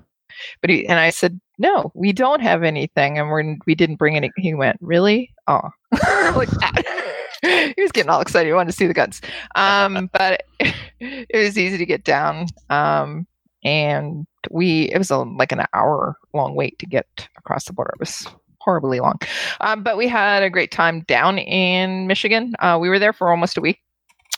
but 0.62 0.70
he 0.70 0.88
and 0.88 1.00
I 1.00 1.10
said, 1.10 1.40
no, 1.58 1.92
we 1.94 2.12
don't 2.12 2.42
have 2.42 2.64
anything, 2.64 3.20
and 3.20 3.30
we're 3.30 3.56
we 3.68 3.76
didn't 3.76 3.98
bring 3.98 4.16
any. 4.16 4.32
He 4.38 4.54
went, 4.56 4.78
really? 4.82 5.32
Oh, 5.48 5.70
like 6.36 6.50
that. 6.50 7.74
he 7.76 7.82
was 7.82 7.92
getting 7.92 8.10
all 8.10 8.22
excited. 8.22 8.48
He 8.48 8.54
wanted 8.54 8.72
to 8.72 8.78
see 8.78 8.88
the 8.88 8.94
guns. 8.94 9.22
Um, 9.56 10.10
but 10.14 10.44
it 11.00 11.28
was 11.46 11.58
easy 11.58 11.78
to 11.78 11.86
get 11.86 12.04
down. 12.04 12.48
Um, 12.70 13.28
and 13.64 14.26
we 14.50 14.90
it 14.92 14.98
was 14.98 15.12
a, 15.12 15.18
like 15.18 15.52
an 15.52 15.64
hour 15.74 16.16
long 16.34 16.56
wait 16.56 16.80
to 16.80 16.88
get 16.88 17.06
across 17.38 17.66
the 17.66 17.74
border. 17.74 17.92
It 17.94 18.00
was 18.00 18.28
horribly 18.64 19.00
long, 19.00 19.18
um, 19.62 19.84
but 19.84 19.98
we 19.98 20.08
had 20.08 20.44
a 20.44 20.50
great 20.50 20.72
time 20.72 21.02
down 21.02 21.38
in 21.38 22.08
Michigan. 22.08 22.54
Uh, 22.60 22.78
we 22.80 22.90
were 22.90 23.00
there 23.00 23.14
for 23.14 23.30
almost 23.30 23.58
a 23.58 23.62
week. 23.62 23.82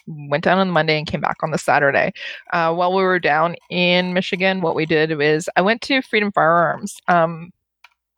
Went 0.07 0.43
down 0.43 0.59
on 0.59 0.67
the 0.67 0.73
Monday 0.73 0.97
and 0.97 1.07
came 1.07 1.21
back 1.21 1.37
on 1.43 1.51
the 1.51 1.57
Saturday. 1.57 2.11
Uh, 2.51 2.73
while 2.73 2.93
we 2.93 3.03
were 3.03 3.19
down 3.19 3.55
in 3.69 4.13
Michigan, 4.13 4.61
what 4.61 4.75
we 4.75 4.85
did 4.85 5.17
was 5.17 5.47
I 5.55 5.61
went 5.61 5.81
to 5.83 6.01
Freedom 6.01 6.31
Firearms. 6.31 6.97
Um, 7.07 7.51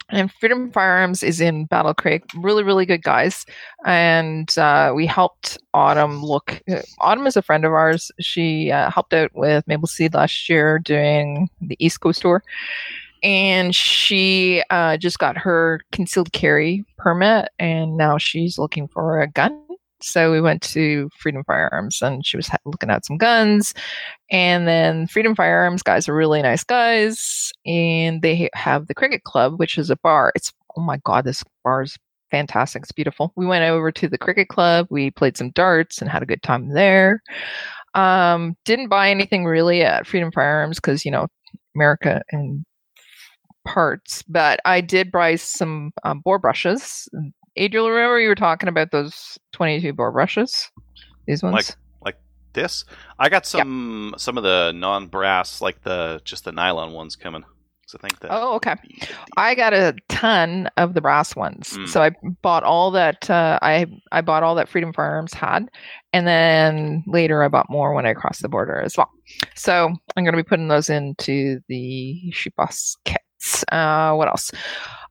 and 0.10 0.32
Freedom 0.32 0.72
Firearms 0.72 1.24
is 1.24 1.42
in 1.42 1.66
Battle 1.66 1.94
Creek. 1.94 2.24
Really, 2.36 2.64
really 2.64 2.86
good 2.86 3.02
guys. 3.02 3.46
And 3.86 4.56
uh, 4.58 4.94
we 4.96 5.08
helped 5.08 5.58
Autumn 5.74 6.24
look. 6.24 6.62
uh, 6.70 6.82
Autumn 7.00 7.26
is 7.26 7.36
a 7.36 7.42
friend 7.42 7.66
of 7.66 7.72
ours. 7.72 8.12
She 8.20 8.72
uh, 8.72 8.92
helped 8.92 9.14
out 9.14 9.32
with 9.34 9.68
Maple 9.68 9.88
Seed 9.88 10.14
last 10.14 10.48
year 10.48 10.78
doing 10.78 11.50
the 11.60 11.76
East 11.80 12.02
Coast 12.02 12.22
tour. 12.22 12.44
And 13.26 13.74
she 13.76 14.62
uh, 14.70 14.98
just 14.98 15.18
got 15.18 15.36
her 15.36 15.82
concealed 15.92 16.32
carry 16.32 16.86
permit, 17.00 17.50
and 17.58 17.98
now 17.98 18.20
she's 18.20 18.60
looking 18.60 18.88
for 18.88 19.20
a 19.20 19.28
gun. 19.28 19.60
So 20.00 20.32
we 20.32 20.40
went 20.40 20.62
to 20.62 21.10
Freedom 21.18 21.44
Firearms, 21.44 22.04
and 22.04 22.24
she 22.24 22.38
was 22.38 22.48
ha- 22.48 22.58
looking 22.66 22.92
at 22.92 23.04
some 23.04 23.18
guns. 23.18 23.74
And 24.30 24.68
then 24.68 25.08
Freedom 25.08 25.34
Firearms 25.34 25.82
guys 25.82 26.08
are 26.08 26.14
really 26.14 26.44
nice 26.44 26.64
guys, 26.64 27.52
and 27.66 28.22
they 28.22 28.48
have 28.54 28.86
the 28.86 28.94
Cricket 28.94 29.24
Club, 29.24 29.58
which 29.58 29.80
is 29.80 29.90
a 29.90 29.98
bar. 29.98 30.32
It's 30.36 30.54
oh 30.78 30.82
my 30.82 30.98
god, 31.04 31.26
this 31.26 31.44
bar 31.64 31.82
is 31.82 31.98
fantastic. 32.30 32.84
It's 32.84 32.92
beautiful. 32.92 33.34
We 33.36 33.48
went 33.48 33.64
over 33.64 33.92
to 33.92 34.08
the 34.08 34.20
Cricket 34.20 34.50
Club. 34.50 34.86
We 34.92 35.10
played 35.10 35.36
some 35.36 35.50
darts 35.50 36.00
and 36.00 36.12
had 36.12 36.22
a 36.22 36.28
good 36.28 36.44
time 36.44 36.70
there. 36.70 37.24
Um, 37.96 38.56
didn't 38.66 38.90
buy 38.90 39.10
anything 39.10 39.46
really 39.46 39.82
at 39.82 40.06
Freedom 40.06 40.32
Firearms 40.32 40.78
because 40.78 41.06
you 41.06 41.10
know 41.10 41.28
America 41.76 42.22
and 42.32 42.64
parts, 43.66 44.24
but 44.24 44.60
I 44.66 44.82
did 44.82 45.12
buy 45.12 45.36
some 45.36 45.92
um, 46.04 46.22
bore 46.22 46.40
brushes. 46.40 47.10
Adriel, 47.58 47.90
remember 47.90 48.20
you 48.20 48.30
were 48.30 48.36
talking 48.36 48.70
about 48.70 48.92
those 48.92 49.38
twenty-two 49.52 49.94
bore 49.94 50.12
brushes? 50.12 50.72
These 51.28 51.44
ones. 51.44 51.54
Like- 51.56 51.76
This 52.56 52.86
I 53.20 53.28
got 53.28 53.46
some 53.46 54.16
some 54.18 54.38
of 54.38 54.44
the 54.46 54.72
non 54.74 55.08
brass 55.08 55.60
like 55.62 55.84
the 55.84 56.22
just 56.24 56.46
the 56.46 56.54
nylon 56.54 56.94
ones 56.94 57.18
coming. 57.18 57.44
So 57.88 57.98
I 58.00 58.08
think 58.08 58.20
that. 58.22 58.32
Oh, 58.32 58.56
okay. 58.56 58.76
I 59.36 59.56
got 59.56 59.74
a 59.74 59.94
ton 60.08 60.70
of 60.78 60.94
the 60.94 61.02
brass 61.02 61.36
ones. 61.36 61.78
Mm. 61.78 61.90
So 61.90 62.02
I 62.02 62.12
bought 62.42 62.64
all 62.64 62.92
that 62.92 63.30
uh, 63.30 63.60
I 63.62 63.88
I 64.14 64.22
bought 64.22 64.42
all 64.44 64.56
that 64.56 64.70
Freedom 64.70 64.94
Firearms 64.94 65.34
had, 65.34 65.68
and 66.14 66.26
then 66.26 67.04
later 67.08 67.44
I 67.44 67.50
bought 67.50 67.70
more 67.70 67.94
when 67.94 68.06
I 68.06 68.14
crossed 68.14 68.42
the 68.42 68.48
border 68.48 68.80
as 68.80 68.96
well. 68.96 69.12
So 69.56 69.94
I'm 70.16 70.24
going 70.24 70.34
to 70.34 70.42
be 70.42 70.48
putting 70.48 70.70
those 70.70 70.90
into 70.90 71.60
the 71.68 72.32
shoot 72.32 72.56
boss 72.56 72.96
kits. 73.04 73.25
Uh, 73.72 74.14
what 74.14 74.28
else? 74.28 74.52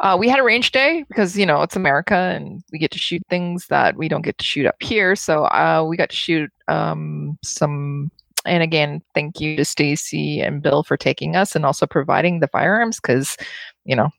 Uh, 0.00 0.16
we 0.18 0.28
had 0.28 0.38
a 0.38 0.42
range 0.42 0.72
day 0.72 1.04
because 1.08 1.38
you 1.38 1.46
know 1.46 1.62
it's 1.62 1.76
America 1.76 2.14
and 2.14 2.62
we 2.72 2.78
get 2.78 2.90
to 2.90 2.98
shoot 2.98 3.22
things 3.30 3.66
that 3.68 3.96
we 3.96 4.08
don't 4.08 4.22
get 4.22 4.38
to 4.38 4.44
shoot 4.44 4.66
up 4.66 4.76
here. 4.80 5.16
So 5.16 5.44
uh, 5.46 5.84
we 5.88 5.96
got 5.96 6.10
to 6.10 6.16
shoot 6.16 6.50
um, 6.68 7.38
some 7.42 8.10
and 8.44 8.62
again, 8.62 9.02
thank 9.14 9.40
you 9.40 9.56
to 9.56 9.64
Stacy 9.64 10.40
and 10.40 10.62
Bill 10.62 10.82
for 10.82 10.96
taking 10.96 11.34
us 11.36 11.56
and 11.56 11.64
also 11.64 11.86
providing 11.86 12.40
the 12.40 12.48
firearms 12.48 13.00
because, 13.00 13.36
you 13.84 13.96
know, 13.96 14.10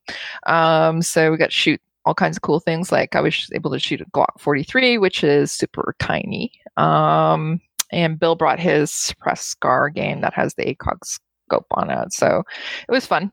um, 0.48 1.02
so 1.02 1.32
we 1.32 1.38
got 1.38 1.48
to 1.48 1.52
shoot 1.52 1.82
all 2.06 2.16
kinds 2.16 2.38
of 2.38 2.42
cool 2.42 2.60
things. 2.60 2.92
Like 2.92 3.16
I 3.16 3.22
was 3.22 3.50
able 3.54 3.72
to 3.72 3.80
shoot 3.80 4.02
a 4.02 4.06
Glock 4.06 4.40
43, 4.40 4.98
which 4.98 5.24
is 5.24 5.52
super 5.52 5.96
tiny. 6.00 6.52
Um, 6.78 7.62
and 7.92 8.20
Bill 8.20 8.36
brought 8.36 8.60
his 8.60 8.92
suppress 8.92 9.42
scar 9.42 9.90
game 9.90 10.22
that 10.22 10.34
has 10.34 10.56
the 10.56 10.66
ACOG 10.66 10.98
scope 11.04 11.68
on 11.72 11.90
it. 11.90 12.14
So 12.14 12.44
it 12.88 12.92
was 12.92 13.06
fun. 13.06 13.32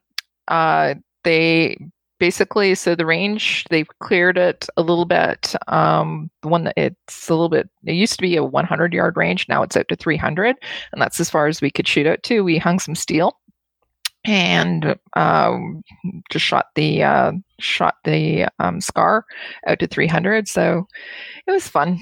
Uh, 0.48 0.94
they 1.24 1.76
basically 2.22 2.72
so 2.76 2.94
the 2.94 3.04
range 3.04 3.64
they've 3.68 3.98
cleared 3.98 4.38
it 4.38 4.68
a 4.76 4.80
little 4.82 5.04
bit 5.04 5.56
um 5.66 6.30
the 6.42 6.46
one 6.46 6.62
that 6.62 6.74
it's 6.76 7.28
a 7.28 7.32
little 7.32 7.48
bit 7.48 7.68
it 7.84 7.94
used 7.94 8.12
to 8.12 8.22
be 8.22 8.36
a 8.36 8.44
100 8.44 8.94
yard 8.94 9.16
range 9.16 9.44
now 9.48 9.60
it's 9.60 9.76
out 9.76 9.88
to 9.88 9.96
300 9.96 10.54
and 10.92 11.02
that's 11.02 11.18
as 11.18 11.28
far 11.28 11.48
as 11.48 11.60
we 11.60 11.68
could 11.68 11.88
shoot 11.88 12.06
out 12.06 12.22
to. 12.22 12.44
We 12.44 12.58
hung 12.58 12.78
some 12.78 12.94
steel 12.94 13.40
and 14.24 14.94
um 15.16 15.82
just 16.30 16.44
shot 16.44 16.66
the 16.76 17.02
uh 17.02 17.32
shot 17.58 17.96
the 18.04 18.46
um 18.60 18.80
scar 18.80 19.24
out 19.66 19.80
to 19.80 19.88
300 19.88 20.46
so 20.46 20.86
it 21.48 21.50
was 21.50 21.66
fun. 21.66 21.98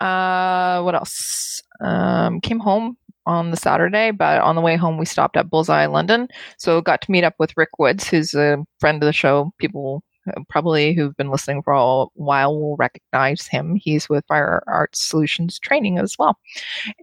Uh 0.00 0.82
what 0.82 0.94
else? 0.94 1.62
Um 1.80 2.42
came 2.42 2.58
home 2.60 2.98
on 3.26 3.50
the 3.50 3.56
Saturday, 3.56 4.10
but 4.10 4.40
on 4.40 4.56
the 4.56 4.62
way 4.62 4.76
home 4.76 4.98
we 4.98 5.04
stopped 5.06 5.36
at 5.36 5.50
Bullseye 5.50 5.86
London. 5.86 6.28
So 6.58 6.80
got 6.80 7.02
to 7.02 7.10
meet 7.10 7.24
up 7.24 7.34
with 7.38 7.56
Rick 7.56 7.78
Woods, 7.78 8.08
who's 8.08 8.34
a 8.34 8.64
friend 8.80 9.02
of 9.02 9.06
the 9.06 9.12
show. 9.12 9.52
People 9.58 10.02
uh, 10.28 10.40
probably 10.48 10.92
who've 10.92 11.16
been 11.16 11.30
listening 11.30 11.62
for 11.62 11.72
a 11.72 12.06
while 12.14 12.58
will 12.58 12.76
recognize 12.76 13.46
him. 13.46 13.74
He's 13.74 14.08
with 14.08 14.24
Fire 14.26 14.62
Arts 14.66 15.02
Solutions 15.02 15.58
Training 15.58 15.98
as 15.98 16.16
well, 16.18 16.38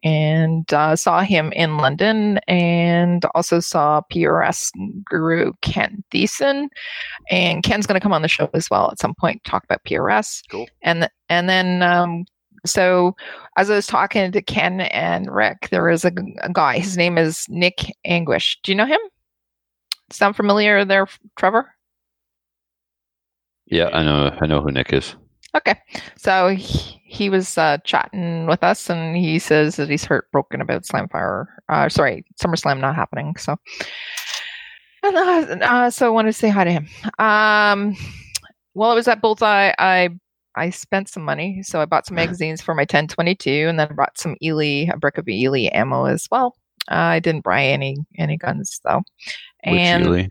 and 0.03 0.71
uh, 0.73 0.95
saw 0.95 1.21
him 1.21 1.51
in 1.53 1.77
London, 1.77 2.39
and 2.47 3.25
also 3.35 3.59
saw 3.59 4.01
PRS 4.11 4.71
guru 5.05 5.51
Ken 5.61 6.03
Thiessen, 6.11 6.67
and 7.29 7.63
Ken's 7.63 7.85
going 7.85 7.99
to 7.99 8.03
come 8.03 8.13
on 8.13 8.21
the 8.21 8.27
show 8.27 8.49
as 8.53 8.69
well 8.69 8.89
at 8.91 8.99
some 8.99 9.13
point 9.15 9.43
talk 9.43 9.63
about 9.63 9.83
PRS. 9.83 10.41
Cool. 10.49 10.67
And 10.81 11.09
and 11.27 11.49
then 11.49 11.81
um, 11.83 12.25
so 12.65 13.15
as 13.57 13.69
I 13.69 13.75
was 13.75 13.87
talking 13.87 14.31
to 14.31 14.41
Ken 14.41 14.81
and 14.81 15.33
Rick, 15.33 15.69
there 15.71 15.83
was 15.83 16.05
a 16.05 16.11
guy. 16.11 16.79
His 16.79 16.97
name 16.97 17.17
is 17.17 17.45
Nick 17.49 17.95
Anguish. 18.05 18.59
Do 18.63 18.71
you 18.71 18.75
know 18.75 18.85
him? 18.85 18.99
Sound 20.11 20.35
familiar 20.35 20.83
there, 20.85 21.07
Trevor? 21.37 21.73
Yeah, 23.67 23.89
I 23.93 24.03
know. 24.03 24.35
I 24.41 24.47
know 24.47 24.61
who 24.61 24.71
Nick 24.71 24.91
is. 24.93 25.15
Okay. 25.55 25.75
So 26.17 26.49
he, 26.49 27.01
he 27.05 27.29
was 27.29 27.57
uh, 27.57 27.77
chatting 27.83 28.47
with 28.47 28.63
us, 28.63 28.89
and 28.89 29.15
he 29.15 29.39
says 29.39 29.75
that 29.75 29.89
he's 29.89 30.05
heartbroken 30.05 30.61
about 30.61 30.83
Slamfire. 30.83 31.45
Uh, 31.69 31.89
sorry, 31.89 32.25
SummerSlam 32.41 32.79
not 32.79 32.95
happening. 32.95 33.35
So, 33.37 33.57
and, 35.03 35.15
uh, 35.15 35.65
uh, 35.65 35.89
so 35.89 36.07
I 36.07 36.09
wanted 36.09 36.29
to 36.29 36.37
say 36.37 36.49
hi 36.49 36.63
to 36.63 36.71
him. 36.71 36.87
Um, 37.19 37.95
while 38.73 38.91
I 38.91 38.95
was 38.95 39.07
at 39.07 39.21
Bullseye, 39.21 39.73
I 39.77 40.09
I 40.59 40.69
spent 40.71 41.07
some 41.09 41.23
money, 41.23 41.63
so 41.63 41.81
I 41.81 41.85
bought 41.85 42.05
some 42.05 42.15
magazines 42.23 42.61
for 42.61 42.75
my 42.75 42.81
1022, 42.81 43.67
and 43.67 43.79
then 43.79 43.95
brought 43.95 44.17
some 44.17 44.35
Eley, 44.43 44.89
a 44.89 44.97
brick 44.97 45.17
of 45.17 45.27
Eley 45.27 45.69
ammo 45.69 46.05
as 46.05 46.27
well. 46.29 46.55
Uh, 46.91 46.95
I 46.95 47.19
didn't 47.19 47.43
buy 47.43 47.63
any 47.63 47.97
any 48.17 48.37
guns 48.37 48.81
though, 48.83 49.01
Which 49.65 49.79
and 49.79 50.05
Eley? 50.05 50.29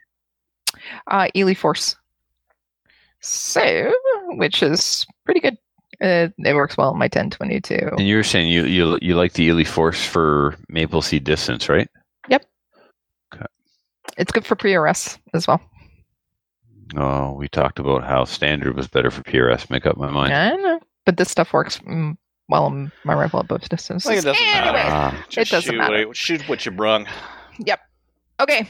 uh, 1.06 1.28
Eley 1.34 1.54
Force. 1.54 1.96
So, 3.20 3.92
which 4.30 4.62
is 4.62 5.06
pretty 5.24 5.40
good. 5.40 5.56
Uh, 6.00 6.28
it 6.38 6.54
works 6.54 6.76
well 6.76 6.92
in 6.92 6.98
my 6.98 7.06
1022. 7.06 7.74
And 7.98 8.06
you 8.06 8.16
were 8.16 8.22
saying 8.22 8.50
you 8.50 8.64
you 8.64 8.98
you 9.02 9.16
like 9.16 9.32
the 9.32 9.48
Eley 9.48 9.64
Force 9.64 10.04
for 10.04 10.56
Maple 10.68 11.02
Seed 11.02 11.24
Distance, 11.24 11.68
right? 11.68 11.88
Yep. 12.28 12.44
Okay. 13.34 13.46
It's 14.16 14.32
good 14.32 14.46
for 14.46 14.56
PRS 14.56 15.18
as 15.34 15.46
well. 15.46 15.60
Oh, 16.96 17.32
we 17.32 17.48
talked 17.48 17.78
about 17.78 18.04
how 18.04 18.24
standard 18.24 18.74
was 18.76 18.88
better 18.88 19.10
for 19.10 19.22
PRS. 19.22 19.68
Make 19.70 19.86
up 19.86 19.96
my 19.96 20.10
mind. 20.10 20.32
I 20.32 20.56
know, 20.56 20.80
but 21.04 21.16
this 21.16 21.30
stuff 21.30 21.52
works 21.52 21.78
mm, 21.78 22.16
well 22.48 22.66
in 22.68 22.90
my 23.04 23.14
rifle 23.14 23.40
at 23.40 23.48
both 23.48 23.68
distances. 23.68 24.06
Like 24.08 24.18
it 24.18 24.24
doesn't 24.24 24.42
matter. 24.46 24.68
Anyway, 24.68 24.84
Ah, 24.86 25.24
Just 25.28 25.50
doesn't 25.50 25.72
shoot 25.72 25.78
matter. 25.78 26.06
What, 26.06 26.16
shoot 26.16 26.48
what 26.48 26.64
you 26.66 26.72
brung. 26.72 27.06
Yep. 27.58 27.80
Okay. 28.40 28.68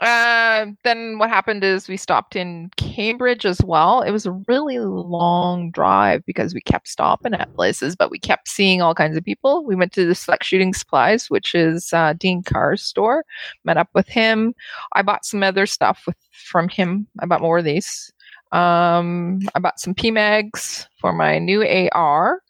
Uh, 0.00 0.66
then 0.84 1.18
what 1.18 1.28
happened 1.28 1.64
is 1.64 1.88
we 1.88 1.96
stopped 1.96 2.36
in 2.36 2.70
Cambridge 2.76 3.44
as 3.44 3.60
well. 3.64 4.00
It 4.02 4.12
was 4.12 4.26
a 4.26 4.32
really 4.46 4.78
long 4.78 5.72
drive 5.72 6.24
because 6.24 6.54
we 6.54 6.60
kept 6.60 6.86
stopping 6.88 7.34
at 7.34 7.52
places, 7.54 7.96
but 7.96 8.10
we 8.10 8.18
kept 8.18 8.48
seeing 8.48 8.80
all 8.80 8.94
kinds 8.94 9.16
of 9.16 9.24
people. 9.24 9.64
We 9.64 9.74
went 9.74 9.92
to 9.94 10.06
the 10.06 10.14
Select 10.14 10.44
Shooting 10.44 10.72
Supplies, 10.72 11.28
which 11.28 11.54
is 11.54 11.92
uh, 11.92 12.12
Dean 12.12 12.42
Carr's 12.42 12.82
store. 12.82 13.24
Met 13.64 13.76
up 13.76 13.88
with 13.92 14.08
him. 14.08 14.54
I 14.92 15.02
bought 15.02 15.24
some 15.24 15.42
other 15.42 15.66
stuff 15.66 16.04
with 16.06 16.16
from 16.30 16.68
him. 16.68 17.08
I 17.18 17.26
bought 17.26 17.42
more 17.42 17.58
of 17.58 17.64
these. 17.64 18.12
Um, 18.52 19.40
I 19.54 19.58
bought 19.58 19.80
some 19.80 19.94
PMags 19.94 20.86
for 20.98 21.12
my 21.12 21.38
new 21.38 21.62
AR, 21.92 22.40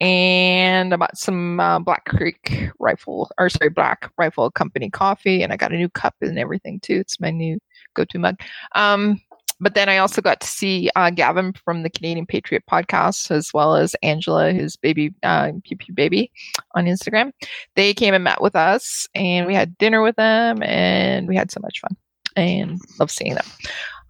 and 0.00 0.92
I 0.92 0.96
bought 0.96 1.16
some 1.16 1.60
uh, 1.60 1.78
Black 1.78 2.04
Creek 2.04 2.70
rifle, 2.78 3.30
or 3.38 3.48
sorry, 3.48 3.70
Black 3.70 4.10
Rifle 4.18 4.50
Company 4.50 4.90
coffee, 4.90 5.42
and 5.42 5.52
I 5.52 5.56
got 5.56 5.72
a 5.72 5.76
new 5.76 5.88
cup 5.88 6.14
and 6.20 6.38
everything 6.38 6.80
too. 6.80 6.96
It's 6.96 7.20
my 7.20 7.30
new 7.30 7.58
go-to 7.94 8.18
mug. 8.18 8.40
Um, 8.74 9.20
but 9.60 9.74
then 9.74 9.88
I 9.88 9.98
also 9.98 10.20
got 10.20 10.40
to 10.40 10.46
see 10.46 10.90
uh, 10.96 11.10
Gavin 11.10 11.52
from 11.52 11.84
the 11.84 11.90
Canadian 11.90 12.26
Patriot 12.26 12.64
podcast, 12.70 13.30
as 13.30 13.54
well 13.54 13.76
as 13.76 13.94
Angela, 14.02 14.52
his 14.52 14.76
baby, 14.76 15.14
uh, 15.22 15.52
Pew 15.62 15.76
Pew 15.76 15.94
Baby, 15.94 16.30
on 16.74 16.86
Instagram. 16.86 17.32
They 17.76 17.94
came 17.94 18.14
and 18.14 18.24
met 18.24 18.42
with 18.42 18.56
us, 18.56 19.06
and 19.14 19.46
we 19.46 19.54
had 19.54 19.78
dinner 19.78 20.02
with 20.02 20.16
them, 20.16 20.62
and 20.62 21.28
we 21.28 21.36
had 21.36 21.52
so 21.52 21.60
much 21.62 21.80
fun, 21.80 21.96
and 22.36 22.80
love 22.98 23.10
seeing 23.10 23.34
them. 23.34 23.46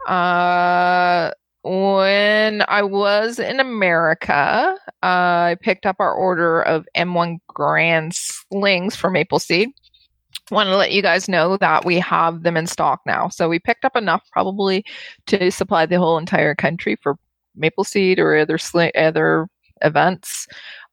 Uh, 0.08 1.30
when 1.64 2.62
I 2.68 2.82
was 2.82 3.38
in 3.38 3.58
America, 3.58 4.76
I 5.02 5.56
picked 5.62 5.86
up 5.86 5.96
our 5.98 6.12
order 6.12 6.60
of 6.62 6.86
M1 6.94 7.38
Garand 7.48 8.12
slings 8.14 8.94
for 8.94 9.08
Maple 9.10 9.38
Seed. 9.38 9.70
Want 10.50 10.68
to 10.68 10.76
let 10.76 10.92
you 10.92 11.00
guys 11.00 11.26
know 11.26 11.56
that 11.56 11.86
we 11.86 11.98
have 12.00 12.42
them 12.42 12.58
in 12.58 12.66
stock 12.66 13.00
now. 13.06 13.28
So 13.28 13.48
we 13.48 13.58
picked 13.58 13.86
up 13.86 13.96
enough 13.96 14.22
probably 14.30 14.84
to 15.26 15.50
supply 15.50 15.86
the 15.86 15.98
whole 15.98 16.18
entire 16.18 16.54
country 16.54 16.96
for 17.02 17.16
Maple 17.56 17.84
Seed 17.84 18.18
or 18.18 18.36
other 18.36 18.58
sling, 18.58 18.92
other 18.94 19.48
events, 19.80 20.46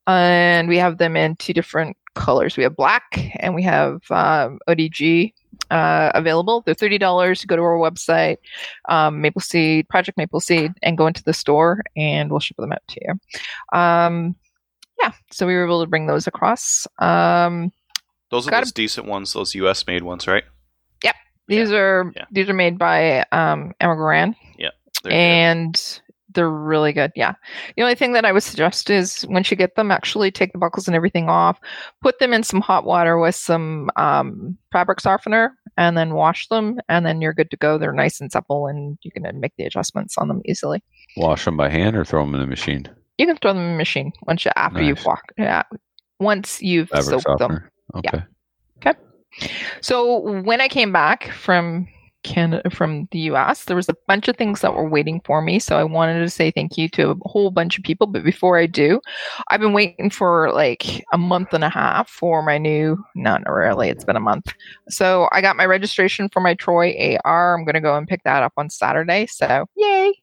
and 0.07 0.69
we 0.69 0.77
have 0.77 0.99
them 0.99 1.17
in 1.17 1.35
two 1.35 1.53
different 1.53 1.97
colors. 2.15 2.57
We 2.57 2.63
have 2.63 2.75
black 2.75 3.31
and 3.39 3.55
we 3.55 3.63
have 3.63 4.01
um, 4.11 4.59
ODG 4.67 5.33
uh, 5.69 6.11
available. 6.15 6.61
They're 6.65 6.73
thirty 6.73 6.97
dollars. 6.97 7.45
Go 7.45 7.55
to 7.55 7.61
our 7.61 7.77
website, 7.77 8.37
um, 8.89 9.21
Maple 9.21 9.41
Seed 9.41 9.87
Project 9.89 10.17
Maple 10.17 10.39
Seed, 10.39 10.73
and 10.83 10.97
go 10.97 11.07
into 11.07 11.23
the 11.23 11.33
store, 11.33 11.81
and 11.95 12.29
we'll 12.29 12.39
ship 12.39 12.57
them 12.57 12.71
out 12.71 12.81
to 12.89 12.99
you. 13.01 13.79
Um, 13.79 14.35
yeah, 15.01 15.11
so 15.31 15.47
we 15.47 15.53
were 15.55 15.65
able 15.65 15.81
to 15.81 15.89
bring 15.89 16.07
those 16.07 16.27
across. 16.27 16.85
Um, 16.99 17.71
Those 18.29 18.47
are 18.47 18.51
those 18.51 18.71
decent 18.71 19.07
ones, 19.07 19.33
those 19.33 19.55
US 19.55 19.85
made 19.87 20.03
ones, 20.03 20.27
right? 20.27 20.43
Yep. 21.03 21.15
These 21.47 21.71
are 21.71 22.11
yeah. 22.15 22.25
these 22.31 22.49
are 22.49 22.53
made 22.53 22.77
by 22.77 23.21
um, 23.31 23.73
Emma 23.79 23.95
Goran, 23.95 24.35
They're 24.57 24.71
good. 25.03 25.13
and 25.13 26.00
they're 26.33 26.49
really 26.49 26.93
good. 26.93 27.11
Yeah. 27.15 27.33
The 27.75 27.83
only 27.83 27.95
thing 27.95 28.13
that 28.13 28.25
I 28.25 28.31
would 28.31 28.43
suggest 28.43 28.89
is 28.89 29.25
once 29.29 29.49
you 29.51 29.57
get 29.57 29.75
them, 29.75 29.91
actually 29.91 30.31
take 30.31 30.51
the 30.53 30.57
buckles 30.59 30.87
and 30.87 30.95
everything 30.95 31.29
off, 31.29 31.59
put 32.01 32.19
them 32.19 32.33
in 32.33 32.43
some 32.43 32.61
hot 32.61 32.85
water 32.85 33.17
with 33.17 33.35
some 33.35 33.89
um, 33.95 34.57
fabric 34.71 34.99
softener, 34.99 35.55
and 35.77 35.97
then 35.97 36.13
wash 36.13 36.47
them, 36.47 36.79
and 36.89 37.05
then 37.05 37.21
you're 37.21 37.33
good 37.33 37.49
to 37.51 37.57
go. 37.57 37.77
They're 37.77 37.93
nice 37.93 38.19
and 38.21 38.31
supple, 38.31 38.67
and 38.67 38.97
you 39.01 39.11
can 39.11 39.23
make 39.39 39.53
the 39.57 39.63
adjustments 39.65 40.17
on 40.17 40.27
them 40.27 40.41
easily. 40.45 40.83
wash 41.17 41.45
them 41.45 41.57
by 41.57 41.69
hand 41.69 41.95
or 41.95 42.03
throw 42.05 42.23
them 42.25 42.33
in 42.35 42.41
the 42.41 42.47
machine. 42.47 42.87
You 43.17 43.25
can 43.27 43.37
throw 43.37 43.53
them 43.53 43.63
in 43.63 43.71
the 43.73 43.77
machine 43.77 44.11
once 44.27 44.43
you 44.45 44.51
after 44.55 44.81
you've 44.81 44.97
Nice. 44.97 45.05
walked. 45.05 45.31
Yeah. 45.37 45.63
Once 46.19 46.61
you've 46.61 46.89
Fabric 46.89 47.05
soaked 47.21 47.39
them. 47.39 47.39
softener. 47.39 47.71
Okay. 47.95 48.25
So 49.81 50.41
when 50.41 50.59
I 50.61 50.67
came 50.67 50.91
back 50.91 51.31
from 51.31 51.87
Canada, 52.23 52.69
from 52.69 53.07
the 53.11 53.19
US, 53.31 53.65
there 53.65 53.75
was 53.75 53.89
a 53.89 53.95
bunch 54.07 54.27
of 54.27 54.37
things 54.37 54.61
that 54.61 54.73
were 54.73 54.87
waiting 54.87 55.21
for 55.25 55.41
me. 55.41 55.59
So 55.59 55.77
I 55.77 55.83
wanted 55.83 56.19
to 56.19 56.29
say 56.29 56.51
thank 56.51 56.77
you 56.77 56.89
to 56.89 57.11
a 57.11 57.15
whole 57.29 57.51
bunch 57.51 57.77
of 57.77 57.83
people. 57.83 58.07
But 58.07 58.23
before 58.23 58.57
I 58.57 58.65
do, 58.65 59.01
I've 59.49 59.61
been 59.61 59.73
waiting 59.73 60.09
for 60.09 60.51
like 60.51 61.03
a 61.13 61.17
month 61.17 61.53
and 61.53 61.63
a 61.63 61.69
half 61.69 62.09
for 62.09 62.41
my 62.41 62.57
new, 62.57 63.03
not 63.15 63.41
really, 63.47 63.89
it's 63.89 64.05
been 64.05 64.15
a 64.15 64.21
month. 64.21 64.53
So 64.89 65.27
I 65.31 65.41
got 65.41 65.57
my 65.57 65.65
registration 65.65 66.29
for 66.29 66.39
my 66.39 66.53
Troy 66.53 67.17
AR. 67.25 67.55
I'm 67.55 67.65
going 67.65 67.75
to 67.75 67.81
go 67.81 67.97
and 67.97 68.07
pick 68.07 68.23
that 68.23 68.43
up 68.43 68.53
on 68.57 68.69
Saturday. 68.69 69.25
So 69.27 69.65
yay. 69.75 70.13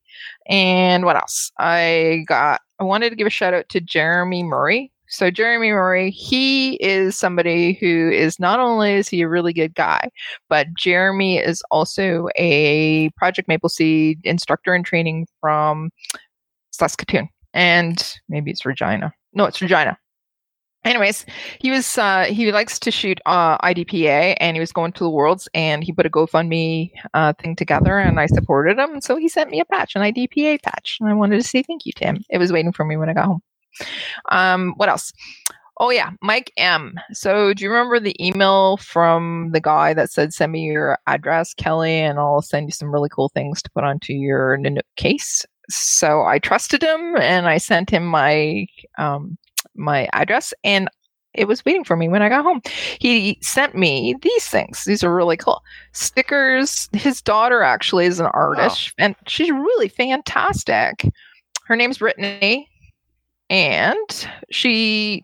And 0.49 1.05
what 1.05 1.17
else? 1.17 1.53
I 1.59 2.25
got, 2.27 2.61
I 2.79 2.85
wanted 2.85 3.11
to 3.11 3.17
give 3.17 3.27
a 3.27 3.31
shout 3.31 3.55
out 3.55 3.69
to 3.71 3.81
Jeremy 3.81 4.43
Murray. 4.43 4.93
So 5.11 5.31
Jeremy 5.31 5.71
Murray, 5.71 6.11
he 6.11 6.75
is 6.75 7.17
somebody 7.17 7.75
who 7.81 8.11
is 8.11 8.39
not 8.39 8.61
only 8.61 8.93
is 8.93 9.09
he 9.09 9.23
a 9.23 9.29
really 9.29 9.53
good 9.53 9.75
guy, 9.75 10.11
but 10.49 10.67
Jeremy 10.77 11.39
is 11.39 11.63
also 11.71 12.29
a 12.37 13.09
Project 13.17 13.49
Maple 13.49 13.71
Seed 13.71 14.21
instructor 14.25 14.75
in 14.75 14.83
training 14.83 15.27
from 15.41 15.91
Saskatoon, 16.73 17.29
and 17.55 18.15
maybe 18.29 18.51
it's 18.51 18.67
Regina. 18.67 19.13
No, 19.33 19.47
it's 19.47 19.63
Regina. 19.63 19.99
Anyways, 20.85 21.27
he 21.61 21.71
was 21.71 21.99
uh, 21.99 22.25
he 22.25 22.53
likes 22.53 22.79
to 22.79 22.91
shoot 22.91 23.21
uh, 23.27 23.59
IDPA, 23.59 24.37
and 24.41 24.57
he 24.57 24.61
was 24.61 24.73
going 24.73 24.93
to 24.93 25.05
the 25.05 25.11
Worlds, 25.11 25.49
and 25.53 25.83
he 25.83 25.93
put 25.93 26.07
a 26.07 26.11
GoFundMe 26.11 26.91
uh, 27.15 27.33
thing 27.41 27.57
together, 27.57 27.99
and 27.99 28.21
I 28.21 28.27
supported 28.27 28.79
him, 28.79 29.01
so 29.01 29.17
he 29.17 29.29
sent 29.29 29.51
me 29.51 29.61
a 29.61 29.65
patch, 29.65 29.97
an 29.97 30.03
IDPA 30.03 30.63
patch, 30.63 30.99
and 31.01 31.09
I 31.09 31.15
wanted 31.15 31.37
to 31.37 31.49
say 31.49 31.63
thank 31.63 31.85
you 31.85 31.93
to 31.97 32.05
him. 32.05 32.25
It 32.31 32.39
was 32.39 32.53
waiting 32.53 32.73
for 32.73 32.85
me 32.85 32.97
when 32.97 33.09
I 33.09 33.15
got 33.15 33.27
home. 33.27 33.43
Um, 34.31 34.75
what 34.77 34.89
else? 34.89 35.13
Oh 35.81 35.91
yeah, 35.91 36.11
Mike 36.23 36.53
M. 36.57 36.95
So 37.13 37.55
do 37.55 37.63
you 37.63 37.71
remember 37.71 38.01
the 38.01 38.17
email 38.25 38.79
from 38.79 39.51
the 39.53 39.61
guy 39.61 39.95
that 39.95 40.11
said 40.11 40.35
send 40.35 40.53
me 40.53 40.63
your 40.63 40.99
address, 41.07 41.55
Kelly, 41.55 42.01
and 42.01 42.19
I'll 42.19 42.43
send 42.43 42.67
you 42.67 42.73
some 42.73 42.93
really 42.93 43.09
cool 43.09 43.29
things 43.29 43.63
to 43.63 43.71
put 43.71 43.85
onto 43.85 44.13
your 44.13 44.59
Nanuk 44.59 44.81
case. 44.97 45.47
So 45.71 46.23
I 46.25 46.41
trusted 46.41 46.83
him 46.83 47.17
and 47.17 47.47
I 47.47 47.59
sent 47.59 47.91
him 47.91 48.07
my 48.07 48.67
um, 48.99 49.39
my 49.77 50.09
address 50.13 50.53
and 50.65 50.89
it 51.35 51.47
was 51.47 51.65
waiting 51.65 51.85
for 51.85 51.95
me 51.95 52.09
when 52.09 52.23
I 52.23 52.29
got 52.29 52.43
home. 52.43 52.61
He 52.99 53.39
sent 53.43 53.77
me 53.77 54.17
these 54.23 54.47
things. 54.49 54.85
These 54.85 55.05
are 55.05 55.15
really 55.15 55.37
cool 55.37 55.63
stickers. 55.93 56.89
His 56.93 57.23
daughter 57.23 57.63
actually 57.63 58.07
is 58.07 58.19
an 58.19 58.27
artist 58.27 58.93
and 58.99 59.15
she's 59.29 59.51
really 59.51 59.89
fantastic. 59.89 61.07
Her 61.67 61.77
name's 61.77 61.99
Brittney 61.99 62.67
and 63.51 64.29
she 64.51 65.23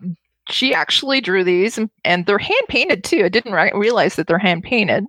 she 0.49 0.73
actually 0.73 1.21
drew 1.21 1.43
these 1.43 1.77
and, 1.77 1.89
and 2.03 2.25
they're 2.25 2.37
hand 2.37 2.67
painted 2.67 3.03
too. 3.03 3.25
I 3.25 3.29
didn't 3.29 3.53
re- 3.53 3.71
realize 3.73 4.15
that 4.15 4.27
they're 4.27 4.37
hand 4.37 4.63
painted. 4.63 5.05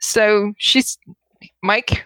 So 0.00 0.52
she's 0.58 0.98
Mike 1.62 2.04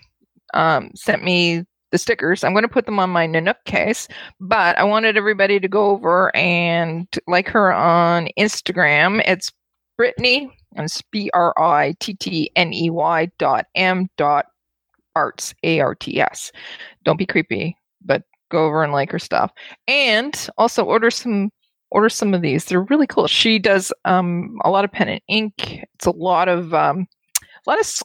um, 0.55 0.90
sent 0.94 1.24
me 1.24 1.64
the 1.90 1.98
stickers. 1.98 2.43
I'm 2.43 2.52
going 2.52 2.62
to 2.62 2.69
put 2.69 2.86
them 2.86 2.98
on 2.98 3.10
my 3.10 3.27
Nanuk 3.27 3.64
case, 3.66 4.09
but 4.40 4.78
I 4.78 4.85
wanted 4.85 5.16
everybody 5.16 5.60
to 5.60 5.69
go 5.69 5.90
over 5.90 6.35
and 6.35 7.06
like 7.27 7.48
her 7.48 7.73
on 7.73 8.28
Instagram. 8.39 9.23
It's 9.27 9.52
Brittney, 10.01 10.48
and 10.74 10.86
it's 10.86 11.02
B 11.02 11.31
R 11.35 11.55
I 11.59 11.94
T 12.01 12.14
T 12.14 12.51
N 12.56 12.73
E 12.73 12.90
Y 12.90 13.31
dot 13.39 13.66
M 13.74 14.09
dot 14.16 14.47
arts, 15.14 15.55
A 15.62 15.81
R 15.81 15.94
T 15.94 16.20
S. 16.20 16.51
Don't 17.05 17.19
be 17.19 17.27
creepy, 17.27 17.77
go 18.52 18.66
over 18.66 18.84
and 18.84 18.92
like 18.92 19.10
her 19.10 19.18
stuff. 19.18 19.50
And 19.88 20.32
also 20.58 20.84
order 20.84 21.10
some 21.10 21.50
order 21.90 22.08
some 22.08 22.32
of 22.34 22.42
these. 22.42 22.64
They're 22.66 22.82
really 22.84 23.06
cool. 23.06 23.26
She 23.26 23.58
does 23.58 23.92
um, 24.04 24.58
a 24.64 24.70
lot 24.70 24.84
of 24.84 24.92
pen 24.92 25.08
and 25.08 25.20
ink. 25.28 25.84
It's 25.94 26.06
a 26.06 26.10
lot 26.12 26.48
of 26.48 26.72
um, 26.72 27.06
a 27.42 27.70
lot 27.70 27.78
of 27.78 27.84
s- 27.84 28.02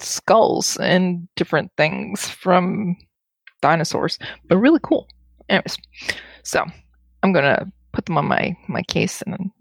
skulls 0.00 0.76
and 0.78 1.28
different 1.36 1.70
things 1.76 2.28
from 2.28 2.96
dinosaurs, 3.62 4.18
but 4.48 4.58
really 4.58 4.80
cool. 4.82 5.06
Anyways, 5.48 5.76
so 6.42 6.64
I'm 7.22 7.32
gonna 7.32 7.70
put 7.92 8.06
them 8.06 8.18
on 8.18 8.26
my 8.26 8.56
my 8.68 8.82
case 8.82 9.22
and 9.22 9.34
I'm 9.34 9.52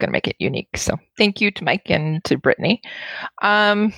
gonna 0.00 0.12
make 0.12 0.28
it 0.28 0.36
unique. 0.38 0.68
So 0.76 0.96
thank 1.18 1.40
you 1.40 1.50
to 1.50 1.64
Mike 1.64 1.90
and 1.90 2.22
to 2.24 2.38
Brittney. 2.38 2.78
Um, 3.42 3.92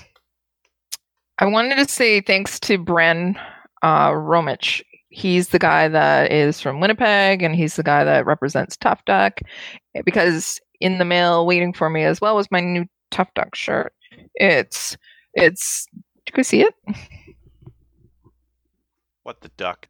I 1.38 1.46
wanted 1.46 1.76
to 1.76 1.92
say 1.92 2.20
thanks 2.20 2.58
to 2.60 2.78
Bren 2.78 3.36
uh, 3.82 4.10
Romich. 4.10 4.82
He's 5.14 5.48
the 5.48 5.60
guy 5.60 5.86
that 5.86 6.32
is 6.32 6.60
from 6.60 6.80
Winnipeg, 6.80 7.40
and 7.40 7.54
he's 7.54 7.76
the 7.76 7.84
guy 7.84 8.02
that 8.02 8.26
represents 8.26 8.76
Tough 8.76 9.04
Duck. 9.04 9.38
Because 10.04 10.60
in 10.80 10.98
the 10.98 11.04
mail, 11.04 11.46
waiting 11.46 11.72
for 11.72 11.88
me 11.88 12.02
as 12.02 12.20
well 12.20 12.34
was 12.34 12.50
my 12.50 12.58
new 12.60 12.84
Tough 13.12 13.32
Duck 13.34 13.54
shirt. 13.54 13.94
It's 14.34 14.96
it's. 15.34 15.86
Did 15.92 16.32
you 16.32 16.36
go 16.36 16.42
see 16.42 16.62
it? 16.62 16.74
What 19.22 19.40
the 19.40 19.50
duck? 19.56 19.88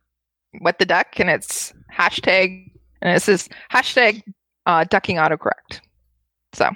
What 0.61 0.79
the 0.79 0.85
duck, 0.85 1.19
and 1.19 1.31
it's 1.31 1.73
hashtag, 1.93 2.71
and 3.01 3.17
it 3.17 3.21
says 3.21 3.49
hashtag 3.73 4.23
uh, 4.67 4.85
ducking 4.85 5.17
autocorrect. 5.17 5.81
So 6.53 6.71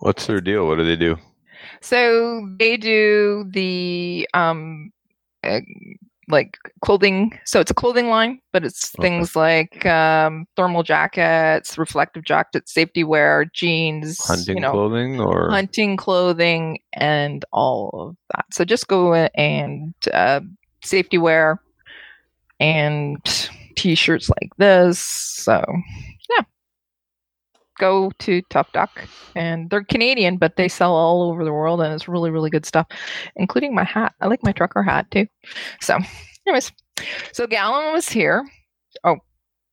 What's 0.00 0.26
their 0.26 0.40
deal? 0.40 0.66
What 0.66 0.76
do 0.76 0.84
they 0.84 0.96
do? 0.96 1.16
So 1.80 2.48
they 2.58 2.76
do 2.76 3.46
the 3.50 4.28
um 4.34 4.92
uh, 5.42 5.60
like 6.28 6.58
clothing. 6.82 7.38
So 7.44 7.60
it's 7.60 7.70
a 7.70 7.74
clothing 7.74 8.08
line, 8.08 8.40
but 8.52 8.64
it's 8.64 8.94
Okay. 8.98 9.08
things 9.08 9.34
like 9.34 9.84
um, 9.86 10.46
thermal 10.56 10.82
jackets, 10.82 11.78
reflective 11.78 12.24
jackets, 12.24 12.72
safety 12.72 13.04
wear, 13.04 13.46
jeans, 13.54 14.18
Hunting 14.26 14.56
you 14.56 14.60
know, 14.60 14.70
clothing 14.70 15.20
or 15.20 15.50
hunting 15.50 15.96
clothing, 15.96 16.78
and 16.92 17.44
all 17.52 17.90
of 17.94 18.16
that. 18.34 18.44
So 18.52 18.64
just 18.64 18.88
go 18.88 19.14
and 19.14 19.94
uh, 20.12 20.40
safety 20.82 21.18
wear 21.18 21.60
and 22.60 23.18
t-shirts 23.76 24.28
like 24.28 24.50
this. 24.58 24.98
So 24.98 25.64
go 27.78 28.10
to 28.18 28.42
Tough 28.50 28.70
Duck, 28.72 29.08
and 29.34 29.70
they're 29.70 29.84
Canadian, 29.84 30.36
but 30.36 30.56
they 30.56 30.68
sell 30.68 30.92
all 30.94 31.22
over 31.30 31.44
the 31.44 31.52
world, 31.52 31.80
and 31.80 31.92
it's 31.94 32.08
really 32.08 32.30
really 32.30 32.50
good 32.50 32.66
stuff, 32.66 32.86
including 33.36 33.74
my 33.74 33.84
hat. 33.84 34.14
I 34.20 34.26
like 34.26 34.42
my 34.42 34.52
trucker 34.52 34.82
hat 34.82 35.10
too. 35.10 35.26
So, 35.80 35.98
anyways, 36.46 36.72
so 37.32 37.46
Gallon 37.46 37.92
was 37.92 38.08
here. 38.08 38.48
Oh, 39.04 39.16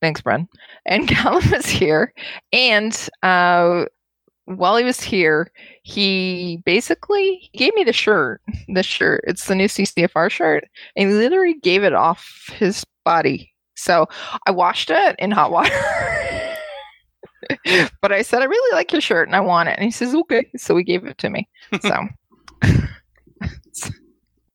thanks, 0.02 0.22
Bren. 0.22 0.48
And 0.86 1.08
Gallon 1.08 1.50
was 1.52 1.66
here, 1.66 2.14
and 2.54 3.10
uh, 3.24 3.86
while 4.46 4.78
he 4.78 4.84
was 4.84 5.02
here, 5.02 5.52
he 5.84 6.62
basically 6.66 7.50
gave 7.54 7.74
me 7.76 7.84
the 7.84 7.94
shirt. 7.94 8.42
The 8.68 8.84
shirt. 8.84 9.24
It's 9.28 9.48
the 9.48 9.56
new 9.56 9.68
CCFR 9.68 10.30
shirt, 10.30 10.66
and 10.96 11.10
he 11.10 11.16
literally 11.16 11.56
gave 11.62 11.84
it 11.84 11.94
off 11.94 12.50
his 12.54 12.86
body. 13.04 13.52
So 13.76 14.08
I 14.46 14.52
washed 14.52 14.90
it 14.90 15.16
in 15.20 15.32
hot 15.32 15.52
water. 15.52 15.72
but 18.02 18.12
I 18.12 18.22
said, 18.22 18.42
I 18.42 18.46
really 18.46 18.76
like 18.76 18.92
your 18.92 19.02
shirt 19.02 19.28
and 19.28 19.36
I 19.36 19.40
want 19.42 19.70
it. 19.70 19.76
And 19.78 19.86
he 19.86 19.92
says, 19.92 20.14
okay. 20.16 20.50
So 20.58 20.76
he 20.78 20.84
gave 20.84 21.06
it 21.06 21.18
to 21.20 21.30
me. 21.30 21.48
So 21.82 22.08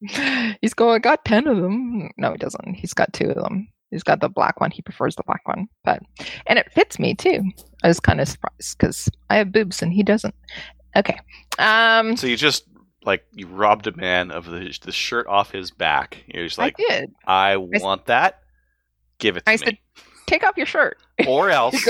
he's 0.60 0.74
going, 0.74 0.94
I 0.96 0.98
got 0.98 1.24
10 1.24 1.46
of 1.46 1.56
them. 1.58 2.10
No, 2.16 2.32
he 2.32 2.38
doesn't. 2.38 2.74
He's 2.74 2.94
got 2.94 3.12
two 3.12 3.30
of 3.30 3.42
them. 3.42 3.68
He's 3.90 4.02
got 4.02 4.20
the 4.20 4.28
black 4.28 4.60
one. 4.60 4.70
He 4.70 4.82
prefers 4.82 5.16
the 5.16 5.24
black 5.24 5.46
one. 5.46 5.68
But, 5.84 6.00
and 6.46 6.58
it 6.58 6.72
fits 6.72 6.98
me 6.98 7.14
too. 7.14 7.42
I 7.82 7.88
was 7.88 8.00
kind 8.00 8.20
of 8.20 8.28
surprised 8.28 8.78
because 8.78 9.08
I 9.30 9.36
have 9.36 9.52
boobs 9.52 9.82
and 9.82 9.92
he 9.92 10.02
doesn't. 10.02 10.34
Okay. 10.96 11.18
Um, 11.58 12.16
So 12.16 12.26
you 12.26 12.36
just 12.36 12.64
like 13.04 13.24
you 13.32 13.46
robbed 13.46 13.86
a 13.86 13.96
man 13.96 14.30
of 14.30 14.44
the 14.46 14.76
the 14.82 14.92
shirt 14.92 15.26
off 15.26 15.50
his 15.50 15.70
back. 15.70 16.22
You're 16.28 16.46
just 16.46 16.58
like, 16.58 16.76
I 16.78 16.82
did. 16.88 17.14
I, 17.26 17.52
s- 17.74 17.82
want 17.82 18.06
that. 18.06 18.40
Give 19.18 19.36
it 19.36 19.44
to 19.46 19.50
I 19.50 19.54
me, 19.54 19.58
said, 19.58 19.78
take 20.26 20.44
off 20.44 20.56
your 20.56 20.66
shirt. 20.66 20.98
or 21.26 21.50
else. 21.50 21.88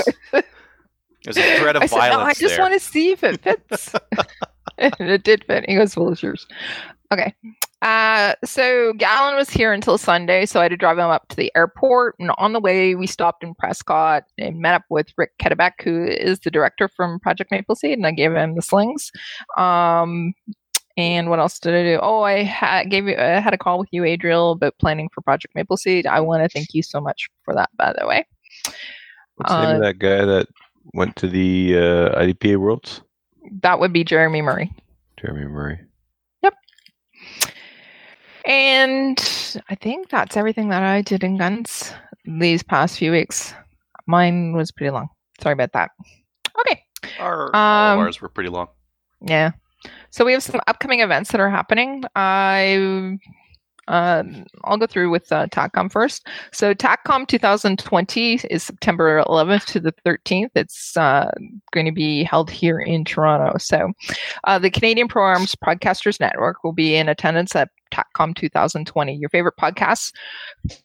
There's 1.23 1.37
a 1.37 1.59
threat 1.59 1.75
of 1.75 1.83
I 1.83 1.85
said, 1.85 2.09
no, 2.09 2.19
I 2.19 2.33
just 2.33 2.55
there. 2.55 2.59
want 2.59 2.73
to 2.73 2.79
see 2.79 3.11
if 3.11 3.23
it 3.23 3.41
fits. 3.41 3.93
and 4.77 4.93
it 4.99 5.23
did 5.23 5.43
fit. 5.45 5.69
He 5.69 5.75
goes, 5.75 5.95
well, 5.95 6.11
it's 6.11 6.23
yours. 6.23 6.47
Okay. 7.11 7.33
Uh, 7.81 8.35
so 8.45 8.93
Gallon 8.93 9.35
was 9.35 9.49
here 9.49 9.73
until 9.73 9.97
Sunday, 9.97 10.45
so 10.45 10.59
I 10.59 10.63
had 10.63 10.69
to 10.69 10.77
drive 10.77 10.97
him 10.97 11.09
up 11.09 11.27
to 11.29 11.35
the 11.35 11.51
airport. 11.55 12.15
And 12.19 12.31
on 12.37 12.53
the 12.53 12.59
way, 12.59 12.95
we 12.95 13.07
stopped 13.07 13.43
in 13.43 13.55
Prescott 13.55 14.23
and 14.37 14.59
met 14.59 14.75
up 14.75 14.83
with 14.89 15.07
Rick 15.17 15.31
Kedebeck, 15.39 15.81
who 15.83 16.05
is 16.05 16.39
the 16.39 16.51
director 16.51 16.87
from 16.87 17.19
Project 17.19 17.51
Maple 17.51 17.75
Seed, 17.75 17.97
and 17.97 18.07
I 18.07 18.11
gave 18.11 18.33
him 18.33 18.55
the 18.55 18.61
slings. 18.61 19.11
Um, 19.57 20.33
and 20.95 21.29
what 21.29 21.39
else 21.39 21.59
did 21.59 21.73
I 21.73 21.83
do? 21.83 21.99
Oh, 22.01 22.21
I 22.21 22.43
had 22.43 22.89
gave 22.89 23.07
you, 23.07 23.15
I 23.15 23.39
had 23.39 23.53
a 23.53 23.57
call 23.57 23.79
with 23.79 23.89
you, 23.91 24.03
Adriel, 24.03 24.51
about 24.51 24.77
planning 24.77 25.09
for 25.13 25.21
Project 25.21 25.55
Maple 25.55 25.77
Seed. 25.77 26.05
I 26.05 26.19
want 26.19 26.43
to 26.43 26.49
thank 26.49 26.73
you 26.73 26.83
so 26.83 27.01
much 27.01 27.29
for 27.43 27.53
that, 27.55 27.69
by 27.77 27.93
the 27.97 28.05
way. 28.05 28.25
what's 29.35 29.51
the 29.51 29.61
name 29.61 29.75
of 29.77 29.81
uh, 29.81 29.85
that 29.85 29.99
guy 29.99 30.25
that 30.25 30.47
went 30.93 31.15
to 31.17 31.27
the 31.27 31.75
uh, 31.77 32.19
IDPA 32.21 32.57
Worlds? 32.57 33.01
That 33.61 33.79
would 33.79 33.93
be 33.93 34.03
Jeremy 34.03 34.41
Murray. 34.41 34.71
Jeremy 35.17 35.45
Murray. 35.45 35.79
Yep. 36.41 36.53
And 38.45 39.19
I 39.69 39.75
think 39.75 40.09
that's 40.09 40.37
everything 40.37 40.69
that 40.69 40.83
I 40.83 41.01
did 41.01 41.23
in 41.23 41.37
guns 41.37 41.93
these 42.25 42.63
past 42.63 42.97
few 42.97 43.11
weeks. 43.11 43.53
Mine 44.07 44.53
was 44.53 44.71
pretty 44.71 44.89
long. 44.91 45.09
Sorry 45.41 45.53
about 45.53 45.73
that. 45.73 45.91
Okay. 46.59 46.83
Our, 47.19 47.55
all 47.55 47.93
Um, 47.93 47.99
ours 47.99 48.21
were 48.21 48.29
pretty 48.29 48.49
long. 48.49 48.67
Yeah. 49.21 49.51
So 50.09 50.25
we 50.25 50.33
have 50.33 50.43
some 50.43 50.61
upcoming 50.67 50.99
events 50.99 51.31
that 51.31 51.41
are 51.41 51.49
happening. 51.49 52.03
I 52.15 53.17
uh, 53.91 54.23
I'll 54.63 54.77
go 54.77 54.87
through 54.87 55.09
with 55.09 55.31
uh, 55.31 55.47
TACCOM 55.47 55.91
first. 55.91 56.25
So 56.53 56.73
TACCOM 56.73 57.27
2020 57.27 58.35
is 58.49 58.63
September 58.63 59.21
11th 59.27 59.65
to 59.65 59.79
the 59.81 59.93
13th. 60.05 60.49
It's 60.55 60.95
uh, 60.95 61.29
going 61.73 61.85
to 61.85 61.91
be 61.91 62.23
held 62.23 62.49
here 62.49 62.79
in 62.79 63.03
Toronto. 63.03 63.57
So 63.57 63.91
uh, 64.45 64.59
the 64.59 64.69
Canadian 64.69 65.09
Pro 65.09 65.23
Arms 65.23 65.55
Podcasters 65.55 66.19
Network 66.19 66.63
will 66.63 66.73
be 66.73 66.95
in 66.95 67.09
attendance 67.09 67.53
at 67.55 67.69
TACCOM 67.91 68.35
2020. 68.35 69.15
Your 69.15 69.29
favorite 69.29 69.57
podcasts 69.59 70.13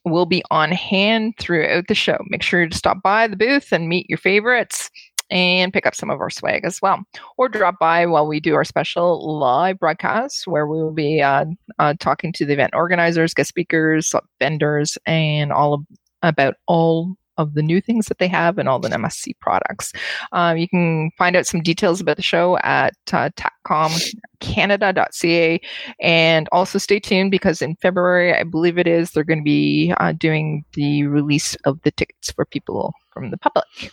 will 0.04 0.26
be 0.26 0.42
on 0.50 0.72
hand 0.72 1.34
throughout 1.38 1.86
the 1.86 1.94
show. 1.94 2.18
Make 2.28 2.42
sure 2.42 2.68
to 2.68 2.76
stop 2.76 3.02
by 3.02 3.28
the 3.28 3.36
booth 3.36 3.72
and 3.72 3.88
meet 3.88 4.10
your 4.10 4.18
favorites 4.18 4.90
and 5.30 5.72
pick 5.72 5.86
up 5.86 5.94
some 5.94 6.10
of 6.10 6.20
our 6.20 6.30
swag 6.30 6.64
as 6.64 6.80
well 6.80 7.02
or 7.36 7.48
drop 7.48 7.78
by 7.78 8.06
while 8.06 8.26
we 8.26 8.40
do 8.40 8.54
our 8.54 8.64
special 8.64 9.38
live 9.38 9.78
broadcast 9.78 10.46
where 10.46 10.66
we 10.66 10.78
will 10.78 10.92
be 10.92 11.20
uh, 11.20 11.44
uh, 11.78 11.94
talking 11.98 12.32
to 12.32 12.44
the 12.44 12.52
event 12.52 12.72
organizers, 12.74 13.34
guest 13.34 13.48
speakers, 13.48 14.14
vendors, 14.38 14.98
and 15.06 15.52
all 15.52 15.74
of, 15.74 15.84
about 16.22 16.54
all 16.66 17.16
of 17.38 17.54
the 17.54 17.62
new 17.62 17.80
things 17.80 18.06
that 18.06 18.18
they 18.18 18.28
have 18.28 18.58
and 18.58 18.68
all 18.68 18.78
the 18.78 18.88
MSC 18.88 19.32
products. 19.40 19.92
Um, 20.32 20.56
you 20.56 20.68
can 20.68 21.10
find 21.18 21.36
out 21.36 21.46
some 21.46 21.62
details 21.62 22.00
about 22.00 22.16
the 22.16 22.22
show 22.22 22.56
at 22.58 22.94
uh, 23.12 23.30
tacomcanada.ca 23.36 25.60
and 26.00 26.48
also 26.52 26.78
stay 26.78 26.98
tuned 26.98 27.30
because 27.30 27.60
in 27.60 27.76
February, 27.76 28.34
I 28.34 28.44
believe 28.44 28.78
it 28.78 28.86
is, 28.86 29.10
they're 29.10 29.24
going 29.24 29.40
to 29.40 29.44
be 29.44 29.92
uh, 29.98 30.12
doing 30.12 30.64
the 30.74 31.06
release 31.06 31.56
of 31.64 31.80
the 31.82 31.90
tickets 31.90 32.30
for 32.32 32.46
people 32.46 32.94
from 33.12 33.30
the 33.30 33.38
public. 33.38 33.92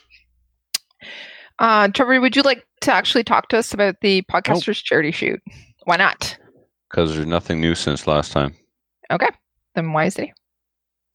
Uh, 1.60 1.88
Trevor, 1.90 2.20
would 2.20 2.36
you 2.36 2.42
like 2.42 2.66
to 2.82 2.94
actually 2.94 3.24
talk 3.24 3.48
to 3.50 3.58
us 3.58 3.74
about 3.74 3.96
the 4.02 4.22
podcasters 4.24 4.84
charity 4.84 5.12
shoot? 5.12 5.40
Why 5.86 5.98
not? 5.98 6.38
Because 6.90 7.14
there's 7.14 7.28
nothing 7.28 7.62
new 7.62 7.76
since 7.76 8.08
last 8.08 8.32
time. 8.32 8.56
Okay, 9.12 9.30
then 9.76 9.94
why 9.94 10.06
is 10.06 10.18
it? 10.18 10.30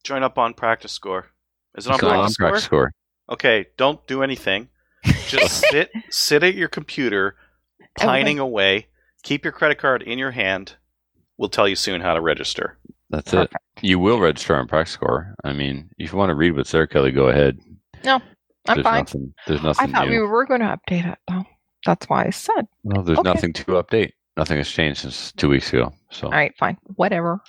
Join 0.03 0.23
up 0.23 0.37
on 0.37 0.53
PractiScore. 0.53 1.25
Is 1.75 1.87
it 1.87 1.91
on 1.91 1.99
practice, 1.99 2.19
on 2.19 2.29
score? 2.29 2.51
PractiScore. 2.51 2.89
Okay, 3.31 3.67
don't 3.77 4.05
do 4.07 4.23
anything. 4.23 4.69
Just 5.27 5.61
sit 5.69 5.91
sit 6.09 6.43
at 6.43 6.55
your 6.55 6.67
computer, 6.67 7.35
pining 7.97 8.39
away. 8.39 8.87
Keep 9.23 9.43
your 9.43 9.51
credit 9.51 9.77
card 9.77 10.01
in 10.01 10.17
your 10.17 10.31
hand. 10.31 10.75
We'll 11.37 11.49
tell 11.49 11.67
you 11.67 11.75
soon 11.75 12.01
how 12.01 12.13
to 12.13 12.21
register. 12.21 12.77
That's 13.09 13.33
it. 13.33 13.51
You 13.81 13.99
will 13.99 14.19
register 14.19 14.55
on 14.55 14.67
PractiScore. 14.67 15.33
I 15.43 15.53
mean, 15.53 15.89
if 15.97 16.11
you 16.11 16.17
want 16.17 16.29
to 16.29 16.35
read 16.35 16.55
what's 16.55 16.71
there, 16.71 16.87
Kelly, 16.87 17.11
go 17.11 17.27
ahead. 17.27 17.57
I'm 18.69 18.75
there's 18.77 18.83
fine. 18.83 18.99
nothing. 18.99 19.33
There's 19.47 19.65
I 19.79 19.87
thought 19.87 20.07
new. 20.07 20.11
we 20.21 20.27
were 20.27 20.45
going 20.45 20.61
to 20.61 20.77
update 20.79 21.11
it 21.11 21.17
though. 21.27 21.45
That's 21.85 22.07
why 22.09 22.25
I 22.25 22.29
said. 22.29 22.67
No, 22.83 23.01
there's 23.01 23.19
Okay. 23.19 23.29
nothing 23.29 23.53
to 23.53 23.63
update. 23.65 24.11
Nothing 24.37 24.57
has 24.57 24.69
changed 24.69 25.01
since 25.01 25.33
two 25.33 25.49
weeks 25.49 25.73
ago. 25.73 25.91
So 26.11 26.27
All 26.27 26.31
right, 26.31 26.55
fine, 26.57 26.77
whatever. 26.95 27.41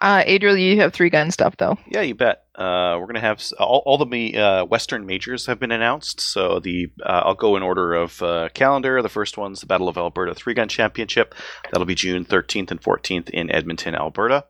Uh, 0.00 0.24
Adriel, 0.26 0.56
you 0.56 0.80
have 0.80 0.92
three 0.92 1.08
gun 1.08 1.30
stuff 1.30 1.56
though. 1.56 1.78
Yeah, 1.86 2.00
you 2.00 2.16
bet. 2.16 2.42
Uh, 2.56 2.96
we're 3.00 3.06
gonna 3.06 3.20
have 3.20 3.40
all, 3.60 3.82
all 3.86 4.04
the 4.04 4.36
uh, 4.36 4.64
Western 4.64 5.06
majors 5.06 5.46
have 5.46 5.60
been 5.60 5.70
announced. 5.70 6.20
So 6.20 6.58
the 6.58 6.88
uh, 7.04 7.22
I'll 7.26 7.34
go 7.36 7.54
in 7.56 7.62
order 7.62 7.94
of 7.94 8.20
uh, 8.22 8.48
calendar. 8.54 9.00
The 9.02 9.08
first 9.08 9.38
one's 9.38 9.60
the 9.60 9.66
Battle 9.66 9.88
of 9.88 9.96
Alberta 9.96 10.34
Three 10.34 10.54
Gun 10.54 10.68
Championship. 10.68 11.32
That'll 11.70 11.86
be 11.86 11.94
June 11.94 12.24
13th 12.24 12.72
and 12.72 12.82
14th 12.82 13.30
in 13.30 13.48
Edmonton, 13.50 13.94
Alberta. 13.94 14.44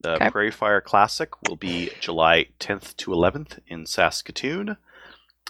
The 0.00 0.14
Okay. 0.14 0.30
Prairie 0.30 0.50
Fire 0.50 0.80
Classic 0.80 1.30
will 1.48 1.56
be 1.56 1.90
July 2.00 2.46
10th 2.58 2.96
to 2.96 3.10
11th 3.12 3.58
in 3.68 3.86
Saskatoon. 3.86 4.76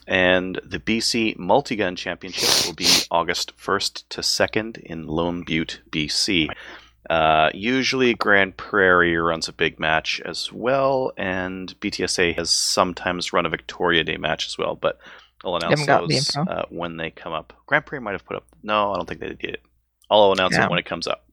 And 0.09 0.59
the 0.65 0.79
BC 0.81 1.37
Multigun 1.37 1.95
Championship 1.97 2.67
will 2.67 2.75
be 2.75 2.89
August 3.11 3.55
1st 3.59 4.05
to 4.09 4.21
2nd 4.23 4.79
in 4.79 5.07
Lone 5.07 5.43
Butte, 5.45 5.81
BC. 5.91 6.49
Uh, 7.11 7.51
usually, 7.53 8.15
Grande 8.15 8.57
Prairie 8.57 9.17
runs 9.19 9.49
a 9.49 9.53
big 9.53 9.79
match 9.79 10.21
as 10.25 10.51
well, 10.51 11.13
and 11.19 11.79
BTSA 11.81 12.35
has 12.37 12.49
sometimes 12.49 13.33
run 13.35 13.45
a 13.45 13.51
Victoria 13.51 14.03
Day 14.03 14.17
match 14.17 14.47
as 14.47 14.57
well, 14.57 14.75
but 14.77 14.99
I'll 15.45 15.57
announce 15.57 15.81
the 15.81 15.87
those 16.09 16.37
uh, 16.49 16.65
when 16.71 16.97
they 16.97 17.11
come 17.11 17.35
up. 17.35 17.53
Grande 17.67 17.85
Prairie 17.85 18.03
might 18.03 18.13
have 18.13 18.25
put 18.25 18.37
up. 18.37 18.47
No, 18.63 18.93
I 18.93 18.97
don't 18.97 19.07
think 19.07 19.21
they 19.21 19.29
did 19.29 19.55
it. 19.55 19.63
I'll 20.11 20.33
announce 20.33 20.55
Yeah. 20.55 20.65
it 20.65 20.71
when 20.71 20.79
it 20.79 20.87
comes 20.87 21.07
up. 21.07 21.27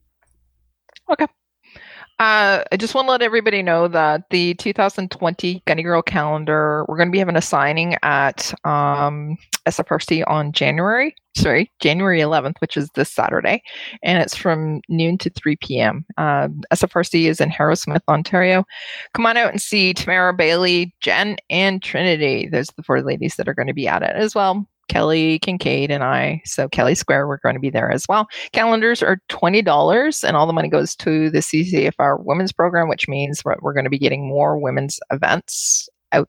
Uh, 2.18 2.64
I 2.72 2.76
just 2.78 2.94
want 2.94 3.08
to 3.08 3.10
let 3.10 3.20
everybody 3.20 3.62
know 3.62 3.88
that 3.88 4.30
the 4.30 4.54
2020 4.54 5.62
Gunny 5.66 5.82
Girl 5.82 6.00
calendar, 6.00 6.86
we're 6.88 6.96
going 6.96 7.08
to 7.08 7.12
be 7.12 7.18
having 7.18 7.36
a 7.36 7.42
signing 7.42 7.94
at 8.02 8.54
um, 8.64 9.36
SFRC 9.66 10.24
on 10.26 10.52
January, 10.52 11.14
sorry, 11.36 11.70
January 11.78 12.20
11th, 12.20 12.54
which 12.60 12.78
is 12.78 12.88
this 12.94 13.12
Saturday, 13.12 13.62
and 14.02 14.22
it's 14.22 14.34
from 14.34 14.80
noon 14.88 15.18
to 15.18 15.28
3 15.28 15.56
p.m. 15.56 16.06
Uh, 16.16 16.48
SFRC 16.72 17.28
is 17.28 17.38
in 17.38 17.50
Harrowsmith, 17.50 18.00
Ontario. 18.08 18.64
Come 19.12 19.26
on 19.26 19.36
out 19.36 19.50
and 19.50 19.60
see 19.60 19.92
Tamara 19.92 20.32
Bailey, 20.32 20.94
Jen, 21.02 21.36
and 21.50 21.82
Trinity. 21.82 22.48
Those 22.48 22.70
are 22.70 22.74
the 22.78 22.82
four 22.82 23.02
ladies 23.02 23.36
that 23.36 23.46
are 23.46 23.54
going 23.54 23.68
to 23.68 23.74
be 23.74 23.88
at 23.88 24.02
it 24.02 24.16
as 24.16 24.34
well. 24.34 24.66
Kelly 24.88 25.38
Kincaid 25.40 25.90
and 25.90 26.04
I. 26.04 26.42
So 26.44 26.68
Kelly 26.68 26.94
Square, 26.94 27.26
we're 27.26 27.38
going 27.38 27.54
to 27.54 27.60
be 27.60 27.70
there 27.70 27.90
as 27.90 28.06
well. 28.08 28.28
Calendars 28.52 29.02
are 29.02 29.20
twenty 29.28 29.62
dollars, 29.62 30.24
and 30.24 30.36
all 30.36 30.46
the 30.46 30.52
money 30.52 30.68
goes 30.68 30.94
to 30.96 31.30
the 31.30 31.38
CCFR 31.38 32.24
Women's 32.24 32.52
Program, 32.52 32.88
which 32.88 33.08
means 33.08 33.44
we're, 33.44 33.72
going 33.72 33.84
to 33.84 33.90
be 33.90 33.98
getting 33.98 34.26
more 34.26 34.58
women's 34.58 34.98
events 35.10 35.88
out 36.12 36.28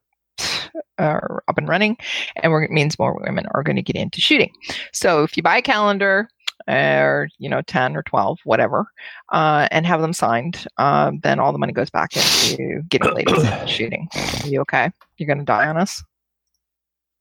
uh, 0.97 1.19
up 1.47 1.57
and 1.57 1.67
running, 1.67 1.97
and 2.38 2.53
it 2.63 2.71
means 2.71 2.99
more 2.99 3.19
women 3.23 3.45
are 3.51 3.63
going 3.63 3.75
to 3.75 3.81
get 3.81 3.95
into 3.95 4.21
shooting. 4.21 4.51
So 4.91 5.23
if 5.23 5.38
you 5.38 5.43
buy 5.43 5.57
a 5.57 5.61
calendar. 5.61 6.29
Or 6.67 7.29
you 7.38 7.47
know, 7.47 7.61
ten 7.61 7.95
or 7.95 8.03
twelve, 8.03 8.39
whatever, 8.43 8.88
uh, 9.31 9.69
and 9.71 9.85
have 9.85 10.01
them 10.01 10.11
signed. 10.11 10.67
Um, 10.77 11.19
then 11.21 11.39
all 11.39 11.53
the 11.53 11.59
money 11.59 11.71
goes 11.71 11.89
back 11.89 12.17
into 12.17 12.81
getting 12.89 13.13
ladies 13.13 13.69
shooting. 13.69 14.09
Are 14.43 14.47
you 14.47 14.59
okay? 14.61 14.91
You're 15.17 15.27
going 15.27 15.38
to 15.38 15.45
die 15.45 15.67
on 15.67 15.77
us. 15.77 16.03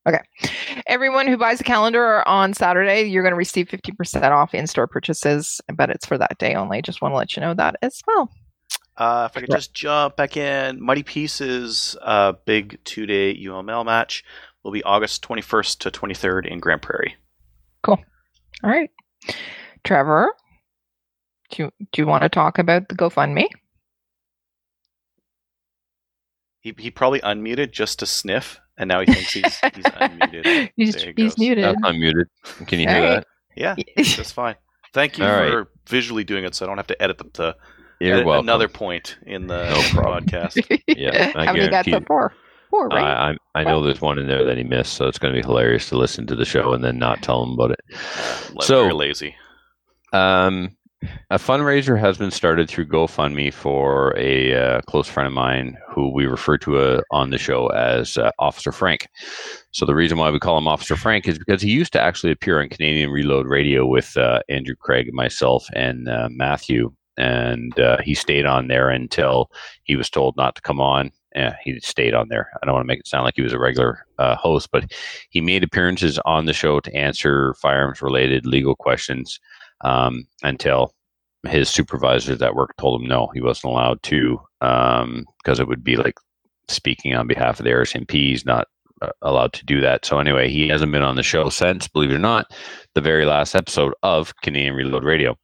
Okay. 0.07 0.21
Everyone 0.87 1.27
who 1.27 1.37
buys 1.37 1.61
a 1.61 1.65
calendar 1.65 2.27
on 2.29 2.55
Saturday, 2.55 3.03
you're 3.03 3.23
going 3.25 3.33
to 3.33 3.37
receive 3.37 3.67
50% 3.69 4.31
off 4.31 4.55
in 4.55 4.67
store 4.67 4.87
purchases, 4.87 5.61
but 5.75 5.91
it's 5.91 6.07
for 6.07 6.17
that 6.17 6.39
day 6.39 6.55
only. 6.55 6.81
Just 6.81 7.03
want 7.03 7.13
to 7.13 7.17
let 7.17 7.35
you 7.37 7.41
know 7.41 7.55
that 7.55 7.75
as 7.83 8.01
well. 8.07 8.31
Uh, 8.97 9.29
if 9.31 9.37
I 9.37 9.41
could 9.41 9.51
Right. 9.51 9.57
just 9.59 9.75
jump 9.75 10.17
back 10.17 10.37
in, 10.37 10.81
Mighty 10.81 11.03
Pieces, 11.03 11.97
uh, 12.03 12.33
big 12.45 12.79
two 12.85 13.05
day 13.07 13.35
UML 13.35 13.85
match 13.85 14.25
will 14.63 14.71
be 14.73 14.83
August 14.85 15.23
21st 15.23 15.79
to 15.81 15.91
23rd 15.91 16.47
in 16.47 16.61
Grande 16.61 16.83
Prairie. 16.83 17.17
Cool. 17.83 17.99
All 18.63 18.71
right. 18.71 18.91
Trevor, 19.85 20.33
do 21.51 21.65
you, 21.65 21.71
do 21.93 22.03
you 22.03 22.07
want 22.07 22.23
to 22.23 22.29
talk 22.29 22.59
about 22.59 22.89
the 22.89 22.95
GoFundMe? 22.95 23.49
He, 26.61 26.75
he 26.79 26.91
probably 26.91 27.21
unmuted 27.21 27.71
just 27.73 27.99
to 28.01 28.07
sniff, 28.07 28.61
and 28.79 28.89
now 28.89 29.01
he 29.01 29.07
thinks 29.07 29.33
he's, 29.33 29.59
he's 29.75 29.85
unmuted. 29.85 30.71
He's, 30.77 30.95
There 30.95 31.13
he 31.17 31.23
he's 31.23 31.35
goes. 31.35 31.39
muted. 31.39 31.65
That's 31.65 31.81
unmuted. 31.83 32.25
Can 32.67 32.81
you 32.81 32.89
hear 32.89 32.97
All 32.97 33.03
right. 33.03 33.15
that? 33.17 33.27
Yeah, 33.57 33.75
that's 33.97 34.33
fine. 34.33 34.57
Thank 34.93 35.19
you 35.19 35.25
All 35.25 35.31
right. 35.33 35.51
for 35.51 35.69
visually 35.89 36.25
doing 36.25 36.45
it, 36.45 36.55
so 36.55 36.65
I 36.65 36.69
don't 36.69 36.77
have 36.79 36.87
to 36.89 37.03
edit 37.03 37.19
them 37.19 37.31
to 37.35 37.57
You're 38.01 38.15
edit 38.15 38.27
welcome. 38.27 38.47
another 38.47 38.69
point 38.69 39.17
in 39.27 39.47
the 39.47 39.65
No 39.69 39.77
podcast. 40.03 40.81
Yeah, 40.89 41.33
I 41.35 41.45
How 41.47 41.53
many 41.53 41.65
got 41.69 41.85
guarantee 41.85 41.91
so 41.93 41.99
you- 41.99 42.05
far? 42.07 42.33
Four, 42.71 42.89
right? 42.89 43.05
I, 43.05 43.31
I 43.55 43.61
I 43.61 43.65
know 43.65 43.81
there's 43.83 44.01
one 44.01 44.19
in 44.19 44.27
there 44.27 44.45
that 44.45 44.57
he 44.59 44.65
missed, 44.65 44.95
so 44.95 45.07
it's 45.07 45.19
going 45.21 45.33
to 45.33 45.41
be 45.41 45.47
hilarious 45.47 45.89
to 45.91 45.97
listen 45.97 46.27
to 46.27 46.35
the 46.35 46.45
show 46.45 46.73
and 46.73 46.83
then 46.83 46.99
not 46.99 47.23
tell 47.23 47.43
him 47.45 47.51
about 47.53 47.71
it. 47.71 47.81
Uh, 47.95 48.61
So- 48.63 48.83
very 48.83 48.93
lazy. 48.95 49.37
Um, 50.13 50.77
a 51.31 51.39
fundraiser 51.39 51.99
has 51.99 52.17
been 52.17 52.31
started 52.31 52.69
through 52.69 52.87
GoFundMe 52.87 53.53
for 53.53 54.17
a 54.17 54.55
uh, 54.55 54.81
close 54.83 55.09
friend 55.09 55.27
of 55.27 55.33
mine 55.33 55.77
who 55.89 56.13
we 56.13 56.27
refer 56.27 56.57
to 56.59 56.79
uh, 56.79 57.01
on 57.11 57.31
the 57.31 57.39
show 57.39 57.67
as 57.69 58.17
uh, 58.17 58.31
Officer 58.39 58.73
Frank. 58.73 59.09
So 59.73 59.85
the 59.85 59.95
reason 59.95 60.19
why 60.19 60.31
we 60.31 60.39
call 60.39 60.57
him 60.57 60.69
Officer 60.69 60.97
Frank 60.97 61.29
is 61.29 61.39
because 61.39 61.61
he 61.61 61.71
used 61.71 61.93
to 61.93 62.01
actually 62.01 62.33
appear 62.33 62.61
on 62.61 62.71
Canadian 62.71 63.11
Reload 63.11 63.47
Radio 63.47 63.87
with 63.87 64.17
uh, 64.17 64.41
Andrew 64.49 64.75
Craig, 64.75 65.13
myself, 65.13 65.67
and 65.75 66.09
uh, 66.09 66.29
Matthew, 66.31 66.93
and 67.19 67.79
uh, 67.79 67.99
he 68.03 68.15
stayed 68.15 68.47
on 68.47 68.69
there 68.69 68.89
until 68.89 69.51
he 69.85 69.97
was 69.97 70.09
told 70.09 70.37
not 70.37 70.55
to 70.55 70.63
come 70.63 70.81
on. 70.81 71.13
Yeah, 71.35 71.57
he 71.63 71.79
stayed 71.81 72.15
on 72.15 72.29
there. 72.29 72.49
I 72.63 72.65
don't 72.65 72.75
want 72.75 72.85
to 72.85 72.89
make 72.89 73.01
it 73.01 73.07
sound 73.07 73.25
like 73.25 73.35
he 73.37 73.43
was 73.43 73.53
a 73.53 73.59
regular 73.59 74.07
host, 74.19 74.71
but 74.73 74.91
he 75.29 75.43
made 75.43 75.63
appearances 75.63 76.19
on 76.25 76.47
the 76.47 76.55
show 76.55 76.81
to 76.81 76.97
answer 76.97 77.53
firearms 77.61 78.01
related 78.01 78.47
legal 78.47 78.75
questions 78.75 79.39
um, 79.83 80.27
until 80.43 80.93
his 81.47 81.69
supervisors 81.69 82.43
at 82.43 82.55
work 82.55 82.77
told 82.79 83.01
him 83.01 83.09
no, 83.09 83.29
he 83.35 83.41
wasn't 83.41 83.73
allowed 83.73 84.03
to 84.05 84.41
because 84.61 85.61
it 85.61 85.69
would 85.69 85.85
be 85.85 85.97
like 85.97 86.19
speaking 86.69 87.15
on 87.15 87.27
behalf 87.27 87.61
of 87.61 87.65
the 87.65 87.71
RCMP. 87.71 88.13
He's 88.13 88.45
not 88.45 88.67
uh, 89.03 89.11
allowed 89.23 89.53
to 89.55 89.65
do 89.65 89.81
that. 89.81 90.05
So 90.05 90.19
anyway, 90.19 90.49
he 90.49 90.69
hasn't 90.69 90.93
been 90.93 91.03
on 91.03 91.17
the 91.17 91.23
show 91.23 91.49
since, 91.49 91.89
believe 91.89 92.11
it 92.11 92.15
or 92.15 92.19
not, 92.19 92.47
the 92.95 93.01
very 93.01 93.27
last 93.27 93.55
episode 93.55 93.93
of 94.03 94.35
Canadian 94.43 94.75
Reload 94.75 95.05
Radio. 95.05 95.37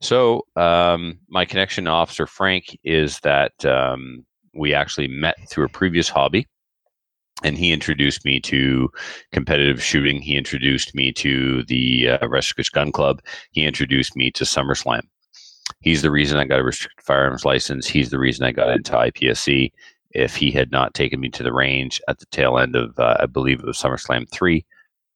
So 0.00 0.42
um, 0.56 1.18
my 1.28 1.44
connection 1.44 1.84
to 1.84 1.90
Officer 1.90 2.26
Frank 2.26 2.76
is 2.84 3.20
that 3.20 3.64
um, 3.64 4.24
we 4.54 4.74
actually 4.74 5.08
met 5.08 5.36
through 5.48 5.66
a 5.66 5.70
previous 5.70 6.08
hobby. 6.08 6.46
And 7.42 7.58
he 7.58 7.72
introduced 7.72 8.24
me 8.24 8.40
to 8.40 8.90
competitive 9.32 9.82
shooting. 9.82 10.22
He 10.22 10.36
introduced 10.36 10.94
me 10.94 11.12
to 11.12 11.64
the 11.64 12.10
uh, 12.10 12.28
Rescue 12.28 12.64
Gun 12.72 12.92
Club. 12.92 13.20
He 13.50 13.64
introduced 13.64 14.16
me 14.16 14.30
to 14.32 14.44
SummerSlam. 14.44 15.02
He's 15.80 16.02
the 16.02 16.10
reason 16.10 16.38
I 16.38 16.44
got 16.44 16.60
a 16.60 16.64
restricted 16.64 17.04
firearms 17.04 17.44
license. 17.44 17.86
He's 17.86 18.10
the 18.10 18.18
reason 18.18 18.46
I 18.46 18.52
got 18.52 18.70
into 18.70 18.92
IPSC. 18.92 19.72
If 20.10 20.36
he 20.36 20.50
had 20.50 20.70
not 20.70 20.94
taken 20.94 21.20
me 21.20 21.28
to 21.30 21.42
the 21.42 21.52
range 21.52 22.00
at 22.08 22.20
the 22.20 22.26
tail 22.26 22.58
end 22.58 22.76
of, 22.76 22.98
uh, 22.98 23.16
I 23.20 23.26
believe 23.26 23.60
it 23.60 23.66
was 23.66 23.78
SummerSlam 23.78 24.30
3, 24.30 24.64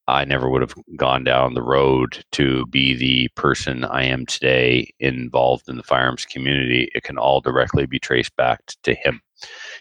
I 0.08 0.24
never 0.24 0.48
would 0.48 0.62
have 0.62 0.74
gone 0.96 1.22
down 1.22 1.52
the 1.52 1.62
road 1.62 2.24
to 2.32 2.64
be 2.66 2.94
the 2.94 3.28
person 3.36 3.84
I 3.84 4.04
am 4.04 4.24
today 4.24 4.90
involved 4.98 5.68
in 5.68 5.76
the 5.76 5.82
firearms 5.82 6.24
community. 6.24 6.90
It 6.94 7.02
can 7.02 7.18
all 7.18 7.42
directly 7.42 7.84
be 7.84 7.98
traced 7.98 8.34
back 8.36 8.60
to 8.82 8.94
him. 8.94 9.20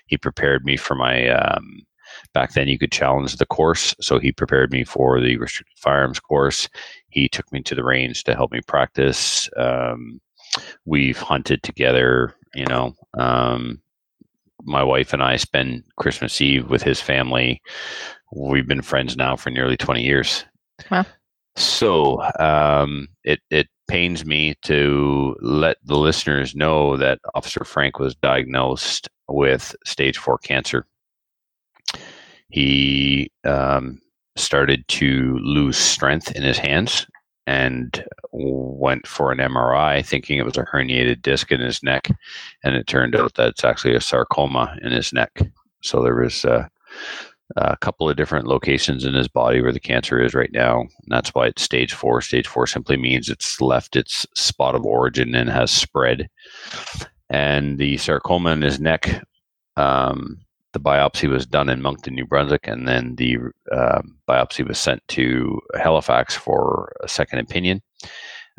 He 0.05 0.17
prepared 0.17 0.65
me 0.65 0.75
for 0.75 0.95
my, 0.95 1.29
um, 1.29 1.81
back 2.33 2.53
then 2.53 2.67
you 2.67 2.77
could 2.77 2.91
challenge 2.91 3.35
the 3.35 3.45
course. 3.45 3.95
So 4.01 4.19
he 4.19 4.31
prepared 4.31 4.71
me 4.71 4.83
for 4.83 5.19
the 5.19 5.37
restricted 5.37 5.77
firearms 5.77 6.19
course. 6.19 6.69
He 7.09 7.27
took 7.29 7.51
me 7.51 7.61
to 7.63 7.75
the 7.75 7.83
range 7.83 8.23
to 8.25 8.35
help 8.35 8.51
me 8.51 8.61
practice. 8.61 9.49
Um, 9.57 10.19
we've 10.85 11.19
hunted 11.19 11.63
together, 11.63 12.35
you 12.55 12.65
know. 12.65 12.93
Um, 13.17 13.81
my 14.63 14.83
wife 14.83 15.13
and 15.13 15.23
I 15.23 15.37
spend 15.37 15.83
Christmas 15.97 16.41
Eve 16.41 16.69
with 16.69 16.83
his 16.83 16.99
family. 16.99 17.61
We've 18.35 18.67
been 18.67 18.81
friends 18.81 19.15
now 19.15 19.35
for 19.35 19.49
nearly 19.49 19.77
20 19.77 20.03
years. 20.03 20.45
Wow. 20.91 21.05
So 21.55 22.21
um, 22.39 23.07
it, 23.23 23.39
it 23.49 23.67
pains 23.87 24.25
me 24.25 24.55
to 24.63 25.35
let 25.41 25.77
the 25.83 25.97
listeners 25.97 26.53
know 26.53 26.97
that 26.97 27.19
Officer 27.33 27.63
Frank 27.63 27.99
was 27.99 28.15
diagnosed 28.15 29.09
with 29.27 29.75
stage 29.85 30.17
four 30.17 30.37
cancer. 30.37 30.85
He 32.49 33.31
um, 33.43 33.99
started 34.35 34.87
to 34.87 35.39
lose 35.41 35.77
strength 35.77 36.31
in 36.31 36.43
his 36.43 36.57
hands 36.57 37.05
and 37.45 38.03
went 38.31 39.07
for 39.07 39.31
an 39.31 39.39
MRI 39.39 40.05
thinking 40.05 40.37
it 40.37 40.45
was 40.45 40.57
a 40.57 40.65
herniated 40.65 41.21
disc 41.21 41.51
in 41.51 41.61
his 41.61 41.81
neck. 41.81 42.09
And 42.63 42.75
it 42.75 42.87
turned 42.87 43.15
out 43.15 43.35
that 43.35 43.49
it's 43.49 43.63
actually 43.63 43.95
a 43.95 44.01
sarcoma 44.01 44.77
in 44.81 44.91
his 44.91 45.13
neck. 45.13 45.41
So 45.81 46.03
there 46.03 46.15
was 46.15 46.43
uh, 46.43 46.67
a 47.55 47.77
couple 47.77 48.09
of 48.09 48.17
different 48.17 48.47
locations 48.47 49.05
in 49.05 49.13
his 49.13 49.29
body 49.29 49.61
where 49.61 49.71
the 49.71 49.79
cancer 49.79 50.21
is 50.21 50.33
right 50.33 50.51
now. 50.51 50.81
And 50.81 50.89
that's 51.07 51.33
why 51.33 51.47
it's 51.47 51.61
stage 51.61 51.93
four. 51.93 52.21
Stage 52.21 52.47
four 52.47 52.67
simply 52.67 52.97
means 52.97 53.29
it's 53.29 53.61
left 53.61 53.95
its 53.95 54.25
spot 54.35 54.75
of 54.75 54.85
origin 54.85 55.33
and 55.33 55.49
has 55.49 55.71
spread. 55.71 56.27
And 57.29 57.77
the 57.77 57.97
sarcoma 57.97 58.51
in 58.51 58.61
his 58.61 58.79
neck, 58.79 59.23
um, 59.77 60.39
the 60.73 60.79
biopsy 60.79 61.29
was 61.29 61.45
done 61.45 61.69
in 61.69 61.81
Moncton, 61.81 62.15
New 62.15 62.25
Brunswick, 62.25 62.67
and 62.67 62.87
then 62.87 63.15
the 63.15 63.37
um, 63.71 64.17
biopsy 64.27 64.67
was 64.67 64.77
sent 64.77 65.05
to 65.09 65.59
Halifax 65.75 66.35
for 66.35 66.93
a 67.03 67.07
second 67.07 67.39
opinion. 67.39 67.81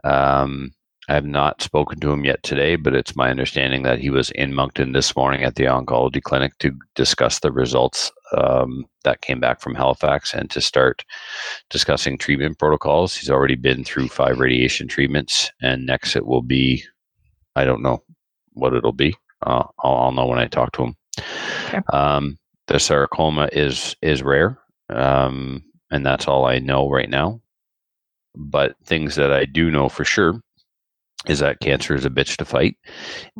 Um, 0.04 0.72
I 1.10 1.14
have 1.14 1.24
not 1.24 1.62
spoken 1.62 2.00
to 2.00 2.12
him 2.12 2.26
yet 2.26 2.42
today, 2.42 2.76
but 2.76 2.94
it's 2.94 3.16
my 3.16 3.30
understanding 3.30 3.82
that 3.84 3.98
he 3.98 4.10
was 4.10 4.30
in 4.32 4.54
Moncton 4.54 4.92
this 4.92 5.16
morning 5.16 5.42
at 5.42 5.54
the 5.54 5.64
oncology 5.64 6.20
clinic 6.20 6.52
to 6.58 6.76
discuss 6.96 7.40
the 7.40 7.50
results 7.50 8.12
um, 8.36 8.84
that 9.04 9.22
came 9.22 9.40
back 9.40 9.62
from 9.62 9.74
Halifax 9.74 10.34
and 10.34 10.50
to 10.50 10.60
start 10.60 11.06
discussing 11.70 12.18
treatment 12.18 12.58
protocols. 12.58 13.16
He's 13.16 13.30
already 13.30 13.54
been 13.54 13.84
through 13.84 14.08
five 14.08 14.38
radiation 14.38 14.86
treatments, 14.86 15.50
and 15.62 15.86
next 15.86 16.14
it 16.14 16.26
will 16.26 16.42
be, 16.42 16.84
I 17.56 17.64
don't 17.64 17.82
know 17.82 18.02
what 18.52 18.74
it'll 18.74 18.92
be. 18.92 19.16
Uh, 19.46 19.64
I'll, 19.82 19.94
I'll 19.96 20.12
know 20.12 20.26
when 20.26 20.38
I 20.38 20.46
talk 20.46 20.72
to 20.72 20.82
him. 20.84 20.97
Okay. 21.68 21.80
Um, 21.92 22.38
the 22.66 22.78
sarcoma 22.78 23.48
is 23.52 23.96
is 24.02 24.22
rare. 24.22 24.58
um, 24.90 25.62
and 25.90 26.04
that's 26.04 26.28
all 26.28 26.46
I 26.46 26.58
know 26.58 26.88
right 26.90 27.08
now. 27.10 27.40
But 28.34 28.76
things 28.84 29.16
that 29.16 29.32
I 29.32 29.44
do 29.46 29.70
know 29.70 29.88
for 29.88 30.04
sure 30.04 30.40
is 31.26 31.40
that 31.40 31.60
cancer 31.60 31.94
is 31.94 32.04
a 32.04 32.10
bitch 32.10 32.36
to 32.36 32.44
fight, 32.44 32.76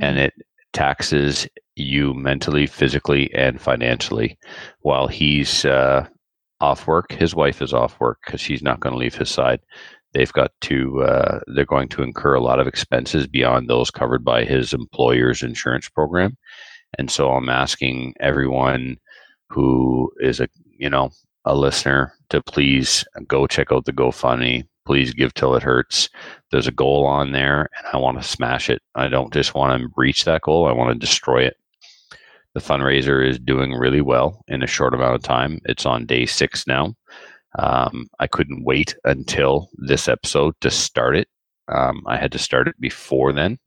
and 0.00 0.18
it 0.18 0.32
taxes 0.72 1.46
you 1.76 2.14
mentally, 2.14 2.66
physically, 2.66 3.32
and 3.34 3.60
financially. 3.60 4.38
While 4.80 5.06
he's 5.06 5.64
uh, 5.64 6.06
off 6.60 6.86
work, 6.86 7.12
his 7.12 7.34
wife 7.34 7.62
is 7.62 7.72
off 7.72 8.00
work 8.00 8.18
because 8.24 8.40
she's 8.40 8.62
not 8.62 8.80
going 8.80 8.92
to 8.92 8.98
leave 8.98 9.14
his 9.14 9.30
side. 9.30 9.60
They've 10.14 10.32
got 10.32 10.52
to, 10.62 11.02
uh, 11.02 11.40
they're 11.54 11.64
going 11.66 11.88
to 11.90 12.02
incur 12.02 12.34
a 12.34 12.40
lot 12.40 12.58
of 12.60 12.66
expenses 12.66 13.26
beyond 13.26 13.68
those 13.68 13.90
covered 13.90 14.24
by 14.24 14.44
his 14.44 14.72
employer's 14.72 15.42
insurance 15.42 15.88
program. 15.88 16.36
And 16.96 17.10
so 17.10 17.30
I'm 17.30 17.48
asking 17.48 18.14
everyone 18.20 18.96
who 19.50 20.10
is 20.20 20.40
a, 20.40 20.48
you 20.78 20.88
know, 20.88 21.10
a 21.44 21.54
listener 21.54 22.12
to 22.30 22.42
please 22.42 23.04
go 23.26 23.46
check 23.46 23.72
out 23.72 23.84
the 23.84 23.92
GoFundMe. 23.92 24.66
Please 24.86 25.12
give 25.12 25.34
till 25.34 25.54
it 25.54 25.62
hurts. 25.62 26.08
There's 26.50 26.66
a 26.66 26.72
goal 26.72 27.04
on 27.04 27.32
there, 27.32 27.68
and 27.76 27.86
I 27.92 27.98
want 27.98 28.20
to 28.20 28.26
smash 28.26 28.70
it. 28.70 28.80
I 28.94 29.08
don't 29.08 29.32
just 29.32 29.54
want 29.54 29.80
to 29.80 29.88
reach 29.96 30.24
that 30.24 30.42
goal, 30.42 30.66
I 30.66 30.72
want 30.72 30.92
to 30.92 30.98
destroy 30.98 31.42
it. 31.42 31.56
The 32.54 32.60
fundraiser 32.60 33.26
is 33.28 33.38
doing 33.38 33.72
really 33.74 34.00
well 34.00 34.42
in 34.48 34.62
a 34.62 34.66
short 34.66 34.94
amount 34.94 35.14
of 35.14 35.22
time. 35.22 35.60
It's 35.66 35.84
on 35.84 36.06
day 36.06 36.24
six 36.24 36.66
now. 36.66 36.94
Um, 37.58 38.08
I 38.18 38.26
couldn't 38.26 38.64
wait 38.64 38.96
until 39.04 39.68
this 39.76 40.08
episode 40.08 40.54
to 40.62 40.70
start 40.70 41.16
it. 41.16 41.28
Um, 41.68 42.02
I 42.06 42.16
had 42.16 42.32
to 42.32 42.38
start 42.38 42.66
it 42.66 42.80
before 42.80 43.32
then. 43.32 43.58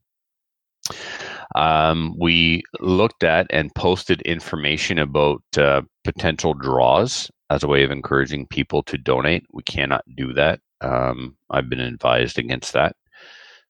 Um, 1.54 2.14
we 2.18 2.62
looked 2.80 3.24
at 3.24 3.46
and 3.50 3.74
posted 3.74 4.22
information 4.22 4.98
about 4.98 5.42
uh, 5.56 5.82
potential 6.04 6.54
draws 6.54 7.30
as 7.50 7.62
a 7.62 7.68
way 7.68 7.84
of 7.84 7.90
encouraging 7.90 8.46
people 8.46 8.82
to 8.84 8.96
donate. 8.96 9.44
We 9.52 9.62
cannot 9.62 10.04
do 10.16 10.32
that. 10.32 10.60
Um, 10.80 11.36
I've 11.50 11.68
been 11.68 11.80
advised 11.80 12.38
against 12.38 12.72
that 12.72 12.96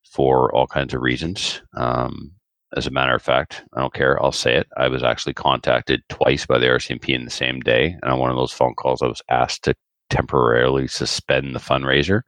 for 0.03 0.53
all 0.55 0.67
kinds 0.67 0.93
of 0.93 1.01
reasons. 1.01 1.61
Um, 1.75 2.31
as 2.75 2.87
a 2.87 2.91
matter 2.91 3.13
of 3.13 3.21
fact, 3.21 3.63
I 3.73 3.81
don't 3.81 3.93
care. 3.93 4.21
I'll 4.23 4.31
say 4.31 4.55
it. 4.55 4.67
I 4.77 4.87
was 4.87 5.03
actually 5.03 5.33
contacted 5.33 6.01
twice 6.09 6.45
by 6.45 6.57
the 6.57 6.67
RCMP 6.67 7.09
in 7.09 7.25
the 7.25 7.31
same 7.31 7.59
day, 7.59 7.95
and 8.01 8.11
on 8.11 8.19
one 8.19 8.31
of 8.31 8.37
those 8.37 8.51
phone 8.51 8.73
calls, 8.73 9.01
I 9.01 9.07
was 9.07 9.21
asked 9.29 9.63
to 9.65 9.75
temporarily 10.09 10.87
suspend 10.87 11.55
the 11.55 11.59
fundraiser 11.59 12.21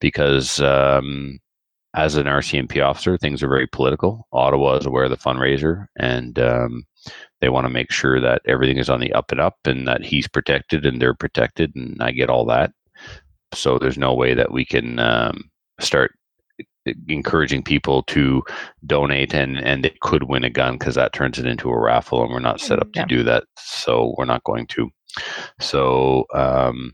because 0.00 0.60
um, 0.60 1.38
as 1.94 2.16
an 2.16 2.26
RCMP 2.26 2.84
officer, 2.84 3.16
things 3.16 3.42
are 3.42 3.48
very 3.48 3.66
political. 3.66 4.26
Ottawa 4.32 4.76
is 4.76 4.86
aware 4.86 5.04
of 5.04 5.10
the 5.10 5.16
fundraiser, 5.16 5.86
and 5.98 6.38
um, 6.38 6.84
they 7.40 7.48
want 7.48 7.66
to 7.66 7.72
make 7.72 7.92
sure 7.92 8.20
that 8.20 8.42
everything 8.46 8.78
is 8.78 8.90
on 8.90 9.00
the 9.00 9.12
up 9.12 9.30
and 9.30 9.40
up, 9.40 9.56
and 9.64 9.86
that 9.86 10.02
he's 10.04 10.26
protected 10.28 10.84
and 10.84 11.00
they're 11.00 11.14
protected, 11.14 11.74
and 11.76 11.96
I 12.02 12.10
get 12.10 12.30
all 12.30 12.44
that. 12.46 12.72
So 13.52 13.78
there's 13.78 13.98
no 13.98 14.12
way 14.14 14.34
that 14.34 14.50
we 14.52 14.64
can 14.64 14.98
um, 14.98 15.50
start 15.80 16.12
encouraging 17.08 17.62
people 17.62 18.02
to 18.02 18.42
donate 18.84 19.32
and 19.32 19.56
and 19.58 19.86
it 19.86 19.98
could 20.00 20.24
win 20.24 20.44
a 20.44 20.50
gun 20.50 20.76
because 20.76 20.94
that 20.94 21.14
turns 21.14 21.38
it 21.38 21.46
into 21.46 21.70
a 21.70 21.80
raffle 21.80 22.22
and 22.22 22.30
we're 22.30 22.40
not 22.40 22.60
set 22.60 22.78
up 22.78 22.88
Yeah. 22.94 23.02
to 23.04 23.08
do 23.08 23.22
that 23.22 23.44
so 23.58 24.14
we're 24.18 24.26
not 24.26 24.44
going 24.44 24.66
to 24.66 24.90
so 25.60 26.26
um 26.34 26.92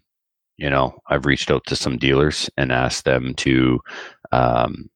you 0.58 0.70
know 0.70 0.94
i've 1.08 1.26
reached 1.26 1.50
out 1.50 1.62
to 1.66 1.74
some 1.74 1.98
dealers 1.98 2.48
and 2.56 2.70
asked 2.70 3.04
them 3.04 3.34
to 3.38 3.80
um 4.32 4.88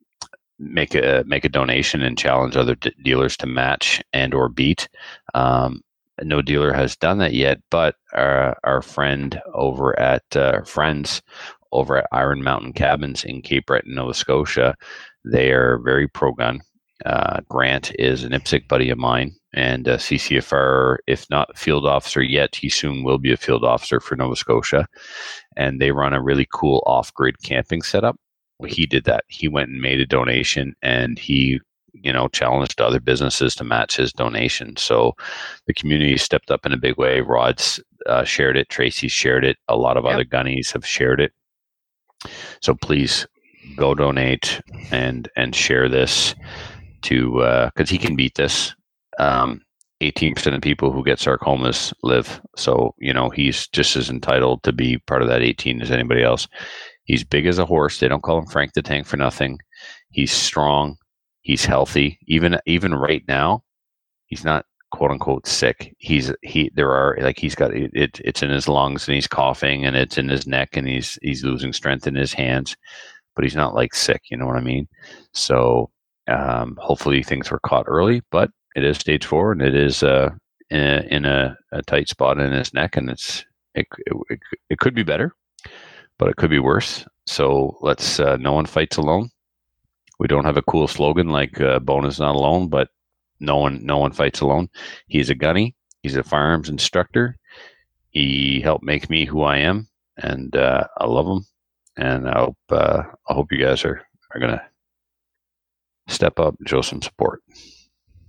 make 0.58 0.94
a 0.94 1.24
make 1.26 1.44
a 1.44 1.48
donation 1.48 2.02
and 2.02 2.18
challenge 2.18 2.56
other 2.56 2.76
d- 2.76 2.92
dealers 3.02 3.36
to 3.36 3.46
match 3.46 4.02
and 4.12 4.34
or 4.34 4.48
beat 4.48 4.88
um 5.34 5.80
no 6.22 6.40
dealer 6.40 6.72
has 6.72 6.96
done 6.96 7.18
that 7.18 7.34
yet 7.34 7.58
but 7.70 7.96
our, 8.12 8.56
our 8.62 8.80
friend 8.82 9.40
over 9.52 9.98
at 9.98 10.22
uh, 10.36 10.62
friends 10.62 11.22
over 11.74 11.98
at 11.98 12.06
Iron 12.12 12.42
Mountain 12.42 12.72
Cabins 12.72 13.24
in 13.24 13.42
Cape 13.42 13.66
Breton, 13.66 13.94
Nova 13.94 14.14
Scotia. 14.14 14.74
They 15.24 15.50
are 15.50 15.78
very 15.84 16.08
pro 16.08 16.32
gun. 16.32 16.60
Uh, 17.04 17.40
Grant 17.48 17.92
is 17.98 18.22
an 18.22 18.32
IPSC 18.32 18.68
buddy 18.68 18.88
of 18.88 18.96
mine 18.96 19.34
and 19.52 19.86
a 19.86 19.96
CCFR, 19.96 20.98
if 21.06 21.28
not 21.28 21.58
field 21.58 21.86
officer 21.86 22.22
yet, 22.22 22.54
he 22.54 22.68
soon 22.68 23.02
will 23.02 23.18
be 23.18 23.32
a 23.32 23.36
field 23.36 23.64
officer 23.64 24.00
for 24.00 24.16
Nova 24.16 24.36
Scotia. 24.36 24.86
And 25.56 25.80
they 25.80 25.90
run 25.90 26.14
a 26.14 26.22
really 26.22 26.46
cool 26.52 26.82
off 26.86 27.12
grid 27.12 27.42
camping 27.42 27.82
setup. 27.82 28.16
He 28.66 28.86
did 28.86 29.04
that. 29.04 29.24
He 29.28 29.48
went 29.48 29.70
and 29.70 29.80
made 29.80 30.00
a 30.00 30.06
donation 30.06 30.74
and 30.82 31.18
he 31.18 31.60
you 31.92 32.12
know 32.12 32.26
challenged 32.28 32.80
other 32.80 32.98
businesses 32.98 33.54
to 33.54 33.62
match 33.62 33.96
his 33.96 34.12
donation 34.12 34.76
so 34.76 35.12
the 35.68 35.72
community 35.74 36.16
stepped 36.16 36.50
up 36.50 36.66
in 36.66 36.72
a 36.72 36.76
big 36.76 36.98
way 36.98 37.20
rod's 37.20 37.78
uh, 38.06 38.24
shared 38.24 38.56
it 38.56 38.68
tracy 38.68 39.06
shared 39.06 39.44
it 39.44 39.56
a 39.68 39.76
lot 39.76 39.96
of 39.96 40.02
Yep. 40.02 40.12
other 40.12 40.24
gunnies 40.24 40.72
have 40.72 40.84
shared 40.84 41.20
it 41.20 41.30
so 42.60 42.74
please 42.74 43.28
go 43.76 43.94
donate 43.94 44.60
and 44.90 45.28
and 45.36 45.54
share 45.54 45.88
this 45.88 46.34
to 47.02 47.70
because 47.74 47.90
he 47.90 47.98
can 47.98 48.16
beat 48.16 48.34
this. 48.34 48.74
Um, 49.18 49.60
18% 50.02 50.54
of 50.54 50.60
people 50.60 50.90
who 50.90 51.04
get 51.04 51.18
sarcomas 51.18 51.92
live. 52.02 52.40
So, 52.56 52.94
you 52.98 53.14
know, 53.14 53.30
he's 53.30 53.68
just 53.68 53.96
as 53.96 54.10
entitled 54.10 54.62
to 54.64 54.72
be 54.72 54.98
part 55.06 55.22
of 55.22 55.28
that 55.28 55.40
18 55.40 55.80
as 55.80 55.90
anybody 55.90 56.22
else. 56.22 56.46
He's 57.04 57.24
big 57.24 57.46
as 57.46 57.58
a 57.58 57.66
horse. 57.66 58.00
They 58.00 58.08
don't 58.08 58.22
call 58.22 58.38
him 58.38 58.46
Frank 58.46 58.72
the 58.72 58.82
Tank 58.82 59.06
for 59.06 59.16
nothing. 59.16 59.58
He's 60.10 60.32
strong. 60.32 60.96
He's 61.42 61.64
healthy. 61.64 62.18
Even 62.26 62.58
even 62.66 62.94
right 62.94 63.22
now, 63.28 63.62
he's 64.26 64.44
not 64.44 64.64
quote 64.90 65.10
unquote 65.10 65.46
sick. 65.46 65.94
He's 65.98 66.32
he 66.42 66.70
there 66.74 66.90
are 66.90 67.18
like 67.20 67.38
he's 67.38 67.54
got 67.54 67.74
it, 67.74 67.90
it 67.94 68.20
it's 68.24 68.42
in 68.42 68.50
his 68.50 68.68
lungs 68.68 69.06
and 69.06 69.14
he's 69.14 69.26
coughing 69.26 69.84
and 69.84 69.96
it's 69.96 70.16
in 70.18 70.28
his 70.28 70.46
neck 70.46 70.76
and 70.76 70.88
he's 70.88 71.18
he's 71.20 71.44
losing 71.44 71.72
strength 71.72 72.06
in 72.06 72.14
his 72.14 72.32
hands, 72.32 72.76
but 73.34 73.44
he's 73.44 73.56
not 73.56 73.74
like 73.74 73.94
sick, 73.94 74.22
you 74.30 74.36
know 74.36 74.46
what 74.46 74.56
I 74.56 74.60
mean? 74.60 74.88
So 75.32 75.90
um, 76.28 76.78
hopefully 76.80 77.22
things 77.22 77.50
were 77.50 77.60
caught 77.60 77.86
early, 77.88 78.22
but 78.30 78.50
it 78.76 78.84
is 78.84 78.96
stage 78.98 79.26
four 79.26 79.52
and 79.52 79.62
it 79.62 79.74
is 79.74 80.02
uh, 80.02 80.30
in, 80.70 80.80
a, 80.80 81.06
in 81.10 81.24
a, 81.24 81.56
a 81.72 81.82
tight 81.82 82.08
spot 82.08 82.38
in 82.38 82.52
his 82.52 82.72
neck 82.72 82.96
and 82.96 83.10
it's 83.10 83.44
it, 83.74 83.86
it, 84.30 84.40
it 84.70 84.78
could 84.78 84.94
be 84.94 85.02
better, 85.02 85.34
but 86.18 86.28
it 86.28 86.36
could 86.36 86.50
be 86.50 86.58
worse. 86.58 87.04
So 87.26 87.76
let's 87.80 88.20
uh, 88.20 88.36
no 88.36 88.52
one 88.52 88.66
fights 88.66 88.96
alone. 88.96 89.30
We 90.18 90.28
don't 90.28 90.44
have 90.44 90.56
a 90.56 90.62
cool 90.62 90.86
slogan 90.88 91.28
like 91.28 91.60
uh, 91.60 91.78
"Bone 91.80 92.04
is 92.06 92.18
not 92.20 92.34
alone," 92.34 92.68
but 92.68 92.88
no 93.40 93.56
one 93.56 93.84
no 93.84 93.98
one 93.98 94.12
fights 94.12 94.40
alone. 94.40 94.68
He's 95.08 95.30
a 95.30 95.34
gunny. 95.34 95.74
He's 96.02 96.16
a 96.16 96.22
firearms 96.22 96.68
instructor. 96.68 97.36
He 98.10 98.60
helped 98.60 98.84
make 98.84 99.10
me 99.10 99.24
who 99.24 99.42
I 99.42 99.56
am, 99.58 99.88
and 100.18 100.54
uh, 100.54 100.86
I 100.98 101.06
love 101.06 101.26
him. 101.26 101.44
And 101.96 102.28
I 102.28 102.38
hope 102.40 102.58
uh, 102.70 103.02
I 103.28 103.32
hope 103.34 103.50
you 103.52 103.58
guys 103.64 103.84
are 103.84 104.02
are 104.34 104.40
gonna 104.40 104.62
step 106.08 106.38
up 106.38 106.54
and 106.58 106.68
show 106.68 106.82
some 106.82 107.02
support. 107.02 107.42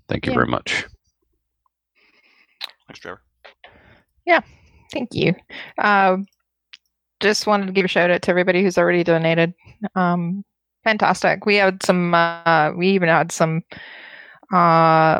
Thank 0.07 0.25
you 0.25 0.31
Yeah. 0.31 0.37
very 0.37 0.47
much. 0.47 0.85
Thanks, 2.87 2.99
Trevor. 2.99 3.21
Yeah, 4.25 4.41
thank 4.93 5.09
you. 5.13 5.33
Uh, 5.77 6.17
just 7.19 7.47
wanted 7.47 7.67
to 7.67 7.71
give 7.71 7.85
a 7.85 7.87
shout 7.87 8.11
out 8.11 8.21
to 8.23 8.29
everybody 8.29 8.61
who's 8.61 8.77
already 8.77 9.03
donated. 9.03 9.53
Um, 9.95 10.43
fantastic. 10.83 11.45
We 11.45 11.55
had 11.55 11.83
some. 11.83 12.13
Uh, 12.13 12.71
we 12.75 12.89
even 12.89 13.09
had 13.09 13.31
some 13.31 13.63
uh, 14.53 15.19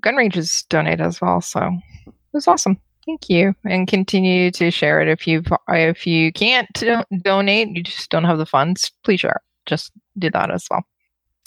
gun 0.00 0.16
ranges 0.16 0.64
donate 0.68 1.00
as 1.00 1.20
well. 1.20 1.40
So 1.40 1.70
it 2.06 2.14
was 2.32 2.48
awesome. 2.48 2.78
Thank 3.06 3.28
you, 3.28 3.54
and 3.64 3.88
continue 3.88 4.50
to 4.52 4.70
share 4.70 5.00
it 5.00 5.08
if 5.08 5.26
you 5.26 5.42
if 5.68 6.06
you 6.06 6.32
can't 6.32 6.68
do- 6.74 7.02
donate, 7.22 7.68
you 7.70 7.82
just 7.82 8.10
don't 8.10 8.24
have 8.24 8.38
the 8.38 8.46
funds. 8.46 8.92
Please 9.04 9.20
share. 9.20 9.40
Just 9.66 9.90
do 10.18 10.30
that 10.30 10.50
as 10.50 10.66
well. 10.70 10.84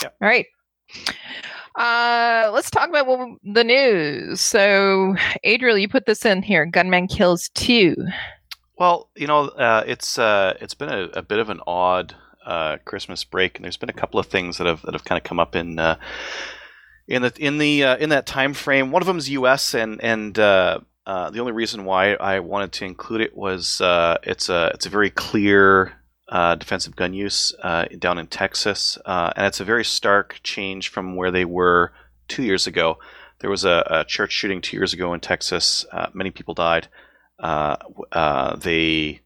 Yep. 0.02 0.16
All 0.22 0.28
right. 0.28 0.46
Uh, 1.76 2.52
let's 2.54 2.70
talk 2.70 2.90
about 2.90 3.08
the 3.44 3.64
news. 3.64 4.42
So, 4.42 5.16
Adriel, 5.44 5.78
you 5.78 5.88
put 5.88 6.06
this 6.06 6.26
in 6.26 6.42
here. 6.44 6.66
Gunman 6.66 7.08
kills 7.08 7.50
two. 7.56 7.96
Well, 8.78 9.10
you 9.16 9.28
know, 9.28 9.50
uh, 9.50 9.84
it's 9.86 10.18
uh, 10.18 10.58
it's 10.60 10.74
been 10.74 10.90
a, 10.90 11.04
a 11.14 11.22
bit 11.22 11.40
of 11.40 11.50
an 11.50 11.60
odd 11.68 12.16
uh, 12.46 12.78
Christmas 12.86 13.24
break, 13.24 13.58
and 13.58 13.64
there's 13.64 13.78
been 13.78 13.90
a 13.90 13.94
couple 13.94 14.20
of 14.20 14.28
things 14.28 14.58
that 14.58 14.68
have 14.68 14.82
that 14.82 14.94
have 14.94 15.04
kind 15.04 15.18
of 15.18 15.24
come 15.24 15.40
up 15.40 15.56
in 15.56 15.78
uh, 15.78 15.98
in 17.08 17.22
the 17.22 17.34
in 17.38 17.60
the 17.60 17.84
uh, 17.84 17.98
in 17.98 18.10
that 18.10 18.26
time 18.26 18.54
frame. 18.54 18.92
One 18.92 19.04
of 19.04 19.08
them 19.08 19.20
is 19.20 19.30
U.S. 19.30 19.76
and 19.76 20.04
and 20.04 20.38
uh, 20.40 20.80
the 21.06 21.40
only 21.40 21.52
reason 21.52 21.86
why 21.86 22.14
I 22.14 22.40
wanted 22.40 22.72
to 22.74 22.86
include 22.86 23.22
it 23.22 23.38
was 23.38 23.80
it's 24.24 24.50
a 24.50 24.72
it's 24.74 24.88
a 24.88 24.90
very 24.90 25.12
clear 25.12 25.94
defensive 26.32 26.96
gun 26.96 27.14
use 27.14 27.54
down 28.00 28.18
in 28.18 28.26
Texas, 28.26 28.98
and 29.06 29.46
it's 29.46 29.60
a 29.60 29.66
very 29.66 29.86
stark 29.86 30.40
change 30.42 30.90
from 30.90 31.16
where 31.16 31.30
they 31.30 31.46
were 31.46 31.94
two 32.28 32.42
years 32.42 32.66
ago. 32.66 32.98
There 33.40 33.52
was 33.52 33.66
a, 33.66 33.86
a 33.88 34.06
church 34.06 34.32
shooting 34.32 34.62
two 34.62 34.78
years 34.78 34.94
ago 34.94 35.14
in 35.14 35.20
Texas. 35.20 35.86
Many 36.14 36.32
people 36.32 36.56
died. 36.56 36.88
Uh, 37.44 37.76
uh, 38.14 38.56
they, 38.56 39.20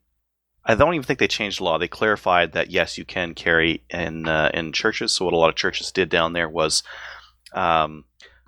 I 0.66 0.74
don't 0.74 0.96
even 0.96 1.06
think 1.06 1.20
they 1.20 1.28
changed 1.28 1.60
the 1.60 1.66
law. 1.66 1.78
They 1.78 1.88
clarified 1.88 2.54
that 2.54 2.72
yes, 2.72 2.98
you 2.98 3.06
can 3.06 3.36
carry 3.36 3.84
in 3.92 4.28
uh, 4.28 4.50
in 4.56 4.74
churches. 4.74 5.12
So 5.12 5.26
what 5.26 5.36
a 5.36 5.38
lot 5.38 5.50
of 5.50 5.56
churches 5.56 5.92
did 5.92 6.10
down 6.10 6.34
there 6.34 6.50
was 6.50 6.82
um, 7.54 8.06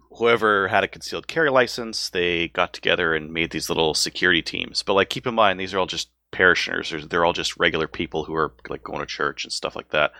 whoever 0.09 0.67
had 0.67 0.83
a 0.83 0.87
concealed 0.87 1.27
carry 1.27 1.51
license, 1.51 2.09
they 2.09 2.47
got 2.47 2.73
together 2.73 3.13
and 3.13 3.31
made 3.31 3.51
these 3.51 3.69
little 3.69 3.93
security 3.93 4.41
teams. 4.41 4.81
But 4.81 4.95
like, 4.95 5.09
keep 5.11 5.27
in 5.27 5.35
mind, 5.35 5.59
these 5.59 5.71
are 5.73 5.79
all 5.79 5.85
just 5.85 6.09
parishioners. 6.31 6.89
They're, 6.89 7.01
they're 7.01 7.25
all 7.25 7.33
just 7.33 7.57
regular 7.59 7.87
people 7.87 8.23
who 8.23 8.33
are 8.33 8.53
like 8.69 8.83
going 8.83 8.99
to 9.01 9.05
church 9.05 9.43
and 9.43 9.53
stuff 9.53 9.75
like 9.75 9.89
that. 9.91 10.13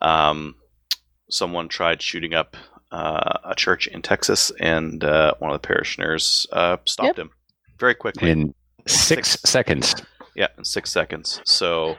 Um, 0.00 0.54
someone 1.30 1.68
tried 1.68 2.00
shooting 2.00 2.32
up 2.32 2.56
uh, 2.90 3.38
a 3.44 3.54
church 3.54 3.86
in 3.86 4.00
Texas, 4.00 4.50
and 4.60 5.04
uh, 5.04 5.34
one 5.40 5.50
of 5.50 5.60
the 5.60 5.66
parishioners 5.66 6.46
uh, 6.52 6.78
stopped 6.86 7.18
him 7.18 7.30
very 7.78 7.94
quickly. 7.94 8.30
in 8.30 8.54
six, 8.88 9.30
Six. 9.30 9.50
seconds. 9.50 9.94
yeah, 10.34 10.48
in 10.56 10.64
six 10.64 10.90
seconds. 10.90 11.40
So 11.44 11.96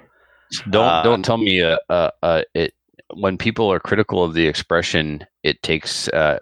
Don't 0.69 0.85
Uh, 0.85 1.03
don't 1.03 1.23
tell 1.23 1.37
me 1.37 1.61
uh, 1.61 1.77
uh, 1.89 2.11
uh, 2.23 2.41
it 2.53 2.73
when 3.13 3.37
people 3.37 3.71
are 3.71 3.79
critical 3.79 4.23
of 4.23 4.33
the 4.33 4.47
expression. 4.47 5.25
It 5.43 5.61
takes 5.63 6.07
uh, 6.09 6.39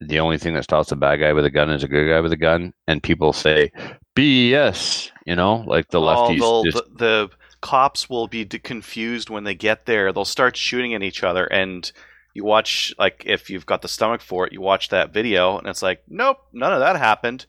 the 0.00 0.18
only 0.20 0.38
thing 0.38 0.54
that 0.54 0.64
stops 0.64 0.92
a 0.92 0.96
bad 0.96 1.16
guy 1.16 1.32
with 1.32 1.44
a 1.44 1.50
gun 1.50 1.70
is 1.70 1.82
a 1.84 1.88
good 1.88 2.08
guy 2.08 2.20
with 2.20 2.32
a 2.32 2.36
gun, 2.36 2.72
and 2.86 3.02
people 3.02 3.32
say 3.32 3.70
BS. 4.16 5.10
You 5.26 5.36
know, 5.36 5.64
like 5.66 5.88
the 5.90 6.00
lefties. 6.00 6.64
just, 6.64 6.84
the, 6.84 6.94
the 6.96 7.30
cops 7.60 8.10
will 8.10 8.26
be 8.28 8.44
confused 8.44 9.30
when 9.30 9.44
they 9.44 9.54
get 9.54 9.86
there. 9.86 10.12
They'll 10.12 10.24
start 10.24 10.56
shooting 10.56 10.94
at 10.94 11.02
each 11.02 11.22
other, 11.24 11.46
and 11.46 11.90
you 12.34 12.44
watch 12.44 12.92
like 12.98 13.22
if 13.26 13.48
you've 13.50 13.66
got 13.66 13.82
the 13.82 13.88
stomach 13.88 14.20
for 14.20 14.46
it, 14.46 14.52
you 14.52 14.60
watch 14.60 14.88
that 14.90 15.12
video, 15.12 15.56
and 15.58 15.66
it's 15.66 15.82
like, 15.82 16.02
nope, 16.08 16.38
none 16.52 16.72
of 16.72 16.80
that 16.80 16.96
happened. 16.96 17.46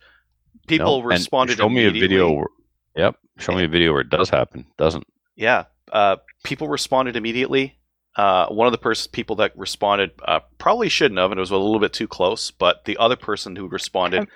People 0.67 1.01
no, 1.01 1.07
responded. 1.07 1.57
Show 1.57 1.69
me 1.69 1.85
a 1.85 1.89
immediately. 1.89 2.07
video. 2.07 2.31
Where, 2.31 2.47
yep. 2.95 3.15
Show 3.37 3.53
me 3.53 3.63
a 3.65 3.67
video 3.67 3.91
where 3.91 4.01
it 4.01 4.09
does 4.09 4.29
happen. 4.29 4.65
Doesn't. 4.77 5.05
Yeah, 5.35 5.65
uh, 5.91 6.17
people 6.43 6.67
responded 6.67 7.15
immediately. 7.15 7.77
Uh, 8.15 8.47
one 8.47 8.65
of 8.65 8.71
the 8.71 8.77
pers- 8.77 9.07
people 9.07 9.35
that 9.35 9.57
responded 9.57 10.11
uh, 10.25 10.39
probably 10.57 10.87
shouldn't 10.87 11.19
have, 11.19 11.31
and 11.31 11.37
it 11.37 11.41
was 11.41 11.51
a 11.51 11.57
little 11.57 11.79
bit 11.81 11.91
too 11.91 12.07
close. 12.07 12.49
But 12.51 12.85
the 12.85 12.97
other 12.97 13.17
person 13.17 13.55
who 13.55 13.67
responded 13.67 14.27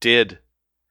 did 0.00 0.38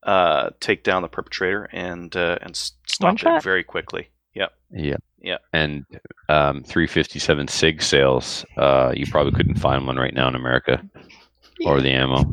uh, 0.03 0.51
take 0.59 0.83
down 0.83 1.01
the 1.01 1.07
perpetrator 1.07 1.67
and 1.71 2.15
uh, 2.15 2.37
and 2.41 2.55
stop 2.55 3.17
it 3.21 3.43
very 3.43 3.63
quickly. 3.63 4.09
Yep. 4.35 4.53
Yeah. 4.71 4.97
Yeah. 5.19 5.37
And 5.53 5.85
um, 6.29 6.63
357 6.63 7.47
SIG 7.47 7.81
sales. 7.81 8.45
Uh, 8.57 8.93
you 8.95 9.07
probably 9.07 9.31
couldn't 9.31 9.55
find 9.55 9.87
one 9.87 9.97
right 9.97 10.13
now 10.13 10.27
in 10.27 10.35
America, 10.35 10.83
or 11.65 11.81
the 11.81 11.89
ammo. 11.89 12.23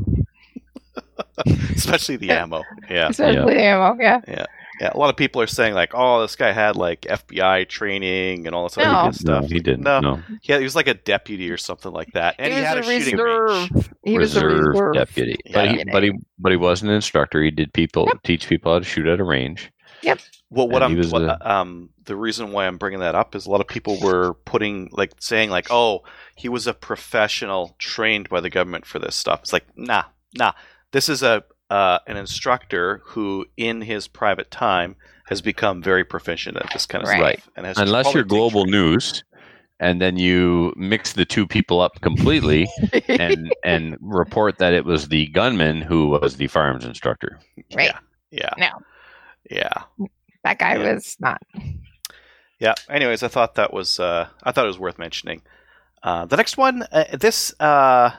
Especially 1.74 2.16
the 2.16 2.30
ammo. 2.30 2.62
Yeah. 2.90 3.08
Especially 3.08 3.54
the 3.54 3.62
ammo. 3.62 3.96
Yeah. 4.00 4.20
Yeah. 4.26 4.46
Yeah, 4.80 4.90
A 4.94 4.98
lot 4.98 5.10
of 5.10 5.16
people 5.16 5.40
are 5.42 5.46
saying 5.46 5.74
like, 5.74 5.92
"Oh, 5.94 6.22
this 6.22 6.34
guy 6.34 6.50
had 6.50 6.76
like 6.76 7.02
FBI 7.02 7.68
training 7.68 8.46
and 8.46 8.56
all 8.56 8.64
this 8.64 8.76
other 8.78 8.86
No. 8.90 9.04
good 9.04 9.14
stuff." 9.14 9.42
No, 9.42 9.48
he 9.48 9.60
didn't. 9.60 9.82
No. 9.82 10.00
No, 10.00 10.22
Yeah, 10.42 10.56
he 10.58 10.64
was 10.64 10.74
like 10.74 10.88
a 10.88 10.94
deputy 10.94 11.50
or 11.50 11.56
something 11.58 11.92
like 11.92 12.10
that, 12.14 12.36
and 12.38 12.48
he, 12.52 12.54
he, 12.54 12.60
was 12.60 12.68
had 12.68 12.78
a 12.78 12.80
a 12.80 12.82
shooting 12.82 13.18
range. 13.18 13.70
reserve. 13.70 13.90
He 14.02 14.18
was 14.18 14.34
a 14.36 14.44
reserve 14.46 14.66
reserve. 14.68 14.94
deputy. 14.94 15.36
But 15.52 15.70
he, 15.70 15.76
Yeah. 15.78 15.84
but 15.92 16.02
he, 16.02 16.12
but 16.38 16.50
he 16.52 16.56
was 16.56 16.82
an 16.82 16.88
instructor. 16.88 17.42
He 17.42 17.50
did 17.50 17.72
people 17.74 18.10
teach 18.24 18.48
people 18.48 18.72
how 18.72 18.78
to 18.80 18.84
shoot 18.84 19.06
at 19.06 19.20
a 19.20 19.24
range. 19.24 19.70
Yep. 20.02 20.18
Well, 20.50 20.68
what 20.68 20.82
And 20.82 20.98
I'm 21.00 21.10
what, 21.10 21.22
a- 21.22 21.50
um 21.52 21.90
the 22.04 22.16
reason 22.16 22.50
why 22.50 22.66
I'm 22.66 22.78
bringing 22.78 23.00
that 23.00 23.14
up 23.14 23.36
is 23.36 23.46
a 23.46 23.50
lot 23.50 23.60
of 23.60 23.68
people 23.68 24.00
were 24.00 24.34
putting 24.46 24.88
like 24.90 25.12
saying 25.20 25.50
like, 25.50 25.66
"Oh, 25.70 26.00
he 26.34 26.48
was 26.48 26.66
a 26.66 26.74
professional 26.74 27.76
trained 27.78 28.28
by 28.30 28.40
the 28.40 28.50
government 28.50 28.86
for 28.86 28.98
this 28.98 29.14
stuff." 29.14 29.40
It's 29.42 29.52
like, 29.52 29.66
nah, 29.76 30.04
nah. 30.36 30.52
This 30.92 31.08
is 31.08 31.22
a 31.22 31.42
uh, 31.70 31.98
an 32.06 32.16
instructor 32.18 33.00
who, 33.06 33.46
in 33.56 33.80
his 33.80 34.06
private 34.06 34.50
time, 34.50 34.94
has 35.26 35.40
become 35.40 35.82
very 35.82 36.04
proficient 36.04 36.58
at 36.58 36.70
this 36.72 36.84
kind 36.84 37.02
of 37.02 37.08
Right. 37.08 37.38
stuff, 37.40 37.50
and 37.56 37.66
Unless 37.78 38.12
you're 38.12 38.24
global 38.24 38.64
training. 38.64 38.90
news, 38.90 39.24
and 39.80 40.00
then 40.02 40.18
you 40.18 40.74
mix 40.76 41.14
the 41.14 41.24
two 41.24 41.46
people 41.46 41.80
up 41.80 42.00
completely 42.02 42.68
and 43.08 43.50
and 43.64 43.96
report 44.02 44.58
that 44.58 44.74
it 44.74 44.84
was 44.84 45.08
the 45.08 45.28
gunman 45.28 45.80
who 45.80 46.08
was 46.08 46.36
the 46.36 46.46
firearms 46.48 46.84
instructor. 46.84 47.38
Right. 47.74 47.92
Yeah. 48.30 48.50
No. 48.58 48.68
Yeah. 49.50 49.72
That 50.44 50.58
guy 50.58 50.76
Yeah. 50.76 50.92
was 50.94 51.16
not. 51.20 51.40
Yeah. 52.58 52.74
Anyways, 52.90 53.22
I 53.22 53.28
thought 53.28 53.54
that 53.54 53.72
was 53.72 53.98
uh, 53.98 54.28
I 54.42 54.52
thought 54.52 54.64
it 54.64 54.68
was 54.68 54.78
worth 54.78 54.98
mentioning. 54.98 55.40
Uh, 56.02 56.26
the 56.26 56.36
next 56.36 56.56
one, 56.58 56.82
uh, 56.92 57.04
this 57.16 57.54
uh, 57.60 58.10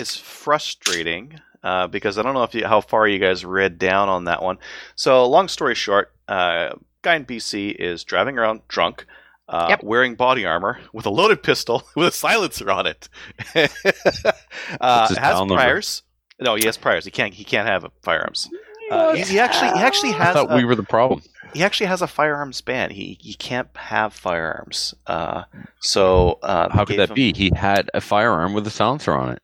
is 0.00 0.16
frustrating 0.16 1.40
uh, 1.62 1.86
because 1.88 2.18
I 2.18 2.22
don't 2.22 2.34
know 2.34 2.44
if 2.44 2.54
you, 2.54 2.66
how 2.66 2.80
far 2.80 3.08
you 3.08 3.18
guys 3.18 3.44
read 3.44 3.78
down 3.78 4.08
on 4.08 4.24
that 4.24 4.42
one. 4.42 4.58
So, 4.94 5.26
long 5.26 5.48
story 5.48 5.74
short, 5.74 6.12
uh, 6.28 6.74
guy 7.02 7.16
in 7.16 7.24
BC 7.24 7.74
is 7.74 8.04
driving 8.04 8.38
around 8.38 8.62
drunk. 8.68 9.06
Uh, 9.48 9.66
Yep. 9.70 9.84
Wearing 9.84 10.14
body 10.16 10.44
armor 10.44 10.80
with 10.92 11.06
a 11.06 11.10
loaded 11.10 11.42
pistol 11.42 11.84
with 11.94 12.08
a 12.08 12.12
silencer 12.12 12.68
on 12.70 12.86
it. 12.86 13.08
uh, 13.54 15.08
has 15.08 15.16
PAL 15.16 15.46
number? 15.46 15.54
priors. 15.54 16.02
No, 16.40 16.56
he 16.56 16.66
has 16.66 16.76
priors. 16.76 17.04
He 17.04 17.10
can't. 17.10 17.32
He 17.32 17.44
can't 17.44 17.68
have 17.68 17.86
firearms. 18.02 18.48
Uh, 18.90 19.14
he, 19.14 19.22
he 19.22 19.38
actually 19.38 19.68
he 19.78 19.84
actually 19.84 20.10
I 20.12 20.24
has. 20.24 20.34
thought 20.34 20.52
a- 20.52 20.56
we 20.56 20.64
were 20.64 20.74
the 20.74 20.82
problem. 20.82 21.22
he 21.54 21.62
actually 21.62 21.86
has 21.86 22.02
a 22.02 22.06
firearms 22.06 22.60
ban. 22.60 22.90
He 22.90 23.18
he 23.20 23.34
can't 23.34 23.68
have 23.76 24.12
firearms. 24.12 24.94
Uh, 25.06 25.44
so 25.80 26.38
uh, 26.42 26.68
How 26.70 26.84
could 26.84 26.98
that 26.98 27.08
gave 27.14 27.14
be? 27.14 27.32
He 27.32 27.50
had 27.54 27.90
a 27.94 28.00
firearm 28.00 28.52
with 28.54 28.66
a 28.66 28.70
silencer 28.70 29.12
on 29.14 29.32
it. 29.36 29.42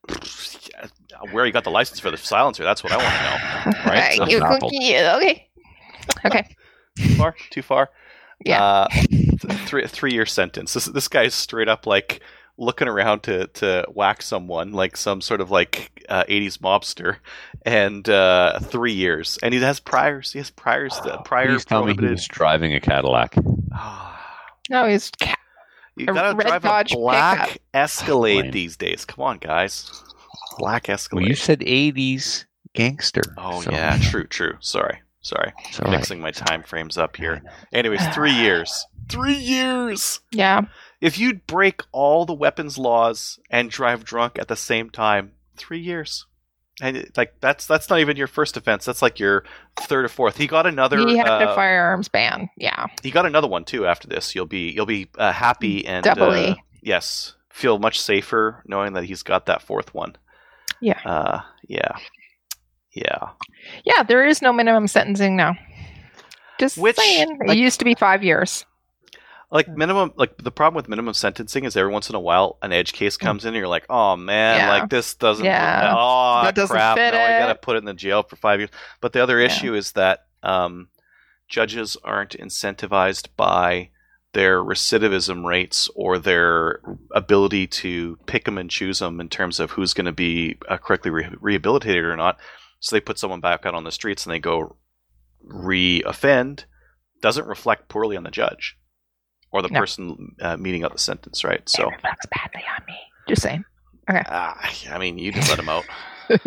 Where 1.30 1.44
he 1.46 1.52
got 1.52 1.62
the 1.64 1.70
license 1.70 2.00
for 2.00 2.10
the 2.10 2.16
silencer? 2.16 2.64
That's 2.64 2.82
what 2.82 2.92
I 2.92 2.96
want 2.96 3.08
to 3.08 3.70
know. 3.70 3.84
Right? 3.92 4.30
You 4.30 4.40
That's 4.40 4.64
okay. 4.64 5.48
Okay. 6.26 6.56
Too 6.98 7.14
far? 7.14 7.34
Too 7.50 7.62
far? 7.62 7.90
Yeah. 8.44 8.62
Uh, 8.62 8.88
th- 8.88 9.38
three 9.66 9.86
three 9.86 10.12
year 10.12 10.26
sentence. 10.26 10.74
This 10.74 10.86
this 10.86 11.06
guy's 11.08 11.34
straight 11.34 11.68
up 11.68 11.86
like 11.86 12.20
looking 12.62 12.88
around 12.88 13.22
to 13.24 13.46
to 13.48 13.84
whack 13.92 14.22
someone 14.22 14.72
like 14.72 14.96
some 14.96 15.20
sort 15.20 15.40
of 15.40 15.50
like 15.50 16.04
uh, 16.08 16.24
80s 16.28 16.58
mobster, 16.58 17.16
and 17.66 18.08
uh, 18.08 18.58
three 18.60 18.92
years. 18.92 19.38
And 19.42 19.52
he 19.52 19.60
has 19.60 19.80
priors. 19.80 20.32
He 20.32 20.38
has 20.38 20.50
priors. 20.50 20.94
Uh, 20.94 21.20
prior 21.22 21.48
Please 21.48 21.64
tell 21.64 21.84
me 21.84 21.94
he 21.98 22.06
was 22.06 22.26
driving 22.26 22.74
a 22.74 22.80
Cadillac. 22.80 23.34
No, 24.70 24.86
he's 24.86 25.10
ca- 25.20 25.34
You 25.96 26.06
A 26.08 26.14
gotta 26.14 26.36
red 26.36 26.46
drive 26.46 26.62
Dodge 26.62 26.92
a 26.92 26.96
black 26.96 27.38
pickup. 27.48 27.62
Escalade 27.74 28.42
Fine. 28.42 28.50
these 28.52 28.76
days. 28.76 29.04
Come 29.04 29.24
on, 29.24 29.38
guys. 29.38 29.90
Black 30.56 30.88
Escalade. 30.88 31.22
Well, 31.22 31.28
you 31.28 31.34
said 31.34 31.60
80s 31.60 32.44
gangster. 32.72 33.22
oh 33.38 33.60
so- 33.60 33.72
yeah, 33.72 33.98
true, 34.00 34.24
true. 34.24 34.54
Sorry, 34.60 35.02
sorry. 35.20 35.52
it's 35.68 35.80
all 35.80 35.86
right. 35.90 35.96
Mixing 35.98 36.20
my 36.20 36.30
time 36.30 36.62
frames 36.62 36.96
up 36.96 37.16
here. 37.16 37.42
Anyways, 37.72 38.06
three 38.14 38.32
years. 38.32 38.86
Three 39.08 39.34
years. 39.34 40.20
yeah. 40.30 40.62
If 41.02 41.18
you'd 41.18 41.46
break 41.46 41.82
all 41.92 42.24
the 42.24 42.32
weapons 42.32 42.78
laws 42.78 43.38
and 43.50 43.68
drive 43.68 44.04
drunk 44.04 44.38
at 44.38 44.48
the 44.48 44.56
same 44.56 44.88
time, 44.88 45.32
three 45.56 45.80
years. 45.80 46.24
And 46.80 46.96
it- 46.96 47.16
like 47.18 47.34
that's 47.40 47.66
that's 47.66 47.90
not 47.90 47.98
even 48.00 48.16
your 48.16 48.28
first 48.28 48.56
offense. 48.56 48.84
That's 48.86 49.02
like 49.02 49.18
your 49.18 49.44
third 49.76 50.06
or 50.06 50.08
fourth. 50.08 50.36
He 50.38 50.46
got 50.46 50.66
another. 50.66 50.96
he 50.98 51.18
had 51.18 51.28
uh, 51.28 51.48
a 51.50 51.54
firearms 51.54 52.08
ban. 52.08 52.48
Yeah. 52.56 52.86
he 53.02 53.10
got 53.10 53.26
another 53.26 53.48
one 53.48 53.64
too 53.64 53.84
after 53.86 54.08
this. 54.08 54.34
You'll 54.34 54.46
be 54.46 54.70
you'll 54.70 54.86
be 54.86 55.08
uh, 55.18 55.32
happy 55.32 55.84
and 55.86 56.04
Doubly. 56.04 56.50
uh, 56.50 56.54
yes, 56.80 57.34
feel 57.50 57.78
much 57.78 58.00
safer 58.00 58.62
knowing 58.66 58.94
that 58.94 59.04
he's 59.04 59.22
got 59.22 59.46
that 59.46 59.60
fourth 59.60 59.92
one. 59.92 60.16
Yeah. 60.80 61.00
Uh, 61.04 61.40
yeah. 61.68 61.96
Yeah. 62.94 63.30
Yeah, 63.84 64.02
there 64.02 64.24
is 64.26 64.40
no 64.42 64.52
minimum 64.52 64.86
sentencing 64.86 65.36
now. 65.36 65.56
Just 66.60 66.78
Which, 66.78 66.96
saying. 66.96 67.38
like- 67.46 67.56
it 67.56 67.60
used 67.60 67.78
to 67.80 67.84
be 67.84 67.94
five 67.94 68.22
years. 68.22 68.64
Like 69.52 69.68
minimum 69.68 70.12
like 70.16 70.36
the 70.38 70.50
problem 70.50 70.74
with 70.76 70.88
minimum 70.88 71.12
sentencing 71.14 71.64
is 71.64 71.76
every 71.76 71.92
once 71.92 72.08
in 72.08 72.14
a 72.16 72.20
while 72.20 72.56
an 72.62 72.72
edge 72.72 72.94
case 72.94 73.16
comes 73.18 73.44
in 73.44 73.48
and 73.48 73.56
you're 73.58 73.68
like, 73.68 73.84
oh 73.90 74.16
man. 74.16 74.56
Yeah. 74.56 74.68
like 74.70 74.88
this 74.88 75.14
doesn't 75.14 75.44
Yeah. 75.44 75.94
oh 75.96 76.40
That 76.42 76.54
doesn't 76.54 76.74
crap. 76.74 76.96
fit 76.96 77.12
now 77.12 77.22
I 77.22 77.38
gotta 77.38 77.54
put 77.54 77.76
it 77.76 77.80
in 77.80 77.84
the 77.84 77.92
jail 77.94 78.22
for 78.22 78.36
five 78.36 78.60
years. 78.60 78.70
But 79.02 79.12
the 79.12 79.22
other 79.22 79.38
Yeah. 79.38 79.46
issue 79.46 79.74
is 79.74 79.92
that 79.92 80.24
um, 80.42 80.88
judges 81.48 81.96
aren't 82.02 82.30
incentivized 82.36 83.28
by 83.36 83.90
their 84.32 84.64
recidivism 84.64 85.44
rates 85.44 85.90
or 85.94 86.18
their 86.18 86.80
ability 87.14 87.66
to 87.66 88.16
pick 88.24 88.46
them 88.46 88.56
and 88.56 88.70
choose 88.70 89.00
them 89.00 89.20
in 89.20 89.28
terms 89.28 89.60
of 89.60 89.72
who's 89.72 89.92
going 89.92 90.06
to 90.06 90.12
be 90.12 90.56
uh, 90.70 90.78
correctly 90.78 91.10
re- 91.10 91.28
rehabilitated 91.38 92.02
or 92.06 92.16
not. 92.16 92.38
So 92.80 92.96
they 92.96 93.00
put 93.00 93.18
someone 93.18 93.40
back 93.42 93.66
out 93.66 93.74
on 93.74 93.84
the 93.84 93.92
streets 93.92 94.24
and 94.24 94.32
they 94.32 94.38
go 94.38 94.76
re-offend. 95.44 96.64
Doesn't 97.20 97.46
reflect 97.46 97.88
poorly 97.90 98.16
on 98.16 98.22
the 98.24 98.30
judge 98.30 98.78
or 99.52 99.62
the 99.62 99.68
No. 99.68 99.80
person 99.80 100.34
uh, 100.40 100.56
meting 100.56 100.82
out 100.84 100.92
the 100.92 100.98
sentence, 100.98 101.44
right? 101.44 101.66
So, 101.68 101.88
reflects 101.90 102.26
badly 102.26 102.64
on 102.78 102.84
me. 102.86 102.98
Just 103.28 103.42
saying. 103.42 103.64
ah, 104.08 104.58
I 104.90 104.98
mean, 104.98 105.18
you 105.18 105.30
just 105.32 105.48
let 105.48 105.58
him 105.58 105.68
out. 105.68 105.84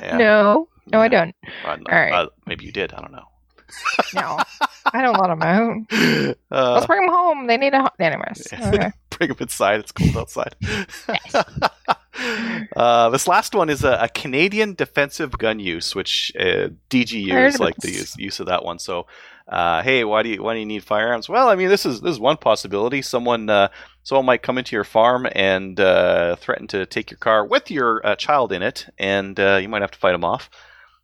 Yeah. 0.00 0.16
No. 0.16 0.68
No, 0.92 1.00
I 1.00 1.08
don't. 1.08 1.34
Uh, 1.64 1.68
All 1.70 1.76
right. 1.90 2.12
uh, 2.12 2.28
maybe 2.46 2.64
you 2.64 2.72
did. 2.72 2.94
I 2.94 3.00
don't 3.00 3.12
know. 3.12 3.26
No. 4.14 4.38
I 4.94 5.02
don't 5.02 5.18
let 5.18 5.28
them 5.28 5.42
out. 5.42 6.36
Uh, 6.50 6.74
Let's 6.74 6.86
bring 6.86 7.04
them 7.04 7.12
home. 7.12 7.46
They 7.48 7.56
need 7.56 7.74
a 7.74 7.80
home. 7.80 7.88
Anyways. 7.98 8.46
Yeah. 8.52 8.68
Okay. 8.68 8.90
bring 9.10 9.30
him 9.30 9.36
inside. 9.40 9.80
It's 9.80 9.92
cold 9.92 10.16
outside. 10.16 10.54
uh, 12.76 13.10
this 13.10 13.26
last 13.28 13.54
one 13.54 13.68
is 13.68 13.84
a, 13.84 13.98
a 14.02 14.08
Canadian 14.08 14.74
defensive 14.74 15.32
gun 15.38 15.58
use, 15.58 15.94
which 15.94 16.32
uh, 16.38 16.68
DGU 16.90 17.30
Heard 17.32 17.46
is 17.48 17.60
like 17.60 17.76
the 17.78 17.90
use, 17.90 18.16
use 18.16 18.40
of 18.40 18.46
that 18.46 18.64
one. 18.64 18.78
So, 18.78 19.06
uh, 19.48 19.82
hey, 19.82 20.04
why 20.04 20.22
do 20.22 20.28
you 20.28 20.42
why 20.42 20.54
do 20.54 20.60
you 20.60 20.66
need 20.66 20.82
firearms? 20.82 21.28
Well, 21.28 21.48
I 21.48 21.54
mean, 21.54 21.68
this 21.68 21.86
is 21.86 22.00
this 22.00 22.12
is 22.12 22.20
one 22.20 22.36
possibility. 22.36 23.02
Someone 23.02 23.48
uh, 23.48 23.68
someone 24.02 24.26
might 24.26 24.42
come 24.42 24.58
into 24.58 24.74
your 24.74 24.84
farm 24.84 25.26
and 25.32 25.78
uh, 25.78 26.36
threaten 26.36 26.66
to 26.68 26.86
take 26.86 27.10
your 27.10 27.18
car 27.18 27.46
with 27.46 27.70
your 27.70 28.04
uh, 28.04 28.16
child 28.16 28.52
in 28.52 28.62
it, 28.62 28.86
and 28.98 29.38
uh, 29.38 29.58
you 29.60 29.68
might 29.68 29.82
have 29.82 29.92
to 29.92 29.98
fight 29.98 30.12
them 30.12 30.24
off. 30.24 30.50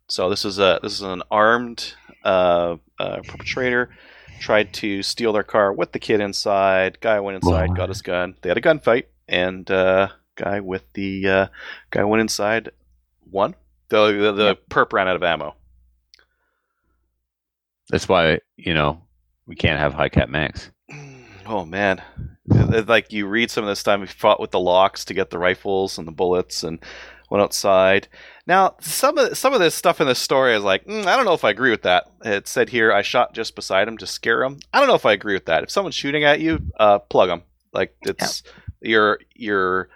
So 0.07 0.29
this 0.29 0.43
is 0.43 0.59
a 0.59 0.79
this 0.83 0.93
is 0.93 1.01
an 1.01 1.23
armed 1.31 1.93
uh, 2.23 2.77
uh, 2.99 3.21
perpetrator 3.27 3.89
tried 4.39 4.73
to 4.73 5.01
steal 5.01 5.31
their 5.31 5.43
car 5.43 5.71
with 5.71 5.93
the 5.93 5.99
kid 5.99 6.19
inside. 6.19 6.99
Guy 6.99 7.19
went 7.21 7.35
inside, 7.35 7.75
got 7.75 7.87
his 7.87 8.01
gun. 8.01 8.35
They 8.41 8.49
had 8.49 8.57
a 8.57 8.61
gunfight, 8.61 9.05
and 9.27 9.69
uh, 9.71 10.09
guy 10.35 10.59
with 10.59 10.83
the 10.93 11.27
uh, 11.29 11.47
guy 11.91 12.03
went 12.03 12.19
inside, 12.21 12.71
won. 13.31 13.55
The 13.87 14.11
the, 14.11 14.31
the 14.33 14.57
perp 14.69 14.91
ran 14.91 15.07
out 15.07 15.15
of 15.15 15.23
ammo. 15.23 15.55
That's 17.93 18.09
why 18.09 18.39
you 18.57 18.73
know 18.73 19.03
we 19.45 19.55
can't 19.55 19.79
have 19.79 19.93
high 19.93 20.09
cap 20.09 20.27
max. 20.27 20.71
Oh 21.45 21.63
man, 21.63 22.01
like 22.47 23.13
you 23.13 23.27
read 23.27 23.51
some 23.51 23.63
of 23.63 23.67
this 23.67 23.83
time, 23.83 24.01
we 24.01 24.07
fought 24.07 24.39
with 24.39 24.49
the 24.49 24.59
locks 24.59 25.05
to 25.05 25.13
get 25.13 25.29
the 25.29 25.37
rifles 25.37 25.99
and 25.99 26.07
the 26.07 26.11
bullets, 26.11 26.63
and 26.63 26.83
went 27.29 27.43
outside. 27.43 28.07
Now, 28.47 28.77
some 28.81 29.19
of 29.19 29.37
some 29.37 29.53
of 29.53 29.59
this 29.59 29.75
stuff 29.75 30.01
in 30.01 30.07
this 30.07 30.17
story 30.17 30.55
is 30.55 30.63
like, 30.63 30.87
mm, 30.87 31.05
I 31.05 31.15
don't 31.15 31.25
know 31.25 31.35
if 31.35 31.43
I 31.43 31.51
agree 31.51 31.69
with 31.69 31.83
that. 31.83 32.05
It 32.25 32.47
said 32.47 32.69
here, 32.69 32.91
I 32.91 33.03
shot 33.03 33.35
just 33.35 33.55
beside 33.55 33.87
him 33.87 33.99
to 33.99 34.07
scare 34.07 34.43
him. 34.43 34.57
I 34.73 34.79
don't 34.79 34.89
know 34.89 34.95
if 34.95 35.05
I 35.05 35.13
agree 35.13 35.35
with 35.35 35.45
that. 35.45 35.61
If 35.61 35.69
someone's 35.69 35.93
shooting 35.93 36.23
at 36.23 36.39
you, 36.39 36.63
uh, 36.79 36.97
plug 36.97 37.29
them. 37.29 37.43
Like 37.73 37.95
it's 38.01 38.41
you're 38.81 39.19
you're 39.35 39.89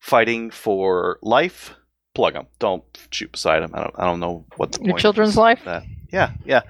fighting 0.00 0.50
for 0.50 1.20
life. 1.22 1.72
Plug 2.16 2.34
them. 2.34 2.48
Don't 2.58 2.82
shoot 3.12 3.30
beside 3.30 3.62
him. 3.62 3.70
I 3.74 3.80
don't. 3.80 3.94
I 3.96 4.04
don't 4.06 4.18
know 4.18 4.44
what 4.56 4.72
the 4.72 4.80
Your 4.80 4.94
point 4.94 5.02
children's 5.02 5.30
is 5.30 5.36
life? 5.36 5.62
That. 5.64 5.84
Yeah, 6.10 6.32
yeah. 6.44 6.62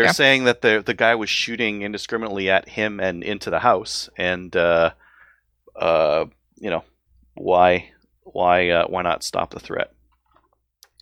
They're 0.00 0.06
Yeah. 0.08 0.12
saying 0.12 0.44
that 0.44 0.62
the 0.62 0.82
the 0.84 0.94
guy 0.94 1.14
was 1.14 1.28
shooting 1.28 1.82
indiscriminately 1.82 2.48
at 2.48 2.70
him 2.70 3.00
and 3.00 3.22
into 3.22 3.50
the 3.50 3.58
house, 3.58 4.08
and 4.16 4.56
uh, 4.56 4.92
uh, 5.76 6.24
you 6.56 6.70
know, 6.70 6.84
why 7.34 7.90
why 8.22 8.70
uh, 8.70 8.86
why 8.86 9.02
not 9.02 9.22
stop 9.22 9.50
the 9.50 9.60
threat? 9.60 9.92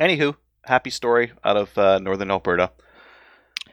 Anywho, 0.00 0.34
happy 0.64 0.90
story 0.90 1.30
out 1.44 1.56
of 1.56 1.78
uh, 1.78 2.00
northern 2.00 2.32
Alberta, 2.32 2.72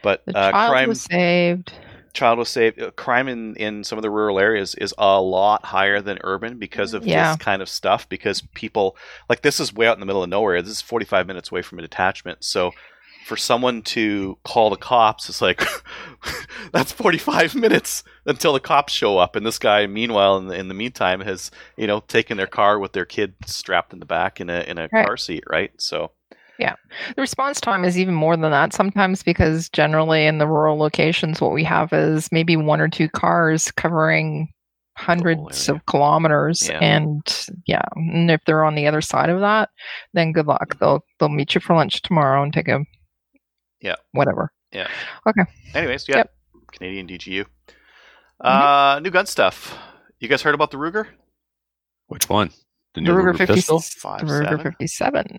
but 0.00 0.24
The 0.26 0.36
uh, 0.36 0.52
child 0.52 0.70
crime 0.70 0.88
was 0.90 1.02
saved. 1.02 1.72
child 2.14 2.38
was 2.38 2.48
saved. 2.48 2.80
Uh, 2.80 2.92
Crime 2.92 3.26
in, 3.26 3.56
in 3.56 3.82
some 3.82 3.98
of 3.98 4.02
the 4.02 4.10
rural 4.10 4.38
areas 4.38 4.76
is 4.76 4.94
a 4.96 5.20
lot 5.20 5.64
higher 5.64 6.00
than 6.00 6.18
urban 6.22 6.58
because 6.58 6.94
of 6.94 7.04
Yeah. 7.04 7.32
this 7.32 7.36
kind 7.44 7.62
of 7.62 7.68
stuff. 7.68 8.08
Because 8.08 8.42
people 8.54 8.96
like 9.28 9.42
this 9.42 9.58
is 9.58 9.74
way 9.74 9.88
out 9.88 9.94
in 9.96 10.00
the 10.00 10.06
middle 10.06 10.22
of 10.22 10.28
nowhere. 10.28 10.62
This 10.62 10.70
is 10.70 10.82
forty 10.82 11.04
five 11.04 11.26
minutes 11.26 11.50
away 11.50 11.62
from 11.62 11.80
a 11.80 11.82
detachment. 11.82 12.44
So 12.44 12.70
for 13.26 13.36
someone 13.36 13.82
to 13.82 14.38
call 14.44 14.70
the 14.70 14.76
cops, 14.76 15.28
it's 15.28 15.42
like 15.42 15.60
that's 16.72 16.92
forty 16.92 17.18
five 17.18 17.54
minutes 17.56 18.04
until 18.24 18.52
the 18.52 18.60
cops 18.60 18.92
show 18.92 19.18
up. 19.18 19.34
And 19.34 19.44
this 19.44 19.58
guy, 19.58 19.86
meanwhile, 19.88 20.36
in 20.36 20.46
the, 20.46 20.54
in 20.54 20.68
the 20.68 20.74
meantime, 20.74 21.20
has 21.22 21.50
you 21.76 21.86
know 21.88 22.00
taken 22.00 22.36
their 22.36 22.46
car 22.46 22.78
with 22.78 22.92
their 22.92 23.04
kid 23.04 23.34
strapped 23.44 23.92
in 23.92 23.98
the 23.98 24.06
back 24.06 24.40
in 24.40 24.48
a 24.48 24.60
in 24.60 24.78
a 24.78 24.88
Right. 24.92 25.06
car 25.06 25.16
seat. 25.16 25.42
Right. 25.50 25.72
So 25.78 26.12
Yeah. 26.58 26.76
The 27.16 27.20
response 27.22 27.60
time 27.60 27.84
is 27.84 27.98
even 27.98 28.14
more 28.14 28.36
than 28.36 28.50
that 28.52 28.72
sometimes 28.72 29.24
because 29.24 29.68
generally 29.70 30.26
in 30.26 30.38
the 30.38 30.46
rural 30.46 30.78
locations, 30.78 31.40
what 31.40 31.52
we 31.52 31.64
have 31.64 31.92
is 31.92 32.30
maybe 32.30 32.56
one 32.56 32.80
or 32.80 32.88
two 32.88 33.08
cars 33.08 33.72
covering 33.72 34.48
hundreds 34.96 35.68
of 35.68 35.84
kilometers. 35.86 36.68
Yeah. 36.68 36.78
And 36.80 37.46
yeah, 37.66 37.82
and 37.96 38.30
if 38.30 38.40
they're 38.46 38.64
on 38.64 38.76
the 38.76 38.86
other 38.86 39.00
side 39.02 39.28
of 39.30 39.40
that, 39.40 39.68
then 40.14 40.32
good 40.32 40.46
luck. 40.46 40.68
Mm-hmm. 40.70 40.78
They'll 40.84 41.04
they'll 41.18 41.28
meet 41.28 41.54
you 41.56 41.60
for 41.60 41.74
lunch 41.74 42.02
tomorrow 42.02 42.42
and 42.42 42.52
take 42.52 42.68
a 42.68 42.84
Yeah. 43.80 43.96
whatever. 44.12 44.52
Yeah. 44.72 44.88
Okay. 45.26 45.42
Anyways, 45.74 46.08
yeah, 46.08 46.16
Yep. 46.18 46.32
Canadian 46.72 47.06
DGU. 47.06 47.46
Uh, 48.40 49.00
new 49.02 49.10
gun 49.10 49.26
stuff. 49.26 49.76
You 50.20 50.28
guys 50.28 50.42
heard 50.42 50.54
about 50.54 50.70
the 50.70 50.76
Ruger? 50.76 51.06
Which 52.08 52.28
one? 52.28 52.50
The 52.94 53.00
The 53.02 53.10
Ruger 53.10 53.36
50, 53.36 53.54
pistol? 53.54 53.80
Five 53.80 54.20
the 54.20 54.26
Ruger 54.26 54.46
seven? 54.46 54.58
57. 54.72 55.38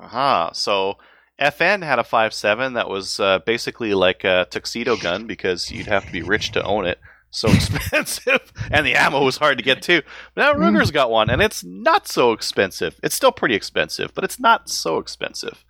Uh-huh. 0.00 0.50
So 0.52 0.98
FN 1.40 1.82
had 1.82 1.98
a 1.98 2.04
five 2.04 2.34
seven 2.34 2.74
that 2.74 2.88
was 2.88 3.18
uh, 3.20 3.38
basically 3.40 3.94
like 3.94 4.24
a 4.24 4.46
tuxedo 4.50 4.96
gun 4.96 5.26
because 5.26 5.70
you'd 5.70 5.86
have 5.86 6.04
to 6.06 6.12
be 6.12 6.22
rich 6.22 6.52
to 6.52 6.62
own 6.62 6.86
it. 6.86 6.98
So 7.30 7.48
expensive, 7.52 8.52
and 8.70 8.84
the 8.84 8.94
ammo 8.94 9.24
was 9.24 9.38
hard 9.38 9.56
to 9.58 9.64
get 9.64 9.80
too. 9.82 10.02
But 10.34 10.42
now 10.42 10.52
Mm. 10.52 10.58
Ruger's 10.76 10.90
got 10.90 11.10
one, 11.10 11.30
and 11.30 11.40
it's 11.40 11.64
not 11.64 12.06
so 12.06 12.32
expensive. 12.32 13.00
It's 13.02 13.14
still 13.14 13.32
pretty 13.32 13.54
expensive, 13.54 14.12
but 14.14 14.22
it's 14.24 14.38
not 14.38 14.68
so 14.68 14.98
expensive. 14.98 15.64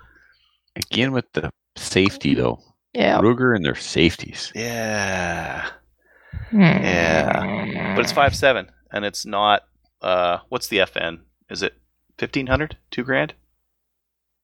Again 0.76 1.12
with 1.12 1.30
the 1.32 1.50
safety 1.76 2.34
though. 2.34 2.60
Yeah. 2.92 3.20
Ruger 3.20 3.54
and 3.56 3.64
their 3.64 3.74
safeties. 3.74 4.52
Yeah, 4.54 5.66
Hmm. 6.50 6.60
Yeah. 6.60 7.94
but 7.96 8.02
it's 8.04 8.12
five 8.12 8.34
seven, 8.34 8.70
and 8.90 9.04
it's 9.04 9.24
not. 9.26 9.62
Uh, 10.02 10.38
what's 10.48 10.68
the 10.68 10.78
FN? 10.78 11.20
Is 11.50 11.62
it 11.62 11.74
fifteen 12.18 12.46
hundred? 12.48 12.76
Two 12.90 13.02
grand? 13.04 13.34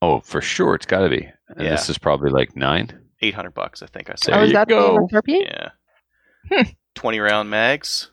Oh, 0.01 0.21
for 0.21 0.41
sure, 0.41 0.75
it's 0.75 0.87
got 0.87 1.01
to 1.01 1.09
be. 1.09 1.29
And 1.49 1.65
Yeah. 1.65 1.71
this 1.71 1.89
is 1.91 1.99
probably 1.99 2.31
like 2.31 2.55
nine. 2.57 2.99
Eight 3.21 3.35
hundred 3.35 3.55
bucks, 3.55 3.83
I 3.83 3.87
think 3.87 4.09
I 4.11 4.15
said. 4.17 4.35
Oh, 4.35 4.43
is 4.45 4.53
that 4.53 4.69
go. 4.69 4.95
the 5.11 5.17
MSRP? 5.17 5.45
Yeah. 5.45 5.69
Hmm. 6.51 6.71
20 6.95 7.19
round 7.21 7.51
mags. 7.51 8.11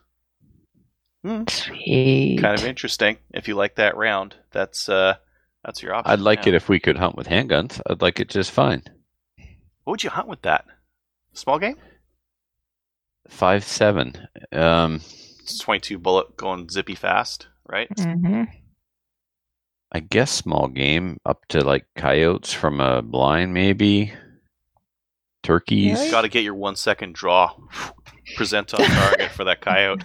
Sweet. 1.50 2.40
Kind 2.42 2.60
of 2.60 2.66
interesting. 2.66 3.18
If 3.34 3.48
you 3.48 3.56
like 3.56 3.76
that 3.76 3.98
round, 3.98 4.36
that's 4.52 4.88
uh 4.90 5.16
that's 5.66 5.82
your 5.82 5.96
option. 5.96 6.12
I'd 6.12 6.20
like 6.20 6.46
yeah. 6.46 6.50
it 6.50 6.56
if 6.56 6.70
we 6.70 6.80
could 6.80 6.98
hunt 6.98 7.16
with 7.16 7.28
handguns. 7.28 7.82
I'd 7.90 8.02
like 8.02 8.20
it 8.20 8.30
just 8.30 8.52
fine. 8.52 8.84
What 9.84 9.94
would 9.94 10.04
you 10.04 10.10
hunt 10.10 10.28
with 10.28 10.42
that? 10.44 10.66
Small 11.34 11.60
game? 11.60 11.78
Five 13.28 13.64
seven. 13.64 14.14
Um, 14.52 15.02
It's 15.42 15.60
22 15.60 15.98
bullet 15.98 16.38
going 16.38 16.70
zippy 16.70 16.96
fast, 16.96 17.48
right? 17.68 17.90
Mm-hmm. 17.90 18.44
I 19.92 20.00
guess 20.00 20.32
small 20.32 20.68
game 20.68 21.18
up 21.26 21.46
to 21.50 21.64
like 21.64 21.86
coyotes 21.96 22.54
from 22.54 22.80
a 22.80 23.02
blind, 23.02 23.54
maybe 23.54 24.14
turkeys. 25.42 25.98
Really? 25.98 26.12
Got 26.12 26.22
to 26.24 26.30
get 26.30 26.44
your 26.44 26.56
1 26.56 26.76
second 26.76 27.16
draw. 27.16 27.56
Present 28.36 28.74
on 28.74 28.86
target 28.86 29.32
for 29.32 29.44
that 29.44 29.62
coyote. 29.62 30.04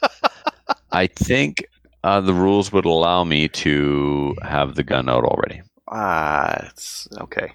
I 0.92 1.06
think 1.06 1.64
uh, 2.06 2.20
the 2.20 2.32
rules 2.34 2.72
would 2.72 2.84
allow 2.84 3.24
me 3.24 3.48
to 3.48 4.34
have 4.42 4.74
the 4.74 4.82
gun 4.82 5.08
out 5.08 5.24
already. 5.24 5.62
Ah, 5.90 6.66
it's 6.70 7.08
okay. 7.20 7.52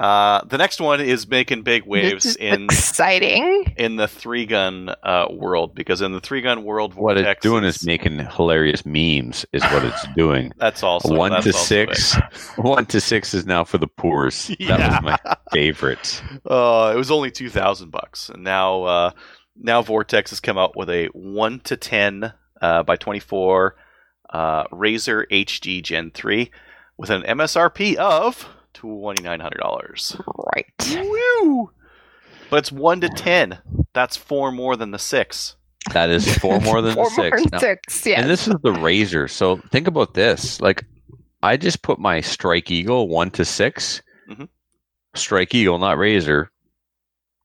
Uh, 0.00 0.42
the 0.46 0.56
next 0.56 0.80
one 0.80 1.00
is 1.02 1.28
making 1.28 1.62
big 1.62 1.84
waves 1.84 2.34
in 2.36 2.64
exciting. 2.64 3.74
in 3.76 3.96
the 3.96 4.08
three 4.08 4.46
gun 4.46 4.88
uh, 5.02 5.26
world 5.30 5.74
because 5.74 6.00
in 6.00 6.12
the 6.12 6.20
three 6.20 6.40
gun 6.40 6.64
world, 6.64 6.94
What 6.94 7.18
it's 7.18 7.40
doing 7.42 7.62
is 7.64 7.84
making 7.84 8.18
hilarious 8.18 8.86
memes. 8.86 9.44
Is 9.52 9.62
what 9.64 9.84
it's 9.84 10.06
doing. 10.16 10.50
that's 10.58 10.82
also 10.82 11.14
One 11.14 11.30
that's 11.30 11.44
to 11.44 11.52
also 11.52 11.64
six. 11.66 12.16
it. 12.16 12.24
One 12.56 12.86
to 12.86 13.00
six 13.02 13.34
is 13.34 13.44
now 13.44 13.64
for 13.64 13.76
the 13.78 13.86
poors. 13.86 14.48
That 14.60 14.78
Yeah. 14.80 14.88
was 14.94 15.02
my 15.02 15.18
favorite. 15.52 16.22
Uh, 16.48 16.90
it 16.94 16.96
was 16.96 17.10
only 17.10 17.30
two 17.30 17.50
thousand 17.50 17.90
bucks, 17.90 18.30
and 18.30 18.42
now 18.42 18.84
uh, 18.84 19.10
now 19.56 19.82
Vortex 19.82 20.30
has 20.30 20.40
come 20.40 20.56
out 20.56 20.74
with 20.74 20.88
a 20.88 21.08
one 21.08 21.60
to 21.64 21.76
ten 21.76 22.32
uh, 22.62 22.82
by 22.82 22.96
twenty 22.96 23.20
four 23.20 23.76
uh, 24.30 24.64
Razor 24.72 25.26
HD 25.30 25.82
Gen 25.82 26.10
three 26.12 26.50
with 26.96 27.10
an 27.10 27.22
MSRP 27.22 27.96
of 27.96 28.48
twenty 28.72 29.22
nine 29.22 29.40
hundred 29.40 29.58
dollars. 29.58 30.16
Right. 30.54 30.96
Woo! 31.42 31.70
But 32.50 32.56
it's 32.60 32.72
one 32.72 33.00
to 33.02 33.08
ten. 33.10 33.58
That's 33.92 34.16
four 34.16 34.50
more 34.52 34.76
than 34.76 34.90
the 34.92 34.98
six. 34.98 35.56
That 35.92 36.10
is 36.10 36.38
four 36.38 36.60
more 36.60 36.80
than 36.80 36.94
Four 36.94 37.10
the 37.10 37.16
more 37.16 37.30
six. 37.30 37.42
than 37.42 37.48
Now- 37.52 37.58
six. 37.58 38.06
Yeah. 38.06 38.20
And 38.20 38.30
this 38.30 38.46
is 38.46 38.54
the 38.62 38.72
razor. 38.72 39.26
So 39.28 39.56
think 39.72 39.88
about 39.88 40.14
this. 40.14 40.60
Like, 40.60 40.84
I 41.42 41.56
just 41.56 41.82
put 41.82 41.98
my 41.98 42.20
Strike 42.20 42.70
Eagle 42.70 43.08
one 43.08 43.30
to 43.32 43.44
6 43.44 44.00
Mhm. 44.30 44.48
Strike 45.16 45.54
Eagle, 45.54 45.78
not 45.78 45.98
razor. 45.98 46.50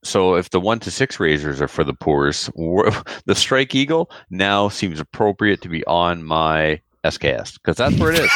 So 0.08 0.36
if 0.36 0.50
the 0.52 0.60
one 0.60 0.80
to 0.80 0.92
six 0.92 1.20
razors 1.20 1.62
are 1.62 1.68
for 1.68 1.84
the 1.84 1.94
poors, 1.94 2.50
the 2.56 3.36
Strike 3.36 3.76
Eagle 3.76 4.10
now 4.30 4.70
seems 4.70 5.00
appropriate 5.00 5.62
to 5.64 5.70
be 5.70 5.86
on 5.86 6.24
my 6.24 6.82
SKS 7.04 7.56
because 7.56 7.78
that's 7.78 7.98
where 7.98 8.14
it 8.14 8.30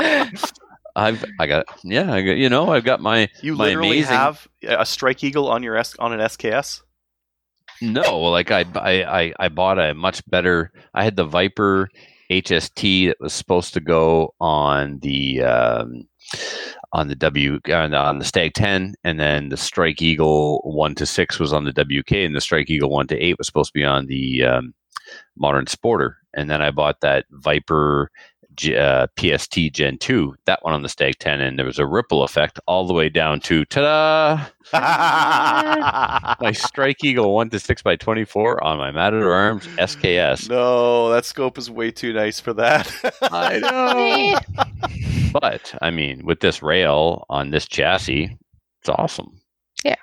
is. 0.00 0.42
I've 0.96 1.24
I 1.40 1.46
got 1.48 1.66
yeah 1.82 2.12
I 2.12 2.22
got 2.22 2.36
you 2.36 2.48
know 2.48 2.70
I've 2.72 2.84
got 2.84 3.00
my 3.00 3.28
You 3.42 3.56
My 3.56 3.64
literally 3.66 3.98
amazing- 3.98 4.14
have 4.14 4.46
a 4.62 4.86
Strike 4.86 5.24
Eagle 5.24 5.48
on 5.48 5.62
your 5.62 5.76
S- 5.76 5.96
on 5.98 6.12
an 6.12 6.20
SKS. 6.20 6.82
No, 7.82 8.20
like 8.20 8.50
I, 8.52 8.64
I, 8.76 9.02
I, 9.22 9.32
I 9.40 9.48
bought 9.48 9.80
a 9.80 9.94
much 9.94 10.24
better. 10.30 10.70
I 10.94 11.02
had 11.02 11.16
the 11.16 11.24
Viper 11.24 11.88
HST 12.30 13.08
that 13.08 13.16
was 13.20 13.32
supposed 13.32 13.74
to 13.74 13.80
go 13.80 14.32
on 14.40 15.00
the 15.00 15.42
um, 15.42 16.06
on 16.94 17.08
the 17.08 17.16
W 17.16 17.58
on 17.72 18.18
the, 18.20 18.24
Stag 18.24 18.54
Ten, 18.54 18.94
and 19.02 19.18
then 19.18 19.48
the 19.48 19.56
Strike 19.56 20.00
Eagle 20.00 20.60
one 20.64 20.94
to 20.94 21.04
six 21.04 21.40
was 21.40 21.52
on 21.52 21.64
the 21.64 21.72
WK, 21.72 22.12
and 22.12 22.36
the 22.36 22.40
Strike 22.40 22.70
Eagle 22.70 22.90
one 22.90 23.08
to 23.08 23.18
eight 23.18 23.36
was 23.36 23.48
supposed 23.48 23.72
to 23.72 23.78
be 23.78 23.84
on 23.84 24.06
the 24.06 24.44
um, 24.44 24.74
Modern 25.36 25.66
Sporter. 25.66 26.14
And 26.34 26.48
then 26.48 26.62
I 26.62 26.70
bought 26.70 27.00
that 27.00 27.26
Viper 27.30 28.10
uh, 28.76 29.06
PST 29.18 29.72
Gen 29.72 29.98
2, 29.98 30.34
that 30.46 30.62
one 30.62 30.74
on 30.74 30.82
the 30.82 30.88
Stag 30.88 31.18
10, 31.18 31.40
and 31.40 31.58
there 31.58 31.66
was 31.66 31.78
a 31.78 31.86
ripple 31.86 32.22
effect 32.22 32.58
all 32.66 32.86
the 32.86 32.92
way 32.94 33.08
down 33.08 33.40
to 33.40 33.64
ta 33.66 33.80
da! 33.80 34.46
my 36.40 36.52
Strike 36.52 37.02
Eagle 37.04 37.34
1 37.34 37.50
to 37.50 37.58
6 37.58 37.82
by 37.82 37.96
24 37.96 38.62
on 38.64 38.78
my 38.78 38.90
Matador 38.90 39.32
Arms 39.32 39.66
SKS. 39.78 40.48
no, 40.48 41.10
that 41.10 41.24
scope 41.24 41.58
is 41.58 41.70
way 41.70 41.90
too 41.90 42.12
nice 42.12 42.40
for 42.40 42.52
that. 42.54 42.90
I 43.22 43.58
know. 43.58 45.30
but, 45.32 45.74
I 45.82 45.90
mean, 45.90 46.24
with 46.24 46.40
this 46.40 46.62
rail 46.62 47.24
on 47.28 47.50
this 47.50 47.66
chassis, 47.66 48.36
it's 48.80 48.88
awesome. 48.88 49.40
Yeah. 49.84 49.96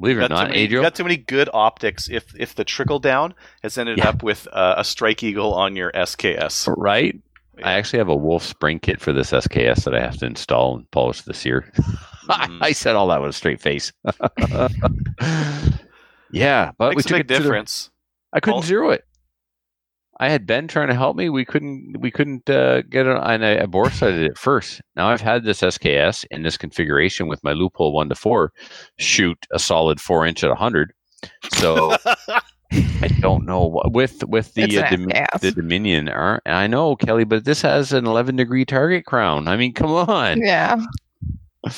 Believe 0.00 0.18
it 0.18 0.24
or 0.24 0.28
got, 0.28 0.28
too 0.28 0.34
not, 0.34 0.48
many, 0.48 0.58
you 0.60 0.64
Adriel, 0.66 0.82
got 0.82 0.94
too 0.96 1.04
many 1.04 1.16
good 1.16 1.48
optics. 1.54 2.08
If 2.10 2.34
if 2.38 2.54
the 2.56 2.64
trickle 2.64 2.98
down 2.98 3.32
has 3.62 3.78
ended 3.78 3.98
Yeah. 3.98 4.08
up 4.08 4.22
with 4.24 4.48
uh, 4.52 4.74
a 4.76 4.84
Strike 4.84 5.22
Eagle 5.22 5.54
on 5.54 5.76
your 5.76 5.92
SKS, 5.92 6.68
right? 6.76 7.14
Yeah. 7.58 7.68
I 7.68 7.72
actually 7.74 7.98
have 8.00 8.08
a 8.08 8.16
Wolff 8.16 8.42
spring 8.44 8.78
kit 8.80 9.00
for 9.00 9.12
this 9.12 9.30
SKS 9.30 9.84
that 9.84 9.94
I 9.94 10.00
have 10.00 10.16
to 10.18 10.26
install 10.26 10.76
and 10.76 10.90
polish 10.90 11.22
this 11.22 11.44
year. 11.44 11.70
Mhm. 11.76 12.58
I 12.62 12.72
said 12.72 12.96
all 12.96 13.08
that 13.08 13.20
with 13.20 13.30
a 13.30 13.32
straight 13.32 13.60
face. 13.60 13.92
yeah, 16.32 16.72
but 16.78 16.90
we 16.90 16.96
makes 16.96 17.06
a 17.10 17.14
big 17.14 17.28
to 17.28 17.34
the- 17.34 17.40
difference. 17.40 17.90
I 18.32 18.40
couldn't 18.40 18.56
All- 18.56 18.62
zero 18.62 18.90
it. 18.90 19.04
I 20.20 20.28
had 20.28 20.46
Ben 20.46 20.68
trying 20.68 20.86
to 20.88 20.94
help 20.94 21.16
me. 21.16 21.28
We 21.28 21.44
couldn't. 21.44 21.96
We 22.00 22.10
couldn't 22.12 22.48
uh, 22.48 22.82
get 22.82 23.04
it. 23.06 23.16
And 23.20 23.44
I, 23.44 23.62
I 23.62 23.66
bore 23.66 23.90
sighted 23.90 24.22
it 24.22 24.38
first. 24.38 24.80
Now 24.94 25.08
I've 25.08 25.20
had 25.20 25.42
this 25.42 25.60
SKS 25.60 26.24
in 26.30 26.44
this 26.44 26.56
configuration 26.56 27.26
with 27.26 27.42
my 27.42 27.52
Leupold 27.52 27.92
one 27.92 28.08
to 28.10 28.14
four, 28.14 28.52
shoot 28.98 29.36
a 29.52 29.58
solid 29.58 30.00
four 30.00 30.24
inch 30.24 30.44
at 30.44 30.56
hundred. 30.56 30.92
So 31.54 31.96
I 33.02 33.08
don't 33.20 33.44
know 33.44 33.64
what 33.64 33.92
with 33.92 34.24
with 34.24 34.54
the 34.54 34.78
uh, 34.78 34.90
Dom- 34.90 35.08
the 35.40 35.52
Dominion. 35.54 36.08
Are, 36.08 36.40
I 36.46 36.66
know 36.66 36.96
Kelly, 36.96 37.24
but 37.24 37.44
this 37.44 37.62
has 37.62 37.92
an 37.92 38.06
eleven 38.06 38.36
degree 38.36 38.64
target 38.64 39.04
crown. 39.06 39.48
I 39.48 39.56
mean, 39.56 39.72
come 39.72 39.90
on. 39.92 40.40
Yeah. 40.40 40.76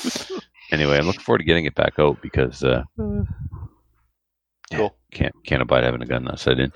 Anyway, 0.73 0.98
I'm 0.98 1.06
looking 1.06 1.20
forward 1.20 1.39
to 1.39 1.44
getting 1.44 1.64
it 1.64 1.77
back 1.77 1.93
out 2.01 2.20
because 2.20 2.64
uh, 2.64 2.82
Cool. 4.73 4.97
can't 5.12 5.32
can't 5.44 5.62
abide 5.62 5.85
having 5.85 6.02
a 6.02 6.06
gun 6.06 6.24
that 6.24 6.40
side 6.40 6.59
in. 6.59 6.73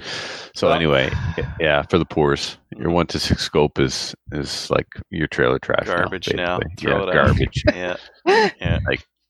So 0.55 0.69
Well- 0.69 0.77
anyway, 0.77 1.11
yeah, 1.59 1.83
for 1.83 1.99
the 1.99 2.05
poors, 2.05 2.57
your 2.77 2.91
one 2.91 3.09
to 3.09 3.19
six 3.19 3.43
scope 3.43 3.81
is 3.81 4.15
is 4.31 4.71
like 4.71 4.87
your 5.11 5.27
trailer 5.27 5.59
trash. 5.59 5.87
Garbage 5.87 6.33
now. 6.35 6.59
basically. 6.59 6.77
Throw 6.77 6.97
yeah, 6.99 7.03
it 7.03 7.09
out. 7.09 7.27
garbage. 7.27 7.65
yeah, 7.75 7.97
yeah. 8.61 8.79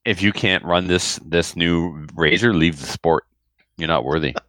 if 0.05 0.21
you 0.21 0.31
can't 0.31 0.63
run 0.63 0.85
this 0.85 1.15
this 1.25 1.55
new 1.55 2.05
razor, 2.13 2.53
leave 2.53 2.79
the 2.79 2.85
sport. 2.85 3.23
You're 3.77 3.87
not 3.87 4.05
worthy. 4.05 4.35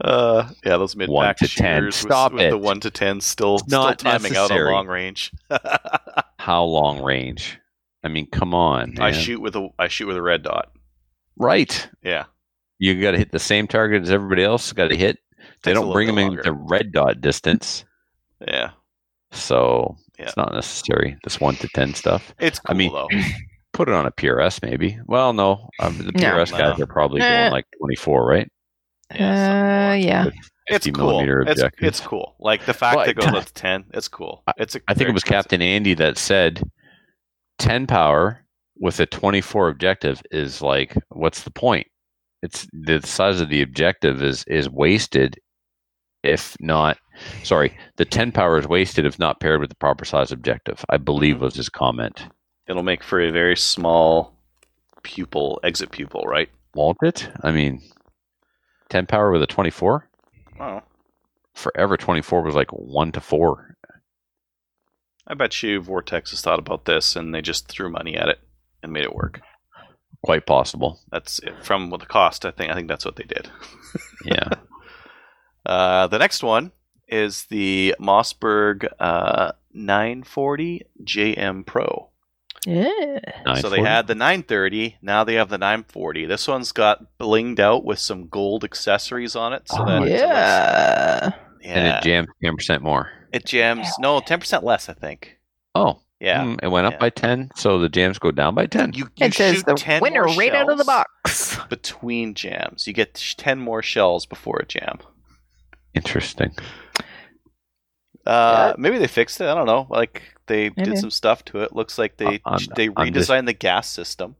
Uh, 0.00 0.48
yeah, 0.64 0.76
those 0.76 0.96
mid 0.96 1.08
One 1.08 1.26
pack 1.26 1.36
to 1.38 1.48
10. 1.48 1.76
shooters 1.80 1.96
Stop 1.96 2.32
with, 2.32 2.40
with 2.42 2.50
the 2.50 2.56
it. 2.56 2.62
one 2.62 2.80
to 2.80 2.90
ten 2.90 3.20
still 3.20 3.58
still 3.58 3.80
Not 3.82 3.98
timing 3.98 4.32
out 4.36 4.50
necessary. 4.50 4.68
on 4.68 4.74
long 4.74 4.86
range. 4.88 5.32
How 6.38 6.64
long 6.64 7.02
range? 7.02 7.58
I 8.04 8.08
mean, 8.08 8.26
come 8.30 8.54
on. 8.54 8.94
I 8.98 9.10
man. 9.10 9.20
shoot 9.20 9.40
with 9.40 9.54
a 9.56 9.68
I 9.78 9.88
shoot 9.88 10.06
with 10.06 10.16
a 10.16 10.22
red 10.22 10.42
dot. 10.42 10.70
right. 11.36 11.88
Yeah, 12.02 12.24
You 12.78 13.00
got 13.00 13.12
to 13.12 13.18
hit 13.18 13.32
the 13.32 13.38
same 13.38 13.66
target 13.68 14.02
as 14.02 14.10
everybody 14.10 14.42
else. 14.44 14.72
Got 14.72 14.88
to 14.88 14.96
hit. 14.96 15.18
They 15.36 15.44
Takes 15.44 15.66
a 15.66 15.74
don't 15.74 15.80
little 15.88 15.92
bring 15.94 16.06
bit 16.08 16.12
them 16.14 16.18
in 16.18 16.26
longer. 16.28 16.42
the 16.42 16.52
red 16.52 16.92
dot 16.92 17.20
distance. 17.20 17.84
yeah. 18.46 18.70
So 19.32 19.96
Yeah. 20.18 20.26
it's 20.26 20.36
not 20.36 20.52
necessary. 20.54 21.16
This 21.24 21.40
one 21.40 21.56
to 21.56 21.68
ten 21.74 21.94
stuff. 21.94 22.34
It's 22.40 22.58
cool 22.58 22.76
mean, 22.76 22.92
though. 22.92 23.08
Put 23.72 23.88
it 23.88 23.94
on 23.94 24.06
a 24.06 24.10
PRS 24.12 24.62
maybe. 24.62 24.98
Well, 25.06 25.32
no, 25.32 25.68
um, 25.80 25.98
the 25.98 26.04
No. 26.12 26.20
PRS 26.20 26.50
guys 26.50 26.78
No. 26.78 26.84
are 26.84 26.86
probably 26.86 27.20
Eh. 27.20 27.40
going 27.42 27.52
like 27.52 27.66
twenty 27.78 27.94
four, 27.96 28.26
right? 28.26 28.50
Uh, 29.10 29.96
yeah. 29.98 30.30
It's 30.66 30.86
cool. 30.90 31.20
It's, 31.46 31.62
it's 31.78 32.00
cool. 32.00 32.36
Like 32.40 32.66
the 32.66 32.74
fact 32.74 32.96
Well, 32.96 33.06
that 33.06 33.12
it 33.12 33.16
goes 33.16 33.34
up 33.34 33.44
to 33.46 33.52
ten. 33.54 33.84
It's 33.94 34.08
cool. 34.08 34.42
It's 34.58 34.74
a 34.74 34.80
I 34.86 34.94
think 34.94 35.08
it 35.08 35.12
was 35.14 35.22
expensive. 35.22 35.44
Captain 35.44 35.62
Andy 35.62 35.94
that 35.94 36.18
said 36.18 36.62
ten 37.58 37.86
power 37.86 38.44
with 38.78 39.00
a 39.00 39.06
twenty 39.06 39.40
four 39.40 39.68
objective 39.68 40.20
is 40.30 40.60
like, 40.60 40.94
what's 41.08 41.44
the 41.44 41.50
point? 41.50 41.86
It's 42.42 42.66
the 42.72 43.00
size 43.02 43.40
of 43.40 43.48
the 43.48 43.62
objective 43.62 44.22
is 44.22 44.44
is 44.46 44.68
wasted 44.68 45.38
if 46.22 46.56
not. 46.60 46.98
Sorry, 47.44 47.76
the 47.96 48.04
ten 48.04 48.30
power 48.30 48.58
is 48.58 48.68
wasted 48.68 49.06
if 49.06 49.18
not 49.18 49.40
paired 49.40 49.60
with 49.60 49.70
the 49.70 49.76
proper 49.76 50.04
size 50.04 50.32
objective. 50.32 50.84
I 50.90 50.98
believe 50.98 51.40
was 51.40 51.54
his 51.54 51.70
comment. 51.70 52.26
It'll 52.66 52.82
make 52.82 53.02
for 53.02 53.20
a 53.20 53.32
very 53.32 53.56
small 53.56 54.34
pupil 55.02 55.60
exit 55.64 55.90
pupil, 55.92 56.24
right? 56.26 56.50
Won't 56.74 56.98
it? 57.02 57.30
I 57.42 57.50
mean, 57.52 57.82
ten 58.88 59.06
power 59.06 59.30
with 59.30 59.42
a 59.42 59.46
twenty 59.46 59.70
four. 59.70 60.08
Oh, 60.60 60.82
forever 61.54 61.96
24 61.96 62.42
was 62.42 62.54
like 62.54 62.70
1 62.70 63.12
to 63.12 63.20
4 63.20 63.76
I 65.26 65.34
bet 65.34 65.62
you 65.62 65.80
Vortex 65.80 66.30
has 66.30 66.40
thought 66.40 66.58
about 66.58 66.84
this 66.84 67.14
and 67.16 67.34
they 67.34 67.42
just 67.42 67.68
threw 67.68 67.90
money 67.90 68.16
at 68.16 68.28
it 68.28 68.38
and 68.82 68.92
made 68.92 69.04
it 69.04 69.14
work. 69.14 69.40
quite 70.24 70.46
possible 70.46 70.98
That's 71.10 71.38
it. 71.40 71.54
from 71.64 71.90
the 71.90 71.98
cost. 71.98 72.44
I 72.46 72.50
think. 72.50 72.70
I 72.70 72.74
think 72.74 72.88
that's 72.88 73.04
what 73.04 73.16
they 73.16 73.24
did. 73.24 73.50
yeah 74.24 74.48
Uh, 75.66 76.06
the 76.06 76.18
next 76.18 76.42
one 76.42 76.72
is 77.08 77.44
the 77.46 77.94
Mossberg 78.00 78.86
uh, 78.98 79.52
940 79.74 80.86
JM 81.04 81.66
Pro. 81.66 82.07
Yeah. 82.68 83.54
So 83.60 83.70
they 83.70 83.80
had 83.80 84.06
the 84.06 84.14
930, 84.14 84.98
now 85.00 85.24
they 85.24 85.34
have 85.34 85.48
the 85.48 85.56
940. 85.58 86.26
This 86.26 86.46
one's 86.46 86.72
got 86.72 87.18
blinged 87.18 87.58
out 87.60 87.84
with 87.84 87.98
some 87.98 88.28
gold 88.28 88.62
accessories 88.64 89.34
on 89.34 89.52
it, 89.54 89.68
so 89.68 89.78
Oh, 89.80 89.86
that 89.86 90.08
Yeah. 90.08 91.30
yeah, 91.62 91.74
and 91.74 91.86
it 91.88 92.02
jams 92.02 92.28
10% 92.44 92.82
more 92.82 93.10
it 93.32 93.44
jams. 93.46 93.88
No, 93.98 94.20
10% 94.20 94.62
less, 94.62 94.88
I 94.88 94.92
think. 94.94 95.38
oh 95.74 96.00
Yeah, 96.20 96.42
mm, 96.44 96.58
it 96.62 96.68
went 96.68 96.86
up 96.86 96.94
yeah. 96.94 96.98
by 96.98 97.10
10 97.10 97.50
so 97.56 97.78
the 97.78 97.88
jams 97.88 98.18
go 98.18 98.30
down 98.30 98.54
by 98.54 98.66
10 98.66 98.92
you, 98.92 99.08
you 99.16 99.26
It 99.26 99.34
says 99.34 99.56
shoot 99.56 99.66
the 99.66 99.74
10 99.74 100.02
winner 100.02 100.24
more 100.26 100.34
right 100.36 100.54
out 100.54 100.70
of 100.70 100.76
the 100.78 100.84
box. 100.84 101.56
between 101.70 102.34
jams. 102.34 102.86
You 102.86 102.92
get 102.92 103.14
10 103.14 103.58
more 103.60 103.82
shells 103.82 104.26
before 104.26 104.58
a 104.58 104.66
jam. 104.66 104.98
interesting 105.94 106.52
Uh, 108.28 108.74
maybe 108.78 108.98
they 108.98 109.06
fixed 109.06 109.40
it. 109.40 109.46
I 109.48 109.54
don't 109.54 109.66
know. 109.66 109.86
Like 109.90 110.22
they 110.46 110.70
Maybe. 110.76 110.90
did 110.90 110.98
some 110.98 111.10
stuff 111.10 111.44
to 111.46 111.62
it. 111.62 111.72
Looks 111.74 111.98
like 111.98 112.16
they 112.18 112.40
I'm- 112.44 112.58
they 112.76 112.90
I'm 112.96 113.12
just- 113.12 113.28
redesigned 113.30 113.46
the 113.46 113.52
gas 113.52 113.88
system. 113.88 114.36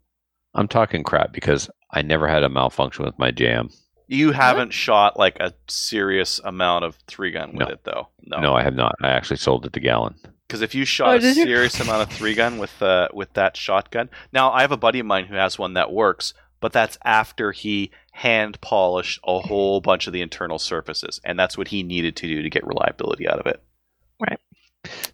i'm 0.54 0.66
talking 0.68 1.02
crap 1.04 1.30
because 1.32 1.68
i 1.90 2.00
never 2.00 2.26
had 2.26 2.42
a 2.42 2.48
malfunction 2.48 3.04
with 3.04 3.18
my 3.18 3.30
jam 3.30 3.68
You 4.06 4.32
haven't 4.32 4.72
shot 4.72 5.18
like 5.18 5.36
a 5.40 5.52
serious 5.68 6.40
amount 6.42 6.84
of 6.86 6.96
three 7.06 7.30
gun 7.32 7.50
with 7.52 7.68
No. 7.68 7.74
it 7.74 7.84
though. 7.84 8.08
no 8.24 8.54
i 8.54 8.62
have 8.62 8.74
not 8.74 8.94
i 9.02 9.08
actually 9.10 9.36
sold 9.36 9.66
it 9.66 9.72
to 9.74 9.80
gallon 9.80 10.14
Because 10.48 10.62
if 10.62 10.74
you 10.74 10.84
shot 10.86 11.22
Oh, 11.22 11.28
a 11.28 11.34
serious 11.34 11.78
amount 11.80 12.02
of 12.10 12.16
three 12.16 12.34
gun 12.34 12.58
with 12.58 12.80
uh, 12.82 13.08
with 13.12 13.30
that 13.34 13.56
shotgun, 13.58 14.08
now 14.32 14.50
I 14.50 14.62
have 14.62 14.72
a 14.72 14.78
buddy 14.78 14.98
of 15.00 15.06
mine 15.06 15.26
who 15.26 15.34
has 15.36 15.58
one 15.58 15.74
that 15.74 15.92
works, 15.92 16.32
but 16.60 16.72
that's 16.72 16.96
after 17.04 17.52
he 17.52 17.90
hand 18.12 18.58
polished 18.62 19.20
a 19.26 19.40
whole 19.40 19.82
bunch 19.82 20.06
of 20.06 20.14
the 20.14 20.22
internal 20.22 20.58
surfaces, 20.58 21.20
and 21.22 21.38
that's 21.38 21.58
what 21.58 21.68
he 21.68 21.82
needed 21.82 22.16
to 22.16 22.26
do 22.26 22.40
to 22.42 22.48
get 22.50 22.66
reliability 22.66 23.28
out 23.28 23.38
of 23.38 23.46
it. 23.46 23.62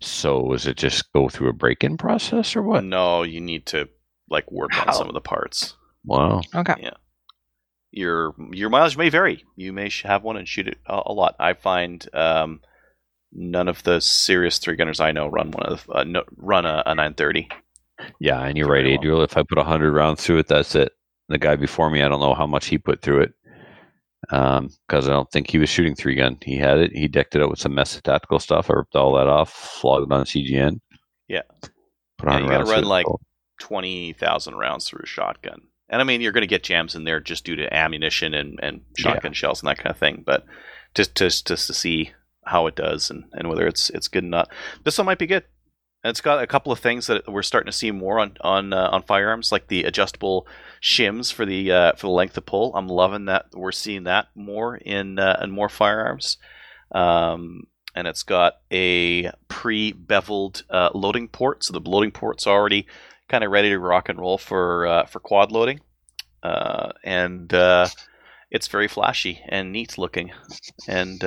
So 0.01 0.41
was 0.41 0.67
it 0.67 0.77
just 0.77 1.13
go 1.13 1.29
through 1.29 1.49
a 1.49 1.53
break-in 1.53 1.97
process 1.97 2.55
or 2.57 2.63
what 2.63 2.85
No, 2.85 3.23
you 3.23 3.41
need 3.41 3.67
to 3.67 3.89
like 4.31 4.51
work 4.51 4.71
on 4.77 4.93
some 4.95 5.09
of 5.09 5.15
the 5.15 5.21
parts. 5.21 5.75
wow 6.05 6.41
Okay. 6.55 6.75
Yeah. 6.81 6.95
Your 7.93 8.35
your 8.53 8.71
mileage 8.71 8.97
may 8.97 9.09
vary. 9.09 9.45
You 9.57 9.73
may 9.73 9.91
have 10.05 10.23
one 10.25 10.37
and 10.37 10.49
shoot 10.49 10.67
it 10.69 10.79
a, 10.87 11.03
a 11.07 11.13
lot. 11.13 11.37
I 11.39 11.53
find 11.55 12.05
um, 12.13 12.61
none 13.33 13.69
of 13.69 13.83
the 13.85 14.01
serious 14.01 14.59
three 14.59 14.75
gunners 14.77 14.99
I 15.01 15.13
know 15.13 15.29
run 15.29 15.51
one 15.53 15.67
of 15.67 15.87
the, 15.87 15.93
uh, 15.93 16.05
no, 16.05 16.25
run 16.37 16.67
a, 16.67 16.83
a 16.87 16.95
930. 16.95 17.49
yeah 18.19 18.43
and 18.43 18.59
you're 18.59 18.69
right 18.69 18.85
well. 18.85 18.95
adriel 18.95 19.23
if 19.23 19.37
i 19.37 19.43
put 19.45 19.57
100 19.59 19.93
rounds 19.93 20.25
through 20.25 20.39
it 20.39 20.49
that's 20.49 20.75
it 20.75 20.91
the 21.29 21.39
guy 21.39 21.55
before 21.55 21.91
me 21.91 22.03
i 22.03 22.09
don't 22.09 22.19
know 22.21 22.35
how 22.35 22.47
much 22.47 22.67
he 22.67 22.77
put 22.77 23.01
through 23.03 23.21
it 23.21 23.33
um 24.31 24.69
because 24.89 25.09
i 25.09 25.13
don't 25.13 25.31
think 25.31 25.51
he 25.51 25.59
was 25.59 25.69
shooting 25.69 25.95
three 25.95 26.15
gun 26.15 26.37
he 26.43 26.57
had 26.57 26.79
it 26.79 26.93
he 26.93 27.09
decked 27.09 27.35
it 27.37 27.43
out 27.43 27.51
with 27.51 27.59
some 27.59 27.75
mess 27.75 27.97
of 27.97 28.03
tactical 28.03 28.39
stuff 28.39 28.71
i 28.71 28.75
ripped 28.75 28.95
all 28.97 29.15
that 29.15 29.27
off 29.29 29.51
flogged 29.53 30.11
it 30.11 30.13
on 30.15 30.25
cgn 30.25 30.81
Yeah. 31.29 31.43
put 32.19 32.29
Yeah, 32.29 32.41
100 32.41 32.43
you 32.45 32.49
gotta 32.51 32.65
run 32.65 32.75
through 32.81 32.87
it. 32.89 32.91
like 32.91 33.07
twenty 33.61 34.13
thousand 34.13 34.57
rounds 34.57 34.89
through 34.89 35.03
a 35.05 35.07
shotgun. 35.07 35.61
And 35.91 36.01
I 36.01 36.05
mean, 36.05 36.21
you're 36.23 36.33
going 36.33 36.41
to 36.43 36.47
get 36.49 36.63
jams 36.65 36.95
in 36.95 37.05
there 37.05 37.21
just 37.21 37.45
due 37.45 37.57
to 37.57 37.73
ammunition 37.73 38.33
and, 38.35 38.59
and 38.63 38.81
shotgun 38.97 39.33
shells 39.35 39.61
and 39.63 39.69
that 39.69 39.77
kind 39.77 39.91
of 39.91 39.99
thing. 39.99 40.23
But 40.27 40.45
just 40.95 41.15
just 41.15 41.47
just 41.47 41.67
to 41.69 41.75
see 41.75 42.13
how 42.47 42.67
it 42.67 42.75
does 42.75 43.11
and, 43.11 43.25
and 43.35 43.49
whether 43.49 43.67
it's 43.67 43.91
it's 43.91 44.09
good 44.09 44.25
or 44.25 44.29
not. 44.29 44.51
This 44.85 44.97
one 44.99 45.05
might 45.07 45.19
be 45.19 45.27
good. 45.27 45.45
It's 46.05 46.21
got 46.21 46.43
a 46.43 46.47
couple 46.47 46.71
of 46.71 46.81
things 46.81 47.07
that 47.07 47.27
we're 47.27 47.43
starting 47.43 47.71
to 47.71 47.77
see 47.77 47.91
more 47.91 48.19
on 48.21 48.37
on 48.43 48.75
uh, 48.75 48.91
on 48.93 49.03
firearms, 49.03 49.51
like 49.51 49.69
the 49.69 49.85
adjustable 49.85 50.47
shims 50.83 51.33
for 51.33 51.47
the 51.47 51.73
uh, 51.73 51.93
for 51.93 52.09
the 52.09 52.13
length 52.13 52.37
of 52.37 52.45
pull. 52.45 52.77
I'm 52.77 52.89
loving 52.89 53.25
that 53.25 53.47
we're 53.55 53.73
seeing 53.73 54.05
that 54.05 54.29
more 54.35 54.77
in 54.77 55.19
uh, 55.19 55.41
in 55.43 55.51
more 55.51 55.71
firearms. 55.71 56.37
Um, 56.93 57.67
and 57.95 58.07
it's 58.07 58.23
got 58.23 58.55
a 58.71 59.31
pre-beveled 59.49 60.65
uh, 60.69 60.91
loading 60.95 61.29
port, 61.29 61.65
so 61.65 61.73
the 61.73 61.89
loading 61.89 62.11
port's 62.11 62.47
already 62.47 62.87
kind 63.29 63.43
of 63.43 63.51
ready 63.51 63.71
to 63.71 63.79
rock 63.79 64.09
and 64.09 64.19
roll 64.19 64.37
for 64.37 64.87
uh, 64.87 65.07
for 65.07 65.21
quad 65.21 65.53
loading, 65.53 65.81
uh, 66.43 66.93
and 67.03 67.55
uh, 67.55 67.89
it's 68.51 68.69
very 68.69 68.89
flashy 68.89 69.41
and 69.49 69.73
neat 69.73 69.97
looking, 69.97 70.33
and 70.87 71.23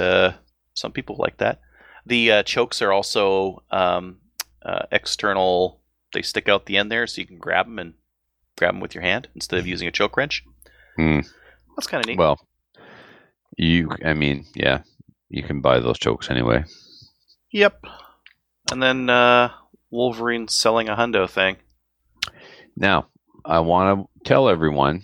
some 0.76 0.92
people 0.92 1.16
like 1.18 1.38
that. 1.38 1.62
The 2.06 2.44
chokes 2.46 2.82
are 2.84 2.94
also 2.94 3.64
um, 3.72 4.18
uh, 4.68 4.86
external. 4.92 5.82
They 6.14 6.22
stick 6.22 6.48
out 6.48 6.66
the 6.66 6.78
end 6.78 6.92
there, 6.92 7.08
so 7.08 7.22
you 7.22 7.28
can 7.28 7.40
grab 7.40 7.66
them 7.66 7.80
and 7.80 7.94
grab 8.58 8.74
them 8.74 8.82
with 8.82 8.94
your 8.94 9.04
hand 9.04 9.30
instead 9.34 9.60
of 9.60 9.68
using 9.68 9.88
a 9.88 9.92
choke 9.92 10.18
wrench. 10.18 10.44
Hmm. 10.96 11.22
That's 11.76 11.88
kind 11.88 12.04
of 12.04 12.08
neat. 12.08 12.18
Well, 12.18 12.40
you. 13.58 13.90
I 14.06 14.14
mean, 14.14 14.46
yeah, 14.54 14.82
you 15.30 15.44
can 15.44 15.62
buy 15.62 15.80
those 15.80 16.00
chokes 16.00 16.30
anyway. 16.30 16.66
Yep. 17.52 17.84
And 18.72 18.84
then 18.84 19.10
uh, 19.10 19.52
Wolverine 19.90 20.48
selling 20.48 20.90
a 20.90 20.96
hundo 20.96 21.30
thing. 21.30 21.58
Now, 22.76 23.08
I 23.46 23.60
want 23.60 24.00
to 24.00 24.24
tell 24.28 24.50
everyone 24.50 25.04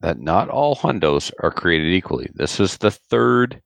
that 0.00 0.20
not 0.20 0.48
all 0.48 0.76
hundos 0.76 1.32
are 1.42 1.50
created 1.50 1.92
equally. 1.92 2.30
This 2.34 2.60
is 2.60 2.78
the 2.78 2.90
third. 2.90 3.60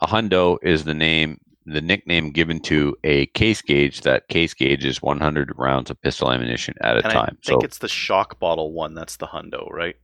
A 0.00 0.06
hundo 0.06 0.58
is 0.62 0.84
the 0.84 0.94
name, 0.94 1.40
the 1.66 1.80
nickname 1.80 2.30
given 2.30 2.58
to 2.60 2.96
a 3.04 3.26
case 3.26 3.60
gauge. 3.62 4.00
That 4.02 4.28
case 4.28 4.54
gauge 4.54 4.84
is 4.84 5.02
100 5.02 5.52
rounds 5.56 5.90
of 5.90 6.00
pistol 6.02 6.32
ammunition 6.32 6.74
at 6.82 6.96
a 6.96 7.04
And 7.04 7.12
time. 7.12 7.38
I 7.42 7.46
think 7.46 7.60
so 7.60 7.60
it's 7.60 7.78
the 7.78 7.86
Shockbottle 7.86 8.72
one 8.72 8.94
that's 8.94 9.16
the 9.16 9.26
hundo, 9.26 9.70
right? 9.70 9.96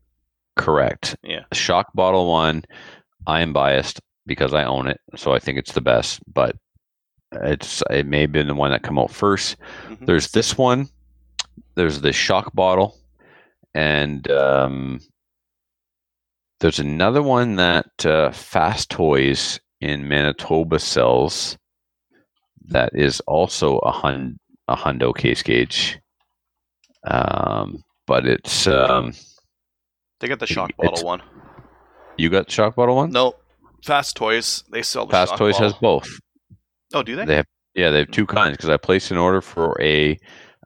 correct. 0.57 1.17
Yeah. 1.23 1.45
Shockbottle 1.55 2.29
one. 2.31 2.65
I 3.27 3.41
am 3.41 3.53
biased 3.53 4.01
because 4.27 4.55
I 4.55 4.65
own 4.65 4.87
it, 4.87 5.01
so 5.15 5.33
I 5.35 5.39
think 5.39 5.59
it's 5.59 5.73
the 5.73 5.81
best. 5.83 6.21
But 6.33 6.57
it's 7.33 7.83
it 7.91 8.07
may 8.07 8.23
have 8.23 8.33
been 8.33 8.47
the 8.49 8.55
one 8.55 8.71
that 8.71 8.83
come 8.83 8.99
out 8.99 9.11
1st 9.11 9.57
Mhm. 9.89 10.07
There's 10.07 10.31
this 10.33 10.57
one. 10.57 10.89
There's 11.75 12.01
the 12.01 12.11
Shockbottle, 12.11 12.95
and 13.75 14.31
um, 14.31 15.01
there's 16.61 16.79
another 16.79 17.23
one 17.23 17.57
that 17.57 18.07
uh, 18.07 18.31
Fast 18.33 18.91
Toys 18.91 19.61
in 19.81 20.09
Manitoba 20.09 20.79
sells. 20.79 21.57
That 22.69 22.91
is 22.95 23.21
also 23.21 23.79
a 23.79 23.93
hun 23.93 24.39
a 24.69 24.77
hundo 24.77 25.17
case 25.17 25.43
gauge. 25.43 25.99
Um, 27.07 27.85
but 28.07 28.27
it's 28.27 28.67
um, 28.67 29.13
They 30.21 30.29
got 30.29 30.41
the 30.41 30.47
Shockbottle 30.47 31.05
one. 31.05 31.23
you 32.17 32.31
got 32.31 32.47
the 32.47 32.53
Shockbottle 32.53 32.97
one. 32.97 33.11
No, 33.11 33.35
Fast 33.85 34.17
Toys. 34.17 34.65
They 34.73 34.83
sell 34.83 35.07
the 35.07 35.13
Fast 35.13 35.37
Toys 35.37 35.55
bottle. 35.55 35.71
has 35.71 35.79
both. 35.81 36.09
Oh, 36.93 37.03
do 37.03 37.15
they? 37.15 37.25
They 37.25 37.37
have 37.37 37.47
yeah, 37.75 37.91
they 37.91 37.99
have 37.99 38.11
two 38.11 38.27
kinds 38.27 38.57
because 38.57 38.71
I 38.71 38.79
placed 38.79 39.11
an 39.11 39.19
order 39.19 39.41
for 39.43 39.77
a 39.81 40.19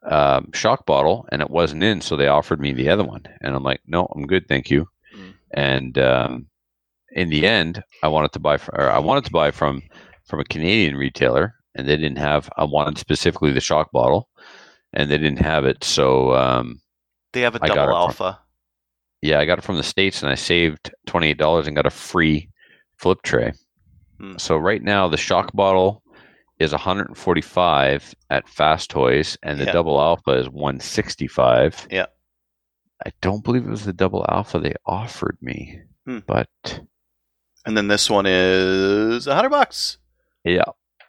um, 0.08 0.46
Shockbottle 0.52 1.24
and 1.32 1.42
it 1.42 1.50
wasn't 1.50 1.82
in, 1.82 2.00
so 2.00 2.16
they 2.16 2.28
offered 2.28 2.60
me 2.60 2.72
the 2.72 2.88
other 2.88 3.04
one, 3.04 3.24
and 3.42 3.54
I'm 3.54 3.64
like, 3.64 3.80
no, 3.86 4.06
I'm 4.14 4.26
good, 4.26 4.46
thank 4.48 4.70
you. 4.70 4.88
Mm. 5.14 5.34
And 5.52 5.98
um, 5.98 6.46
in 7.12 7.28
the 7.30 7.46
end, 7.46 7.82
I 8.02 8.08
wanted 8.08 8.32
to 8.32 8.38
buy 8.40 8.56
from, 8.56 8.74
or 8.80 8.90
I 8.90 8.98
wanted 8.98 9.24
to 9.24 9.30
buy 9.30 9.50
from 9.50 9.82
from 10.24 10.40
a 10.40 10.44
Canadian 10.44 10.96
retailer, 10.96 11.54
and 11.74 11.88
they 11.88 11.96
didn't 11.96 12.18
have. 12.18 12.48
I 12.56 12.64
wanted 12.64 12.98
specifically 12.98 13.52
the 13.52 13.60
Shockbottle, 13.60 14.24
and 14.92 15.10
they 15.10 15.18
didn't 15.18 15.40
have 15.40 15.64
it, 15.64 15.82
so 15.84 16.34
um, 16.34 16.80
They 17.32 17.40
have 17.40 17.56
a 17.56 17.60
I 17.62 17.68
double 17.68 17.82
it 17.82 17.86
from- 17.86 18.26
alpha. 18.26 18.38
yeah, 19.22 19.40
I 19.40 19.44
got 19.44 19.58
it 19.58 19.64
from 19.64 19.76
the 19.76 19.82
states, 19.82 20.22
and 20.22 20.30
I 20.30 20.36
saved 20.36 20.92
twenty 21.06 21.28
eight 21.28 21.38
dollars 21.38 21.66
and 21.66 21.74
got 21.76 21.86
a 21.86 21.90
free 21.90 22.48
flip 22.96 23.22
tray. 23.22 23.52
Hmm. 24.18 24.36
So 24.38 24.56
right 24.56 24.82
now, 24.82 25.08
the 25.08 25.16
Shockbottle 25.16 26.00
is 26.58 26.72
145 26.72 28.14
at 28.28 28.46
Fast 28.48 28.90
Toys, 28.90 29.38
and 29.42 29.58
the 29.58 29.64
Yeah. 29.64 29.72
double 29.72 29.98
alpha 30.00 30.32
is 30.32 30.48
165. 30.50 31.88
Yeah. 31.90 32.06
I 33.06 33.12
don't 33.22 33.42
believe 33.42 33.66
it 33.66 33.70
was 33.70 33.86
the 33.86 33.94
double 33.94 34.26
alpha 34.28 34.58
they 34.58 34.74
offered 34.84 35.38
me, 35.40 35.80
Hmm. 36.06 36.18
but 36.26 36.50
And 37.66 37.76
then 37.76 37.88
this 37.88 38.08
one 38.08 38.26
is 38.26 39.26
a 39.26 39.34
hundred 39.34 39.50
bucks. 39.50 39.98
yeah, 40.44 40.64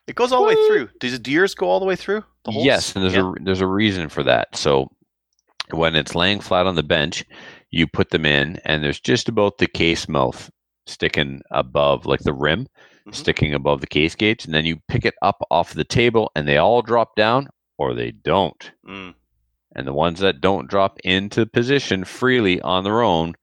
It 0.08 0.16
goes 0.16 0.32
all 0.32 0.42
the 0.42 0.48
way 0.50 0.68
through. 0.68 0.90
Does 1.00 1.14
the 1.14 1.20
deers 1.20 1.56
go 1.56 1.70
all 1.70 1.80
the 1.80 1.86
way 1.86 1.96
through? 1.96 2.24
The 2.44 2.52
holes? 2.52 2.66
yes, 2.66 2.96
and 2.96 3.04
there's 3.04 3.16
Yeah. 3.16 3.32
a 3.40 3.44
there's 3.44 3.62
a 3.62 3.68
reason 3.68 4.10
for 4.10 4.24
that. 4.24 4.56
So 4.56 4.90
when 5.72 5.96
it's 5.96 6.16
laying 6.16 6.42
flat 6.42 6.66
on 6.68 6.76
the 6.76 6.84
bench, 6.84 7.24
you 7.70 7.88
put 7.88 8.10
them 8.10 8.26
in, 8.26 8.58
and 8.66 8.84
there's 8.84 9.00
just 9.00 9.30
about 9.30 9.58
the 9.60 9.68
case 9.68 10.10
mouth 10.10 10.50
sticking 10.88 11.42
above, 11.52 12.06
like 12.06 12.20
the 12.22 12.34
rim, 12.34 12.68
Mhm. 13.08 13.16
sticking 13.16 13.54
above 13.54 13.80
the 13.80 13.88
case 13.88 14.16
gauge, 14.16 14.44
and 14.44 14.54
then 14.54 14.66
you 14.66 14.82
pick 14.90 15.06
it 15.06 15.14
up 15.22 15.42
off 15.50 15.74
the 15.74 15.86
table, 15.86 16.32
and 16.36 16.48
they 16.48 16.58
all 16.58 16.82
drop 16.82 17.16
down, 17.16 17.48
or 17.78 17.94
they 17.94 18.12
don't. 18.12 18.72
Mm. 18.86 19.14
And 19.76 19.88
the 19.88 19.94
ones 19.94 20.20
that 20.20 20.42
don't 20.42 20.68
drop 20.70 21.00
into 21.06 21.46
position 21.46 22.04
freely 22.04 22.60
on 22.62 22.84
their 22.84 23.02
own, 23.02 23.36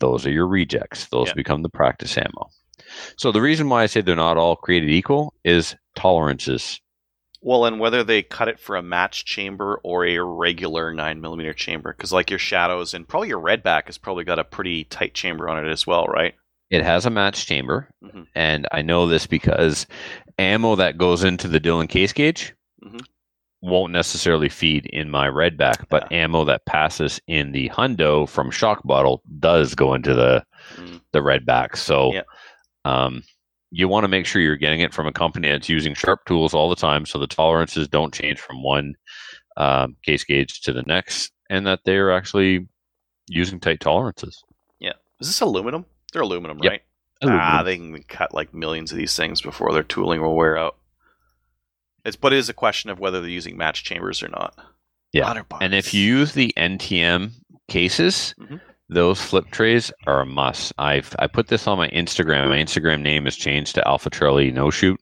those 0.00 0.26
are 0.26 0.30
your 0.32 0.46
rejects. 0.48 1.06
Those 1.06 1.32
become 1.32 1.62
the 1.62 1.68
practice 1.68 2.16
ammo. 2.18 2.48
So 3.16 3.30
the 3.30 3.40
reason 3.40 3.68
why 3.68 3.82
I 3.84 3.86
say 3.86 4.00
they're 4.00 4.16
not 4.16 4.36
all 4.36 4.56
created 4.56 4.90
equal 4.90 5.34
is 5.44 5.76
tolerances. 5.94 6.80
Well, 7.42 7.64
and 7.64 7.80
whether 7.80 8.04
they 8.04 8.22
cut 8.22 8.48
it 8.48 8.60
for 8.60 8.76
a 8.76 8.82
match 8.82 9.24
chamber 9.24 9.80
or 9.82 10.04
a 10.04 10.18
regular 10.18 10.92
nine 10.92 11.20
millimeter 11.20 11.52
chamber, 11.54 11.92
because 11.96 12.12
like 12.12 12.28
your 12.28 12.38
shadows 12.38 12.92
and 12.92 13.08
probably 13.08 13.28
your 13.28 13.40
redback 13.40 13.86
has 13.86 13.96
probably 13.96 14.24
got 14.24 14.38
a 14.38 14.44
pretty 14.44 14.84
tight 14.84 15.14
chamber 15.14 15.48
on 15.48 15.64
it 15.64 15.70
as 15.70 15.86
well, 15.86 16.04
right? 16.06 16.34
It 16.70 16.82
has 16.84 17.06
a 17.06 17.10
match 17.10 17.46
chamber, 17.46 17.88
Mhm. 18.04 18.26
and 18.34 18.68
I 18.70 18.82
know 18.82 19.06
this 19.08 19.26
because 19.26 19.86
ammo 20.38 20.76
that 20.76 20.98
goes 20.98 21.24
into 21.24 21.48
the 21.48 21.60
Dillon 21.60 21.86
case 21.86 22.12
gauge 22.12 22.54
Mhm. 22.84 23.00
Won't 23.62 23.92
necessarily 23.92 24.48
feed 24.48 24.86
in 24.86 25.10
my 25.10 25.28
redback, 25.28 25.84
but 25.90 26.10
ammo 26.10 26.44
that 26.46 26.64
passes 26.64 27.20
in 27.26 27.52
the 27.52 27.68
hundo 27.68 28.26
from 28.28 28.50
Shockbottle 28.50 29.18
does 29.38 29.74
go 29.74 29.94
into 29.94 30.14
the 30.14 30.44
Mm. 30.76 31.00
the 31.12 31.18
redback. 31.18 31.76
So, 31.76 32.12
Yeah. 32.14 32.22
um, 32.84 33.22
you 33.72 33.88
want 33.88 34.04
to 34.04 34.08
make 34.08 34.24
sure 34.24 34.40
you're 34.40 34.56
getting 34.56 34.80
it 34.80 34.94
from 34.94 35.06
a 35.06 35.12
company 35.12 35.48
that's 35.50 35.68
using 35.68 35.94
sharp 35.94 36.20
tools 36.26 36.54
all 36.54 36.70
the 36.70 36.76
time, 36.76 37.04
so 37.06 37.18
the 37.18 37.26
tolerances 37.26 37.88
don't 37.88 38.14
change 38.14 38.38
from 38.38 38.62
one 38.62 38.94
um, 39.56 39.96
case 40.04 40.24
gauge 40.24 40.60
to 40.62 40.72
the 40.72 40.82
next, 40.82 41.32
and 41.50 41.66
that 41.66 41.80
they're 41.84 42.12
actually 42.12 42.66
using 43.28 43.60
tight 43.60 43.80
tolerances. 43.80 44.42
Yeah, 44.78 44.92
is 45.20 45.26
this 45.26 45.40
aluminum? 45.40 45.84
They're 46.12 46.22
aluminum, 46.22 46.58
Yep. 46.62 46.70
right? 46.70 46.82
Ah, 47.22 47.62
they 47.62 47.76
can 47.76 48.02
cut 48.04 48.32
like 48.32 48.54
millions 48.54 48.90
of 48.92 48.96
these 48.96 49.14
things 49.16 49.42
before 49.42 49.72
their 49.74 49.82
tooling 49.82 50.22
will 50.22 50.34
wear 50.36 50.56
out. 50.56 50.76
It's 52.04 52.16
but 52.16 52.32
it 52.32 52.38
is 52.38 52.48
a 52.48 52.54
question 52.54 52.90
of 52.90 52.98
whether 52.98 53.20
they're 53.20 53.30
using 53.30 53.56
match 53.56 53.84
chambers 53.84 54.22
or 54.22 54.28
not. 54.28 54.54
Yeah. 55.12 55.22
100. 55.24 55.46
And 55.60 55.74
if 55.74 55.92
you 55.92 56.02
use 56.04 56.32
the 56.32 56.52
MTM 56.56 57.32
cases, 57.68 58.34
Mhm. 58.40 58.60
those 58.88 59.20
flip 59.20 59.50
trays 59.50 59.92
are 60.06 60.20
a 60.22 60.26
must. 60.26 60.72
I've 60.78 61.14
I 61.18 61.26
put 61.26 61.48
this 61.48 61.66
on 61.66 61.78
my 61.78 61.88
Instagram. 61.90 62.48
My 62.48 62.58
Instagram 62.58 63.02
name 63.02 63.24
has 63.24 63.36
changed 63.36 63.74
to 63.74 63.86
Alpha 63.88 64.10
Charlie 64.10 64.50
No 64.52 64.70
Shoot, 64.70 65.00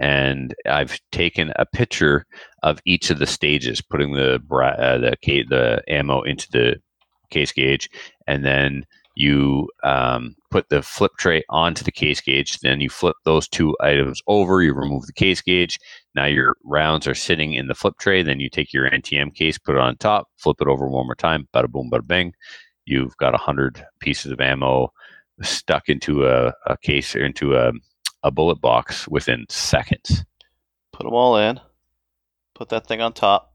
and 0.00 0.54
I've 0.66 0.98
taken 1.12 1.52
a 1.56 1.66
picture 1.66 2.24
of 2.62 2.80
each 2.84 3.10
of 3.10 3.18
the 3.18 3.26
stages, 3.26 3.80
putting 3.80 4.12
the 4.14 4.40
bra- 4.46 4.70
uh, 4.78 4.98
the 4.98 5.16
ca- 5.24 5.44
the 5.48 5.82
ammo 5.88 6.22
into 6.22 6.48
the 6.50 6.76
case 7.30 7.52
gauge, 7.52 7.88
and 8.26 8.44
then 8.44 8.84
you 9.18 9.68
um, 9.82 10.36
put 10.48 10.68
the 10.68 10.80
flip 10.80 11.10
tray 11.18 11.42
onto 11.48 11.82
the 11.82 11.90
case 11.90 12.20
gauge. 12.20 12.60
Then 12.60 12.80
you 12.80 12.88
flip 12.88 13.16
those 13.24 13.48
two 13.48 13.76
items 13.80 14.22
over. 14.28 14.62
You 14.62 14.72
remove 14.72 15.06
the 15.06 15.12
case 15.12 15.42
gauge. 15.42 15.80
Now 16.14 16.26
your 16.26 16.56
rounds 16.64 17.08
are 17.08 17.16
sitting 17.16 17.52
in 17.52 17.66
the 17.66 17.74
flip 17.74 17.94
tray. 17.98 18.22
Then 18.22 18.38
you 18.38 18.48
take 18.48 18.72
your 18.72 18.88
MTM 18.88 19.34
case, 19.34 19.58
put 19.58 19.74
it 19.74 19.80
on 19.80 19.96
top, 19.96 20.28
flip 20.36 20.58
it 20.60 20.68
over 20.68 20.86
one 20.86 21.06
more 21.06 21.16
time. 21.16 21.48
Bada 21.52 21.68
boom, 21.68 21.90
bada 21.92 22.06
bing. 22.06 22.32
You've 22.84 23.16
got 23.16 23.34
a 23.34 23.38
hundred 23.38 23.84
pieces 23.98 24.30
of 24.30 24.40
ammo 24.40 24.92
stuck 25.42 25.88
into 25.88 26.28
a, 26.28 26.54
a 26.66 26.76
case 26.76 27.16
or 27.16 27.24
into 27.24 27.56
a, 27.56 27.72
a 28.22 28.30
bullet 28.30 28.60
box 28.60 29.08
within 29.08 29.46
seconds. 29.48 30.24
put 30.92 31.02
them 31.02 31.12
all 31.12 31.36
in, 31.36 31.58
put 32.54 32.68
that 32.68 32.86
thing 32.86 33.00
on 33.00 33.14
top, 33.14 33.52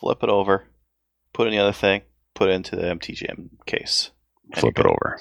flip 0.00 0.22
it 0.22 0.28
over, 0.28 0.66
put 1.32 1.48
in 1.48 1.54
the 1.54 1.60
other 1.60 1.72
thing, 1.72 2.02
put 2.34 2.50
it 2.50 2.52
into 2.52 2.76
the 2.76 2.82
MTGM 2.82 3.48
case. 3.64 4.10
And 4.52 4.60
Flip 4.60 4.76
you're 4.78 4.86
it 4.86 4.88
good. 4.88 4.96
over. 5.08 5.18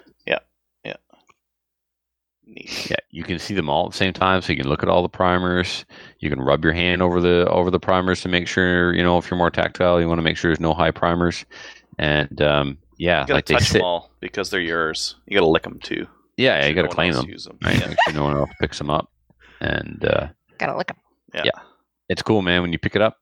Neat. 2.43 2.89
Yeah, 2.89 2.95
you 3.11 3.23
can 3.23 3.39
see 3.39 3.53
them 3.53 3.69
all 3.69 3.85
at 3.85 3.91
the 3.91 3.97
same 3.97 4.11
time, 4.13 4.41
so 4.41 4.51
you 4.51 4.57
can 4.59 4.67
look 4.67 4.83
at 4.83 4.89
all 4.89 5.03
the 5.03 5.07
primers. 5.09 5.85
You 6.19 6.29
can 6.29 6.41
rub 6.41 6.63
your 6.65 6.73
hand 6.73 7.01
over 7.01 7.21
the 7.21 7.47
over 7.49 7.69
the 7.71 7.79
primers 7.79 8.21
to 8.21 8.29
make 8.29 8.47
sure 8.47 8.93
you 8.93 9.03
know 9.03 9.17
if 9.17 9.29
you're 9.29 9.37
more 9.37 9.51
tactile. 9.51 10.01
You 10.01 10.07
want 10.07 10.17
to 10.17 10.23
make 10.23 10.35
sure 10.37 10.49
there's 10.49 10.59
no 10.59 10.73
high 10.73 10.91
primers, 10.91 11.45
and 11.97 12.41
um, 12.41 12.77
yeah, 12.97 13.21
You 13.21 13.27
gotta 13.27 13.33
like 13.35 13.45
they 13.45 13.53
touch 13.53 13.63
sit. 13.65 13.73
them 13.73 13.83
all 13.83 14.11
because 14.19 14.49
they're 14.49 14.59
yours. 14.59 15.15
You 15.27 15.37
gotta 15.37 15.49
lick 15.49 15.63
them 15.63 15.79
too. 15.79 16.07
Yeah, 16.35 16.55
yeah, 16.57 16.61
so 16.63 16.67
you 16.69 16.75
got 16.75 16.81
to 16.81 16.87
no 16.87 16.93
claim 16.93 17.13
them. 17.13 17.29
use 17.29 17.45
them. 17.45 17.57
Right? 17.63 17.79
Yeah. 17.79 17.87
Make 17.87 17.97
sure 18.05 18.13
no 18.15 18.23
one 18.23 18.35
else 18.35 18.49
picks 18.59 18.77
them 18.79 18.89
up, 18.89 19.09
and 19.61 20.03
uh, 20.03 20.27
Gotta 20.57 20.75
lick 20.75 20.89
'em. 20.89 20.97
Yeah. 21.45 21.51
it's 22.09 22.23
cool, 22.23 22.41
man. 22.41 22.63
When 22.63 22.73
you 22.73 22.79
pick 22.79 22.95
it 22.97 23.01
up 23.01 23.17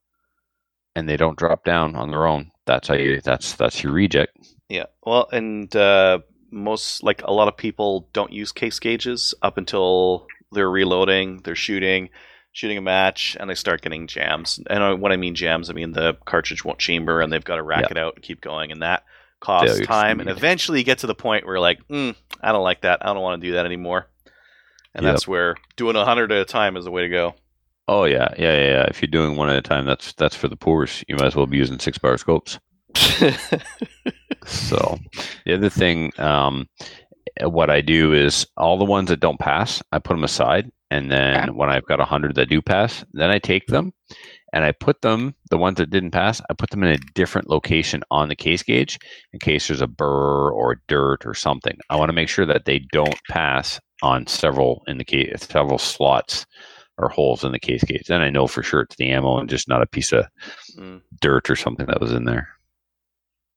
and 0.95 1.07
they 1.07 1.17
don't 1.17 1.37
drop 1.37 1.65
down 1.65 1.95
on 1.95 2.09
their 2.09 2.25
own, 2.25 2.49
that's 2.69 2.87
how 2.87 2.93
you. 2.93 3.19
That's 3.21 3.53
that's 3.53 3.83
your 3.83 3.91
reject. 3.93 4.37
Yeah. 4.69 4.85
Well, 5.03 5.27
and 5.31 5.75
uh, 5.75 6.19
most 6.51 7.03
like 7.03 7.23
a 7.23 7.33
lot 7.33 7.47
of 7.47 7.57
people 7.57 8.07
don't 8.13 8.31
use 8.31 8.51
case 8.51 8.79
gauges 8.79 9.33
up 9.41 9.57
until 9.57 10.27
they're 10.51 10.69
reloading, 10.69 11.41
they're 11.43 11.55
shooting, 11.55 12.09
shooting 12.51 12.77
a 12.77 12.81
match, 12.81 13.35
and 13.39 13.49
they 13.49 13.55
start 13.55 13.81
getting 13.81 14.05
jams. 14.05 14.59
And 14.69 14.83
uh, 14.83 14.95
when 14.95 15.11
I 15.11 15.17
mean 15.17 15.33
jams, 15.33 15.69
I 15.69 15.73
mean 15.73 15.93
the 15.93 16.15
cartridge 16.25 16.63
won't 16.63 16.79
chamber, 16.79 17.21
and 17.21 17.33
they've 17.33 17.43
got 17.43 17.55
to 17.55 17.63
rack 17.63 17.89
it 17.89 17.97
out 17.97 18.15
and 18.15 18.23
keep 18.23 18.39
going, 18.39 18.71
and 18.71 18.83
that 18.83 19.03
costs 19.39 19.79
time. 19.87 20.19
And 20.19 20.29
eventually, 20.29 20.79
you 20.79 20.85
get 20.85 20.99
to 20.99 21.07
the 21.07 21.15
point 21.15 21.45
where 21.45 21.55
you're 21.55 21.61
like, 21.61 21.85
mm, 21.87 22.15
I 22.39 22.51
don't 22.51 22.63
like 22.63 22.81
that. 22.81 23.03
I 23.03 23.13
don't 23.13 23.23
want 23.23 23.41
to 23.41 23.47
do 23.47 23.53
that 23.53 23.65
anymore. 23.65 24.07
And 24.93 25.03
Yep. 25.03 25.13
that's 25.13 25.27
where 25.27 25.55
doing 25.75 25.95
a 25.95 26.05
hundred 26.05 26.31
at 26.31 26.41
a 26.41 26.45
time 26.45 26.77
is 26.77 26.85
the 26.85 26.91
way 26.91 27.01
to 27.03 27.09
go. 27.09 27.35
Oh 27.91 28.03
yeah, 28.05 28.29
yeah, 28.37 28.53
yeah, 28.53 28.69
yeah. 28.69 28.85
If 28.87 29.01
you're 29.01 29.09
doing 29.09 29.35
one 29.35 29.49
at 29.49 29.57
a 29.57 29.63
time, 29.63 29.87
that's 29.87 30.13
that's 30.13 30.35
for 30.35 30.47
the 30.47 30.55
poor's. 30.55 31.03
You 31.07 31.15
might 31.15 31.25
as 31.25 31.35
well 31.35 31.47
be 31.47 31.57
using 31.57 31.79
six 31.79 31.97
bar 31.97 32.17
scopes. 32.19 32.59
So 34.45 34.97
the 35.45 35.53
other 35.53 35.69
thing, 35.69 36.11
um, 36.17 36.67
what 37.41 37.69
I 37.69 37.81
do 37.81 38.13
is 38.13 38.47
all 38.57 38.77
the 38.77 38.85
ones 38.85 39.09
that 39.09 39.19
don't 39.19 39.39
pass, 39.39 39.81
I 39.91 39.99
put 39.99 40.13
them 40.15 40.23
aside, 40.23 40.71
and 40.89 41.11
then 41.11 41.49
Okay. 41.49 41.51
when 41.51 41.69
I've 41.69 41.85
got 41.85 41.99
a 41.99 42.05
hundred 42.05 42.35
that 42.35 42.49
do 42.49 42.61
pass, 42.61 43.03
then 43.13 43.29
I 43.29 43.39
take 43.39 43.67
them 43.67 43.93
and 44.53 44.65
I 44.65 44.71
put 44.71 45.01
them, 45.01 45.35
the 45.51 45.57
ones 45.57 45.77
that 45.77 45.91
didn't 45.91 46.11
pass, 46.11 46.41
I 46.49 46.53
put 46.53 46.71
them 46.71 46.83
in 46.83 46.91
a 46.91 46.97
different 47.13 47.49
location 47.49 48.01
on 48.09 48.29
the 48.29 48.35
case 48.35 48.63
gauge 48.63 48.97
in 49.33 49.39
case 49.39 49.67
there's 49.67 49.81
a 49.81 49.87
burr 49.87 50.49
or 50.51 50.81
dirt 50.87 51.25
or 51.25 51.35
something. 51.35 51.77
I 51.89 51.97
want 51.97 52.09
to 52.09 52.13
make 52.13 52.29
sure 52.29 52.47
that 52.47 52.65
they 52.65 52.79
don't 52.91 53.19
pass 53.29 53.79
on 54.01 54.25
several 54.25 54.83
in 54.87 54.97
the 54.97 55.05
case, 55.05 55.47
several 55.49 55.77
slots 55.77 56.45
or 56.99 57.09
holes 57.09 57.43
in 57.43 57.51
the 57.51 57.59
case 57.59 57.83
gauge. 57.83 58.07
Then 58.07 58.21
I 58.21 58.29
know 58.29 58.45
for 58.47 58.61
sure 58.63 58.81
it's 58.81 58.95
the 58.97 59.09
ammo 59.09 59.37
and 59.39 59.49
just 59.49 59.67
not 59.67 59.81
a 59.81 59.87
piece 59.87 60.11
of 60.11 60.25
Mm. 60.77 61.01
dirt 61.21 61.49
or 61.49 61.55
something 61.55 61.85
that 61.87 61.99
was 62.01 62.11
in 62.11 62.25
there. 62.25 62.49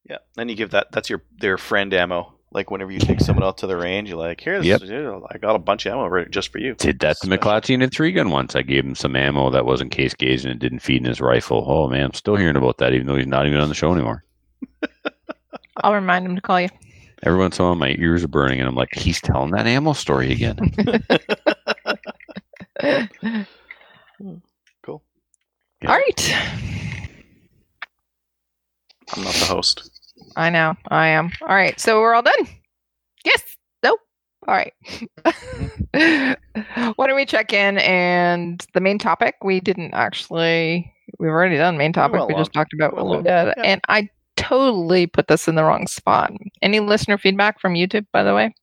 Yeah, 0.08 0.18
then 0.34 0.48
you 0.48 0.54
give 0.56 0.70
that. 0.70 0.88
That's 0.92 1.08
your 1.10 1.22
their 1.38 1.58
friend 1.58 1.92
ammo. 1.94 2.34
Like 2.54 2.70
whenever 2.70 2.90
you 2.90 2.98
take 3.00 3.20
someone 3.20 3.44
out 3.44 3.58
to 3.58 3.66
the 3.66 3.76
range, 3.76 4.08
you're 4.10 4.18
like, 4.18 4.40
"Here's, 4.40 4.66
Yep. 4.66 4.82
you 4.82 5.26
I 5.30 5.38
got 5.38 5.54
a 5.56 5.58
bunch 5.58 5.86
of 5.86 5.92
ammo 5.92 6.06
right 6.06 6.30
just 6.30 6.50
for 6.52 6.58
you." 6.58 6.74
Did 6.74 6.98
that 7.00 7.16
to 7.20 7.26
Special. 7.26 7.38
McClatchy 7.38 7.74
in 7.74 7.80
a 7.82 7.88
three 7.88 8.12
gun 8.12 8.28
once. 8.30 8.54
I 8.54 8.62
gave 8.62 8.84
him 8.84 8.94
some 8.94 9.16
ammo 9.16 9.48
that 9.50 9.64
wasn't 9.64 9.90
case 9.92 10.12
gauge 10.14 10.44
and 10.44 10.52
it 10.52 10.58
didn't 10.58 10.80
feed 10.80 10.98
in 10.98 11.04
his 11.06 11.20
rifle. 11.20 11.64
Oh 11.66 11.88
man, 11.88 12.04
I'm 12.04 12.14
still 12.14 12.36
hearing 12.36 12.56
about 12.56 12.76
that, 12.78 12.92
even 12.92 13.06
though 13.06 13.16
he's 13.16 13.26
not 13.26 13.46
even 13.46 13.58
on 13.60 13.68
the 13.70 13.74
show 13.74 13.92
anymore. 13.92 14.24
I'll 15.82 15.94
remind 15.94 16.26
him 16.26 16.34
to 16.36 16.42
call 16.42 16.60
you. 16.60 16.68
Every 17.22 17.38
once 17.38 17.58
in 17.58 17.64
a 17.64 17.68
while, 17.68 17.76
my 17.76 17.94
ears 17.98 18.24
are 18.24 18.28
burning, 18.28 18.58
and 18.58 18.68
I'm 18.68 18.74
like, 18.74 18.92
he's 18.94 19.20
telling 19.20 19.52
that 19.52 19.66
ammo 19.66 19.92
story 19.94 20.32
again. 20.32 20.58
Cool. 24.84 25.02
Yeah. 25.82 25.90
All 25.90 25.96
right. 25.96 26.34
I'm 29.14 29.24
not 29.24 29.34
the 29.34 29.44
host. 29.46 29.90
I 30.36 30.50
know. 30.50 30.74
I 30.88 31.08
am. 31.08 31.30
All 31.42 31.54
right. 31.54 31.78
So 31.78 32.00
we're 32.00 32.14
all 32.14 32.22
done. 32.22 32.46
Yes. 33.24 33.42
Nope. 33.82 34.00
All 34.48 34.54
right. 34.54 34.72
Why 36.96 37.06
don't 37.06 37.16
we 37.16 37.26
check 37.26 37.52
in 37.52 37.78
and 37.78 38.64
the 38.74 38.80
main 38.80 38.98
topic? 38.98 39.36
We 39.42 39.60
didn't 39.60 39.94
actually. 39.94 40.92
We've 41.18 41.30
already 41.30 41.56
done 41.56 41.76
main 41.76 41.92
topic. 41.92 42.14
well 42.14 42.28
we 42.28 42.34
just 42.34 42.52
talked 42.52 42.72
about 42.72 42.94
Well 42.94 43.06
a 43.06 43.08
little 43.08 43.24
Yeah. 43.24 43.52
and 43.64 43.80
I 43.88 44.08
totally 44.36 45.06
put 45.06 45.28
this 45.28 45.46
in 45.46 45.54
the 45.56 45.64
wrong 45.64 45.86
spot. 45.86 46.32
Any 46.62 46.80
listener 46.80 47.18
feedback 47.18 47.60
from 47.60 47.74
YouTube, 47.74 48.06
by 48.12 48.22
the 48.22 48.34
way? 48.34 48.54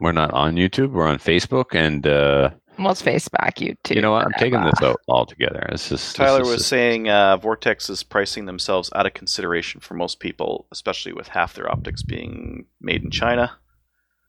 We're 0.00 0.12
not 0.12 0.32
on 0.32 0.56
YouTube. 0.56 0.90
We're 0.92 1.06
on 1.06 1.18
Facebook, 1.18 1.74
and 1.74 2.06
uh, 2.06 2.50
Well, 2.78 2.90
it's 2.90 3.02
Facebook, 3.02 3.38
YouTube. 3.54 3.60
you 3.60 3.76
too. 3.84 3.94
You 3.94 4.00
know 4.02 4.10
what? 4.12 4.26
I'm 4.26 4.32
taking 4.32 4.60
this 4.62 4.82
out 4.82 5.00
altogether. 5.08 5.66
This 5.70 5.92
is 5.92 6.12
Tyler 6.12 6.40
this 6.40 6.48
is- 6.48 6.54
was 6.54 6.66
saying 6.66 7.08
uh, 7.08 7.36
Vortex 7.36 7.88
is 7.88 8.02
pricing 8.02 8.46
themselves 8.46 8.90
out 8.94 9.06
of 9.06 9.14
consideration 9.14 9.80
for 9.80 9.94
most 9.94 10.18
people, 10.20 10.66
especially 10.72 11.12
with 11.12 11.28
half 11.28 11.54
their 11.54 11.70
optics 11.70 12.02
being 12.02 12.66
made 12.80 13.04
in 13.04 13.10
China. 13.10 13.56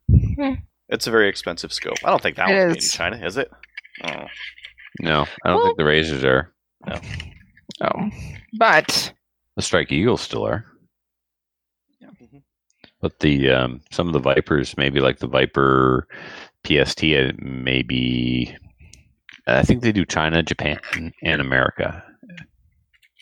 Hmm. 0.09 0.53
It's 0.89 1.07
a 1.07 1.11
very 1.11 1.27
expensive 1.27 1.73
scope. 1.73 1.97
I 2.03 2.09
don't 2.11 2.21
think 2.21 2.35
that 2.37 2.49
It 2.49 2.53
one's 2.53 2.67
made 2.67 2.71
in 2.71 2.77
is. 2.77 2.91
China, 2.91 3.25
is 3.25 3.37
it? 3.37 3.51
Oh. 4.03 4.25
no. 4.99 5.25
I 5.43 5.49
don't 5.49 5.57
Well- 5.57 5.65
think 5.67 5.77
the 5.77 5.85
razors 5.85 6.23
are. 6.23 6.53
No. 6.85 6.99
Oh, 7.81 8.09
but 8.59 9.11
The 9.55 9.61
Strike 9.63 9.91
Eagles 9.91 10.21
still 10.21 10.45
are. 10.45 10.65
Mhm. 12.03 12.43
But 13.01 13.19
the 13.19 13.49
um, 13.49 13.81
some 13.91 14.05
of 14.07 14.13
the 14.13 14.19
Vipers, 14.19 14.77
maybe 14.77 14.99
like 14.99 15.17
the 15.17 15.27
Viper 15.27 16.07
PST, 16.65 17.03
uh, 17.03 17.31
maybe 17.39 18.55
I 19.47 19.61
think 19.63 19.81
they 19.81 19.91
do 19.91 20.05
China, 20.05 20.41
Japan, 20.41 20.79
and 21.23 21.41
America. 21.41 22.03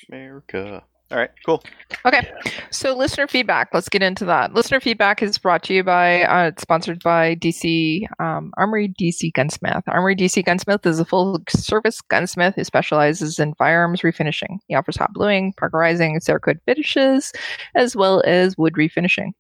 America. 0.09 0.83
All 1.13 1.19
right, 1.19 1.29
cool. 1.45 1.63
Okay, 2.07 2.27
so 2.71 2.97
listener 2.97 3.27
feedback. 3.27 3.69
Let's 3.71 3.87
get 3.87 4.01
into 4.01 4.25
that. 4.25 4.55
Listener 4.55 4.79
feedback 4.79 5.21
is 5.21 5.37
brought 5.37 5.61
to 5.65 5.73
you 5.75 5.83
by, 5.83 6.23
uh, 6.23 6.47
it's 6.47 6.63
sponsored 6.63 7.03
by 7.03 7.35
DC 7.35 8.01
um, 8.19 8.51
Armory 8.57 8.91
DC 8.99 9.31
Gunsmith. 9.33 9.83
Armory 9.85 10.15
DC 10.15 10.43
Gunsmith 10.43 10.83
is 10.87 10.99
a 10.99 11.05
full-service 11.05 12.01
gunsmith 12.01 12.55
who 12.55 12.63
specializes 12.63 13.37
in 13.37 13.53
firearms 13.53 14.01
refinishing. 14.01 14.57
He 14.67 14.73
offers 14.73 14.97
hot 14.97 15.13
bluing, 15.13 15.53
parkerizing, 15.53 16.19
Cerakote 16.19 16.59
finishes, 16.65 17.31
as 17.75 17.95
well 17.95 18.23
as 18.25 18.57
wood 18.57 18.73
refinishing. 18.73 19.33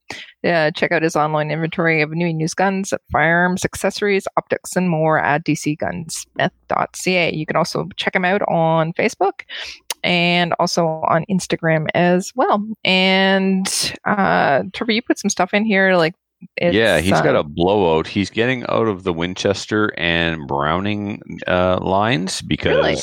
Uh, 0.43 0.69
check 0.71 0.91
out 0.91 1.01
his 1.01 1.15
online 1.15 1.49
inventory 1.49 2.03
of 2.03 2.11
new 2.11 2.27
and 2.27 2.39
used 2.39 2.55
guns, 2.55 2.93
firearms, 3.11 3.65
accessories, 3.65 4.27
optics, 4.37 4.75
and 4.75 4.91
more 4.91 5.17
at 5.17 5.43
dcgunsmith.ca. 5.43 7.33
You 7.33 7.45
can 7.47 7.55
also 7.55 7.89
check 7.97 8.15
him 8.15 8.25
out 8.25 8.43
on 8.43 8.93
Facebook 8.93 9.41
and 10.03 10.53
also 10.59 10.85
on 11.07 11.25
Instagram 11.29 11.87
as 11.93 12.31
well. 12.35 12.65
And 12.83 13.67
uh, 14.05 14.63
Trevor, 14.73 14.91
you 14.91 15.01
put 15.01 15.19
some 15.19 15.29
stuff 15.29 15.53
in 15.53 15.65
here, 15.65 15.95
like 15.95 16.13
it's, 16.57 16.75
yeah, 16.75 16.99
he's 16.99 17.21
got 17.21 17.35
uh, 17.35 17.39
a 17.39 17.43
blowout. 17.43 18.07
He's 18.07 18.29
getting 18.29 18.65
out 18.67 18.87
of 18.87 19.03
the 19.03 19.13
Winchester 19.13 19.93
and 19.97 20.47
Browning 20.47 21.21
uh, 21.47 21.79
lines 21.81 22.41
because 22.41 22.75
really 22.75 22.97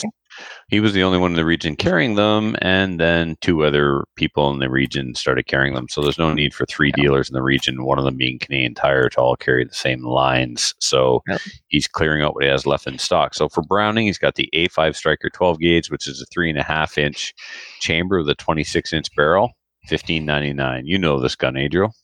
he 0.68 0.80
was 0.80 0.92
the 0.92 1.02
only 1.02 1.18
one 1.18 1.32
in 1.32 1.36
the 1.36 1.44
region 1.44 1.74
carrying 1.76 2.14
them, 2.14 2.54
and 2.62 3.00
then 3.00 3.36
two 3.40 3.64
other 3.64 4.04
people 4.16 4.50
in 4.52 4.58
the 4.60 4.70
region 4.70 5.14
started 5.14 5.46
carrying 5.46 5.74
them. 5.74 5.88
So 5.88 6.00
there's 6.00 6.18
no 6.18 6.32
need 6.32 6.54
for 6.54 6.64
three 6.66 6.92
dealers 6.92 7.28
in 7.28 7.34
the 7.34 7.42
region, 7.42 7.84
one 7.84 7.98
of 7.98 8.04
them 8.04 8.16
being 8.16 8.38
Canadian 8.38 8.74
Tire, 8.74 9.08
to 9.10 9.20
all 9.20 9.36
carry 9.36 9.64
the 9.64 9.74
same 9.74 10.04
lines. 10.04 10.74
So 10.78 11.22
Yep. 11.28 11.40
he's 11.68 11.88
clearing 11.88 12.22
out 12.22 12.34
what 12.34 12.44
he 12.44 12.50
has 12.50 12.66
left 12.66 12.86
in 12.86 12.98
stock. 12.98 13.34
So 13.34 13.48
for 13.48 13.62
Browning, 13.62 14.06
he's 14.06 14.18
got 14.18 14.36
the 14.36 14.48
A5 14.54 14.94
Striker 14.96 15.28
12 15.30 15.58
gauge, 15.58 15.90
which 15.90 16.06
is 16.06 16.20
a 16.22 16.26
three 16.26 16.50
and 16.50 16.58
a 16.58 16.62
half 16.62 16.96
inch 16.98 17.34
chamber 17.80 18.18
with 18.18 18.28
a 18.28 18.34
26 18.36 18.92
inch 18.92 19.06
barrel, 19.16 19.50
15.99. 19.88 20.82
You 20.86 20.98
know 20.98 21.18
this 21.20 21.34
gun, 21.36 21.56
Adriel. 21.56 21.94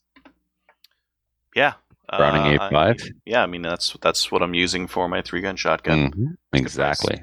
Yeah. 1.55 1.75
Browning 2.09 2.55
Uh, 2.57 2.69
A5? 2.71 3.01
I- 3.03 3.09
yeah, 3.25 3.43
I 3.43 3.47
mean 3.47 3.63
that's 3.63 3.97
that's 4.01 4.31
what 4.31 4.43
I'm 4.43 4.55
using 4.55 4.87
for 4.87 5.09
my 5.09 5.23
three 5.23 5.41
gun 5.41 5.57
shotgun. 5.57 5.99
Mhm, 5.99 6.05
It's 6.05 6.13
a 6.13 6.17
good 6.17 6.37
price. 6.53 6.61
Exactly. 6.63 7.23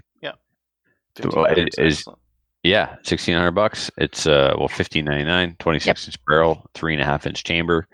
15 1.15 1.31
Well, 1.35 1.51
it 1.51 1.57
is 1.57 1.75
is- 1.77 1.99
excellent. 1.99 2.19
Yeah, 2.65 2.95
sixteen 3.03 3.35
hundred 3.35 3.51
bucks. 3.51 3.91
It's 3.97 4.25
uh 4.25 4.53
well 4.57 4.69
fifteen 4.69 5.03
ninety 5.03 5.25
nine, 5.25 5.57
twenty 5.59 5.79
six 5.79 6.07
inch 6.07 6.15
barrel, 6.25 6.65
three 6.73 6.93
and 6.93 7.01
a 7.01 7.05
half 7.05 7.27
inch 7.27 7.43
chamber, 7.43 7.89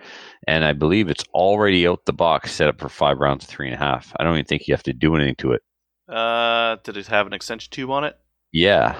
and 0.48 0.64
I 0.64 0.74
believe 0.74 1.10
it's 1.10 1.24
already 1.34 1.88
out 1.88 2.06
the 2.06 2.14
box 2.14 2.52
set 2.52 2.68
up 2.68 2.80
for 2.80 2.88
five 2.88 3.18
rounds, 3.18 3.46
of 3.46 3.50
three 3.50 3.66
and 3.66 3.74
a 3.74 3.80
half. 3.80 4.14
I 4.20 4.24
don't 4.24 4.36
even 4.36 4.46
think 4.46 4.68
you 4.68 4.76
have 4.76 4.84
to 4.84 4.94
do 4.94 5.16
anything 5.16 5.34
to 5.40 5.54
it. 5.54 5.64
Uh, 6.08 6.76
did 6.84 6.98
it 6.98 7.08
have 7.08 7.26
an 7.26 7.34
extension 7.34 7.72
tube 7.72 7.90
on 7.90 8.04
it? 8.04 8.16
Yeah, 8.52 8.96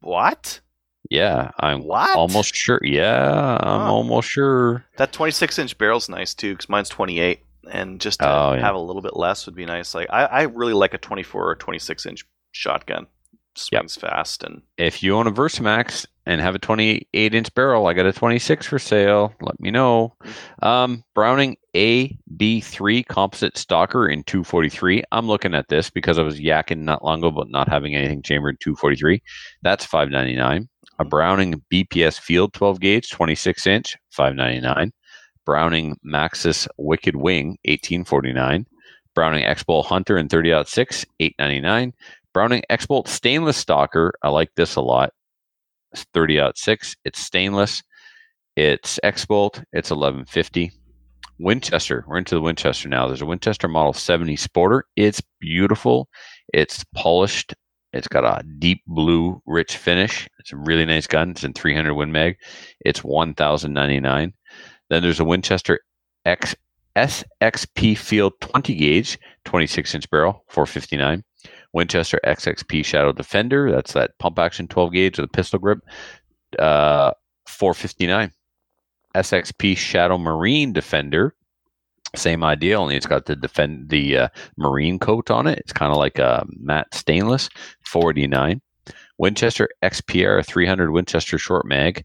What? 0.00 0.60
yeah, 1.08 1.50
I'm 1.60 1.84
What? 1.84 2.16
almost 2.16 2.54
sure. 2.56 2.80
Yeah, 2.82 3.58
I'm 3.60 3.80
Huh. 3.82 3.92
almost 3.92 4.28
sure. 4.28 4.84
That 4.96 5.12
26 5.12 5.56
inch 5.60 5.78
barrel's 5.78 6.08
nice 6.08 6.34
too, 6.34 6.54
because 6.54 6.68
mine's 6.68 6.88
28, 6.88 7.44
and 7.70 8.00
just 8.00 8.18
to 8.20 8.28
Oh, 8.28 8.54
yeah. 8.54 8.60
have 8.60 8.74
a 8.74 8.78
little 8.80 9.02
bit 9.02 9.16
less 9.16 9.46
would 9.46 9.54
be 9.54 9.66
nice. 9.66 9.94
Like 9.94 10.08
I, 10.10 10.24
I 10.24 10.42
really 10.42 10.72
like 10.74 10.94
a 10.94 10.98
24 10.98 11.48
or 11.50 11.54
26 11.54 12.06
inch 12.06 12.24
shotgun. 12.52 13.06
Swings 13.56 13.96
fast 13.96 14.42
and 14.42 14.62
If 14.78 15.02
you 15.02 15.16
own 15.16 15.26
a 15.26 15.32
Versamax 15.32 16.06
and 16.26 16.40
have 16.40 16.54
a 16.54 16.58
twenty 16.58 17.08
eight 17.14 17.34
inch 17.34 17.52
barrel, 17.54 17.86
I 17.86 17.94
got 17.94 18.06
a 18.06 18.12
twenty 18.12 18.38
six 18.38 18.66
for 18.66 18.78
sale. 18.78 19.34
Let 19.40 19.58
me 19.60 19.70
know. 19.70 20.14
Um, 20.62 21.04
Browning 21.14 21.56
AB 21.74 22.60
three 22.60 23.02
composite 23.02 23.58
stalker 23.58 24.08
in 24.08 24.22
two 24.24 24.44
forty 24.44 24.68
three. 24.68 25.02
I'm 25.12 25.26
looking 25.26 25.54
at 25.54 25.68
this 25.68 25.90
because 25.90 26.18
I 26.18 26.22
was 26.22 26.40
yakking 26.40 26.78
not 26.78 27.04
long 27.04 27.18
ago 27.18 27.28
about 27.28 27.50
not 27.50 27.68
having 27.68 27.94
anything 27.94 28.22
chambered 28.22 28.54
in 28.54 28.58
two 28.60 28.76
forty 28.76 28.96
three. 28.96 29.22
That's 29.62 29.84
five 29.84 30.10
ninety 30.10 30.36
nine. 30.36 30.68
A 31.00 31.04
Browning 31.04 31.62
BPS 31.72 32.20
Field 32.20 32.52
12 32.52 32.78
gauge, 32.78 33.08
26 33.08 33.66
inch, 33.66 33.96
599. 34.10 34.92
Browning 35.46 35.96
Maxus 36.04 36.68
Wicked 36.76 37.16
Wing, 37.16 37.56
1849. 37.64 38.66
Browning 39.14 39.44
X-Bolt 39.44 39.86
Hunter 39.86 40.18
in 40.18 40.28
30 40.28 40.62
6, 40.66 41.06
899. 41.18 41.94
Browning 42.40 42.62
X-Bolt 42.70 43.06
Stainless 43.06 43.58
Stalker, 43.58 44.14
I 44.22 44.30
like 44.30 44.48
this 44.56 44.76
a 44.76 44.80
lot. 44.80 45.12
It's 45.92 46.06
30 46.14 46.52
6. 46.54 46.96
It's 47.04 47.20
stainless. 47.20 47.82
It's 48.56 48.98
X-Bolt. 49.02 49.62
It's 49.74 49.90
1150. 49.90 50.72
Winchester. 51.38 52.02
We're 52.08 52.16
into 52.16 52.34
the 52.34 52.40
Winchester 52.40 52.88
now. 52.88 53.06
There's 53.06 53.20
a 53.20 53.26
Winchester 53.26 53.68
Model 53.68 53.92
70 53.92 54.36
Sporter. 54.36 54.84
It's 54.96 55.20
beautiful. 55.38 56.08
It's 56.54 56.82
polished. 56.94 57.52
It's 57.92 58.08
got 58.08 58.24
a 58.24 58.42
deep 58.58 58.80
blue, 58.86 59.42
rich 59.44 59.76
finish. 59.76 60.26
It's 60.38 60.54
a 60.54 60.56
really 60.56 60.86
nice 60.86 61.06
gun. 61.06 61.32
It's 61.32 61.44
in 61.44 61.52
300 61.52 61.92
Win 61.92 62.10
Mag. 62.10 62.38
It's 62.86 63.04
1,099. 63.04 64.32
Then 64.88 65.02
there's 65.02 65.20
a 65.20 65.24
Winchester 65.24 65.80
X 66.24 66.54
SXP 66.96 67.98
Field 67.98 68.32
20 68.40 68.74
gauge, 68.76 69.18
26 69.44 69.94
inch 69.94 70.08
barrel, 70.08 70.42
459. 70.48 71.22
Winchester 71.72 72.20
SXP 72.24 72.84
Shadow 72.84 73.12
Defender. 73.12 73.70
That's 73.70 73.92
that 73.92 74.18
pump 74.18 74.38
action 74.38 74.68
12 74.68 74.92
gauge 74.92 75.18
with 75.18 75.28
a 75.28 75.32
pistol 75.32 75.58
grip, 75.58 75.80
uh, 76.58 77.12
459. 77.46 78.32
SXP 79.14 79.76
Shadow 79.76 80.18
Marine 80.18 80.72
Defender, 80.72 81.34
Same 82.16 82.42
idea, 82.42 82.78
only 82.78 82.96
it's 82.96 83.06
got 83.06 83.26
the 83.26 83.36
defend 83.36 83.90
the 83.90 84.16
uh, 84.16 84.28
marine 84.56 84.98
coat 84.98 85.30
on 85.30 85.46
it. 85.46 85.58
It's 85.58 85.72
kind 85.72 85.92
of 85.92 85.98
like 85.98 86.18
a 86.18 86.44
matte 86.58 86.92
stainless. 86.94 87.48
49. 87.86 88.60
Winchester 89.18 89.68
XPR 89.82 90.44
300 90.44 90.90
Winchester 90.90 91.38
short 91.38 91.66
mag. 91.66 92.04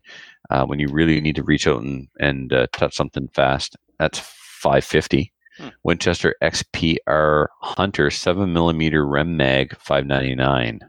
Uh, 0.50 0.66
when 0.66 0.80
you 0.80 0.88
really 0.90 1.22
need 1.22 1.36
to 1.36 1.44
reach 1.44 1.66
out 1.66 1.82
and, 1.82 2.08
and 2.20 2.54
uh, 2.54 2.68
touch 2.74 2.96
something 2.96 3.28
fast, 3.30 3.76
that's 3.98 4.20
550. 4.20 5.32
Hmm. 5.58 5.70
Winchester 5.84 6.36
XPR 6.42 7.48
Hunter 7.62 8.12
7 8.12 8.52
millimeter 8.52 9.06
Rem 9.06 9.38
mag 9.38 9.78
599. 9.78 10.82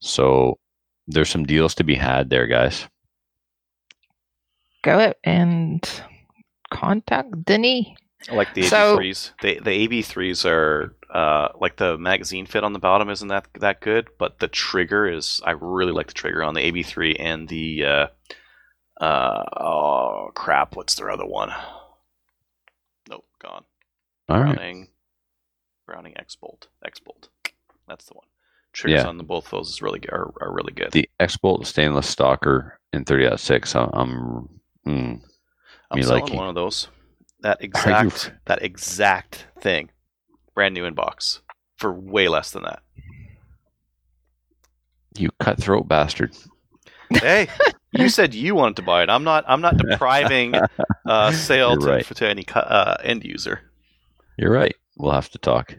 So 0.00 0.58
there's 1.06 1.28
some 1.30 1.44
deals 1.44 1.74
to 1.76 1.84
be 1.84 1.94
had 1.94 2.30
there, 2.30 2.46
guys. 2.46 2.86
Go 4.82 4.98
it 4.98 5.18
and 5.22 5.88
contact 6.72 7.44
Denis. 7.44 7.86
I 8.30 8.34
like 8.34 8.54
the 8.54 8.62
So- 8.62 8.96
AB3s. 8.98 9.32
The 9.42 9.60
the 9.60 9.70
AB3s 9.88 10.44
are 10.44 10.94
uh, 11.12 11.48
like 11.60 11.76
the 11.76 11.98
magazine 11.98 12.46
fit 12.46 12.64
on 12.64 12.72
the 12.72 12.78
bottom 12.78 13.10
isn't 13.10 13.28
that 13.28 13.46
that 13.60 13.80
good, 13.80 14.08
but 14.18 14.38
the 14.38 14.48
trigger 14.48 15.06
is. 15.06 15.40
I 15.44 15.52
really 15.52 15.92
like 15.92 16.06
the 16.06 16.14
trigger 16.14 16.42
on 16.42 16.54
the 16.54 16.62
AB3 16.72 17.16
and 17.20 17.48
the. 17.48 17.84
Uh, 17.84 18.06
uh, 19.04 19.44
oh 19.60 20.30
crap! 20.34 20.76
What's 20.76 20.94
their 20.94 21.10
other 21.10 21.26
one? 21.26 21.50
Nope, 23.12 23.26
gone. 23.42 23.64
All 24.30 24.40
right. 24.40 24.54
Browning. 24.56 24.88
Browning 25.86 26.14
X 26.18 26.34
Bolt. 26.34 26.68
X 26.84 26.98
Bolt. 26.98 27.28
That's 27.86 28.06
the 28.06 28.14
one. 28.14 28.24
Triggers 28.72 29.02
Yeah. 29.02 29.08
on 29.08 29.18
the 29.18 29.22
both 29.22 29.50
those 29.50 29.68
is 29.68 29.82
really 29.82 30.00
are, 30.10 30.32
are 30.40 30.50
really 30.54 30.72
good. 30.72 30.92
The 30.92 31.08
X 31.20 31.36
Bolt 31.36 31.66
stainless 31.66 32.08
stalker 32.08 32.78
in 32.94 33.04
30.6. 33.04 33.76
I'm, 33.76 33.90
I'm 33.92 34.48
mm, 34.86 35.20
I'm 35.90 36.02
selling 36.02 36.34
one 36.34 36.48
of 36.48 36.54
those. 36.54 36.88
That 37.40 37.58
Are 37.60 37.62
you- 37.62 37.66
exact 38.08 38.32
that 38.46 38.62
exact 38.62 39.46
thing, 39.60 39.90
brand 40.54 40.72
new 40.74 40.86
in 40.86 40.94
box 40.94 41.42
for 41.76 41.92
way 41.92 42.28
less 42.28 42.50
than 42.52 42.62
that. 42.62 42.80
you 45.18 45.28
cutthroat 45.38 45.86
bastard. 45.88 46.34
Hey, 47.20 47.48
you 47.92 48.08
said 48.08 48.34
you 48.34 48.54
wanted 48.54 48.76
to 48.76 48.82
buy 48.82 49.02
it. 49.02 49.08
I'm 49.10 49.24
not. 49.24 49.44
I'm 49.46 49.60
not 49.60 49.76
depriving 49.90 50.54
uh, 51.06 51.32
sale 51.32 51.76
to, 51.78 51.86
right. 51.86 52.04
to 52.06 52.28
any 52.28 52.44
uh, 52.54 52.96
end 53.02 53.24
user. 53.24 53.60
You're 54.38 54.52
right. 54.52 54.74
We'll 54.96 55.12
have 55.12 55.28
to 55.30 55.38
talk. 55.38 55.74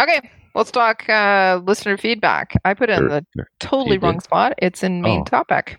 Okay, 0.00 0.30
let's 0.54 0.70
talk 0.70 1.08
uh, 1.08 1.60
listener 1.64 1.96
feedback. 1.96 2.54
I 2.64 2.74
put 2.74 2.90
it 2.90 2.98
in 2.98 3.08
the 3.08 3.24
sure. 3.36 3.48
totally 3.60 3.98
wrong 3.98 4.20
spot. 4.20 4.52
It's 4.58 4.82
in 4.82 5.00
main 5.00 5.20
Oh. 5.20 5.24
topic. 5.24 5.78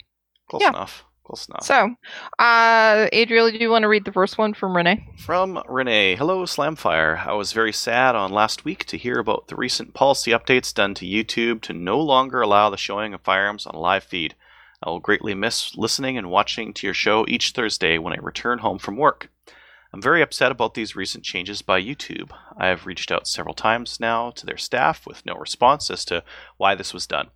Close 0.50 0.62
Yeah. 0.64 0.70
enough. 0.70 1.04
Close 1.28 1.50
enough. 1.50 1.64
So, 1.64 1.94
uh, 2.40 3.10
Adriel, 3.12 3.52
do 3.52 3.58
you 3.58 3.70
want 3.70 3.84
to 3.84 3.90
read 3.90 4.06
the 4.06 4.14
first 4.14 4.38
one 4.38 4.54
from 4.54 4.74
Renee? 4.74 5.10
From 5.18 5.62
Renee, 5.68 6.16
hello 6.16 6.46
Slamfire. 6.46 7.28
I 7.28 7.34
was 7.34 7.52
very 7.52 7.74
sad 7.74 8.16
on 8.16 8.32
last 8.32 8.64
week 8.64 8.86
to 8.86 8.98
hear 8.98 9.20
about 9.20 9.50
the 9.50 9.58
recent 9.58 9.94
policy 9.94 10.32
updates 10.32 10.74
done 10.74 10.94
to 10.94 11.06
YouTube 11.06 11.62
to 11.64 11.74
no 11.74 12.00
longer 12.00 12.40
allow 12.40 12.70
the 12.70 12.78
showing 12.78 13.14
of 13.14 13.20
firearms 13.20 13.66
on 13.66 13.76
a 13.76 13.80
live 13.80 14.06
feed. 14.06 14.36
I 14.82 14.90
will 14.90 15.02
greatly 15.02 15.34
miss 15.36 15.76
listening 15.76 16.18
and 16.18 16.32
watching 16.32 16.74
to 16.76 16.88
your 16.88 16.94
show 16.94 17.26
each 17.28 17.52
Thursday 17.52 17.98
when 17.98 18.14
I 18.14 18.22
return 18.22 18.60
home 18.60 18.80
from 18.80 18.96
work. 18.96 19.30
I'm 19.92 20.02
very 20.02 20.22
upset 20.22 20.54
about 20.54 20.76
these 20.76 20.96
recent 20.96 21.26
changes 21.26 21.62
by 21.62 21.82
YouTube. 21.82 22.32
I 22.58 22.68
have 22.68 22.86
reached 22.86 23.12
out 23.12 23.28
several 23.28 23.54
times 23.54 24.00
now 24.00 24.32
to 24.32 24.46
their 24.46 24.56
staff 24.56 25.06
with 25.06 25.26
no 25.26 25.34
response 25.34 25.92
as 25.92 26.06
to 26.06 26.24
why 26.56 26.76
this 26.76 26.94
was 26.94 27.06
done. 27.06 27.32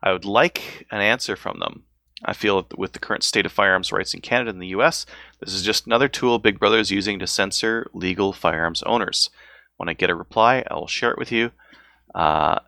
I 0.00 0.12
would 0.12 0.24
like 0.24 0.86
an 0.92 1.00
answer 1.00 1.34
from 1.34 1.58
them. 1.58 1.82
I 2.24 2.32
feel 2.32 2.62
that 2.62 2.78
with 2.78 2.92
the 2.92 2.98
current 2.98 3.22
state 3.22 3.46
of 3.46 3.52
firearms 3.52 3.92
rights 3.92 4.14
in 4.14 4.20
Canada 4.20 4.50
and 4.50 4.62
the 4.62 4.68
US, 4.68 5.06
this 5.40 5.54
is 5.54 5.62
just 5.62 5.86
another 5.86 6.08
tool 6.08 6.38
Big 6.38 6.58
Brother 6.58 6.78
is 6.78 6.90
using 6.90 7.18
to 7.18 7.26
censor 7.26 7.88
legal 7.92 8.32
firearms 8.32 8.82
owners. 8.84 9.30
When 9.76 9.88
I 9.88 9.94
get 9.94 10.10
a 10.10 10.14
reply, 10.14 10.64
I 10.70 10.74
will 10.74 10.86
share 10.86 11.10
it 11.10 11.18
with 11.18 11.32
you. 11.32 11.50
Uh, 12.14 12.60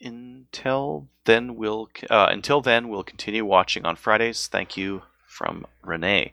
until 0.00 1.08
then, 1.24 1.56
we'll 1.56 1.88
uh, 2.10 2.28
until 2.30 2.60
then 2.60 2.88
we'll 2.88 3.02
continue 3.02 3.44
watching 3.44 3.84
on 3.84 3.96
Fridays. 3.96 4.46
Thank 4.46 4.76
you 4.76 5.02
from 5.26 5.66
Renee. 5.82 6.32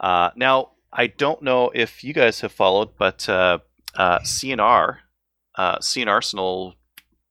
Uh, 0.00 0.30
now, 0.36 0.70
I 0.92 1.08
don't 1.08 1.42
know 1.42 1.70
if 1.74 2.02
you 2.02 2.14
guys 2.14 2.40
have 2.40 2.52
followed, 2.52 2.90
but 2.96 3.28
uh, 3.28 3.58
uh, 3.94 4.20
CNR, 4.20 4.98
uh, 5.56 5.80
C&Rsenal 5.80 6.74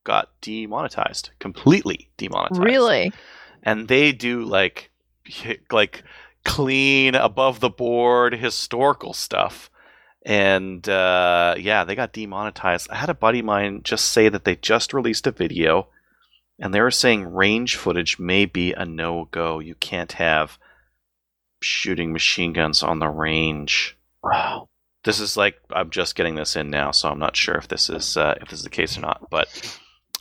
got 0.04 0.28
demonetized, 0.40 1.30
completely 1.38 2.08
demonetized 2.16 2.62
Really? 2.62 3.12
And 3.62 3.88
they 3.88 4.12
do 4.12 4.44
like 4.44 4.90
like 5.70 6.02
clean 6.44 7.14
above 7.14 7.60
the 7.60 7.70
board 7.70 8.34
historical 8.34 9.12
stuff. 9.12 9.70
And 10.24 10.86
uh, 10.88 11.54
yeah 11.58 11.84
they 11.84 11.94
got 11.94 12.12
demonetized. 12.12 12.90
I 12.90 12.96
had 12.96 13.10
a 13.10 13.14
buddy 13.14 13.40
of 13.40 13.44
mine 13.44 13.80
just 13.82 14.06
say 14.06 14.28
that 14.28 14.44
they 14.44 14.56
just 14.56 14.92
released 14.92 15.26
a 15.26 15.32
video 15.32 15.88
and 16.58 16.74
they 16.74 16.80
were 16.80 16.90
saying 16.90 17.32
range 17.32 17.76
footage 17.76 18.18
may 18.18 18.44
be 18.44 18.72
a 18.72 18.84
no-go. 18.84 19.60
You 19.60 19.74
can't 19.76 20.12
have 20.12 20.58
shooting 21.60 22.12
machine 22.12 22.52
guns 22.52 22.82
on 22.82 22.98
the 22.98 23.08
range. 23.08 23.96
Wow. 24.22 24.68
this 25.04 25.20
is 25.20 25.36
like 25.36 25.56
I'm 25.72 25.90
just 25.90 26.16
getting 26.16 26.34
this 26.34 26.56
in 26.56 26.70
now, 26.70 26.90
so 26.90 27.08
I'm 27.08 27.18
not 27.18 27.36
sure 27.36 27.54
if 27.54 27.68
this 27.68 27.88
is 27.88 28.16
uh, 28.16 28.34
if 28.40 28.48
this 28.48 28.58
is 28.58 28.64
the 28.64 28.70
case 28.70 28.98
or 28.98 29.00
not. 29.00 29.28
But 29.30 29.48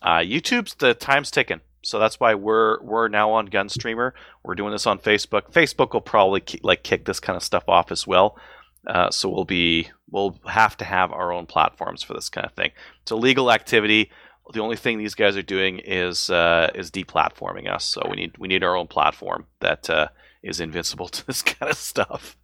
uh, 0.01 0.19
YouTube's 0.19 0.75
the 0.75 0.93
time's 0.93 1.31
ticking, 1.31 1.61
so 1.87 1.99
that's 1.99 2.19
why 2.19 2.35
we're 2.35 2.81
we're 2.81 3.07
now 3.07 3.31
on 3.31 3.47
Gunstreamer. 3.47 4.11
We're 4.43 4.55
doing 4.55 4.73
this 4.73 4.85
on 4.85 4.99
Facebook. 4.99 5.53
Facebook 5.53 5.93
will 5.93 6.01
probably 6.01 6.41
ki- 6.41 6.59
like 6.61 6.83
kick 6.83 7.05
this 7.05 7.21
kind 7.21 7.37
of 7.37 7.43
stuff 7.43 7.63
off 7.69 7.93
as 7.93 8.05
well. 8.05 8.37
Uh, 8.85 9.09
so 9.09 9.29
we'll 9.29 9.45
be 9.45 9.87
we'll 10.11 10.37
have 10.47 10.75
to 10.77 10.85
have 10.85 11.13
our 11.13 11.31
own 11.31 11.45
platforms 11.45 12.03
for 12.03 12.13
this 12.13 12.27
kind 12.27 12.45
of 12.45 12.51
thing. 12.51 12.71
It's 13.03 13.11
a 13.11 13.15
legal 13.15 13.49
activity. 13.53 14.11
The 14.51 14.59
only 14.59 14.75
thing 14.75 14.97
these 14.97 15.15
guys 15.15 15.37
are 15.37 15.41
doing 15.41 15.79
is 15.79 16.29
uh, 16.29 16.71
is 16.75 16.91
deplatforming 16.91 17.73
us. 17.73 17.85
So 17.85 18.05
we 18.09 18.17
need 18.17 18.37
we 18.37 18.49
need 18.49 18.65
our 18.65 18.75
own 18.75 18.87
platform 18.87 19.45
that 19.61 19.89
uh, 19.89 20.09
is 20.43 20.59
invincible 20.59 21.07
to 21.07 21.25
this 21.25 21.41
kind 21.41 21.71
of 21.71 21.77
stuff. 21.77 22.35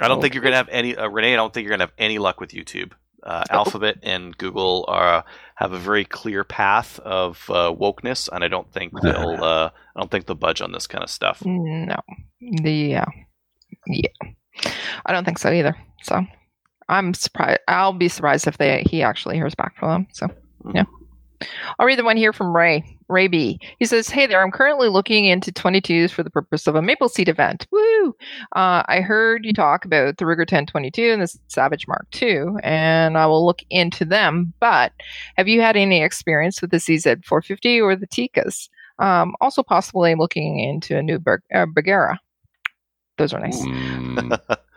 I 0.00 0.08
don't 0.08 0.22
think 0.22 0.32
you're 0.32 0.42
gonna 0.42 0.56
have 0.56 0.70
any 0.70 0.96
uh, 0.96 1.08
Renee. 1.08 1.34
I 1.34 1.36
don't 1.36 1.52
think 1.52 1.66
you're 1.66 1.76
gonna 1.76 1.84
have 1.84 1.94
any 1.98 2.18
luck 2.18 2.40
with 2.40 2.52
YouTube. 2.52 2.92
Uh, 3.22 3.44
Alphabet 3.50 3.98
and 4.02 4.36
Google 4.36 4.86
are 4.88 5.24
have 5.62 5.72
a 5.72 5.78
very 5.78 6.04
clear 6.04 6.42
path 6.42 6.98
of 7.00 7.44
uh, 7.48 7.72
wokeness, 7.72 8.28
and 8.32 8.42
I 8.42 8.48
don't 8.48 8.70
think 8.72 8.92
they'll 9.00 9.42
uh, 9.42 9.70
I 9.96 10.00
don't 10.00 10.10
think 10.10 10.26
they'll 10.26 10.34
budge 10.34 10.60
on 10.60 10.72
this 10.72 10.86
kind 10.86 11.04
of 11.04 11.10
stuff. 11.10 11.42
No. 11.44 11.96
The 12.40 12.96
uh, 12.96 13.04
yeah. 13.86 14.08
I 15.06 15.12
don't 15.12 15.24
think 15.24 15.38
so 15.38 15.52
either. 15.52 15.76
So, 16.02 16.20
I'm 16.88 17.14
surprised. 17.14 17.60
I'll 17.68 17.92
be 17.92 18.08
surprised 18.08 18.46
if 18.46 18.58
they 18.58 18.82
he 18.90 19.02
actually 19.02 19.36
hears 19.36 19.54
back 19.54 19.78
from 19.78 19.88
them. 19.90 20.06
So, 20.12 20.28
yeah. 20.74 20.84
I'll 21.78 21.86
read 21.86 21.98
the 21.98 22.04
one 22.04 22.16
here 22.16 22.32
from 22.32 22.54
Ray. 22.54 22.84
Ray 23.08 23.28
B. 23.28 23.60
He 23.78 23.84
says, 23.84 24.08
"Hey 24.08 24.26
there. 24.26 24.42
I'm 24.42 24.50
currently 24.50 24.88
looking 24.88 25.26
into 25.26 25.52
22s 25.52 26.10
for 26.10 26.22
the 26.22 26.30
purpose 26.30 26.66
of 26.66 26.74
a 26.74 26.82
Maple 26.82 27.08
Seed 27.08 27.28
event. 27.28 27.66
Woo! 27.70 28.14
Uh, 28.56 28.82
I 28.86 29.00
heard 29.00 29.44
you 29.44 29.52
talk 29.52 29.84
about 29.84 30.16
the 30.16 30.24
Ruger 30.24 30.38
1022 30.38 31.10
and 31.10 31.22
the 31.22 31.38
Savage 31.48 31.86
Mark 31.86 32.06
II, 32.20 32.46
and 32.62 33.18
I 33.18 33.26
will 33.26 33.44
look 33.44 33.60
into 33.70 34.04
them. 34.04 34.52
But 34.60 34.92
have 35.36 35.48
you 35.48 35.60
had 35.60 35.76
any 35.76 36.02
experience 36.02 36.60
with 36.62 36.70
the 36.70 36.78
CZ 36.78 37.24
450 37.24 37.80
or 37.80 37.96
the 37.96 38.06
Tikkas? 38.06 38.68
Um, 38.98 39.34
also, 39.40 39.62
possibly 39.62 40.14
looking 40.14 40.58
into 40.58 40.96
a 40.96 41.02
new 41.02 41.18
Ber- 41.18 41.42
uh, 41.54 41.66
Bergara. 41.66 42.18
Those 43.18 43.32
are 43.32 43.40
nice. 43.40 43.60
Mm, 43.60 44.38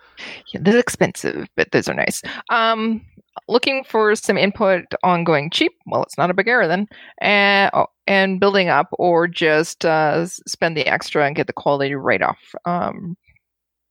Yeah, 0.54 0.60
they're 0.64 0.80
expensive, 0.80 1.48
but 1.56 1.72
those 1.72 1.88
are 1.88 1.94
nice. 1.94 2.22
Um, 2.50 3.02
looking 3.48 3.84
for 3.84 4.16
some 4.16 4.38
input 4.38 4.86
on 5.04 5.24
going 5.24 5.50
cheap. 5.50 5.72
Well, 5.88 6.04
it's 6.04 6.18
not 6.18 6.30
a 6.30 6.34
Bergara 6.34 6.68
then, 6.68 6.88
and 7.20 7.72
oh, 7.74 7.88
and 8.08 8.40
building 8.40 8.70
up, 8.70 8.88
or 8.94 9.28
just 9.28 9.86
uh, 9.86 10.26
spend 10.28 10.78
the 10.78 10.88
extra 10.88 11.26
and 11.26 11.36
get 11.36 11.48
the 11.48 11.54
quality 11.54 11.96
right 11.96 12.22
off, 12.22 12.40
um, 12.66 13.18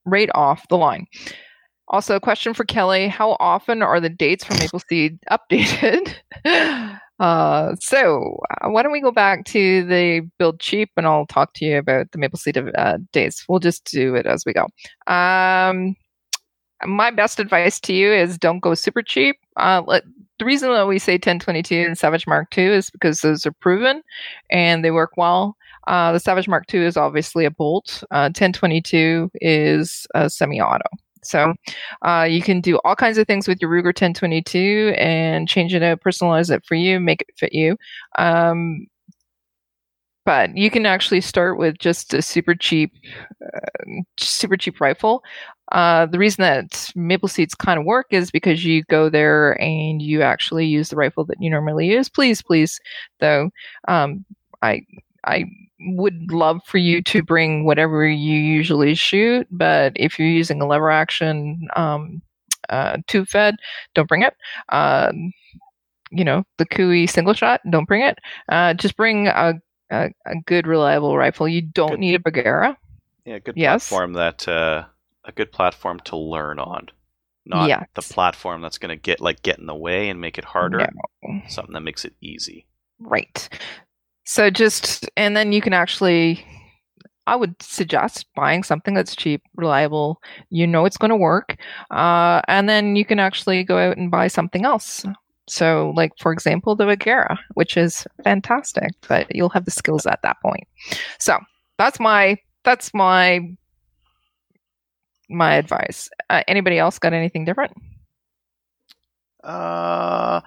right 0.07 0.31
off 0.35 0.69
the 0.69 0.79
line. 0.79 1.07
Also, 1.89 2.17
a 2.17 2.21
question 2.21 2.55
for 2.55 2.65
Kelly: 2.65 3.09
How 3.09 3.37
often 3.41 3.83
are 3.83 4.01
the 4.01 4.09
dates 4.11 4.45
for 4.45 4.55
Maple 4.55 4.81
Seed 4.89 5.19
updated? 5.31 6.15
Uh, 7.21 7.77
so 7.81 8.41
uh, 8.61 8.69
why 8.69 8.83
don't 8.83 8.91
we 8.93 9.01
go 9.01 9.13
back 9.13 9.45
to 9.45 9.85
the 9.87 10.29
build 10.39 10.59
cheap, 10.61 10.91
and 10.97 11.07
I'll 11.07 11.27
talk 11.27 11.53
to 11.55 11.65
you 11.65 11.79
about 11.79 12.11
the 12.11 12.19
Maple 12.19 12.39
Seed 12.39 12.59
uh, 12.59 12.99
dates. 13.13 13.45
We'll 13.49 13.61
just 13.61 13.85
do 13.85 14.17
it 14.17 14.27
as 14.27 14.45
we 14.45 14.53
go. 14.53 14.67
Um, 15.07 15.95
my 16.85 17.11
best 17.11 17.41
advice 17.41 17.81
to 17.81 17.93
you 17.93 18.13
is 18.13 18.39
don't 18.39 18.61
go 18.61 18.75
super 18.75 19.03
cheap. 19.03 19.37
Uh, 19.57 19.83
let, 19.87 20.05
the 20.39 20.45
reason 20.45 20.71
that 20.71 20.89
we 20.89 20.99
say 20.99 21.15
1022 21.15 21.77
and 21.77 21.99
Savage 21.99 22.27
Mark 22.27 22.57
II 22.57 22.67
is 22.67 22.91
because 22.91 23.21
those 23.21 23.47
are 23.47 23.53
proven 23.53 24.03
and 24.51 24.85
they 24.85 24.91
work 24.91 25.13
well. 25.17 25.57
Uh, 25.87 26.13
the 26.13 26.21
Savage 26.21 26.49
Mark 26.49 26.73
II 26.73 26.85
is 26.85 26.97
obviously 26.97 27.45
a 27.45 27.51
bolt. 27.51 28.03
Uh, 28.11 28.31
1022 28.33 29.31
is 29.41 30.07
a 30.15 30.29
semi-auto. 30.29 30.89
So 31.23 31.55
uh, 32.03 32.27
you 32.29 32.43
can 32.43 32.61
do 32.61 32.79
all 32.85 32.97
kinds 32.97 33.19
of 33.19 33.27
things 33.27 33.49
with 33.49 33.61
your 33.61 33.71
Ruger 33.71 33.87
1022 33.87 34.95
and 34.99 35.49
change 35.49 35.75
it 35.75 35.83
out, 35.83 36.01
personalize 36.01 36.51
it 36.51 36.65
for 36.67 36.75
you, 36.75 37.01
make 37.01 37.23
it 37.23 37.29
fit 37.37 37.53
you. 37.53 37.77
Um, 38.19 38.87
but 40.25 40.57
you 40.57 40.71
can 40.71 40.87
actually 40.87 41.21
start 41.21 41.59
with 41.59 41.79
just 41.79 42.15
a 42.15 42.23
super 42.23 42.55
cheap, 42.55 42.93
uh, 43.45 44.01
super 44.17 44.57
cheap 44.57 44.81
rifle. 44.81 45.23
Uh, 45.73 46.07
the 46.07 46.19
reason 46.19 46.43
that 46.43 46.91
maple 46.95 47.29
seeds 47.29 47.55
kind 47.55 47.79
of 47.79 47.85
work 47.85 48.07
is 48.11 48.31
because 48.31 48.65
you 48.65 48.83
go 48.85 49.09
there 49.09 49.61
and 49.61 50.03
you 50.03 50.23
actually 50.23 50.67
use 50.67 50.89
the 50.91 50.97
rifle 50.97 51.25
that 51.25 51.41
you 51.41 51.51
normally 51.51 51.87
use. 51.87 52.09
Please, 52.09 52.43
please, 52.43 52.81
though, 53.21 53.51
um, 53.89 54.25
I 54.63 54.83
I 55.27 55.45
would 55.81 56.31
love 56.31 56.61
for 56.67 56.79
you 56.79 57.03
to 57.03 57.23
bring 57.23 57.65
whatever 57.65 58.07
you 58.07 58.39
usually 58.39 58.95
shoot, 58.95 59.47
but 59.51 59.93
if 59.97 60.19
you're 60.19 60.29
using 60.29 60.61
a 60.61 60.67
lever 60.67 60.91
action 60.91 61.67
um, 61.77 62.23
uh, 62.69 62.99
tube 63.07 63.29
fed, 63.29 63.57
don't 63.95 64.09
bring 64.09 64.23
it. 64.23 64.35
Um, 64.71 65.33
you 66.11 66.25
know, 66.25 66.45
the 66.59 66.67
Cooey 66.67 67.07
single 67.09 67.35
shot, 67.35 67.61
don't 67.71 67.89
bring 67.89 68.03
it. 68.03 68.19
Uh, 68.49 68.75
just 68.75 68.97
bring 68.97 69.27
a, 69.29 69.55
a, 69.91 70.11
a 70.27 70.35
good, 70.47 70.67
reliable 70.67 71.17
rifle. 71.17 71.49
You 71.49 71.63
don't 71.63 71.93
Good. 71.93 72.01
need 72.01 72.15
a 72.15 72.19
Bergara. 72.21 72.77
Yeah, 73.25 73.39
good 73.39 73.57
Yes. 73.57 73.89
platform 73.89 74.13
that 74.15 74.47
uh, 74.47 74.85
a 75.25 75.33
good 75.33 75.53
platform 75.53 76.01
to 76.05 76.17
learn 76.17 76.59
on. 76.59 76.89
Not 77.47 77.69
Yes. 77.69 77.87
the 77.95 78.03
platform 78.03 78.63
that's 78.63 78.79
going 78.79 78.97
to 78.97 79.01
get 79.01 79.21
like 79.21 79.43
get 79.43 79.59
in 79.59 79.67
the 79.67 79.75
way 79.75 80.09
and 80.09 80.21
make 80.21 80.39
it 80.39 80.45
harder. 80.45 80.79
No. 81.23 81.41
Something 81.49 81.75
that 81.75 81.81
makes 81.83 82.05
it 82.05 82.15
easy. 82.21 82.67
Right. 82.99 83.49
So 84.25 84.49
just, 84.49 85.11
and 85.17 85.37
then 85.37 85.53
you 85.53 85.61
can 85.61 85.75
actually, 85.75 86.47
I 87.27 87.37
would 87.37 87.61
suggest 87.63 88.27
buying 88.35 88.63
something 88.63 88.95
that's 88.95 89.15
cheap, 89.15 89.43
reliable. 89.57 90.23
You 90.49 90.67
know 90.67 90.87
it's 90.87 90.97
going 90.97 91.11
to 91.11 91.17
work. 91.17 91.57
Uh, 91.91 92.41
and 92.49 92.67
then 92.67 92.97
you 92.97 93.05
can 93.05 93.19
actually 93.19 93.63
go 93.65 93.79
out 93.79 93.99
and 93.99 94.11
buy 94.11 94.29
something 94.29 94.65
else. 94.65 95.05
So, 95.47 95.93
like, 95.95 96.13
for 96.19 96.33
example, 96.33 96.75
the 96.75 96.87
Bergara, 96.87 97.39
which 97.53 97.77
is 97.77 98.07
fantastic, 98.23 98.93
but 99.07 99.27
you'll 99.35 99.51
have 99.51 99.67
the 99.67 99.71
skills 99.71 100.07
at 100.07 100.23
that 100.23 100.39
point. 100.41 100.67
So 101.19 101.39
that's 101.77 102.01
my, 102.01 102.39
that's 102.65 102.95
my, 102.95 103.41
my 105.29 105.55
advice. 105.55 106.09
Uh, 106.31 106.43
anybody 106.49 106.79
else 106.79 106.99
got 106.99 107.13
anything 107.13 107.45
different? 107.45 107.73
Uh, 109.43 110.41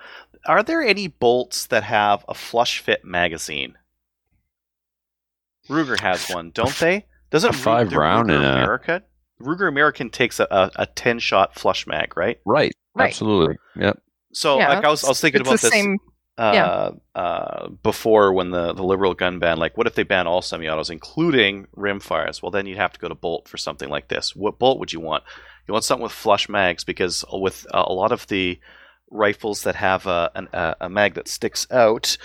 are 0.46 0.64
there 0.64 0.82
any 0.82 1.08
bolts 1.08 1.68
that 1.68 1.84
have 1.84 2.26
a 2.28 2.34
flush 2.34 2.80
fit 2.80 3.06
magazine? 3.06 3.78
Ruger 5.70 6.00
has 6.00 6.30
one, 6.34 6.52
don't 6.52 6.76
they? 6.80 7.06
Doesn't 7.30 7.52
A 7.56 7.58
five 7.58 7.90
Ruger, 7.90 7.98
round 7.98 8.30
Ruger 8.30 8.36
and 8.36 8.44
a- 8.44 8.54
America? 8.54 9.04
Ruger 9.42 9.68
American 9.68 10.10
takes 10.10 10.40
a, 10.40 10.48
a, 10.50 10.72
a 10.78 10.86
ten 10.88 11.20
shot 11.20 11.54
flush 11.60 11.86
mag, 11.86 12.18
right? 12.18 12.40
Right. 12.46 12.74
Right. 12.96 13.10
Absolutely. 13.10 13.58
Yep. 13.76 14.02
So 14.34 14.58
Yeah, 14.58 14.70
like 14.70 14.84
I 14.84 14.90
was, 14.90 15.04
I 15.04 15.10
was 15.10 15.22
thinking 15.22 15.42
it's 15.42 15.48
about 15.50 15.60
the 15.60 15.68
this 15.68 15.72
same. 15.74 15.98
Uh, 16.38 16.52
yeah. 16.54 17.22
uh, 17.22 17.70
before 17.84 18.34
when 18.34 18.52
the, 18.52 18.74
the 18.74 18.84
liberal 18.84 19.14
gun 19.14 19.40
ban. 19.40 19.58
Like, 19.58 19.78
what 19.78 19.88
if 19.88 19.96
they 19.96 20.04
ban 20.04 20.28
all 20.28 20.42
semi-autos, 20.42 20.90
including 20.90 21.68
rimfires? 21.76 22.42
Well, 22.42 22.52
then 22.52 22.66
you'd 22.68 22.78
have 22.78 22.94
to 22.94 23.00
go 23.00 23.08
to 23.10 23.16
bolt 23.16 23.48
for 23.48 23.58
something 23.58 23.90
like 23.90 24.08
this. 24.08 24.36
What 24.36 24.60
bolt 24.60 24.80
would 24.80 24.94
you 24.94 25.00
want? 25.00 25.24
You 25.68 25.72
want 25.74 25.84
something 25.84 26.04
with 26.04 26.12
flush 26.12 26.48
mags 26.48 26.84
because 26.84 27.26
with 27.32 27.66
uh, 27.74 27.84
a 27.88 27.94
lot 27.94 28.12
of 28.12 28.28
the 28.28 28.60
rifles 29.10 29.64
that 29.64 29.76
have 29.76 30.06
a, 30.06 30.32
an, 30.36 30.48
a, 30.54 30.76
a 30.82 30.90
mag 30.90 31.16
that 31.16 31.28
sticks 31.28 31.66
out, 31.72 32.18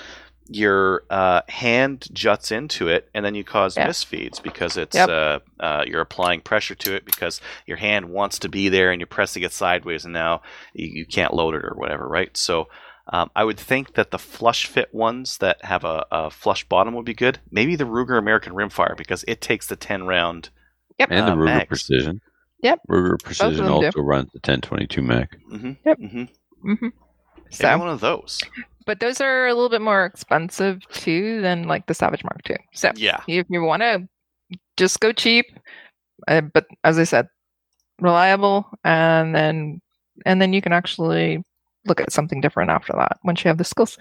your 0.49 1.05
uh, 1.09 1.41
hand 1.49 2.07
juts 2.13 2.51
into 2.53 2.89
it, 2.89 3.09
and 3.15 3.25
then 3.25 3.35
you 3.35 3.45
cause 3.45 3.77
Yeah. 3.77 3.89
misfeeds 3.89 4.43
because 4.43 4.77
it's 4.77 4.95
Yep. 4.97 5.09
uh, 5.09 5.39
uh, 5.61 5.85
you're 5.87 6.01
applying 6.01 6.41
pressure 6.41 6.75
to 6.75 6.95
it 6.95 7.05
because 7.05 7.41
your 7.67 7.77
hand 7.79 8.11
wants 8.11 8.41
to 8.41 8.49
be 8.49 8.69
there 8.69 8.91
and 8.91 9.01
you're 9.01 9.07
pressing 9.07 9.43
it 9.45 9.53
sideways, 9.53 10.05
and 10.05 10.13
now 10.13 10.43
you, 10.75 10.89
you 10.93 11.07
can't 11.07 11.33
load 11.33 11.55
it 11.55 11.65
or 11.65 11.75
whatever, 11.77 12.07
right? 12.07 12.37
So 12.37 12.69
um, 13.09 13.31
I 13.35 13.45
would 13.45 13.59
think 13.59 13.95
that 13.95 14.11
the 14.11 14.19
flush 14.19 14.67
fit 14.67 14.95
ones 14.95 15.39
that 15.39 15.65
have 15.65 15.85
a, 15.85 16.07
a 16.11 16.31
flush 16.31 16.65
bottom 16.69 16.95
would 16.95 17.05
be 17.05 17.15
good. 17.15 17.39
Maybe 17.51 17.75
the 17.77 17.85
Ruger 17.85 18.19
American 18.19 18.53
Rimfire 18.55 18.97
because 18.97 19.25
it 19.27 19.41
takes 19.41 19.67
the 19.67 19.77
10 19.77 20.05
round. 20.07 20.51
Yep. 20.99 21.09
And 21.11 21.27
the 21.29 21.33
Uh, 21.33 21.37
Ruger 21.37 21.45
mags. 21.45 21.69
Precision. 21.69 22.21
Yep. 22.63 22.81
Ruger 22.89 23.23
Precision 23.23 23.57
them 23.65 23.81
do. 23.81 23.87
also 23.87 24.01
runs 24.01 24.31
the 24.33 24.39
1022 24.39 25.03
Mac. 25.03 25.37
Mm-hmm. 25.53 25.73
Yep. 25.85 25.99
Mm-hmm. 25.99 26.73
hmm 26.75 26.87
So. 27.51 27.63
So, 27.65 27.79
one 27.79 27.89
of 27.89 28.01
those. 28.01 28.41
but 28.87 29.01
those 29.01 29.21
are 29.21 29.47
a 29.47 29.55
little 29.55 29.69
bit 29.69 29.83
more 29.83 30.05
expensive 30.05 30.81
too 30.91 31.41
than 31.43 31.65
like 31.65 31.87
the 31.87 31.95
Savage 31.95 32.23
Mark 32.25 32.41
II. 32.49 32.57
So 32.73 32.93
Yeah. 32.95 33.21
if 33.27 33.47
you 33.51 33.63
want 33.63 33.83
to 33.83 34.09
just 34.77 35.01
go 35.01 35.13
cheap, 35.13 35.47
uh, 36.29 36.41
but 36.43 36.67
as 36.85 36.99
I 36.99 37.05
said, 37.05 37.27
reliable, 38.01 38.67
and 38.85 39.35
then 39.35 39.81
and 40.25 40.41
then 40.41 40.53
you 40.53 40.63
can 40.63 40.73
actually 40.73 41.43
look 41.87 42.01
at 42.01 42.13
something 42.13 42.41
different 42.41 42.71
after 42.71 42.93
that 42.95 43.19
once 43.25 43.45
you 43.45 43.49
have 43.49 43.59
the 43.59 43.65
skills. 43.65 43.99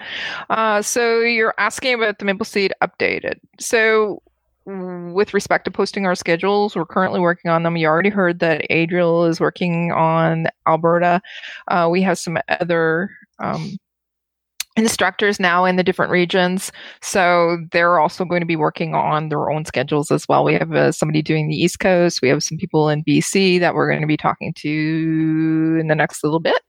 Uh, 0.49 0.81
so 0.81 1.19
you're 1.19 1.55
asking 1.57 1.95
about 1.95 2.19
the 2.19 2.25
Maple 2.25 2.45
Seed 2.45 2.73
updated. 2.81 3.39
So 3.59 4.21
with 4.65 5.33
respect 5.33 5.65
to 5.65 5.71
posting 5.71 6.05
our 6.05 6.15
schedules, 6.15 6.75
we're 6.75 6.85
currently 6.85 7.19
working 7.19 7.49
on 7.49 7.63
them. 7.63 7.77
You 7.77 7.87
already 7.87 8.09
heard 8.09 8.39
that 8.39 8.65
Adriel 8.69 9.25
is 9.25 9.39
working 9.39 9.91
on 9.91 10.47
Alberta. 10.67 11.21
Uh, 11.67 11.87
we 11.91 12.01
have 12.03 12.19
some 12.19 12.37
other 12.47 13.09
um, 13.39 13.77
instructors 14.77 15.39
now 15.39 15.65
in 15.65 15.75
the 15.75 15.83
different 15.83 16.11
regions. 16.11 16.71
So 17.01 17.57
they're 17.71 17.99
also 17.99 18.23
going 18.23 18.41
to 18.41 18.45
be 18.45 18.55
working 18.55 18.95
on 18.95 19.29
their 19.29 19.51
own 19.51 19.65
schedules 19.65 20.11
as 20.11 20.27
well. 20.27 20.43
We 20.43 20.53
have 20.53 20.73
uh, 20.73 20.91
somebody 20.91 21.21
doing 21.21 21.47
the 21.47 21.55
East 21.55 21.79
Coast. 21.79 22.21
We 22.21 22.29
have 22.29 22.43
some 22.43 22.57
people 22.57 22.89
in 22.89 23.03
BC 23.03 23.59
that 23.59 23.75
we're 23.75 23.89
going 23.89 24.01
to 24.01 24.07
be 24.07 24.17
talking 24.17 24.53
to 24.57 25.77
in 25.79 25.87
the 25.87 25.95
next 25.95 26.23
little 26.23 26.39
bit. 26.39 26.61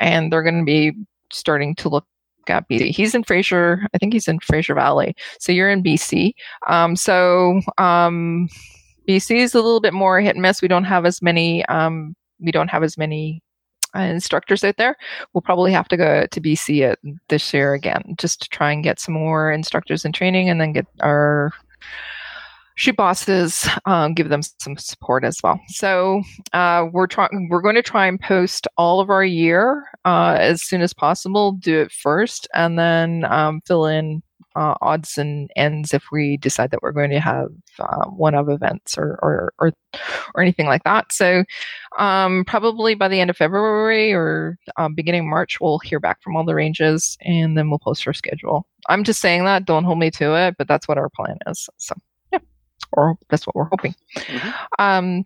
And 0.00 0.32
they're 0.32 0.42
going 0.42 0.58
to 0.58 0.64
be 0.64 0.92
starting 1.30 1.74
to 1.76 1.88
look 1.88 2.06
at 2.48 2.68
BC. 2.68 2.90
He's 2.90 3.14
in 3.14 3.22
Fraser. 3.22 3.86
I 3.94 3.98
think 3.98 4.12
he's 4.12 4.28
in 4.28 4.40
Fraser 4.40 4.74
Valley. 4.74 5.14
So 5.38 5.52
you're 5.52 5.70
in 5.70 5.82
BC. 5.82 6.32
Um, 6.68 6.96
so 6.96 7.60
um, 7.78 8.48
BC 9.08 9.36
is 9.36 9.54
a 9.54 9.60
little 9.60 9.80
bit 9.80 9.92
more 9.92 10.20
hit 10.20 10.36
and 10.36 10.42
miss. 10.42 10.62
We 10.62 10.68
don't 10.68 10.84
have 10.84 11.04
as 11.04 11.20
many. 11.20 11.64
Um, 11.66 12.14
we 12.40 12.50
don't 12.50 12.68
have 12.68 12.82
as 12.82 12.98
many 12.98 13.42
instructors 13.94 14.64
out 14.64 14.76
there. 14.76 14.96
We'll 15.32 15.42
probably 15.42 15.72
have 15.72 15.88
to 15.88 15.96
go 15.96 16.26
to 16.26 16.40
BC 16.40 16.82
it 16.82 16.98
this 17.28 17.52
year 17.52 17.74
again, 17.74 18.14
just 18.18 18.42
to 18.42 18.48
try 18.48 18.72
and 18.72 18.84
get 18.84 19.00
some 19.00 19.14
more 19.14 19.50
instructors 19.50 20.04
in 20.04 20.12
training, 20.12 20.48
and 20.48 20.60
then 20.60 20.72
get 20.72 20.86
our 21.00 21.52
shoot 22.74 22.96
bosses, 22.96 23.68
um, 23.86 24.14
give 24.14 24.28
them 24.28 24.42
some 24.42 24.76
support 24.76 25.24
as 25.24 25.38
well. 25.42 25.60
So 25.68 26.22
uh, 26.52 26.86
we're 26.92 27.06
trying. 27.06 27.48
We're 27.50 27.62
going 27.62 27.74
to 27.74 27.82
try 27.82 28.06
and 28.06 28.20
post 28.20 28.66
all 28.76 29.00
of 29.00 29.10
our 29.10 29.24
year 29.24 29.84
uh, 30.04 30.36
as 30.38 30.62
soon 30.62 30.82
as 30.82 30.92
possible. 30.92 31.52
Do 31.52 31.80
it 31.80 31.92
first, 31.92 32.48
and 32.54 32.78
then 32.78 33.24
um, 33.24 33.60
fill 33.66 33.86
in 33.86 34.22
uh, 34.54 34.74
odds 34.80 35.18
and 35.18 35.50
ends 35.56 35.94
if 35.94 36.04
we 36.12 36.36
decide 36.36 36.70
that 36.70 36.82
we're 36.82 36.92
going 36.92 37.10
to 37.10 37.20
have 37.20 37.48
uh, 37.78 38.06
one 38.06 38.34
of 38.34 38.48
events 38.48 38.96
or, 38.98 39.18
or 39.22 39.52
or 39.58 39.72
or 40.34 40.42
anything 40.42 40.66
like 40.66 40.84
that. 40.84 41.12
So 41.12 41.44
um, 41.98 42.44
probably 42.46 42.94
by 42.94 43.08
the 43.08 43.20
end 43.20 43.30
of 43.30 43.36
February 43.36 44.12
or 44.12 44.58
um, 44.76 44.94
beginning 44.94 45.20
of 45.20 45.26
March, 45.26 45.60
we'll 45.60 45.78
hear 45.80 46.00
back 46.00 46.22
from 46.22 46.36
all 46.36 46.44
the 46.44 46.54
ranges, 46.54 47.16
and 47.22 47.56
then 47.56 47.68
we'll 47.70 47.78
post 47.78 48.06
our 48.06 48.12
schedule. 48.12 48.66
I'm 48.88 49.04
just 49.04 49.20
saying 49.20 49.44
that. 49.44 49.64
Don't 49.64 49.84
hold 49.84 49.98
me 49.98 50.10
to 50.12 50.34
it, 50.34 50.56
but 50.58 50.68
that's 50.68 50.88
what 50.88 50.98
our 50.98 51.08
plan 51.10 51.38
is. 51.46 51.68
So 51.78 51.94
yeah, 52.32 52.40
or 52.92 53.16
that's 53.30 53.46
what 53.46 53.56
we're 53.56 53.68
hoping. 53.70 53.94
Mhm. 54.16 54.54
Um, 54.78 55.24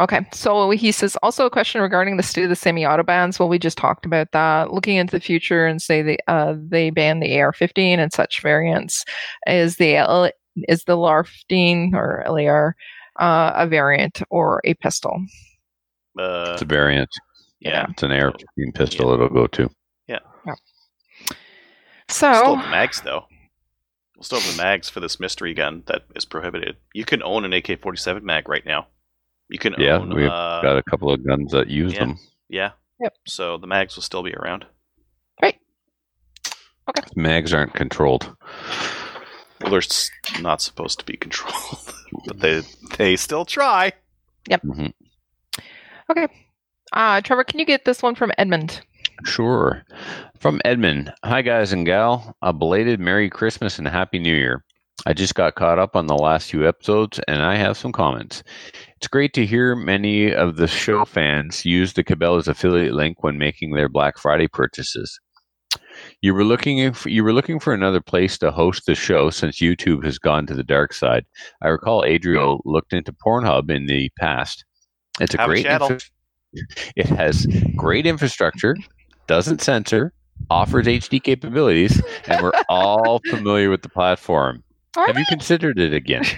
okay, 0.00 0.20
so 0.32 0.70
he 0.70 0.90
says 0.92 1.16
also 1.22 1.46
a 1.46 1.50
question 1.50 1.80
regarding 1.80 2.16
the 2.16 2.22
state 2.22 2.44
of 2.44 2.48
the 2.50 2.56
semi-auto 2.56 3.02
bans. 3.02 3.38
Well, 3.38 3.48
we 3.48 3.58
just 3.58 3.78
talked 3.78 4.06
about 4.06 4.32
that. 4.32 4.72
Looking 4.72 4.96
into 4.96 5.12
the 5.16 5.20
future 5.20 5.66
and 5.66 5.80
say 5.82 6.02
they 6.02 6.18
uh, 6.28 6.54
they 6.56 6.90
ban 6.90 7.20
the 7.20 7.40
AR-15 7.40 7.98
and 7.98 8.12
such 8.12 8.40
variants. 8.42 9.04
Is 9.46 9.76
the 9.76 9.96
L- 9.96 10.30
is 10.68 10.84
the 10.84 10.96
LAR-15 10.96 11.94
or 11.94 12.24
LAR 12.28 12.76
uh, 13.18 13.52
a 13.54 13.66
variant 13.66 14.22
or 14.30 14.60
a 14.64 14.74
pistol? 14.74 15.24
Uh, 16.18 16.50
It's 16.52 16.62
a 16.62 16.66
variant. 16.66 17.08
yeah. 17.60 17.86
It's 17.90 18.02
an 18.02 18.12
air 18.12 18.32
pistol 18.74 19.12
it'll 19.12 19.28
go 19.30 19.46
to. 19.46 19.70
Yeah. 20.08 20.18
yeah. 20.46 20.54
So 22.08 22.32
Still 22.34 22.56
the 22.56 22.68
mags 22.68 23.00
though. 23.00 23.24
We'll 24.16 24.24
still 24.24 24.40
have 24.40 24.56
the 24.56 24.62
mags 24.62 24.88
for 24.88 25.00
this 25.00 25.18
mystery 25.18 25.54
gun 25.54 25.82
that 25.86 26.02
is 26.14 26.24
prohibited. 26.24 26.76
You 26.92 27.04
can 27.04 27.22
own 27.22 27.44
an 27.44 27.52
AK-47 27.54 28.22
mag 28.22 28.48
right 28.48 28.64
now. 28.64 28.86
You 29.52 29.58
can 29.58 29.74
Yeah, 29.78 29.98
own. 29.98 30.14
we've 30.14 30.26
uh, 30.28 30.60
Got 30.62 30.78
a 30.78 30.82
couple 30.82 31.12
of 31.12 31.24
guns 31.24 31.52
that 31.52 31.68
use 31.68 31.92
yeah. 31.92 31.98
them. 32.00 32.18
yeah. 32.48 32.70
Yep. 33.00 33.14
So 33.26 33.58
the 33.58 33.66
mags 33.66 33.94
will 33.96 34.02
still 34.02 34.22
be 34.22 34.32
around. 34.34 34.64
Great. 35.40 35.56
Okay. 36.88 37.02
Mags 37.16 37.52
aren't 37.52 37.74
controlled. 37.74 38.34
Well, 39.60 39.70
they're 39.70 40.40
not 40.42 40.62
supposed 40.62 40.98
to 41.00 41.04
be 41.04 41.16
controlled, 41.16 41.94
but 42.26 42.40
they 42.40 42.62
they 42.98 43.16
still 43.16 43.44
try. 43.44 43.92
Mhm. 44.50 44.92
okay, 46.10 46.26
uh, 46.92 47.20
Trevor, 47.20 47.44
can 47.44 47.60
you 47.60 47.64
get 47.66 47.84
this 47.84 48.02
one 48.02 48.14
from 48.16 48.32
Edmund? 48.38 48.80
Sure. 49.24 49.84
From 50.38 50.60
Edmund. 50.64 51.12
Hi, 51.24 51.42
guys 51.42 51.72
and 51.72 51.86
gal. 51.86 52.36
A 52.42 52.52
belated 52.52 52.98
Merry 52.98 53.30
Christmas 53.30 53.78
and 53.78 53.86
Happy 53.86 54.18
New 54.18 54.34
Year. 54.34 54.64
I 55.06 55.12
just 55.12 55.34
got 55.36 55.54
caught 55.54 55.78
up 55.78 55.94
on 55.96 56.06
the 56.06 56.16
last 56.16 56.50
few 56.50 56.66
episodes 56.68 57.20
and 57.28 57.42
I 57.42 57.54
have 57.56 57.76
some 57.76 57.92
comments. 57.92 58.42
It's 59.02 59.08
great 59.08 59.32
to 59.34 59.44
hear 59.44 59.74
many 59.74 60.32
of 60.32 60.58
the 60.58 60.68
show 60.68 61.04
fans 61.04 61.64
use 61.64 61.92
the 61.94 62.04
Cabela's 62.04 62.46
affiliate 62.46 62.94
link 62.94 63.24
when 63.24 63.36
making 63.36 63.72
their 63.72 63.88
Black 63.88 64.16
Friday 64.16 64.46
purchases. 64.46 65.18
You 66.20 66.32
were 66.32 66.44
looking 66.44 66.78
if 66.78 67.04
you 67.04 67.24
were 67.24 67.32
looking 67.32 67.58
for 67.58 67.74
another 67.74 68.00
place 68.00 68.38
to 68.38 68.52
host 68.52 68.86
the 68.86 68.94
show 68.94 69.28
since 69.30 69.58
YouTube 69.60 70.04
has 70.04 70.20
gone 70.20 70.46
to 70.46 70.54
the 70.54 70.62
dark 70.62 70.92
side. 70.92 71.24
I 71.64 71.66
recall 71.70 72.04
Adriel 72.04 72.62
looked 72.64 72.92
into 72.92 73.12
Pornhub 73.12 73.72
in 73.72 73.86
the 73.86 74.08
past. 74.20 74.64
It's 75.18 75.34
a 75.34 75.38
Have 75.38 75.48
great. 75.48 75.64
channel. 75.64 75.90
infra- 75.90 76.10
it 76.94 77.06
has 77.06 77.44
great 77.74 78.06
infrastructure, 78.06 78.76
doesn't 79.26 79.62
censor, 79.62 80.12
offers 80.48 80.86
HD 80.86 81.20
capabilities, 81.20 82.00
and 82.28 82.40
we're 82.40 82.52
all 82.68 83.20
familiar 83.28 83.68
with 83.68 83.82
the 83.82 83.88
platform. 83.88 84.62
Are 84.96 85.08
Have 85.08 85.18
you 85.18 85.24
considered 85.28 85.80
it 85.80 85.92
again? 85.92 86.22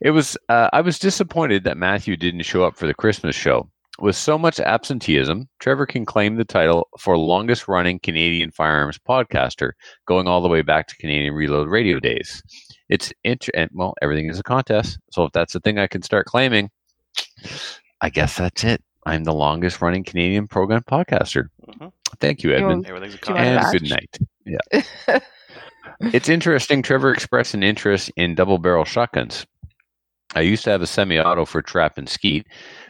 It 0.00 0.10
was. 0.10 0.36
Uh, 0.48 0.68
I 0.72 0.80
was 0.80 0.98
disappointed 0.98 1.64
that 1.64 1.76
Matthew 1.76 2.16
didn't 2.16 2.42
show 2.42 2.64
up 2.64 2.76
for 2.76 2.86
the 2.86 2.94
Christmas 2.94 3.34
show. 3.36 3.68
With 3.98 4.14
so 4.14 4.36
much 4.36 4.60
absenteeism, 4.60 5.48
Trevor 5.58 5.86
can 5.86 6.04
claim 6.04 6.36
the 6.36 6.44
title 6.44 6.86
for 6.98 7.16
longest 7.16 7.66
running 7.66 7.98
Canadian 7.98 8.50
firearms 8.50 8.98
podcaster, 8.98 9.70
going 10.06 10.28
all 10.28 10.42
the 10.42 10.48
way 10.50 10.60
back 10.60 10.86
to 10.88 10.96
Canadian 10.96 11.32
Reload 11.32 11.68
Radio 11.68 11.98
days. 11.98 12.42
It's 12.90 13.10
inter- 13.24 13.52
and, 13.54 13.70
well, 13.72 13.94
everything 14.02 14.28
is 14.28 14.38
a 14.38 14.42
contest. 14.42 14.98
So 15.12 15.24
if 15.24 15.32
that's 15.32 15.54
the 15.54 15.60
thing 15.60 15.78
I 15.78 15.86
can 15.86 16.02
start 16.02 16.26
claiming, 16.26 16.70
I 18.02 18.10
guess 18.10 18.36
that's 18.36 18.64
it. 18.64 18.82
I'm 19.06 19.24
the 19.24 19.32
longest 19.32 19.80
running 19.80 20.04
Canadian 20.04 20.46
program 20.46 20.82
podcaster. 20.82 21.48
Mhm. 21.66 21.90
Thank 22.20 22.42
you, 22.42 22.50
You 22.50 22.56
Edmund. 22.56 22.86
Everything's 22.86 23.14
a 23.14 23.18
Do 23.18 23.30
you 23.30 23.34
want 23.34 23.46
And 23.46 23.60
contest. 23.62 23.72
good 23.72 23.90
night. 23.90 24.18
Yeah. 24.44 25.20
it's 26.12 26.28
interesting. 26.28 26.82
Trevor 26.82 27.12
expressed 27.12 27.54
an 27.54 27.62
interest 27.62 28.10
in 28.16 28.34
double 28.34 28.58
barrel 28.58 28.84
shotguns. 28.84 29.46
I 30.36 30.42
used 30.42 30.64
to 30.64 30.70
have 30.70 30.82
a 30.82 30.86
semi 30.86 31.18
auto 31.18 31.46
for 31.46 31.62
trap 31.62 31.96
and 31.96 32.06
skeet, 32.06 32.46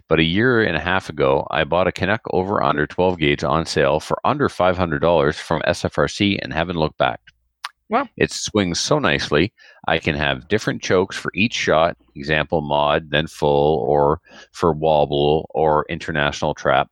but 0.08 0.18
a 0.18 0.24
year 0.24 0.64
and 0.64 0.76
a 0.76 0.80
half 0.80 1.08
ago, 1.08 1.46
I 1.52 1.62
bought 1.62 1.86
a 1.86 1.92
Canuck 1.92 2.22
over 2.32 2.60
under 2.60 2.88
12 2.88 3.18
gauge 3.18 3.44
on 3.44 3.66
sale 3.66 4.00
for 4.00 4.18
under 4.24 4.48
$500 4.48 5.34
from 5.36 5.62
SFRC 5.62 6.40
and 6.42 6.52
haven't 6.52 6.76
looked 6.76 6.98
back. 6.98 7.20
Wow. 7.88 8.08
It 8.16 8.32
swings 8.32 8.80
so 8.80 8.98
nicely. 8.98 9.52
I 9.86 10.00
can 10.00 10.16
have 10.16 10.48
different 10.48 10.82
chokes 10.82 11.16
for 11.16 11.30
each 11.36 11.54
shot, 11.54 11.96
example 12.16 12.62
mod, 12.62 13.10
then 13.12 13.28
full, 13.28 13.78
or 13.86 14.20
for 14.50 14.72
wobble 14.72 15.48
or 15.54 15.86
international 15.88 16.52
trap. 16.52 16.90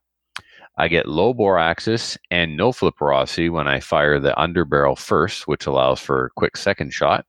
I 0.77 0.87
get 0.87 1.05
low 1.05 1.33
bore 1.33 1.59
axis 1.59 2.17
and 2.31 2.55
no 2.55 2.71
flipperosity 2.71 3.51
when 3.51 3.67
I 3.67 3.81
fire 3.81 4.21
the 4.21 4.33
underbarrel 4.37 4.97
first, 4.97 5.49
which 5.49 5.65
allows 5.65 5.99
for 5.99 6.27
a 6.27 6.29
quick 6.29 6.55
second 6.55 6.93
shot. 6.93 7.25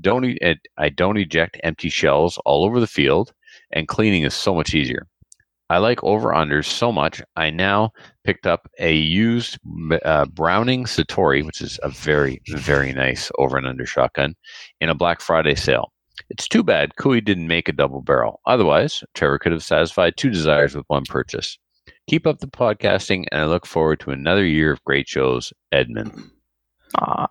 Don't 0.00 0.24
e- 0.24 0.38
I 0.78 0.88
don't 0.88 1.16
eject 1.16 1.60
empty 1.62 1.88
shells 1.88 2.38
all 2.44 2.64
over 2.64 2.80
the 2.80 2.86
field, 2.86 3.32
and 3.72 3.88
cleaning 3.88 4.22
is 4.22 4.34
so 4.34 4.54
much 4.54 4.74
easier. 4.74 5.06
I 5.68 5.78
like 5.78 6.02
over 6.04 6.28
unders 6.30 6.66
so 6.66 6.92
much. 6.92 7.20
I 7.34 7.50
now 7.50 7.90
picked 8.24 8.46
up 8.46 8.70
a 8.78 8.94
used 8.94 9.58
uh, 10.04 10.26
Browning 10.26 10.84
Citori, 10.84 11.44
which 11.44 11.60
is 11.60 11.80
a 11.82 11.88
very 11.88 12.40
very 12.48 12.92
nice 12.92 13.30
over 13.38 13.56
and 13.56 13.66
under 13.66 13.86
shotgun, 13.86 14.34
in 14.80 14.88
a 14.88 14.94
Black 14.94 15.20
Friday 15.20 15.56
sale. 15.56 15.92
It's 16.30 16.48
too 16.48 16.62
bad 16.62 16.96
Cooey 16.96 17.20
didn't 17.20 17.48
make 17.48 17.68
a 17.68 17.72
double 17.72 18.00
barrel. 18.02 18.40
Otherwise, 18.46 19.04
Trevor 19.14 19.38
could 19.38 19.52
have 19.52 19.62
satisfied 19.62 20.16
two 20.16 20.30
desires 20.30 20.74
with 20.74 20.84
one 20.88 21.04
purchase. 21.08 21.58
Keep 22.08 22.26
up 22.26 22.38
the 22.38 22.46
podcasting, 22.46 23.26
and 23.32 23.40
I 23.40 23.44
look 23.46 23.66
forward 23.66 24.00
to 24.00 24.10
another 24.12 24.44
year 24.44 24.72
of 24.72 24.84
great 24.84 25.08
shows. 25.08 25.52
Edmund. 25.72 26.30
Aw. 26.98 27.26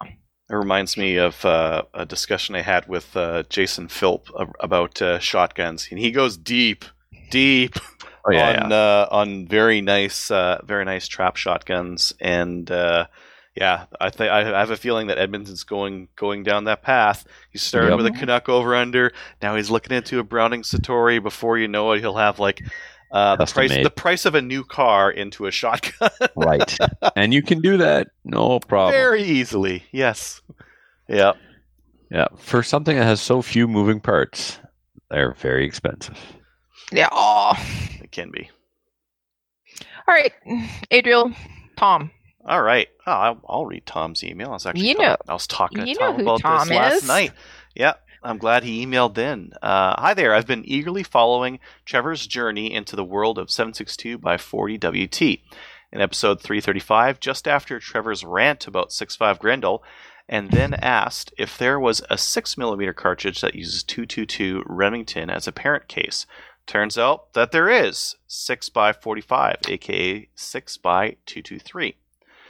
It 0.50 0.54
reminds 0.56 0.96
me 0.96 1.18
of 1.18 1.44
uh, 1.44 1.84
a 1.94 2.06
discussion 2.06 2.56
I 2.56 2.62
had 2.62 2.88
with 2.88 3.16
uh, 3.18 3.44
Jason 3.50 3.88
Philp 3.88 4.28
about 4.60 5.02
uh, 5.02 5.18
shotguns, 5.20 5.88
and 5.90 6.00
he 6.00 6.12
goes 6.12 6.38
deep, 6.38 6.86
deep 7.32 7.76
Oh 8.28 8.32
yeah, 8.32 8.64
on 8.64 8.72
Uh, 8.72 9.08
on 9.12 9.48
very 9.48 9.82
nice, 9.82 10.30
uh, 10.32 10.60
very 10.64 10.86
nice 10.86 11.08
trap 11.08 11.36
shotguns, 11.36 12.14
and 12.20 12.70
uh, 12.72 13.08
yeah, 13.56 13.86
I 14.02 14.10
think 14.10 14.32
I 14.32 14.44
have 14.60 14.70
a 14.72 14.78
feeling 14.78 15.08
that 15.08 15.18
Edmonton's 15.18 15.64
going 15.64 16.10
going 16.16 16.44
down 16.44 16.66
that 16.66 16.82
path. 16.84 17.26
He 17.52 17.58
started 17.58 17.90
Yep. 17.90 17.98
with 17.98 18.06
a 18.08 18.12
Canuck 18.12 18.50
over 18.50 18.76
under, 18.76 19.14
now 19.42 19.56
he's 19.56 19.70
looking 19.72 19.96
into 19.96 20.20
a 20.20 20.24
Browning 20.24 20.62
Citori. 20.64 21.22
Before 21.22 21.58
you 21.58 21.68
know 21.68 21.92
it, 21.94 22.02
he'll 22.02 22.18
have 22.18 22.38
like 22.40 22.62
uh, 23.16 23.36
the 23.38 23.46
price 23.46 23.70
made. 23.70 23.86
the 23.86 23.90
price 23.90 24.26
of 24.26 24.36
a 24.36 24.42
new 24.42 24.64
car 24.64 25.10
into 25.10 25.46
a 25.46 25.52
shotgun 25.52 26.10
right. 26.36 26.78
and 27.16 27.34
you 27.34 27.42
can 27.42 27.62
do 27.62 27.78
that, 27.78 28.08
no 28.24 28.60
problem. 28.60 28.92
very 28.94 29.24
easily. 29.24 29.84
Yes, 29.92 30.42
yeah. 31.08 31.34
Yeah, 32.12 32.28
for 32.38 32.62
something 32.62 32.96
that 32.98 33.04
has 33.06 33.22
so 33.22 33.42
few 33.42 33.68
moving 33.68 34.00
parts, 34.00 34.60
they're 35.10 35.34
very 35.34 35.66
expensive. 35.66 36.20
Yeah. 36.92 37.10
Aw. 37.12 37.60
It 38.02 38.12
can 38.12 38.30
be. 38.32 38.50
All 40.08 40.14
right, 40.14 40.32
Adriel, 40.92 41.32
Tom. 41.78 42.12
All 42.48 42.62
right. 42.62 42.88
Oh, 43.08 43.12
I'll, 43.12 43.42
I'll 43.50 43.66
read 43.66 43.86
Tom's 43.88 44.24
email. 44.24 44.50
I 44.50 44.52
was 44.52 44.66
actually 44.68 44.88
You 44.90 44.94
talk- 44.96 45.04
know- 45.04 45.18
I 45.30 45.34
was 45.34 45.48
talking 45.48 45.80
to 45.80 45.88
you 45.90 45.96
know 45.96 46.08
Tom 46.12 46.16
who 46.16 46.22
about 46.22 46.42
Tom 46.42 46.68
this 46.68 46.78
last 46.78 47.08
night. 47.08 47.32
Yeah, 47.76 47.94
I'm 48.26 48.40
glad 48.40 48.64
he 48.64 48.84
emailed 48.84 49.20
in. 49.20 49.54
Uh, 49.62 49.94
hi 50.02 50.16
there. 50.16 50.34
I've 50.34 50.48
been 50.48 50.66
eagerly 50.66 51.04
following 51.04 51.60
Trevor's 51.86 52.26
journey 52.26 52.74
into 52.74 52.96
the 52.96 53.04
world 53.04 53.38
of 53.38 53.52
762 53.52 54.18
by 54.18 54.38
40 54.38 54.80
WT. 54.80 55.22
In 55.92 56.02
episode 56.02 56.42
335, 56.42 57.20
just 57.20 57.48
after 57.48 57.80
Trevor's 57.80 58.24
rant 58.24 58.66
about 58.66 58.90
6.5 58.90 59.38
Grendel, 59.38 59.84
and 60.28 60.50
then 60.50 60.74
asked 60.74 61.36
if 61.38 61.56
there 61.56 61.80
was 61.80 62.00
a 62.10 62.16
6mm 62.16 62.96
cartridge 62.96 63.42
that 63.42 63.54
uses 63.54 63.84
222 63.84 64.64
Remington 64.66 65.30
as 65.30 65.48
a 65.48 65.52
parent 65.52 65.88
case. 65.88 66.26
Turns 66.66 66.98
out 66.98 67.32
that 67.34 67.52
there 67.52 67.70
is 67.70 68.16
6 68.26 68.70
by 68.70 68.92
45, 68.92 69.58
aka 69.70 70.28
6 70.34 70.78
by 70.78 71.18
223. 71.28 71.96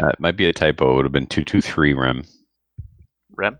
Uh, 0.01 0.07
it 0.07 0.19
might 0.21 0.37
be 0.37 0.47
a 0.47 0.53
typo. 0.53 0.93
It 0.93 0.95
would 0.95 1.05
have 1.05 1.11
been 1.11 1.27
223 1.27 1.93
rem. 1.93 2.23
Rem? 3.35 3.59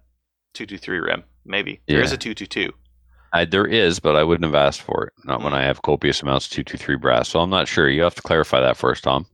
223 0.53 0.99
Rem. 0.99 1.23
Maybe. 1.45 1.81
There 1.87 2.01
is 2.01 2.11
a 2.11 2.17
222. 2.17 2.71
Uh, 3.33 3.45
there 3.49 3.65
is, 3.65 3.99
but 3.99 4.15
I 4.15 4.23
wouldn't 4.23 4.45
have 4.45 4.55
asked 4.55 4.81
for 4.81 5.05
it. 5.07 5.13
Not 5.25 5.41
when 5.41 5.51
Hmm. 5.51 5.59
I 5.59 5.63
have 5.63 5.81
copious 5.81 6.21
amounts 6.21 6.45
of 6.45 6.51
223 6.53 6.95
brass. 6.95 7.29
So 7.29 7.39
I'm 7.39 7.49
not 7.49 7.67
sure. 7.67 7.89
You 7.89 8.03
have 8.03 8.15
to 8.15 8.21
clarify 8.21 8.61
that 8.61 8.77
first, 8.77 9.03
Tom. 9.03 9.25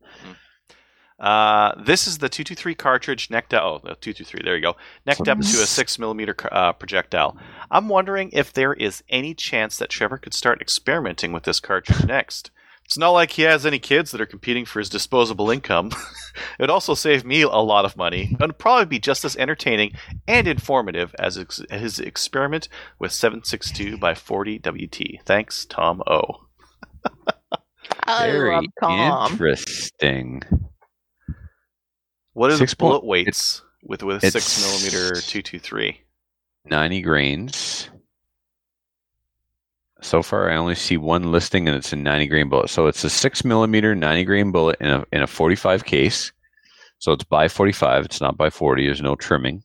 Uh, 1.20 1.80
this 1.84 2.08
is 2.08 2.18
the 2.18 2.28
223 2.30 2.74
cartridge 2.74 3.30
necked 3.30 3.54
up. 3.54 3.62
Oh, 3.64 3.78
the 3.78 3.94
223. 3.96 4.42
There 4.44 4.56
you 4.56 4.62
go. 4.62 4.76
Necked 5.06 5.28
up 5.28 5.38
to 5.40 5.62
a 5.62 5.68
6mm 5.68 6.48
uh, 6.52 6.74
projectile. 6.74 7.38
I'm 7.70 7.90
wondering 7.90 8.32
if 8.34 8.52
there 8.52 8.74
is 8.74 9.04
any 9.08 9.36
chance 9.36 9.78
that 9.78 9.90
Trevor 9.92 10.18
could 10.18 10.34
start 10.34 10.62
experimenting 10.62 11.32
with 11.32 11.44
this 11.44 11.60
cartridge 11.60 12.04
next. 12.08 12.50
It's 12.92 12.98
not 12.98 13.12
like 13.12 13.32
he 13.32 13.44
has 13.44 13.66
any 13.66 13.80
kids 13.80 14.12
that 14.12 14.20
are 14.20 14.26
competing 14.26 14.66
for 14.66 14.80
his 14.80 14.90
disposable 14.90 15.50
income. 15.50 15.92
It'd 16.60 16.70
also 16.70 16.94
save 16.94 17.24
me 17.24 17.42
a 17.42 17.48
lot 17.48 17.86
of 17.86 17.96
money. 17.96 18.24
and 18.34 18.42
It'd 18.42 18.58
probably 18.58 18.84
be 18.86 19.00
just 19.00 19.24
as 19.24 19.38
entertaining 19.38 19.94
and 20.28 20.46
informative 20.46 21.16
as 21.18 21.38
ex- 21.38 21.62
his 21.70 22.00
experiment 22.00 22.68
with 23.00 23.14
762 23.14 23.98
by 23.98 24.14
40 24.14 24.60
WT. 24.60 25.24
Thanks, 25.26 25.64
Tom 25.64 26.04
O. 26.06 26.48
I 28.08 28.30
Very 28.30 28.56
love 28.56 28.66
Tom. 28.82 29.32
interesting. 29.32 30.42
What 32.34 32.52
are 32.52 32.58
Six 32.58 32.74
the 32.74 32.76
bullet 32.76 32.96
point- 33.00 33.06
weights 33.06 33.62
with 33.84 34.04
with 34.04 34.22
it's- 34.22 34.34
six 34.34 34.62
millimeter 34.66 35.16
two 35.22 35.42
two 35.42 35.60
three? 35.60 36.02
90 36.66 37.02
grains. 37.04 37.90
So 40.02 40.24
far, 40.24 40.50
I 40.50 40.56
only 40.56 40.76
see 40.76 40.98
one 40.98 41.32
listing, 41.32 41.68
and 41.68 41.78
it's 41.78 41.94
a 41.94 41.96
90 41.96 42.28
grain 42.28 42.50
bullet. 42.50 42.70
So 42.70 42.88
it's 42.88 43.04
a 43.04 43.10
six 43.10 43.46
millimeter 43.46 43.96
90 43.96 44.24
grain 44.26 44.52
bullet 44.52 44.78
in 44.82 44.88
a 44.88 45.06
in 45.12 45.22
a 45.22 45.28
45 45.28 45.86
case. 45.86 46.32
So 46.98 47.12
it's 47.12 47.24
by 47.24 47.48
45. 47.48 48.06
It's 48.06 48.22
not 48.22 48.38
by 48.38 48.50
40. 48.50 48.86
There's 48.86 49.02
no 49.02 49.16
trimming, 49.16 49.64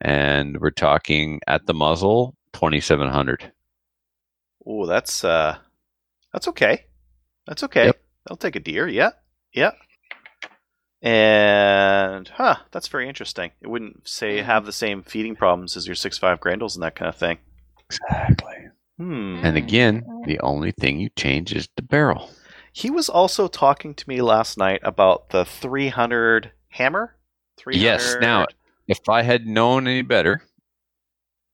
and 0.00 0.58
we're 0.60 0.70
talking 0.70 1.40
at 1.46 1.66
the 1.66 1.74
muzzle 1.74 2.34
2700. 2.54 3.52
Oh, 4.66 4.86
that's 4.86 5.22
uh, 5.22 5.58
that's 6.32 6.48
okay. 6.48 6.86
That's 7.46 7.62
okay. 7.64 7.86
Yep. 7.86 8.02
I'll 8.30 8.36
take 8.36 8.56
a 8.56 8.60
deer. 8.60 8.88
Yeah, 8.88 9.10
yeah. 9.52 9.72
And 11.02 12.28
huh, 12.28 12.56
that's 12.70 12.88
very 12.88 13.08
interesting. 13.08 13.50
It 13.60 13.66
wouldn't 13.66 14.08
say 14.08 14.40
have 14.40 14.64
the 14.64 14.72
same 14.72 15.02
feeding 15.02 15.36
problems 15.36 15.76
as 15.76 15.86
your 15.86 15.96
six 15.96 16.16
five 16.16 16.40
Grendels 16.40 16.76
and 16.76 16.82
that 16.82 16.94
kind 16.94 17.08
of 17.08 17.16
thing. 17.16 17.38
Exactly. 17.90 18.61
Hmm. 19.02 19.40
And 19.44 19.56
again, 19.56 20.04
the 20.26 20.38
only 20.40 20.70
thing 20.72 21.00
you 21.00 21.08
change 21.16 21.52
is 21.52 21.68
the 21.76 21.82
barrel. 21.82 22.30
He 22.72 22.88
was 22.88 23.08
also 23.08 23.48
talking 23.48 23.94
to 23.94 24.08
me 24.08 24.22
last 24.22 24.56
night 24.56 24.80
about 24.84 25.30
the 25.30 25.44
three 25.44 25.88
hundred 25.88 26.52
HAMR. 26.74 27.08
Three 27.58 27.76
Yes, 27.78 28.16
now- 28.20 28.46
If 28.88 29.08
I 29.08 29.22
had 29.22 29.46
known 29.46 29.86
any 29.86 30.02
better, 30.02 30.42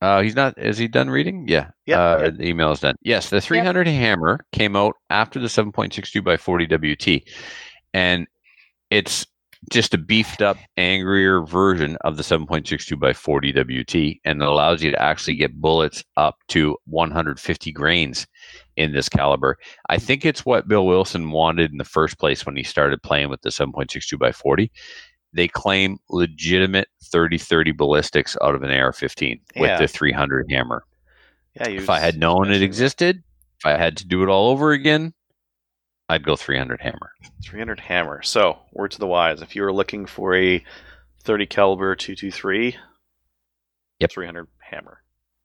uh, 0.01 0.23
he's 0.23 0.35
not. 0.37 0.59
Is 0.59 0.79
he 0.79 0.89
done 0.89 1.09
reading? 1.11 1.47
Yeah. 1.49 1.71
Yeah, 1.87 2.01
Uh, 2.01 2.19
yeah. 2.25 2.31
The 2.31 2.47
email 2.49 2.71
is 2.73 2.81
done. 2.81 2.95
Yes, 3.03 3.31
the 3.31 3.41
300 3.41 3.87
HAMR 3.87 4.39
came 4.53 4.77
out 4.77 4.95
after 5.11 5.39
the 5.41 5.49
7.62 5.49 6.23
by 6.23 6.37
40 6.37 6.67
WT, 6.67 7.25
and 7.95 8.27
it's 8.91 9.27
just 9.71 9.95
a 9.95 9.99
beefed 9.99 10.43
up, 10.43 10.57
angrier 10.77 11.43
version 11.43 11.97
of 12.03 12.17
the 12.17 12.23
7.62 12.23 12.99
by 12.99 13.13
40 13.13 13.53
WT, 13.53 14.21
and 14.25 14.43
it 14.43 14.49
allows 14.49 14.83
you 14.83 14.91
to 14.91 15.03
actually 15.03 15.37
get 15.37 15.61
bullets 15.61 16.05
up 16.17 16.37
to 16.49 16.77
150 16.87 17.73
grains 17.73 18.27
in 18.77 18.93
this 18.93 19.09
caliber. 19.09 19.59
I 19.89 19.99
think 19.99 20.25
it's 20.25 20.47
what 20.47 20.69
Bill 20.69 20.87
Wilson 20.87 21.31
wanted 21.31 21.73
in 21.73 21.79
the 21.79 21.85
first 21.85 22.19
place 22.19 22.47
when 22.47 22.57
he 22.57 22.63
started 22.63 23.03
playing 23.03 23.31
with 23.31 23.43
the 23.43 23.51
7.62 23.51 24.19
by 24.19 24.33
40. 24.33 24.71
They 25.33 25.49
claim 25.49 25.99
legitimate 26.09 26.89
30-30 27.13 27.77
ballistics 27.77 28.37
out 28.41 28.55
of 28.55 28.63
an 28.63 28.71
AR-15 28.71 29.41
with 29.57 29.79
the 29.79 29.89
300 29.89 30.49
HAMR. 30.49 30.81
yeah, 31.57 31.69
If 31.69 31.91
I 31.91 31.99
had 31.99 32.17
known 32.17 32.51
it 32.51 32.63
existed, 32.63 33.23
if 33.59 33.67
I 33.67 33.77
had 33.77 33.97
to 33.99 34.07
do 34.07 34.23
it 34.23 34.29
all 34.29 34.49
over 34.51 34.73
again, 34.73 35.13
I'd 36.09 36.25
go 36.25 36.37
300 36.37 36.81
HAMR. 36.81 37.09
300 37.45 37.79
HAMR. 37.79 38.25
So, 38.25 38.59
word 38.73 38.91
to 38.93 38.99
the 38.99 39.07
wise: 39.07 39.43
if 39.43 39.55
you 39.55 39.63
were 39.63 39.73
looking 39.73 40.07
for 40.07 40.35
a 40.35 40.63
30 41.25 41.47
caliber 41.47 41.95
223, 41.95 42.77
Yep. 44.01 44.11
300 44.13 44.47
HAMR. 44.73 44.97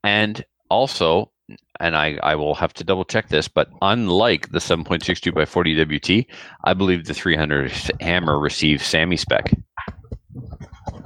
And 0.03 0.45
also, 0.69 1.31
and 1.80 1.95
I, 1.95 2.18
I 2.23 2.35
will 2.35 2.53
have 2.56 2.73
to 2.76 2.84
double 2.84 3.03
check 3.03 3.30
this, 3.30 3.48
but 3.48 3.69
unlike 3.81 4.52
the 4.52 4.60
7.62 4.60 5.34
by 5.34 5.45
40 5.45 5.84
WT, 5.84 6.26
I 6.64 6.73
believe 6.73 7.06
the 7.06 7.14
300 7.14 7.72
HAMR 7.72 8.41
receives 8.41 8.84
SAAMI 8.84 9.18
spec 9.19 9.52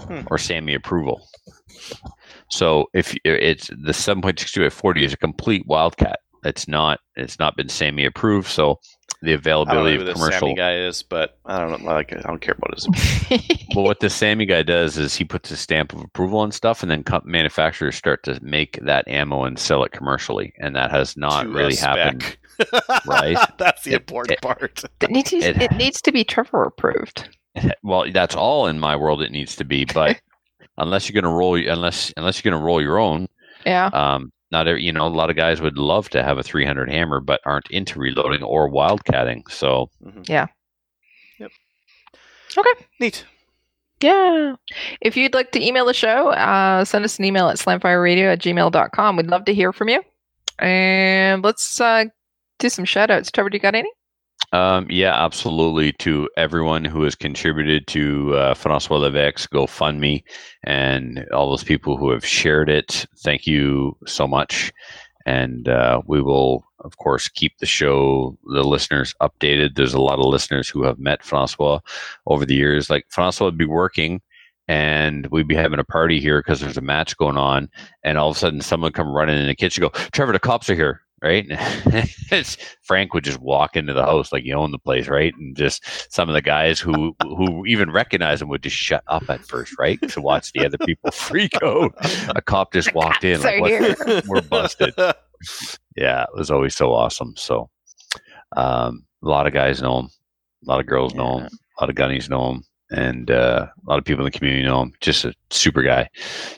Hmm. 0.07 0.21
or 0.29 0.37
SAAMI 0.37 0.75
approval. 0.75 1.27
So 2.49 2.87
if 2.93 3.15
it's 3.25 3.67
the 3.67 3.91
7.62 3.93 4.61
by 4.63 4.69
40 4.69 5.05
is 5.05 5.13
a 5.13 5.17
complete 5.17 5.65
wildcat. 5.67 6.19
It's 6.43 6.67
not. 6.67 6.99
It's 7.15 7.39
not 7.39 7.57
been 7.57 7.67
SAAMI 7.67 8.05
approved. 8.05 8.47
So 8.47 8.79
the 9.21 9.33
I 9.33 9.35
don't 9.35 9.43
know 9.45 9.51
availability 9.63 9.95
who 9.95 10.01
of 10.01 10.05
this 10.07 10.13
commercial. 10.15 10.39
Sammy 10.39 10.53
guy 10.55 10.75
is, 10.77 11.03
but 11.03 11.37
I 11.45 11.59
don't 11.59 11.81
know. 11.83 11.89
Like, 11.91 12.13
I 12.15 12.21
don't 12.21 12.39
care 12.41 12.55
about 12.57 12.75
his. 12.75 12.87
Well, 13.75 13.83
what 13.85 13.99
the 13.99 14.09
Sammy 14.09 14.45
guy 14.47 14.63
does 14.63 14.97
is 14.97 15.15
he 15.15 15.23
puts 15.23 15.51
a 15.51 15.57
stamp 15.57 15.93
of 15.93 16.01
approval 16.01 16.39
on 16.39 16.51
stuff, 16.51 16.81
and 16.81 16.89
then 16.89 17.03
co- 17.03 17.21
manufacturers 17.25 17.95
start 17.95 18.23
to 18.23 18.39
make 18.41 18.79
that 18.81 19.07
ammo 19.07 19.43
and 19.43 19.59
sell 19.59 19.83
it 19.83 19.91
commercially, 19.91 20.53
and 20.57 20.75
that 20.75 20.89
has 20.89 21.15
not 21.17 21.43
to 21.43 21.49
really 21.49 21.75
happened. 21.75 22.37
right? 23.05 23.37
That's 23.59 23.83
the 23.83 23.91
It- 23.91 24.01
important 24.01 24.31
it- 24.37 24.41
part. 24.41 24.83
it 25.01 25.11
needs 25.11 25.29
to, 25.31 25.37
It- 25.37 25.61
it 25.61 25.71
needs 25.73 26.01
to 26.01 26.11
be 26.11 26.23
Trevor 26.23 26.63
approved. 26.63 27.29
Well, 27.83 28.05
that's 28.11 28.35
all 28.35 28.67
in 28.67 28.79
my 28.79 28.95
world 28.95 29.21
it 29.21 29.31
needs 29.31 29.55
to 29.57 29.63
be, 29.65 29.85
but 29.85 30.19
unless 30.77 31.09
you're 31.09 31.19
gonna 31.21 31.33
roll, 31.35 31.55
unless 31.55 32.13
unless 32.17 32.43
you're 32.43 32.51
gonna 32.51 32.63
roll 32.63 32.81
your 32.81 32.97
own, 32.99 33.27
Yeah. 33.65 33.87
um, 33.87 34.31
not 34.51 34.67
every, 34.67 34.83
you 34.83 34.91
know, 34.93 35.05
a 35.05 35.09
lot 35.09 35.29
of 35.29 35.35
guys 35.35 35.61
would 35.61 35.77
love 35.77 36.09
to 36.09 36.23
have 36.23 36.37
a 36.37 36.43
300 36.43 36.89
HAMR, 36.89 37.25
but 37.25 37.41
aren't 37.45 37.69
into 37.71 37.99
reloading 37.99 38.43
or 38.43 38.69
wildcatting. 38.69 39.49
So 39.51 39.89
Mhm. 40.05 40.27
Yeah. 40.29 40.47
Yep. 41.39 41.51
Okay. 42.57 42.85
Neat. 42.99 43.25
Yeah. 44.01 44.55
If 45.01 45.17
you'd 45.17 45.33
like 45.33 45.51
to 45.53 45.65
email 45.65 45.85
the 45.85 45.93
show, 45.93 46.29
uh, 46.29 46.85
send 46.85 47.03
us 47.03 47.17
an 47.19 47.25
email 47.25 47.49
at 47.49 47.57
slamfireradio 47.57 48.31
at 48.33 48.39
gmail.com. 48.39 49.17
We'd 49.17 49.27
love 49.27 49.45
to 49.45 49.53
hear 49.53 49.73
from 49.73 49.89
you. 49.89 50.03
And 50.59 51.43
let's 51.43 51.79
uh, 51.81 52.05
do 52.59 52.69
some 52.69 52.85
shout 52.85 53.11
outs. 53.11 53.31
Trevor, 53.31 53.49
do 53.49 53.55
you 53.57 53.61
got 53.61 53.75
any? 53.75 53.89
Um, 54.53 54.87
yeah, 54.89 55.13
absolutely. 55.13 55.91
To 55.93 56.29
everyone 56.37 56.85
who 56.85 57.03
has 57.03 57.15
contributed 57.15 57.85
to 57.87 58.33
uh, 58.35 58.53
Francois 58.53 58.97
Levesque's 58.97 59.47
GoFundMe 59.47 60.23
and 60.63 61.25
all 61.33 61.49
those 61.49 61.63
people 61.63 61.97
who 61.97 62.11
have 62.11 62.25
shared 62.25 62.69
it, 62.69 63.05
thank 63.19 63.45
you 63.45 63.97
so 64.05 64.27
much. 64.27 64.71
And 65.25 65.67
uh, 65.67 66.01
we 66.05 66.21
will, 66.21 66.63
of 66.79 66.95
course, 66.97 67.27
keep 67.27 67.57
the 67.57 67.65
show, 67.65 68.37
the 68.45 68.63
listeners 68.63 69.13
updated. 69.21 69.75
There's 69.75 69.93
a 69.93 70.01
lot 70.01 70.19
of 70.19 70.25
listeners 70.25 70.69
who 70.69 70.83
have 70.83 70.97
met 70.97 71.23
Francois 71.23 71.79
over 72.25 72.45
the 72.45 72.55
years. 72.55 72.89
Like 72.89 73.05
Francois 73.09 73.47
would 73.47 73.57
be 73.57 73.65
working 73.65 74.21
and 74.69 75.27
we'd 75.27 75.47
be 75.47 75.55
having 75.55 75.79
a 75.79 75.83
party 75.83 76.21
here 76.21 76.39
because 76.39 76.61
there's 76.61 76.77
a 76.77 76.81
match 76.81 77.17
going 77.17 77.37
on. 77.37 77.69
And 78.03 78.17
all 78.17 78.29
of 78.29 78.37
a 78.37 78.39
sudden, 78.39 78.61
someone 78.61 78.93
come 78.93 79.09
running 79.11 79.37
in 79.37 79.47
the 79.47 79.55
kitchen 79.55 79.81
go, 79.81 79.89
Trevor, 80.11 80.31
the 80.31 80.39
cops 80.39 80.69
are 80.69 80.75
here. 80.75 81.01
Right, 81.19 81.47
Frank 82.83 83.15
would 83.15 83.23
just 83.23 83.39
walk 83.39 83.75
into 83.75 83.91
the 83.91 84.03
house 84.03 84.31
like 84.31 84.43
he 84.43 84.53
owned 84.53 84.71
the 84.71 84.77
place, 84.77 85.07
right? 85.07 85.33
And 85.35 85.57
just 85.57 85.83
some 86.13 86.29
of 86.29 86.33
the 86.33 86.43
guys 86.43 86.79
who 86.79 87.15
who 87.23 87.65
even 87.65 87.89
recognize 87.89 88.39
him 88.39 88.49
would 88.49 88.61
just 88.61 88.75
shut 88.75 89.03
up 89.07 89.27
at 89.27 89.43
first, 89.43 89.73
right? 89.79 89.99
To 90.09 90.21
watch 90.21 90.51
the 90.51 90.63
other 90.63 90.77
people 90.77 91.09
freak 91.13 91.53
out. 91.63 91.91
A 92.35 92.41
cop 92.43 92.71
just 92.71 92.93
walked 92.93 93.23
in, 93.23 93.41
like? 93.41 93.97
We're 94.27 94.41
busted. 94.41 94.93
Yeah, 95.95 96.23
it 96.23 96.29
was 96.35 96.51
always 96.51 96.75
so 96.75 96.93
awesome. 96.93 97.33
So, 97.35 97.71
um, 98.55 99.03
a 99.23 99.27
lot 99.27 99.47
of 99.47 99.53
guys 99.53 99.81
know 99.81 100.01
him, 100.01 100.09
a 100.67 100.69
lot 100.69 100.79
of 100.79 100.85
girls 100.85 101.15
know 101.15 101.39
him, 101.39 101.47
a 101.47 101.83
lot 101.83 101.89
of 101.89 101.95
gunnies 101.95 102.29
know 102.29 102.51
him, 102.51 102.63
and 102.91 103.31
uh, 103.31 103.65
a 103.65 103.89
lot 103.89 103.97
of 103.97 104.05
people 104.05 104.23
in 104.23 104.31
the 104.31 104.37
community 104.37 104.63
know 104.63 104.83
him. 104.83 104.93
Just 105.01 105.25
a 105.25 105.33
super 105.49 105.81
guy. 105.81 106.09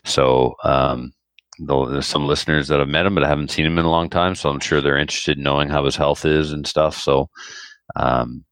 So, 0.03 0.55
um, 0.65 1.13
though 1.59 1.85
there's 1.85 2.05
some 2.07 2.25
listeners 2.27 2.67
that 2.69 2.79
have 2.79 2.87
met 2.87 3.05
him 3.05 3.15
but 3.15 3.23
I 3.23 3.27
haven't 3.27 3.51
seen 3.51 3.65
him 3.65 3.77
in 3.77 3.85
a 3.85 3.89
long 3.91 4.09
time, 4.09 4.35
so 4.35 4.49
I'm 4.49 4.59
sure 4.59 4.81
they're 4.81 4.97
interested 4.97 5.37
in 5.37 5.43
knowing 5.43 5.69
how 5.69 5.85
his 5.85 5.95
health 5.95 6.25
is 6.25 6.51
and 6.51 6.65
stuff. 6.65 6.95
So, 6.97 7.29
um, 7.95 8.43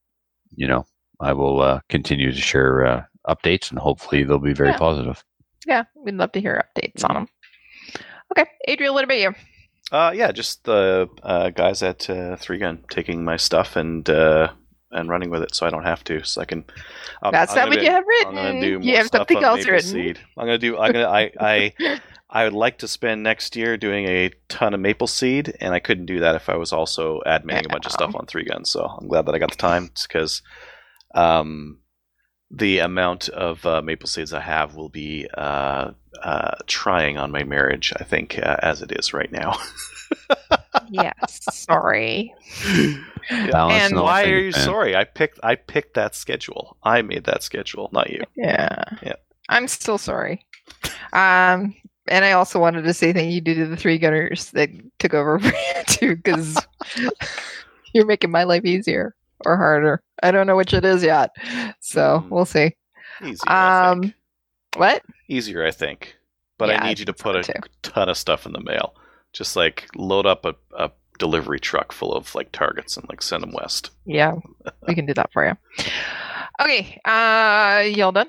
you 0.55 0.67
know, 0.67 0.85
I 1.19 1.34
will 1.34 1.61
uh, 1.61 1.79
continue 1.89 2.31
to 2.31 2.38
share 2.41 2.85
uh, 2.85 3.03
updates, 3.27 3.69
and 3.71 3.79
hopefully 3.79 4.23
they'll 4.23 4.39
be 4.39 4.53
very 4.53 4.69
Yeah. 4.69 4.77
positive. 4.77 5.23
Yeah, 5.65 5.84
we'd 5.95 6.15
love 6.15 6.31
to 6.34 6.41
hear 6.41 6.63
updates 6.75 7.03
on 7.07 7.13
them. 7.15 7.27
Okay, 8.31 8.49
Adriel, 8.67 8.93
what 8.93 9.03
about 9.03 9.19
you? 9.19 9.34
Uh, 9.91 10.11
yeah, 10.13 10.31
just 10.31 10.63
the 10.65 11.07
uh, 11.23 11.49
guys 11.49 11.81
at 11.81 12.09
uh, 12.09 12.35
Three 12.35 12.57
Gun 12.57 12.84
taking 12.89 13.23
my 13.23 13.38
stuff 13.38 13.75
and 13.77 14.09
uh, 14.09 14.49
and 14.91 15.09
running 15.09 15.29
with 15.29 15.43
it, 15.43 15.55
so 15.55 15.65
I 15.65 15.69
don't 15.69 15.84
have 15.84 16.03
to. 16.05 16.23
So 16.23 16.41
I 16.41 16.45
can. 16.45 16.65
I'm- 17.23 17.31
That's 17.31 17.51
I'm 17.53 17.57
not 17.59 17.69
what 17.69 17.79
be- 17.79 17.85
you 17.85 17.91
have 17.91 18.03
I'm 18.25 18.35
gonna 18.35 18.53
written. 18.53 18.61
do 18.81 18.88
You 18.88 18.97
have 18.97 19.07
something 19.07 19.43
else 19.43 19.65
written. 19.65 19.89
Seed. 19.89 20.19
I'm 20.38 20.45
gonna 20.45 20.57
do. 20.57 20.77
I'm 20.77 20.91
gonna. 20.91 21.07
I. 21.09 21.31
I 21.39 21.73
I 22.29 22.43
would 22.43 22.53
like 22.53 22.79
to 22.79 22.87
spend 22.87 23.23
next 23.23 23.55
year 23.55 23.77
doing 23.77 24.05
a 24.05 24.31
ton 24.49 24.73
of 24.73 24.79
maple 24.81 25.07
seed, 25.07 25.55
and 25.61 25.73
I 25.73 25.79
couldn't 25.79 26.07
do 26.07 26.19
that 26.19 26.35
if 26.35 26.49
I 26.49 26.57
was 26.57 26.73
also 26.73 27.21
adminning 27.25 27.67
a 27.67 27.69
bunch 27.69 27.85
of 27.85 27.93
stuff 27.93 28.15
on 28.15 28.25
three 28.25 28.43
guns. 28.43 28.69
So 28.69 28.83
I'm 28.85 29.07
glad 29.07 29.25
that 29.25 29.35
I 29.35 29.39
got 29.39 29.51
the 29.51 29.57
time 29.57 29.89
because 30.03 30.41
um, 31.15 31.79
the 32.51 32.79
amount 32.79 33.29
of 33.29 33.65
uh, 33.65 33.81
maple 33.81 34.07
seeds 34.09 34.33
I 34.33 34.41
have 34.41 34.75
will 34.75 34.89
be 34.89 35.27
uh, 35.37 35.91
uh, 36.21 36.55
trying 36.65 37.17
on 37.17 37.31
my 37.31 37.43
marriage. 37.43 37.93
I 37.97 38.03
think 38.03 38.37
uh, 38.39 38.57
as 38.61 38.81
it 38.81 38.91
is 38.91 39.13
right 39.13 39.31
now. 39.31 39.57
yes, 40.89 41.39
sorry. 41.51 42.33
Balance 43.29 43.91
And 43.91 44.01
Why 44.01 44.23
things, 44.23 44.33
are 44.33 44.39
you 44.39 44.51
man. 44.51 44.65
sorry? 44.65 44.95
I 44.97 45.03
picked. 45.05 45.39
I 45.43 45.55
picked 45.55 45.93
that 45.93 46.13
schedule. 46.13 46.77
I 46.83 47.01
made 47.03 47.23
that 47.25 47.43
schedule, 47.43 47.89
not 47.93 48.09
you. 48.09 48.21
Yeah. 48.35 48.83
Yeah. 49.01 49.15
I'm 49.49 49.67
still 49.69 49.97
sorry. 49.97 50.45
Um, 51.13 51.73
and 52.07 52.25
I 52.25 52.31
also 52.34 52.59
wanted 52.59 52.84
to 52.84 52.93
say 52.93 53.13
thank 53.13 53.31
you 53.31 53.41
to 53.41 53.65
the 53.67 53.77
three 53.77 53.97
gunners 53.97 54.51
that 54.51 54.69
took 54.99 55.13
over 55.13 55.39
for 55.39 55.47
you 55.47 55.84
too, 55.88 56.15
because 56.15 56.57
you're 57.93 58.05
making 58.05 58.31
my 58.31 58.43
life 58.43 58.65
easier 58.65 59.15
or 59.45 59.57
harder. 59.57 60.01
I 60.23 60.31
don't 60.31 60.47
know 60.47 60.55
which 60.55 60.73
it 60.73 60.84
is 60.85 61.03
yet, 61.03 61.31
so 61.79 62.19
Hmm. 62.19 62.29
we'll 62.29 62.45
see. 62.45 62.75
Easier, 63.21 63.43
I 63.49 63.95
think. 63.99 64.05
Um, 64.05 64.13
what? 64.77 65.03
Easier, 65.27 65.65
I 65.65 65.71
think. 65.71 66.15
But 66.57 66.69
Yeah, 66.69 66.81
I 66.81 66.85
I 66.85 66.89
need 66.89 66.99
you 66.99 67.05
to 67.05 67.13
put 67.13 67.35
a 67.35 67.43
too. 67.43 67.53
ton 67.84 68.09
of 68.09 68.17
stuff 68.17 68.45
in 68.45 68.53
the 68.53 68.59
mail. 68.61 68.95
Just 69.34 69.55
like 69.55 69.88
load 69.95 70.25
up 70.25 70.45
a, 70.45 70.55
a 70.77 70.91
delivery 71.19 71.59
truck 71.59 71.91
full 71.91 72.13
of 72.13 72.34
like 72.35 72.51
targets 72.51 72.97
and 72.97 73.07
like 73.09 73.21
send 73.21 73.43
them 73.43 73.51
west. 73.53 73.91
Yeah, 74.05 74.35
we 74.88 74.95
can 74.95 75.05
do 75.05 75.13
that 75.13 75.31
for 75.31 75.45
you. 75.47 75.57
Okay, 76.59 76.99
uh, 77.05 77.84
y'all 77.88 78.11
done? 78.11 78.27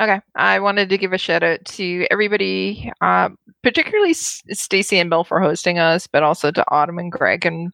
Okay, 0.00 0.20
I 0.34 0.58
wanted 0.58 0.88
to 0.88 0.98
give 0.98 1.12
a 1.12 1.18
shout 1.18 1.42
out 1.42 1.64
to 1.66 2.06
everybody, 2.10 2.90
uh, 3.02 3.28
particularly 3.62 4.10
S- 4.10 4.42
Stacy 4.50 4.98
and 4.98 5.10
Bill 5.10 5.22
for 5.22 5.38
hosting 5.38 5.78
us, 5.78 6.06
but 6.06 6.22
also 6.22 6.50
to 6.50 6.64
Autumn 6.70 6.98
and 6.98 7.12
Greg 7.12 7.44
and 7.44 7.72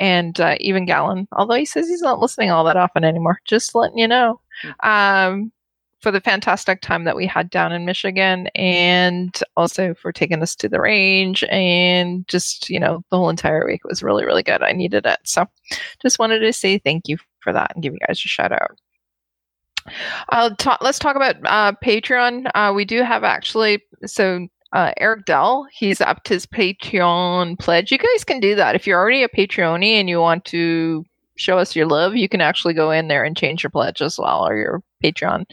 and 0.00 0.40
uh, 0.40 0.56
even 0.58 0.84
Gallon. 0.84 1.28
Although 1.32 1.54
he 1.54 1.64
says 1.64 1.88
he's 1.88 2.02
not 2.02 2.18
listening 2.18 2.50
all 2.50 2.64
that 2.64 2.76
often 2.76 3.04
anymore. 3.04 3.40
Just 3.44 3.74
letting 3.74 3.98
you 3.98 4.08
know. 4.08 4.40
Um, 4.82 5.52
for 6.00 6.10
the 6.10 6.20
fantastic 6.20 6.80
time 6.80 7.04
that 7.04 7.14
we 7.16 7.26
had 7.26 7.50
down 7.50 7.72
in 7.72 7.84
Michigan, 7.84 8.48
and 8.54 9.38
also 9.56 9.94
for 9.94 10.12
taking 10.12 10.42
us 10.42 10.56
to 10.56 10.68
the 10.68 10.80
range, 10.80 11.44
and 11.50 12.26
just 12.26 12.68
you 12.68 12.80
know 12.80 13.04
the 13.10 13.16
whole 13.16 13.30
entire 13.30 13.64
week 13.64 13.84
was 13.84 14.02
really 14.02 14.24
really 14.24 14.42
good. 14.42 14.62
I 14.62 14.72
needed 14.72 15.06
it, 15.06 15.20
so 15.24 15.46
just 16.02 16.18
wanted 16.18 16.40
to 16.40 16.52
say 16.52 16.78
thank 16.78 17.06
you 17.06 17.16
for 17.40 17.52
that 17.52 17.72
and 17.74 17.82
give 17.82 17.92
you 17.92 18.00
guys 18.08 18.18
a 18.18 18.28
shout 18.28 18.50
out. 18.52 18.76
Uh, 20.30 20.50
ta- 20.58 20.78
let's 20.80 20.98
talk 20.98 21.16
about 21.16 21.36
uh, 21.44 21.72
Patreon. 21.84 22.50
Uh, 22.54 22.72
we 22.74 22.84
do 22.84 23.02
have 23.02 23.24
actually 23.24 23.82
so. 24.06 24.46
Uh, 24.72 24.92
Eric 24.98 25.24
Dell, 25.24 25.66
he's 25.72 26.00
upped 26.00 26.28
his 26.28 26.46
Patreon 26.46 27.58
pledge. 27.58 27.90
You 27.90 27.98
guys 27.98 28.22
can 28.22 28.38
do 28.38 28.54
that 28.54 28.76
if 28.76 28.86
you're 28.86 29.00
already 29.00 29.24
a 29.24 29.28
Patreonie 29.28 29.94
and 29.94 30.08
you 30.08 30.20
want 30.20 30.44
to 30.44 31.04
show 31.34 31.58
us 31.58 31.74
your 31.74 31.86
love. 31.86 32.14
You 32.14 32.28
can 32.28 32.40
actually 32.40 32.74
go 32.74 32.92
in 32.92 33.08
there 33.08 33.24
and 33.24 33.36
change 33.36 33.64
your 33.64 33.70
pledge 33.70 34.00
as 34.00 34.16
well, 34.16 34.46
or 34.46 34.56
your 34.56 34.80
Patreon 35.02 35.44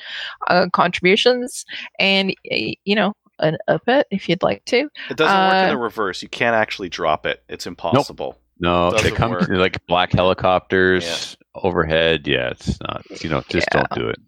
uh, 0.50 0.68
contributions, 0.72 1.66
and 1.98 2.32
you 2.44 2.96
know, 2.96 3.14
an 3.40 3.58
up 3.68 3.82
it 3.88 4.06
if 4.12 4.30
you'd 4.30 4.44
like 4.44 4.64
to. 4.66 4.88
It 5.10 5.18
doesn't 5.18 5.36
work 5.36 5.54
in 5.64 5.66
Uh, 5.66 5.70
the 5.70 5.78
reverse. 5.78 6.22
You 6.22 6.30
can't 6.30 6.56
actually 6.56 6.90
drop 6.90 7.26
it. 7.26 7.44
It's 7.50 7.66
impossible. 7.66 8.38
No, 8.60 8.92
they 8.92 9.10
come 9.10 9.32
work. 9.32 9.50
like 9.50 9.84
black 9.88 10.12
helicopters 10.12 11.38
overhead. 11.64 12.28
Yeah, 12.28 12.50
it's 12.50 12.80
not. 12.82 13.04
You 13.24 13.30
know, 13.30 13.44
just 13.50 13.68
Yeah. 13.74 13.82
don't 13.82 13.92
do 14.02 14.08
it. 14.10 14.20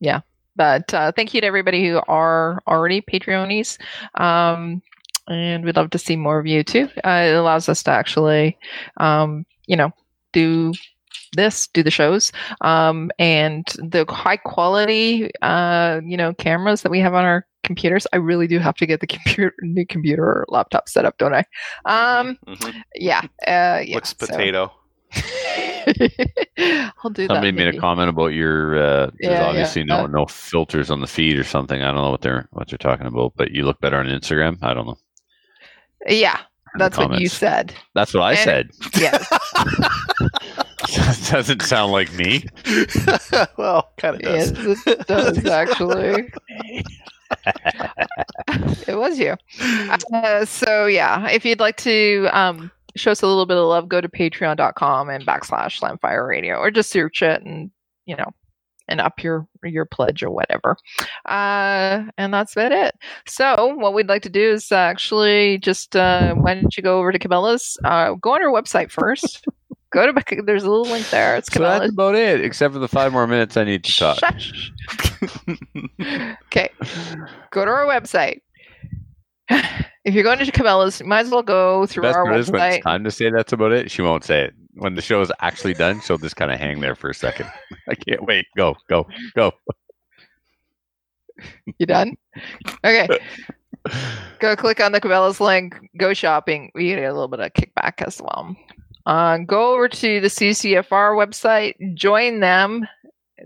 Yeah. 0.00 0.20
But 0.56 0.92
uh, 0.92 1.12
thank 1.12 1.34
you 1.34 1.40
to 1.40 1.46
everybody 1.46 1.86
who 1.88 2.00
are 2.08 2.60
already 2.66 3.00
Patreonies. 3.00 3.78
Um, 4.20 4.82
and 5.28 5.64
we'd 5.64 5.76
love 5.76 5.90
to 5.90 5.98
see 5.98 6.16
more 6.16 6.38
of 6.38 6.46
you 6.46 6.64
too. 6.64 6.88
Uh, 7.04 7.26
it 7.28 7.34
allows 7.34 7.68
us 7.68 7.82
to 7.84 7.90
actually, 7.90 8.58
um, 8.96 9.44
you 9.66 9.76
know, 9.76 9.90
do 10.32 10.72
this, 11.36 11.66
do 11.68 11.82
the 11.82 11.90
shows, 11.90 12.32
um, 12.62 13.10
and 13.18 13.66
the 13.78 14.04
high 14.08 14.36
quality, 14.38 15.30
uh, 15.42 16.00
you 16.04 16.16
know, 16.16 16.32
cameras 16.34 16.82
that 16.82 16.90
we 16.90 17.00
have 17.00 17.14
on 17.14 17.24
our 17.24 17.46
computers. 17.62 18.06
I 18.12 18.16
really 18.16 18.46
do 18.46 18.58
have 18.58 18.76
to 18.76 18.86
get 18.86 19.00
the 19.00 19.06
computer, 19.06 19.52
new 19.62 19.84
computer 19.86 20.24
or 20.24 20.46
laptop 20.48 20.88
set 20.88 21.04
up, 21.04 21.18
don't 21.18 21.34
I? 21.34 21.44
Um, 21.84 22.38
Mhm. 22.46 22.82
yeah, 22.94 23.20
uh, 23.46 23.82
yeah. 23.84 23.94
Looks 23.96 24.14
so- 24.18 24.26
potato. 24.26 24.72
I'll 27.02 27.10
do 27.10 27.26
Somebody 27.26 27.50
that. 27.50 27.56
made 27.56 27.74
a 27.74 27.78
comment 27.78 28.08
about 28.10 28.28
your. 28.28 28.76
Uh, 28.76 29.06
there's 29.06 29.12
Yeah, 29.20 29.30
yeah, 29.30 29.44
obviously 29.46 29.84
no 29.84 30.04
uh, 30.04 30.06
no 30.06 30.26
filters 30.26 30.90
on 30.90 31.00
the 31.00 31.06
feed 31.06 31.38
or 31.38 31.44
something. 31.44 31.80
I 31.82 31.86
don't 31.86 31.96
know 31.96 32.10
what 32.10 32.20
they're 32.20 32.48
what 32.52 32.68
they're 32.68 32.78
talking 32.78 33.06
about, 33.06 33.32
but 33.36 33.52
you 33.52 33.64
look 33.64 33.80
better 33.80 33.96
on 33.96 34.06
Instagram. 34.06 34.58
I 34.62 34.74
don't 34.74 34.86
know. 34.86 34.98
Yeah, 36.06 36.38
in 36.74 36.78
that's 36.78 36.98
what 36.98 37.18
you 37.20 37.28
said. 37.28 37.74
That's 37.94 38.12
what 38.14 38.22
I 38.22 38.32
And- 38.32 38.38
said. 38.40 38.70
Yeah. 39.00 39.18
Doesn't 41.30 41.62
sound 41.62 41.92
like 41.92 42.12
me. 42.14 42.44
well, 43.58 43.90
kind 43.98 44.16
of 44.16 44.22
does. 44.22 44.52
Yes, 44.52 44.86
it 44.86 45.06
does 45.06 45.44
actually. 45.46 46.30
it 48.86 48.96
was 48.96 49.18
you. 49.18 49.34
Uh, 50.12 50.44
so 50.44 50.86
yeah, 50.86 51.28
if 51.28 51.44
you'd 51.44 51.60
like 51.60 51.76
to 51.78 52.28
um, 52.32 52.70
show 52.98 53.10
us 53.12 53.22
a 53.22 53.26
little 53.26 53.46
bit 53.46 53.56
of 53.56 53.64
love, 53.66 53.88
go 53.88 54.00
to 54.00 54.08
patreon.com 54.08 55.08
and 55.08 55.26
backslash 55.26 55.80
slamfire 55.80 56.28
radio 56.28 56.56
or 56.56 56.70
just 56.70 56.90
search 56.90 57.22
it 57.22 57.42
and 57.42 57.70
you 58.06 58.16
know 58.16 58.30
and 58.88 59.00
up 59.00 59.22
your 59.22 59.46
your 59.62 59.84
pledge 59.84 60.22
or 60.22 60.30
whatever. 60.30 60.76
Uh, 61.26 62.04
and 62.16 62.32
that's 62.32 62.54
about 62.56 62.72
it. 62.72 62.94
So 63.26 63.74
what 63.76 63.94
we'd 63.94 64.08
like 64.08 64.22
to 64.22 64.30
do 64.30 64.50
is 64.50 64.72
actually 64.72 65.58
just 65.58 65.94
uh, 65.94 66.34
why 66.34 66.54
don't 66.54 66.76
you 66.76 66.82
go 66.82 66.98
over 66.98 67.12
to 67.12 67.18
Cabela's? 67.18 67.76
Uh, 67.84 68.14
go 68.14 68.34
on 68.34 68.42
our 68.42 68.50
website 68.50 68.90
first. 68.90 69.46
go 69.90 70.10
to 70.10 70.42
there's 70.44 70.64
a 70.64 70.70
little 70.70 70.90
link 70.90 71.08
there. 71.10 71.36
It's 71.36 71.52
So 71.52 71.60
that's 71.60 71.84
Cabela's. 71.84 71.92
about 71.92 72.14
it, 72.14 72.40
except 72.42 72.74
for 72.74 72.80
the 72.80 72.88
five 72.88 73.12
more 73.12 73.26
minutes 73.26 73.56
I 73.56 73.64
need 73.64 73.84
to 73.84 73.94
talk. 73.94 74.18
Okay. 76.46 76.70
Go 77.50 77.64
to 77.64 77.70
our 77.70 77.84
website. 77.86 78.40
If 80.08 80.14
you're 80.14 80.24
going 80.24 80.38
to 80.38 80.50
Cabela's, 80.50 81.00
you 81.00 81.06
might 81.06 81.26
as 81.26 81.30
well 81.30 81.42
go 81.42 81.84
through 81.84 82.04
Best 82.04 82.16
our 82.16 82.24
part 82.24 82.40
is 82.40 82.50
when 82.50 82.62
website. 82.62 82.76
it's 82.76 82.84
time 82.84 83.04
to 83.04 83.10
say 83.10 83.30
that's 83.30 83.52
about 83.52 83.72
it. 83.72 83.90
She 83.90 84.00
won't 84.00 84.24
say 84.24 84.44
it. 84.44 84.54
When 84.72 84.94
the 84.94 85.02
show 85.02 85.20
is 85.20 85.30
actually 85.40 85.74
done, 85.74 86.00
she'll 86.00 86.16
just 86.16 86.36
kind 86.36 86.50
of 86.50 86.58
hang 86.58 86.80
there 86.80 86.94
for 86.94 87.10
a 87.10 87.14
second. 87.14 87.50
I 87.90 87.94
can't 87.94 88.24
wait. 88.24 88.46
Go, 88.56 88.74
go, 88.88 89.06
go. 89.36 89.52
You 91.76 91.84
done? 91.84 92.16
Okay. 92.82 93.06
go 94.38 94.56
click 94.56 94.80
on 94.80 94.92
the 94.92 95.00
Cabela's 95.02 95.42
link. 95.42 95.76
Go 95.98 96.14
shopping. 96.14 96.72
We 96.74 96.88
get 96.88 97.04
a 97.04 97.12
little 97.12 97.28
bit 97.28 97.40
of 97.40 97.52
kickback 97.52 98.00
as 98.00 98.18
well. 98.22 98.56
Uh, 99.04 99.36
go 99.38 99.74
over 99.74 99.88
to 99.90 100.20
the 100.22 100.28
CCFR 100.28 101.16
website. 101.16 101.74
Join 101.94 102.40
them. 102.40 102.88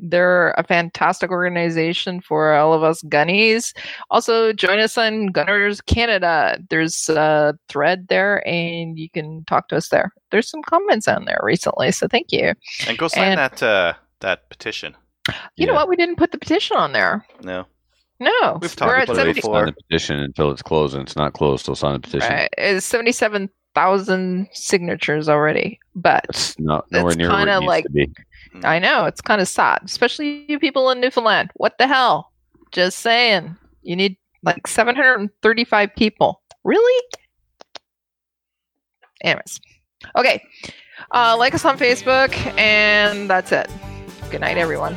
They're 0.00 0.50
a 0.58 0.64
fantastic 0.64 1.30
organization 1.30 2.20
for 2.20 2.54
all 2.54 2.72
of 2.72 2.82
us 2.82 3.02
gunnies. 3.02 3.74
Also, 4.10 4.52
join 4.52 4.78
us 4.78 4.96
on 4.96 5.26
Gunners 5.26 5.80
Canada. 5.80 6.58
There's 6.70 7.08
a 7.08 7.54
thread 7.68 8.08
there, 8.08 8.46
and 8.46 8.98
you 8.98 9.10
can 9.10 9.44
talk 9.44 9.68
to 9.68 9.76
us 9.76 9.88
there. 9.88 10.12
There's 10.30 10.48
some 10.48 10.62
comments 10.62 11.08
on 11.08 11.24
there 11.24 11.40
recently, 11.42 11.92
so 11.92 12.06
thank 12.08 12.32
you. 12.32 12.54
and 12.86 12.96
go 12.98 13.08
sign 13.08 13.32
And- 13.32 13.38
that 13.38 13.62
uh, 13.62 13.94
that 14.20 14.48
petition. 14.50 14.96
You 15.56 15.66
know 15.66 15.74
what? 15.74 15.88
We 15.88 15.94
didn't 15.96 16.16
put 16.16 16.32
the 16.32 16.38
petition 16.38 16.76
on 16.76 16.92
there. 16.92 17.24
No, 17.44 17.64
No, 18.18 18.58
We've 18.60 18.74
talked 18.74 18.88
we're 18.88 18.96
at 18.96 19.08
about 19.08 19.28
it 19.28 19.36
before. 19.36 19.54
Sign 19.54 19.66
the 19.66 19.82
petition 19.88 20.18
until 20.18 20.50
it's 20.50 20.62
closed, 20.62 20.94
and 20.96 21.02
it's 21.06 21.14
not 21.16 21.32
closed. 21.32 21.64
So 21.66 21.74
sign 21.74 21.92
the 21.94 22.00
petition. 22.00 22.28
Right. 22.32 22.48
It's 22.58 22.86
77,000 23.74 24.48
signatures 24.52 25.28
already. 25.28 25.78
But 25.94 26.24
It's 26.28 26.58
not 26.58 26.86
That's 26.90 27.00
nowhere 27.00 27.14
near 27.14 27.28
where 27.28 27.36
it 27.36 27.40
kinda 27.40 27.60
needs 27.60 27.68
like- 27.68 27.84
to 27.84 27.90
be. 27.90 28.12
I 28.64 28.78
know 28.78 29.06
it's 29.06 29.20
kind 29.22 29.40
of 29.40 29.48
sad, 29.48 29.80
especially 29.84 30.44
you 30.48 30.58
people 30.58 30.90
in 30.90 31.00
Newfoundland. 31.00 31.50
What 31.54 31.78
the 31.78 31.86
hell? 31.86 32.32
Just 32.70 32.98
saying. 32.98 33.56
You 33.82 33.96
need 33.96 34.16
like 34.42 34.66
735 34.66 35.90
people. 35.96 36.42
Really? 36.64 37.02
Anyways. 39.22 39.60
Okay. 40.16 40.42
Uh, 41.12 41.36
like 41.38 41.54
us 41.54 41.64
on 41.64 41.78
Facebook, 41.78 42.34
and 42.58 43.28
that's 43.30 43.52
it. 43.52 43.68
Good 44.30 44.40
night, 44.40 44.58
everyone. 44.58 44.96